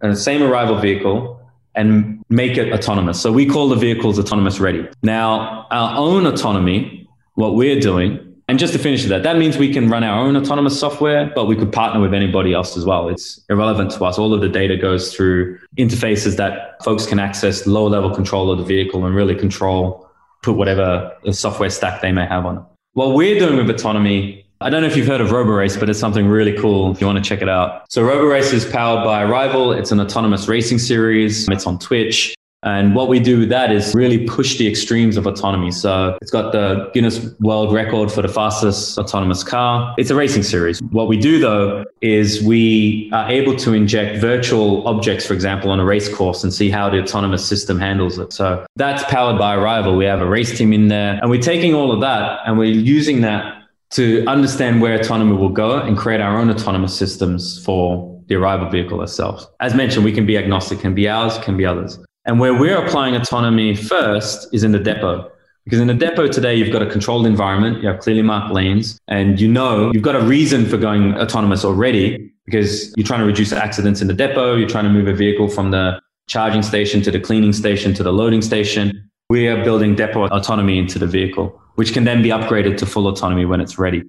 and 0.00 0.12
the 0.12 0.16
same 0.16 0.42
arrival 0.42 0.76
vehicle 0.76 1.40
and 1.74 2.22
make 2.28 2.56
it 2.56 2.72
autonomous. 2.72 3.20
So 3.20 3.32
we 3.32 3.46
call 3.46 3.68
the 3.68 3.76
vehicles 3.76 4.18
autonomous 4.18 4.58
ready. 4.58 4.86
Now, 5.02 5.66
our 5.70 5.96
own 5.96 6.26
autonomy, 6.26 7.08
what 7.34 7.54
we're 7.54 7.80
doing 7.80 8.27
and 8.48 8.58
just 8.58 8.72
to 8.72 8.78
finish 8.78 9.04
that, 9.04 9.22
that 9.22 9.36
means 9.36 9.58
we 9.58 9.70
can 9.72 9.90
run 9.90 10.02
our 10.02 10.18
own 10.18 10.34
autonomous 10.34 10.78
software, 10.80 11.30
but 11.34 11.44
we 11.44 11.54
could 11.54 11.70
partner 11.70 12.00
with 12.00 12.14
anybody 12.14 12.54
else 12.54 12.78
as 12.78 12.86
well. 12.86 13.10
It's 13.10 13.44
irrelevant 13.50 13.90
to 13.92 14.04
us. 14.06 14.18
All 14.18 14.32
of 14.32 14.40
the 14.40 14.48
data 14.48 14.74
goes 14.74 15.14
through 15.14 15.58
interfaces 15.76 16.36
that 16.36 16.82
folks 16.82 17.04
can 17.04 17.18
access 17.18 17.66
low 17.66 17.86
level 17.86 18.14
control 18.14 18.50
of 18.50 18.56
the 18.56 18.64
vehicle 18.64 19.04
and 19.04 19.14
really 19.14 19.34
control, 19.34 20.08
put 20.42 20.56
whatever 20.56 21.14
software 21.30 21.68
stack 21.68 22.00
they 22.00 22.10
may 22.10 22.24
have 22.24 22.46
on 22.46 22.56
it. 22.56 22.62
What 22.94 23.14
we're 23.14 23.38
doing 23.38 23.58
with 23.58 23.68
autonomy, 23.68 24.46
I 24.62 24.70
don't 24.70 24.80
know 24.80 24.88
if 24.88 24.96
you've 24.96 25.06
heard 25.06 25.20
of 25.20 25.28
RoboRace, 25.28 25.78
but 25.78 25.90
it's 25.90 25.98
something 25.98 26.26
really 26.26 26.56
cool 26.56 26.90
if 26.90 27.02
you 27.02 27.06
want 27.06 27.22
to 27.22 27.28
check 27.28 27.42
it 27.42 27.50
out. 27.50 27.84
So 27.92 28.02
RoboRace 28.02 28.54
is 28.54 28.64
powered 28.64 29.04
by 29.04 29.22
Arrival. 29.24 29.72
It's 29.72 29.92
an 29.92 30.00
autonomous 30.00 30.48
racing 30.48 30.78
series. 30.78 31.46
It's 31.48 31.66
on 31.66 31.78
Twitch. 31.78 32.34
And 32.62 32.94
what 32.94 33.08
we 33.08 33.20
do 33.20 33.38
with 33.38 33.48
that 33.50 33.70
is 33.70 33.94
really 33.94 34.26
push 34.26 34.58
the 34.58 34.66
extremes 34.66 35.16
of 35.16 35.26
autonomy. 35.26 35.70
So 35.70 36.18
it's 36.20 36.30
got 36.30 36.52
the 36.52 36.90
Guinness 36.92 37.24
World 37.38 37.72
Record 37.72 38.10
for 38.10 38.22
the 38.22 38.28
fastest 38.28 38.98
autonomous 38.98 39.44
car. 39.44 39.94
It's 39.96 40.10
a 40.10 40.14
racing 40.16 40.42
series. 40.42 40.82
What 40.90 41.06
we 41.06 41.16
do 41.16 41.38
though 41.38 41.84
is 42.00 42.42
we 42.42 43.10
are 43.12 43.30
able 43.30 43.54
to 43.56 43.74
inject 43.74 44.20
virtual 44.20 44.86
objects, 44.88 45.24
for 45.26 45.34
example, 45.34 45.70
on 45.70 45.78
a 45.78 45.84
race 45.84 46.12
course 46.12 46.42
and 46.42 46.52
see 46.52 46.68
how 46.68 46.90
the 46.90 47.00
autonomous 47.00 47.46
system 47.46 47.78
handles 47.78 48.18
it. 48.18 48.32
So 48.32 48.66
that's 48.74 49.04
powered 49.04 49.38
by 49.38 49.54
Arrival. 49.54 49.96
We 49.96 50.04
have 50.06 50.20
a 50.20 50.26
race 50.26 50.56
team 50.58 50.72
in 50.72 50.88
there 50.88 51.18
and 51.22 51.30
we're 51.30 51.40
taking 51.40 51.74
all 51.74 51.92
of 51.92 52.00
that 52.00 52.40
and 52.44 52.58
we're 52.58 52.66
using 52.66 53.20
that 53.20 53.54
to 53.90 54.24
understand 54.26 54.82
where 54.82 54.98
autonomy 54.98 55.32
will 55.32 55.48
go 55.48 55.78
and 55.78 55.96
create 55.96 56.20
our 56.20 56.36
own 56.38 56.50
autonomous 56.50 56.96
systems 56.96 57.64
for 57.64 58.20
the 58.26 58.34
arrival 58.34 58.68
vehicle 58.68 59.02
itself. 59.02 59.46
As 59.60 59.74
mentioned, 59.74 60.04
we 60.04 60.12
can 60.12 60.26
be 60.26 60.36
agnostic, 60.36 60.80
can 60.80 60.94
be 60.94 61.08
ours, 61.08 61.38
can 61.38 61.56
be 61.56 61.64
others. 61.64 61.98
And 62.28 62.38
where 62.38 62.52
we're 62.52 62.76
applying 62.76 63.16
autonomy 63.16 63.74
first 63.74 64.48
is 64.52 64.62
in 64.62 64.72
the 64.72 64.78
depot. 64.78 65.32
Because 65.64 65.80
in 65.80 65.86
the 65.86 65.94
depot 65.94 66.28
today, 66.28 66.54
you've 66.54 66.70
got 66.70 66.82
a 66.82 66.86
controlled 66.86 67.26
environment, 67.26 67.82
you 67.82 67.88
have 67.88 68.00
clearly 68.00 68.20
marked 68.20 68.54
lanes, 68.54 69.00
and 69.08 69.40
you 69.40 69.48
know 69.48 69.90
you've 69.92 70.02
got 70.02 70.14
a 70.14 70.20
reason 70.20 70.66
for 70.66 70.76
going 70.76 71.14
autonomous 71.14 71.64
already 71.64 72.30
because 72.44 72.94
you're 72.96 73.06
trying 73.06 73.20
to 73.20 73.26
reduce 73.26 73.50
accidents 73.52 74.02
in 74.02 74.08
the 74.08 74.14
depot, 74.14 74.56
you're 74.56 74.68
trying 74.68 74.84
to 74.84 74.90
move 74.90 75.08
a 75.08 75.14
vehicle 75.14 75.48
from 75.48 75.70
the 75.70 76.00
charging 76.26 76.62
station 76.62 77.00
to 77.02 77.10
the 77.10 77.20
cleaning 77.20 77.54
station 77.54 77.94
to 77.94 78.02
the 78.02 78.12
loading 78.12 78.42
station. 78.42 79.10
We 79.30 79.48
are 79.48 79.64
building 79.64 79.94
depot 79.94 80.26
autonomy 80.26 80.78
into 80.78 80.98
the 80.98 81.06
vehicle, 81.06 81.58
which 81.76 81.94
can 81.94 82.04
then 82.04 82.20
be 82.22 82.28
upgraded 82.28 82.76
to 82.78 82.86
full 82.86 83.08
autonomy 83.08 83.46
when 83.46 83.62
it's 83.62 83.78
ready. 83.78 84.02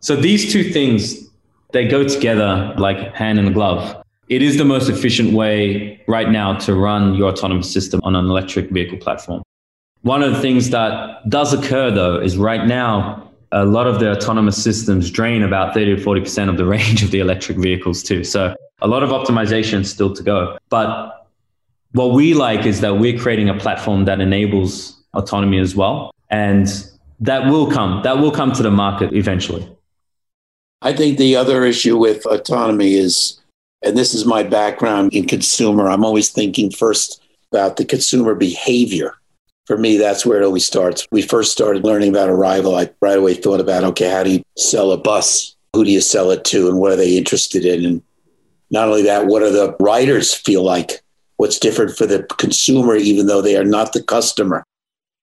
So 0.00 0.16
these 0.16 0.52
two 0.52 0.64
things, 0.64 1.30
they 1.72 1.88
go 1.88 2.06
together 2.06 2.74
like 2.76 3.14
hand 3.14 3.38
in 3.38 3.50
glove. 3.54 4.03
It 4.28 4.42
is 4.42 4.56
the 4.56 4.64
most 4.64 4.88
efficient 4.88 5.32
way 5.32 6.02
right 6.06 6.30
now 6.30 6.54
to 6.60 6.74
run 6.74 7.14
your 7.14 7.28
autonomous 7.30 7.70
system 7.72 8.00
on 8.04 8.16
an 8.16 8.24
electric 8.24 8.70
vehicle 8.70 8.98
platform. 8.98 9.42
One 10.02 10.22
of 10.22 10.32
the 10.32 10.40
things 10.40 10.70
that 10.70 11.28
does 11.28 11.52
occur 11.52 11.90
though 11.90 12.20
is 12.20 12.36
right 12.36 12.66
now, 12.66 13.30
a 13.52 13.64
lot 13.64 13.86
of 13.86 14.00
the 14.00 14.10
autonomous 14.10 14.62
systems 14.62 15.10
drain 15.10 15.42
about 15.42 15.74
30 15.74 15.96
to 15.96 16.02
40% 16.02 16.48
of 16.48 16.56
the 16.56 16.64
range 16.76 17.02
of 17.02 17.10
the 17.10 17.20
electric 17.20 17.58
vehicles 17.58 18.02
too. 18.02 18.24
So 18.24 18.54
a 18.80 18.88
lot 18.88 19.02
of 19.02 19.10
optimization 19.10 19.84
still 19.84 20.12
to 20.14 20.22
go. 20.22 20.58
But 20.70 21.28
what 21.92 22.12
we 22.12 22.34
like 22.34 22.66
is 22.66 22.80
that 22.80 22.98
we're 22.98 23.18
creating 23.18 23.48
a 23.48 23.58
platform 23.58 24.04
that 24.06 24.20
enables 24.20 25.02
autonomy 25.14 25.58
as 25.58 25.76
well. 25.76 26.10
And 26.30 26.66
that 27.20 27.50
will 27.50 27.70
come, 27.70 28.02
that 28.02 28.18
will 28.18 28.32
come 28.32 28.52
to 28.52 28.62
the 28.62 28.70
market 28.70 29.12
eventually. 29.12 29.68
I 30.82 30.92
think 30.92 31.18
the 31.18 31.36
other 31.36 31.64
issue 31.64 31.96
with 31.96 32.26
autonomy 32.26 32.94
is 32.94 33.40
and 33.84 33.96
this 33.96 34.14
is 34.14 34.24
my 34.24 34.42
background 34.42 35.12
in 35.12 35.26
consumer, 35.26 35.88
I'm 35.88 36.04
always 36.04 36.30
thinking 36.30 36.70
first 36.70 37.22
about 37.52 37.76
the 37.76 37.84
consumer 37.84 38.34
behavior. 38.34 39.14
For 39.66 39.78
me, 39.78 39.96
that's 39.96 40.26
where 40.26 40.40
it 40.40 40.44
always 40.44 40.66
starts. 40.66 41.06
We 41.10 41.22
first 41.22 41.52
started 41.52 41.84
learning 41.84 42.10
about 42.10 42.28
Arrival. 42.28 42.74
I 42.74 42.90
right 43.00 43.18
away 43.18 43.34
thought 43.34 43.60
about, 43.60 43.84
okay, 43.84 44.10
how 44.10 44.22
do 44.22 44.30
you 44.30 44.42
sell 44.56 44.92
a 44.92 44.98
bus? 44.98 45.56
Who 45.74 45.84
do 45.84 45.90
you 45.90 46.00
sell 46.00 46.30
it 46.30 46.44
to? 46.46 46.68
And 46.68 46.78
what 46.78 46.92
are 46.92 46.96
they 46.96 47.16
interested 47.16 47.64
in? 47.64 47.84
And 47.84 48.02
not 48.70 48.88
only 48.88 49.02
that, 49.02 49.26
what 49.26 49.40
do 49.40 49.50
the 49.50 49.74
riders 49.80 50.34
feel 50.34 50.62
like? 50.62 51.02
What's 51.36 51.58
different 51.58 51.96
for 51.96 52.06
the 52.06 52.24
consumer, 52.38 52.96
even 52.96 53.26
though 53.26 53.40
they 53.40 53.56
are 53.56 53.64
not 53.64 53.92
the 53.92 54.02
customer? 54.02 54.64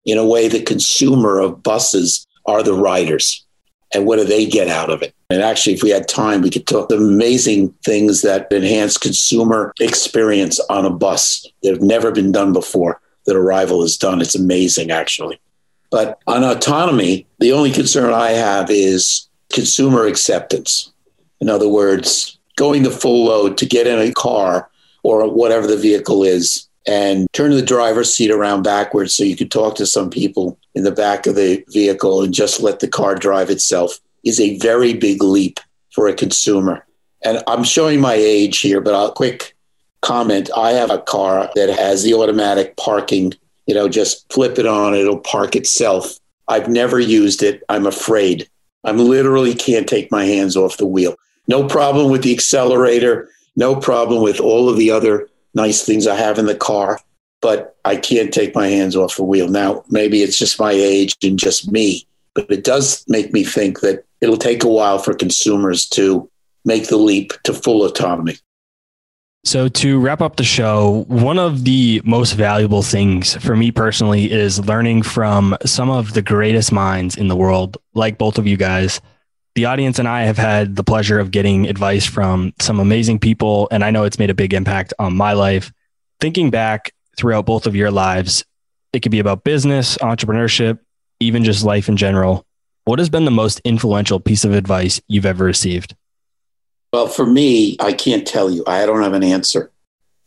In 0.06 0.18
a 0.18 0.26
way, 0.26 0.48
the 0.48 0.64
consumer 0.64 1.40
of 1.40 1.62
buses 1.62 2.26
are 2.46 2.64
the 2.64 2.74
riders 2.74 3.46
and 3.94 4.06
what 4.06 4.18
do 4.18 4.24
they 4.24 4.46
get 4.46 4.68
out 4.68 4.90
of 4.90 5.02
it? 5.02 5.14
And 5.32 5.42
actually, 5.42 5.74
if 5.74 5.82
we 5.82 5.92
had 5.92 6.10
time, 6.10 6.42
we 6.42 6.50
could 6.50 6.68
talk 6.68 6.90
the 6.90 6.98
amazing 6.98 7.74
things 7.86 8.22
that 8.22 8.52
enhance 8.52 8.98
consumer 8.98 9.72
experience 9.80 10.60
on 10.70 10.86
a 10.86 10.90
bus 10.90 11.48
that 11.64 11.72
have 11.72 11.82
never 11.82 12.12
been 12.12 12.34
done 12.34 12.52
before 12.52 13.00
that 13.26 13.38
Arrival 13.38 13.82
has 13.82 13.96
done. 13.96 14.20
It's 14.20 14.36
amazing, 14.36 14.92
actually. 14.92 15.40
But 15.90 16.20
on 16.28 16.44
autonomy, 16.44 17.28
the 17.40 17.54
only 17.54 17.72
concern 17.72 18.14
I 18.14 18.32
have 18.32 18.70
is 18.70 19.30
consumer 19.54 20.06
acceptance. 20.06 20.92
In 21.40 21.48
other 21.48 21.70
words, 21.70 22.38
going 22.58 22.84
the 22.84 22.92
full 22.92 23.26
load 23.26 23.58
to 23.60 23.66
get 23.66 23.88
in 23.88 24.00
a 24.00 24.12
car 24.12 24.70
or 25.04 25.30
whatever 25.30 25.66
the 25.66 25.78
vehicle 25.78 26.26
is 26.26 26.68
and 26.88 27.28
turn 27.32 27.52
the 27.52 27.62
driver's 27.62 28.14
seat 28.14 28.32
around 28.32 28.64
backwards 28.64 29.14
so 29.14 29.24
you 29.24 29.38
could 29.38 29.52
talk 29.52 29.76
to 29.76 29.86
some 29.86 30.10
people 30.10 30.60
in 30.76 30.84
the 30.84 30.92
back 30.92 31.26
of 31.26 31.36
the 31.36 31.64
vehicle 31.70 32.22
and 32.22 32.34
just 32.34 32.60
let 32.60 32.82
the 32.82 32.88
car 32.88 33.16
drive 33.16 33.50
itself 33.50 34.00
is 34.24 34.40
a 34.40 34.58
very 34.60 34.94
big 34.94 35.24
leap 35.24 35.60
for 35.94 36.08
a 36.08 36.14
consumer. 36.14 36.86
And 37.24 37.44
I'm 37.48 37.64
showing 37.64 38.02
my 38.02 38.14
age 38.14 38.60
here, 38.60 38.82
but 38.82 38.96
I'll 38.96 39.12
quick 39.12 39.56
comment. 40.02 40.50
I 40.56 40.72
have 40.72 40.90
a 40.90 41.02
car 41.02 41.50
that 41.56 41.70
has 41.70 42.04
the 42.04 42.14
automatic 42.14 42.78
parking, 42.78 43.34
you 43.68 43.76
know, 43.76 43.88
just 43.88 44.32
flip 44.34 44.58
it 44.58 44.66
on, 44.66 44.96
it'll 44.96 45.20
park 45.20 45.56
itself. 45.56 46.18
I've 46.48 46.68
never 46.68 47.00
used 47.00 47.44
it. 47.44 47.64
I'm 47.70 47.86
afraid. 47.86 48.50
I'm 48.84 48.98
literally 48.98 49.54
can't 49.54 49.88
take 49.88 50.12
my 50.12 50.26
hands 50.26 50.58
off 50.58 50.78
the 50.78 50.88
wheel. 50.88 51.16
No 51.48 51.68
problem 51.68 52.12
with 52.12 52.24
the 52.24 52.34
accelerator, 52.34 53.30
no 53.56 53.76
problem 53.76 54.24
with 54.24 54.40
all 54.40 54.70
of 54.70 54.78
the 54.78 54.92
other 54.92 55.30
nice 55.54 55.84
things 55.84 56.08
I 56.08 56.16
have 56.16 56.40
in 56.40 56.46
the 56.46 56.56
car, 56.56 57.00
but 57.42 57.78
I 57.86 57.96
can't 57.98 58.34
take 58.34 58.56
my 58.56 58.68
hands 58.68 58.96
off 58.96 59.18
the 59.18 59.24
wheel. 59.24 59.48
Now, 59.50 59.84
maybe 59.90 60.24
it's 60.24 60.38
just 60.38 60.60
my 60.60 60.72
age 60.72 61.16
and 61.24 61.38
just 61.38 61.72
me, 61.72 62.08
but 62.34 62.50
it 62.50 62.64
does 62.64 63.04
make 63.08 63.34
me 63.34 63.44
think 63.44 63.82
that 63.82 64.06
it'll 64.22 64.38
take 64.38 64.64
a 64.64 64.68
while 64.68 65.00
for 65.00 65.14
consumers 65.14 65.88
to 65.90 66.30
make 66.64 66.88
the 66.88 66.98
leap 66.98 67.34
to 67.44 67.54
full 67.54 67.86
autonomy. 67.86 68.38
So, 69.44 69.68
to 69.68 70.00
wrap 70.00 70.22
up 70.22 70.36
the 70.36 70.44
show, 70.44 71.06
one 71.08 71.40
of 71.40 71.64
the 71.64 72.00
most 72.06 72.34
valuable 72.34 72.84
things 72.84 73.36
for 73.44 73.56
me 73.56 73.72
personally 73.72 74.32
is 74.32 74.60
learning 74.60 75.02
from 75.02 75.58
some 75.66 75.90
of 75.90 76.14
the 76.14 76.22
greatest 76.22 76.72
minds 76.72 77.18
in 77.18 77.28
the 77.28 77.36
world, 77.36 77.78
like 77.96 78.20
both 78.20 78.38
of 78.38 78.46
you 78.46 78.56
guys 78.56 79.02
the 79.56 79.66
audience 79.66 80.00
and 80.00 80.08
I 80.08 80.24
have 80.24 80.38
had 80.38 80.76
the 80.76 80.84
pleasure 80.84 81.20
of 81.20 81.32
getting 81.32 81.68
advice 81.68 82.06
from 82.06 82.54
some 82.60 82.80
amazing 82.80 83.20
people, 83.20 83.68
and 83.72 83.84
I 83.84 83.92
know 83.92 84.06
it's 84.06 84.20
made 84.20 84.30
a 84.30 84.36
big 84.36 84.54
impact 84.54 84.94
on 84.98 85.16
my 85.16 85.34
life. 85.34 85.72
Thinking 86.20 86.50
back 86.52 86.94
throughout 87.18 87.46
both 87.46 87.68
of 87.68 87.76
your 87.76 87.92
lives, 87.92 88.46
it 88.94 89.02
could 89.02 89.12
be 89.12 89.20
about 89.20 89.44
business, 89.44 89.98
entrepreneurship, 89.98 90.80
even 91.20 91.44
just 91.44 91.66
life 91.66 91.90
in 91.90 91.98
general. 91.98 92.46
What 92.86 93.00
has 93.00 93.10
been 93.10 93.26
the 93.26 93.32
most 93.32 93.60
influential 93.64 94.20
piece 94.20 94.44
of 94.44 94.54
advice 94.54 95.02
you've 95.08 95.26
ever 95.26 95.46
received? 95.46 95.96
Well, 96.92 97.08
for 97.08 97.26
me, 97.26 97.78
I 97.80 97.94
can't 97.94 98.28
tell 98.28 98.50
you. 98.50 98.64
I 98.68 98.86
don't 98.86 99.04
have 99.04 99.14
an 99.14 99.24
answer. 99.24 99.72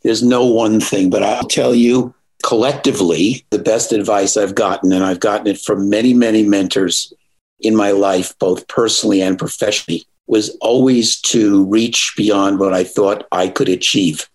There's 0.03 0.23
no 0.23 0.47
one 0.47 0.81
thing, 0.81 1.11
but 1.11 1.23
I'll 1.23 1.49
tell 1.49 1.75
you 1.75 2.15
collectively 2.43 3.45
the 3.51 3.59
best 3.59 3.93
advice 3.93 4.37
I've 4.37 4.55
gotten, 4.55 4.93
and 4.93 5.03
I've 5.05 5.21
gotten 5.21 5.47
it 5.47 5.59
from 5.59 5.89
many, 5.89 6.15
many 6.15 6.43
mentors 6.43 7.13
in 7.61 7.75
my 7.75 7.91
life, 7.91 8.39
both 8.39 8.69
personally 8.69 9.21
and 9.21 9.39
professionally, 9.39 10.07
was 10.27 10.57
always 10.61 11.21
to 11.23 11.65
reach 11.65 12.15
beyond 12.17 12.59
what 12.59 12.73
I 12.73 12.85
thought 12.85 13.27
I 13.33 13.49
could 13.49 13.69
achieve. 13.69 14.29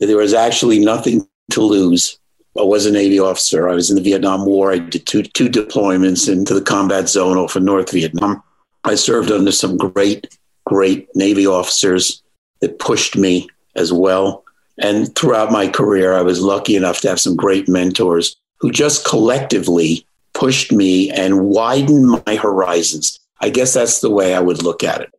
There 0.00 0.16
was 0.16 0.34
actually 0.34 0.78
nothing 0.78 1.28
to 1.50 1.62
lose. 1.62 2.18
I 2.58 2.62
was 2.62 2.84
a 2.84 2.92
Navy 2.92 3.18
officer. 3.18 3.68
I 3.68 3.74
was 3.74 3.90
in 3.90 3.96
the 3.96 4.02
Vietnam 4.02 4.44
War. 4.44 4.72
I 4.72 4.78
did 4.78 5.06
two, 5.06 5.22
two 5.22 5.48
deployments 5.48 6.30
into 6.30 6.52
the 6.52 6.60
combat 6.60 7.08
zone 7.08 7.38
off 7.38 7.56
of 7.56 7.62
North 7.62 7.90
Vietnam. 7.90 8.42
I 8.84 8.94
served 8.94 9.30
under 9.30 9.52
some 9.52 9.76
great, 9.76 10.38
great 10.66 11.08
Navy 11.14 11.46
officers 11.46 12.22
that 12.60 12.78
pushed 12.78 13.16
me 13.16 13.48
as 13.74 13.92
well. 13.92 14.44
And 14.78 15.14
throughout 15.14 15.52
my 15.52 15.68
career, 15.68 16.14
I 16.14 16.22
was 16.22 16.40
lucky 16.40 16.76
enough 16.76 17.00
to 17.00 17.08
have 17.08 17.20
some 17.20 17.36
great 17.36 17.68
mentors 17.68 18.36
who 18.58 18.70
just 18.70 19.06
collectively 19.06 20.06
pushed 20.34 20.72
me 20.72 21.10
and 21.10 21.46
widened 21.46 22.22
my 22.26 22.36
horizons. 22.36 23.18
I 23.40 23.50
guess 23.50 23.74
that's 23.74 24.00
the 24.00 24.10
way 24.10 24.34
I 24.34 24.40
would 24.40 24.62
look 24.62 24.84
at 24.84 25.00
it. 25.00 25.12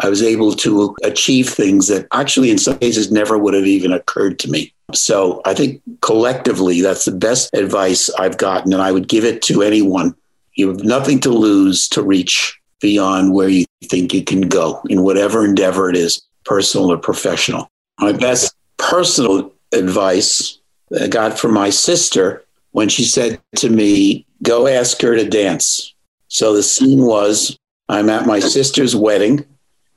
I 0.00 0.08
was 0.08 0.22
able 0.22 0.52
to 0.52 0.96
achieve 1.02 1.48
things 1.48 1.88
that 1.88 2.06
actually, 2.12 2.50
in 2.50 2.58
some 2.58 2.78
cases, 2.78 3.10
never 3.10 3.38
would 3.38 3.54
have 3.54 3.66
even 3.66 3.92
occurred 3.92 4.38
to 4.40 4.50
me. 4.50 4.72
So 4.92 5.40
I 5.44 5.54
think 5.54 5.82
collectively, 6.00 6.80
that's 6.80 7.04
the 7.04 7.12
best 7.12 7.54
advice 7.54 8.10
I've 8.18 8.38
gotten. 8.38 8.72
And 8.72 8.82
I 8.82 8.92
would 8.92 9.08
give 9.08 9.24
it 9.24 9.42
to 9.42 9.62
anyone. 9.62 10.14
You 10.54 10.68
have 10.68 10.82
nothing 10.82 11.20
to 11.20 11.30
lose 11.30 11.88
to 11.90 12.02
reach 12.02 12.58
beyond 12.80 13.34
where 13.34 13.48
you 13.48 13.66
think 13.84 14.12
you 14.14 14.24
can 14.24 14.42
go 14.42 14.82
in 14.88 15.02
whatever 15.02 15.44
endeavor 15.44 15.90
it 15.90 15.96
is, 15.96 16.22
personal 16.44 16.90
or 16.90 16.98
professional. 16.98 17.68
My 17.98 18.12
best 18.12 18.54
personal 18.78 19.52
advice 19.72 20.58
I 20.98 21.06
got 21.06 21.38
from 21.38 21.54
my 21.54 21.70
sister 21.70 22.44
when 22.72 22.88
she 22.88 23.04
said 23.04 23.40
to 23.56 23.68
me, 23.68 24.26
Go 24.42 24.66
ask 24.66 25.00
her 25.02 25.14
to 25.14 25.28
dance. 25.28 25.94
So 26.28 26.54
the 26.54 26.62
scene 26.62 27.02
was 27.02 27.58
I'm 27.90 28.08
at 28.08 28.26
my 28.26 28.40
sister's 28.40 28.96
wedding. 28.96 29.44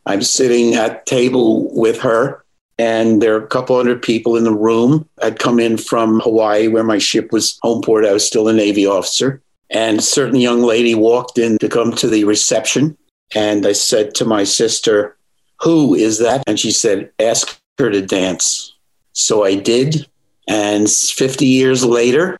I'm 0.05 0.21
sitting 0.21 0.75
at 0.75 1.05
table 1.05 1.73
with 1.73 1.99
her, 2.01 2.43
and 2.77 3.21
there 3.21 3.35
are 3.35 3.43
a 3.43 3.47
couple 3.47 3.77
hundred 3.77 4.01
people 4.01 4.35
in 4.35 4.43
the 4.43 4.53
room. 4.53 5.07
I'd 5.21 5.39
come 5.39 5.59
in 5.59 5.77
from 5.77 6.19
Hawaii, 6.19 6.67
where 6.67 6.83
my 6.83 6.97
ship 6.97 7.31
was 7.31 7.59
home 7.61 7.81
port. 7.81 8.05
I 8.05 8.13
was 8.13 8.25
still 8.25 8.47
a 8.47 8.53
Navy 8.53 8.85
officer. 8.85 9.41
And 9.69 9.99
a 9.99 10.03
certain 10.03 10.39
young 10.39 10.61
lady 10.61 10.93
walked 10.93 11.37
in 11.37 11.57
to 11.59 11.69
come 11.69 11.93
to 11.93 12.07
the 12.07 12.25
reception. 12.25 12.97
And 13.33 13.65
I 13.65 13.71
said 13.71 14.13
to 14.15 14.25
my 14.25 14.43
sister, 14.43 15.17
Who 15.61 15.95
is 15.95 16.19
that? 16.19 16.43
And 16.47 16.59
she 16.59 16.71
said, 16.71 17.11
Ask 17.19 17.59
her 17.79 17.89
to 17.89 18.01
dance. 18.05 18.75
So 19.13 19.43
I 19.43 19.55
did. 19.55 20.07
And 20.47 20.89
50 20.89 21.45
years 21.45 21.83
later, 21.85 22.37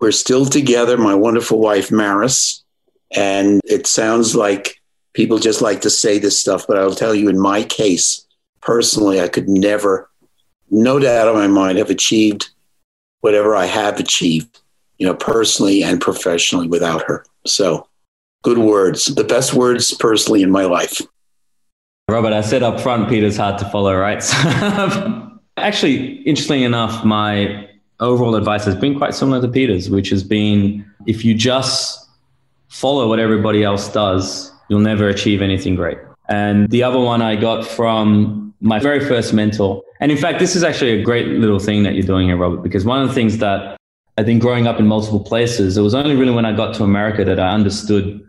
we're 0.00 0.12
still 0.12 0.46
together, 0.46 0.96
my 0.96 1.14
wonderful 1.14 1.58
wife, 1.58 1.90
Maris. 1.90 2.62
And 3.14 3.60
it 3.64 3.86
sounds 3.86 4.34
like 4.34 4.80
people 5.14 5.38
just 5.38 5.62
like 5.62 5.80
to 5.82 5.90
say 5.90 6.18
this 6.18 6.38
stuff, 6.38 6.66
but 6.66 6.78
I'll 6.78 6.94
tell 6.94 7.14
you, 7.14 7.28
in 7.28 7.38
my 7.38 7.62
case, 7.62 8.26
personally, 8.60 9.20
I 9.20 9.28
could 9.28 9.48
never, 9.48 10.10
no 10.70 10.98
doubt 10.98 11.28
in 11.28 11.34
my 11.34 11.46
mind, 11.46 11.78
have 11.78 11.90
achieved 11.90 12.50
whatever 13.20 13.54
I 13.54 13.66
have 13.66 14.00
achieved 14.00 14.62
you 15.02 15.08
know, 15.08 15.14
personally 15.16 15.82
and 15.82 16.00
professionally 16.00 16.68
without 16.68 17.02
her. 17.08 17.24
So 17.44 17.88
good 18.42 18.58
words, 18.58 19.06
the 19.06 19.24
best 19.24 19.52
words 19.52 19.92
personally 19.94 20.44
in 20.44 20.50
my 20.52 20.64
life. 20.64 21.00
Robert, 22.08 22.32
I 22.32 22.40
said 22.40 22.62
up 22.62 22.80
front, 22.80 23.08
Peter's 23.08 23.36
hard 23.36 23.58
to 23.58 23.68
follow, 23.70 23.96
right? 23.96 24.22
Actually, 25.56 26.22
interestingly 26.22 26.62
enough, 26.62 27.04
my 27.04 27.68
overall 27.98 28.36
advice 28.36 28.64
has 28.64 28.76
been 28.76 28.96
quite 28.96 29.12
similar 29.12 29.42
to 29.42 29.48
Peter's, 29.48 29.90
which 29.90 30.10
has 30.10 30.22
been 30.22 30.88
if 31.08 31.24
you 31.24 31.34
just 31.34 32.08
follow 32.68 33.08
what 33.08 33.18
everybody 33.18 33.64
else 33.64 33.92
does, 33.92 34.51
you'll 34.68 34.80
never 34.80 35.08
achieve 35.08 35.42
anything 35.42 35.74
great. 35.74 35.98
And 36.28 36.70
the 36.70 36.82
other 36.82 36.98
one 36.98 37.20
I 37.20 37.36
got 37.36 37.66
from 37.66 38.54
my 38.60 38.78
very 38.78 39.00
first 39.00 39.34
mentor. 39.34 39.82
And 40.00 40.12
in 40.12 40.18
fact, 40.18 40.38
this 40.38 40.54
is 40.56 40.62
actually 40.62 41.00
a 41.00 41.02
great 41.02 41.26
little 41.26 41.58
thing 41.58 41.82
that 41.82 41.94
you're 41.94 42.06
doing 42.06 42.28
here, 42.28 42.36
Robert, 42.36 42.62
because 42.62 42.84
one 42.84 43.02
of 43.02 43.08
the 43.08 43.14
things 43.14 43.38
that 43.38 43.76
I 44.18 44.22
think 44.22 44.40
growing 44.40 44.66
up 44.66 44.78
in 44.78 44.86
multiple 44.86 45.20
places, 45.20 45.76
it 45.76 45.82
was 45.82 45.94
only 45.94 46.14
really 46.14 46.32
when 46.32 46.44
I 46.44 46.54
got 46.54 46.74
to 46.76 46.84
America 46.84 47.24
that 47.24 47.40
I 47.40 47.48
understood 47.48 48.20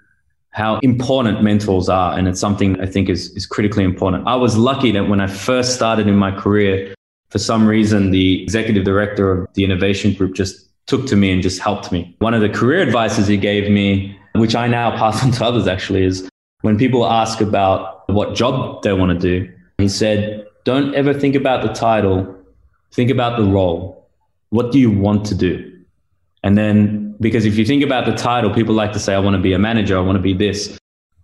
how 0.50 0.80
important 0.80 1.44
mentors 1.44 1.90
are. 1.90 2.18
And 2.18 2.28
it's 2.28 2.40
something 2.40 2.80
I 2.80 2.86
think 2.86 3.10
is, 3.10 3.30
is 3.32 3.46
critically 3.46 3.84
important. 3.84 4.28
I 4.28 4.36
was 4.36 4.58
lucky 4.58 4.92
that 4.92 5.08
when 5.08 5.20
I 5.20 5.28
first 5.28 5.76
started 5.76 6.08
in 6.08 6.16
my 6.16 6.32
career, 6.32 6.94
for 7.30 7.40
some 7.40 7.66
reason, 7.66 8.12
the 8.12 8.44
executive 8.44 8.84
director 8.84 9.32
of 9.32 9.54
the 9.56 9.64
innovation 9.64 10.14
group 10.14 10.36
just 10.36 10.70
took 10.86 11.08
to 11.08 11.16
me 11.16 11.32
and 11.32 11.42
just 11.42 11.60
helped 11.60 11.92
me. 11.92 12.16
One 12.20 12.34
of 12.34 12.42
the 12.42 12.50
career 12.50 12.82
advices 12.82 13.28
he 13.28 13.38
gave 13.38 13.72
me, 13.72 14.18
which 14.42 14.56
I 14.56 14.68
now 14.68 14.92
pass 14.98 15.24
on 15.24 15.32
to 15.32 15.46
others 15.46 15.68
actually, 15.68 16.04
is 16.04 16.30
when 16.62 16.78
people 16.78 17.06
ask 17.06 17.42
about 17.42 18.10
what 18.10 18.36
job 18.36 18.84
they 18.84 18.94
want 18.94 19.20
to 19.20 19.20
do, 19.20 19.52
he 19.78 19.90
said, 19.90 20.46
don't 20.64 20.96
ever 20.96 21.14
think 21.14 21.36
about 21.36 21.62
the 21.62 21.74
title, 21.74 22.36
think 22.92 23.10
about 23.10 23.38
the 23.38 23.44
role. 23.44 24.10
What 24.50 24.72
do 24.72 24.80
you 24.80 24.92
want 24.92 25.26
to 25.26 25.36
do? 25.36 25.70
And 26.44 26.58
then, 26.58 27.16
because 27.20 27.46
if 27.46 27.58
you 27.58 27.66
think 27.66 27.84
about 27.84 28.06
the 28.06 28.14
title, 28.14 28.54
people 28.54 28.76
like 28.76 28.94
to 28.94 29.00
say, 29.00 29.14
I 29.14 29.20
want 29.20 29.36
to 29.36 29.42
be 29.42 29.54
a 29.54 29.60
manager, 29.60 29.98
I 29.98 30.02
want 30.02 30.18
to 30.18 30.22
be 30.22 30.34
this. 30.34 30.78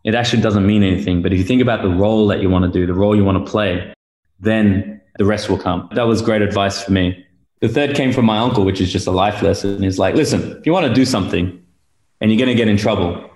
It 0.04 0.16
actually 0.16 0.42
doesn't 0.42 0.66
mean 0.66 0.82
anything. 0.82 1.22
But 1.22 1.34
if 1.34 1.40
you 1.40 1.46
think 1.46 1.62
about 1.62 1.82
the 1.82 1.90
role 1.90 2.28
that 2.28 2.42
you 2.42 2.50
want 2.50 2.66
to 2.66 2.72
do, 2.72 2.86
the 2.86 2.94
role 2.94 3.16
you 3.16 3.24
want 3.24 3.46
to 3.46 3.50
play, 3.50 3.94
then 4.40 5.02
the 5.18 5.26
rest 5.26 5.50
will 5.50 5.58
come. 5.58 5.90
That 5.94 6.04
was 6.04 6.22
great 6.22 6.42
advice 6.42 6.82
for 6.82 6.92
me. 6.92 7.26
The 7.60 7.68
third 7.68 7.96
came 7.96 8.14
from 8.14 8.26
my 8.26 8.38
uncle, 8.38 8.64
which 8.64 8.80
is 8.80 8.92
just 8.92 9.08
a 9.08 9.12
life 9.12 9.42
lesson. 9.42 9.84
He's 9.84 10.00
like, 10.00 10.16
listen, 10.16 10.58
if 10.58 10.66
you 10.66 10.72
want 10.72 10.88
to 10.88 10.94
do 10.94 11.06
something 11.06 11.62
and 12.22 12.32
you're 12.32 12.38
going 12.38 12.50
to 12.50 12.56
get 12.56 12.68
in 12.68 12.78
trouble, 12.78 13.30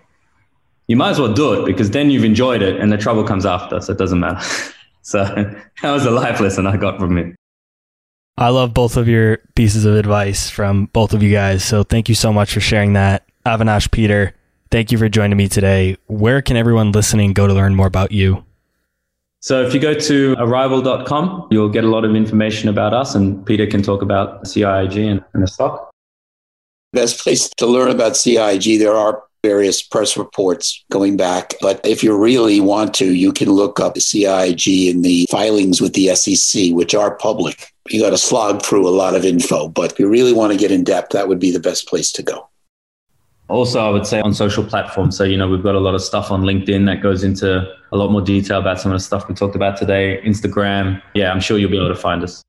you 0.87 0.95
might 0.95 1.11
as 1.11 1.19
well 1.19 1.33
do 1.33 1.53
it 1.53 1.65
because 1.65 1.91
then 1.91 2.09
you've 2.09 2.23
enjoyed 2.23 2.61
it 2.61 2.79
and 2.79 2.91
the 2.91 2.97
trouble 2.97 3.23
comes 3.23 3.45
after. 3.45 3.79
So 3.81 3.93
it 3.93 3.97
doesn't 3.97 4.19
matter. 4.19 4.45
so 5.01 5.23
that 5.23 5.91
was 5.91 6.05
a 6.05 6.11
life 6.11 6.39
lesson 6.39 6.67
I 6.67 6.77
got 6.77 6.99
from 6.99 7.17
it. 7.17 7.35
I 8.37 8.49
love 8.49 8.73
both 8.73 8.97
of 8.97 9.07
your 9.07 9.37
pieces 9.55 9.85
of 9.85 9.95
advice 9.95 10.49
from 10.49 10.85
both 10.87 11.13
of 11.13 11.21
you 11.21 11.31
guys. 11.31 11.63
So 11.63 11.83
thank 11.83 12.09
you 12.09 12.15
so 12.15 12.33
much 12.33 12.53
for 12.53 12.59
sharing 12.59 12.93
that. 12.93 13.25
Avinash 13.45 13.91
Peter, 13.91 14.33
thank 14.71 14.91
you 14.91 14.97
for 14.97 15.07
joining 15.07 15.37
me 15.37 15.47
today. 15.47 15.97
Where 16.07 16.41
can 16.41 16.57
everyone 16.57 16.91
listening 16.91 17.33
go 17.33 17.45
to 17.45 17.53
learn 17.53 17.75
more 17.75 17.87
about 17.87 18.11
you? 18.11 18.43
So 19.39 19.61
if 19.61 19.73
you 19.73 19.79
go 19.79 19.93
to 19.93 20.35
arrival.com, 20.39 21.49
you'll 21.51 21.69
get 21.69 21.83
a 21.83 21.89
lot 21.89 22.05
of 22.05 22.15
information 22.15 22.69
about 22.69 22.93
us 22.93 23.13
and 23.13 23.45
Peter 23.45 23.67
can 23.67 23.83
talk 23.83 24.01
about 24.01 24.45
CIIG 24.45 25.11
and, 25.11 25.23
and 25.33 25.43
the 25.43 25.47
stock. 25.47 25.92
Best 26.93 27.21
place 27.21 27.49
to 27.57 27.65
learn 27.65 27.89
about 27.89 28.15
CIG. 28.15 28.79
there 28.79 28.93
are 28.93 29.23
various 29.43 29.81
press 29.83 30.15
reports 30.15 30.83
going 30.89 31.17
back. 31.17 31.53
But 31.61 31.85
if 31.85 32.01
you 32.01 32.17
really 32.17 32.61
want 32.61 32.93
to, 32.95 33.13
you 33.13 33.33
can 33.33 33.49
look 33.49 33.79
up 33.79 33.99
CIG 33.99 34.23
CIIG 34.23 34.89
in 34.89 35.01
the 35.01 35.27
filings 35.29 35.81
with 35.81 35.93
the 35.93 36.15
SEC, 36.15 36.71
which 36.71 36.95
are 36.95 37.15
public. 37.15 37.73
You 37.89 38.01
got 38.01 38.11
to 38.11 38.17
slog 38.17 38.63
through 38.63 38.87
a 38.87 38.91
lot 38.91 39.15
of 39.15 39.25
info, 39.25 39.67
but 39.67 39.91
if 39.91 39.99
you 39.99 40.07
really 40.07 40.31
want 40.31 40.53
to 40.53 40.57
get 40.57 40.71
in 40.71 40.83
depth, 40.83 41.11
that 41.11 41.27
would 41.27 41.39
be 41.39 41.51
the 41.51 41.59
best 41.59 41.87
place 41.87 42.11
to 42.13 42.23
go. 42.23 42.49
Also, 43.49 43.85
I 43.85 43.89
would 43.89 44.07
say 44.07 44.21
on 44.21 44.33
social 44.33 44.63
platforms. 44.63 45.17
So, 45.17 45.25
you 45.25 45.35
know, 45.35 45.49
we've 45.49 45.61
got 45.61 45.75
a 45.75 45.79
lot 45.79 45.93
of 45.93 46.01
stuff 46.01 46.31
on 46.31 46.43
LinkedIn 46.43 46.85
that 46.85 47.03
goes 47.03 47.25
into 47.25 47.67
a 47.91 47.97
lot 47.97 48.09
more 48.09 48.21
detail 48.21 48.59
about 48.59 48.79
some 48.79 48.93
of 48.93 48.95
the 48.95 49.03
stuff 49.03 49.27
we 49.27 49.35
talked 49.35 49.55
about 49.55 49.77
today. 49.77 50.21
Instagram. 50.23 51.01
Yeah, 51.13 51.31
I'm 51.31 51.41
sure 51.41 51.57
you'll 51.57 51.69
be 51.69 51.77
able 51.77 51.89
to 51.89 51.95
find 51.95 52.23
us. 52.23 52.41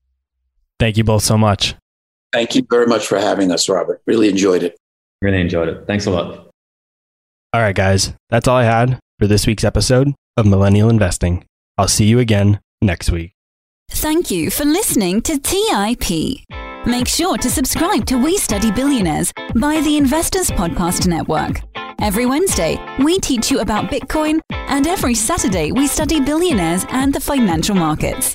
Thank 0.78 0.96
you 0.96 1.02
both 1.02 1.24
so 1.24 1.36
much. 1.36 1.74
Thank 2.34 2.56
you 2.56 2.66
very 2.68 2.86
much 2.86 3.06
for 3.06 3.16
having 3.16 3.52
us, 3.52 3.68
Robert. 3.68 4.02
Really 4.06 4.28
enjoyed 4.28 4.64
it. 4.64 4.76
Really 5.22 5.40
enjoyed 5.40 5.68
it. 5.68 5.86
Thanks 5.86 6.06
a 6.06 6.10
lot. 6.10 6.50
All 7.52 7.60
right, 7.60 7.76
guys, 7.76 8.12
that's 8.28 8.48
all 8.48 8.56
I 8.56 8.64
had 8.64 8.98
for 9.20 9.28
this 9.28 9.46
week's 9.46 9.62
episode 9.62 10.12
of 10.36 10.44
Millennial 10.44 10.90
Investing. 10.90 11.46
I'll 11.78 11.86
see 11.86 12.06
you 12.06 12.18
again 12.18 12.58
next 12.82 13.12
week. 13.12 13.30
Thank 13.88 14.32
you 14.32 14.50
for 14.50 14.64
listening 14.64 15.22
to 15.22 15.38
TIP. 15.38 16.44
Make 16.86 17.06
sure 17.06 17.38
to 17.38 17.48
subscribe 17.48 18.04
to 18.06 18.18
We 18.18 18.36
Study 18.36 18.72
Billionaires 18.72 19.32
by 19.54 19.80
the 19.82 19.96
Investors 19.96 20.50
Podcast 20.50 21.06
Network. 21.06 21.60
Every 22.00 22.26
Wednesday, 22.26 22.76
we 22.98 23.20
teach 23.20 23.52
you 23.52 23.60
about 23.60 23.92
Bitcoin, 23.92 24.40
and 24.50 24.88
every 24.88 25.14
Saturday, 25.14 25.70
we 25.70 25.86
study 25.86 26.20
billionaires 26.20 26.84
and 26.88 27.14
the 27.14 27.20
financial 27.20 27.76
markets. 27.76 28.34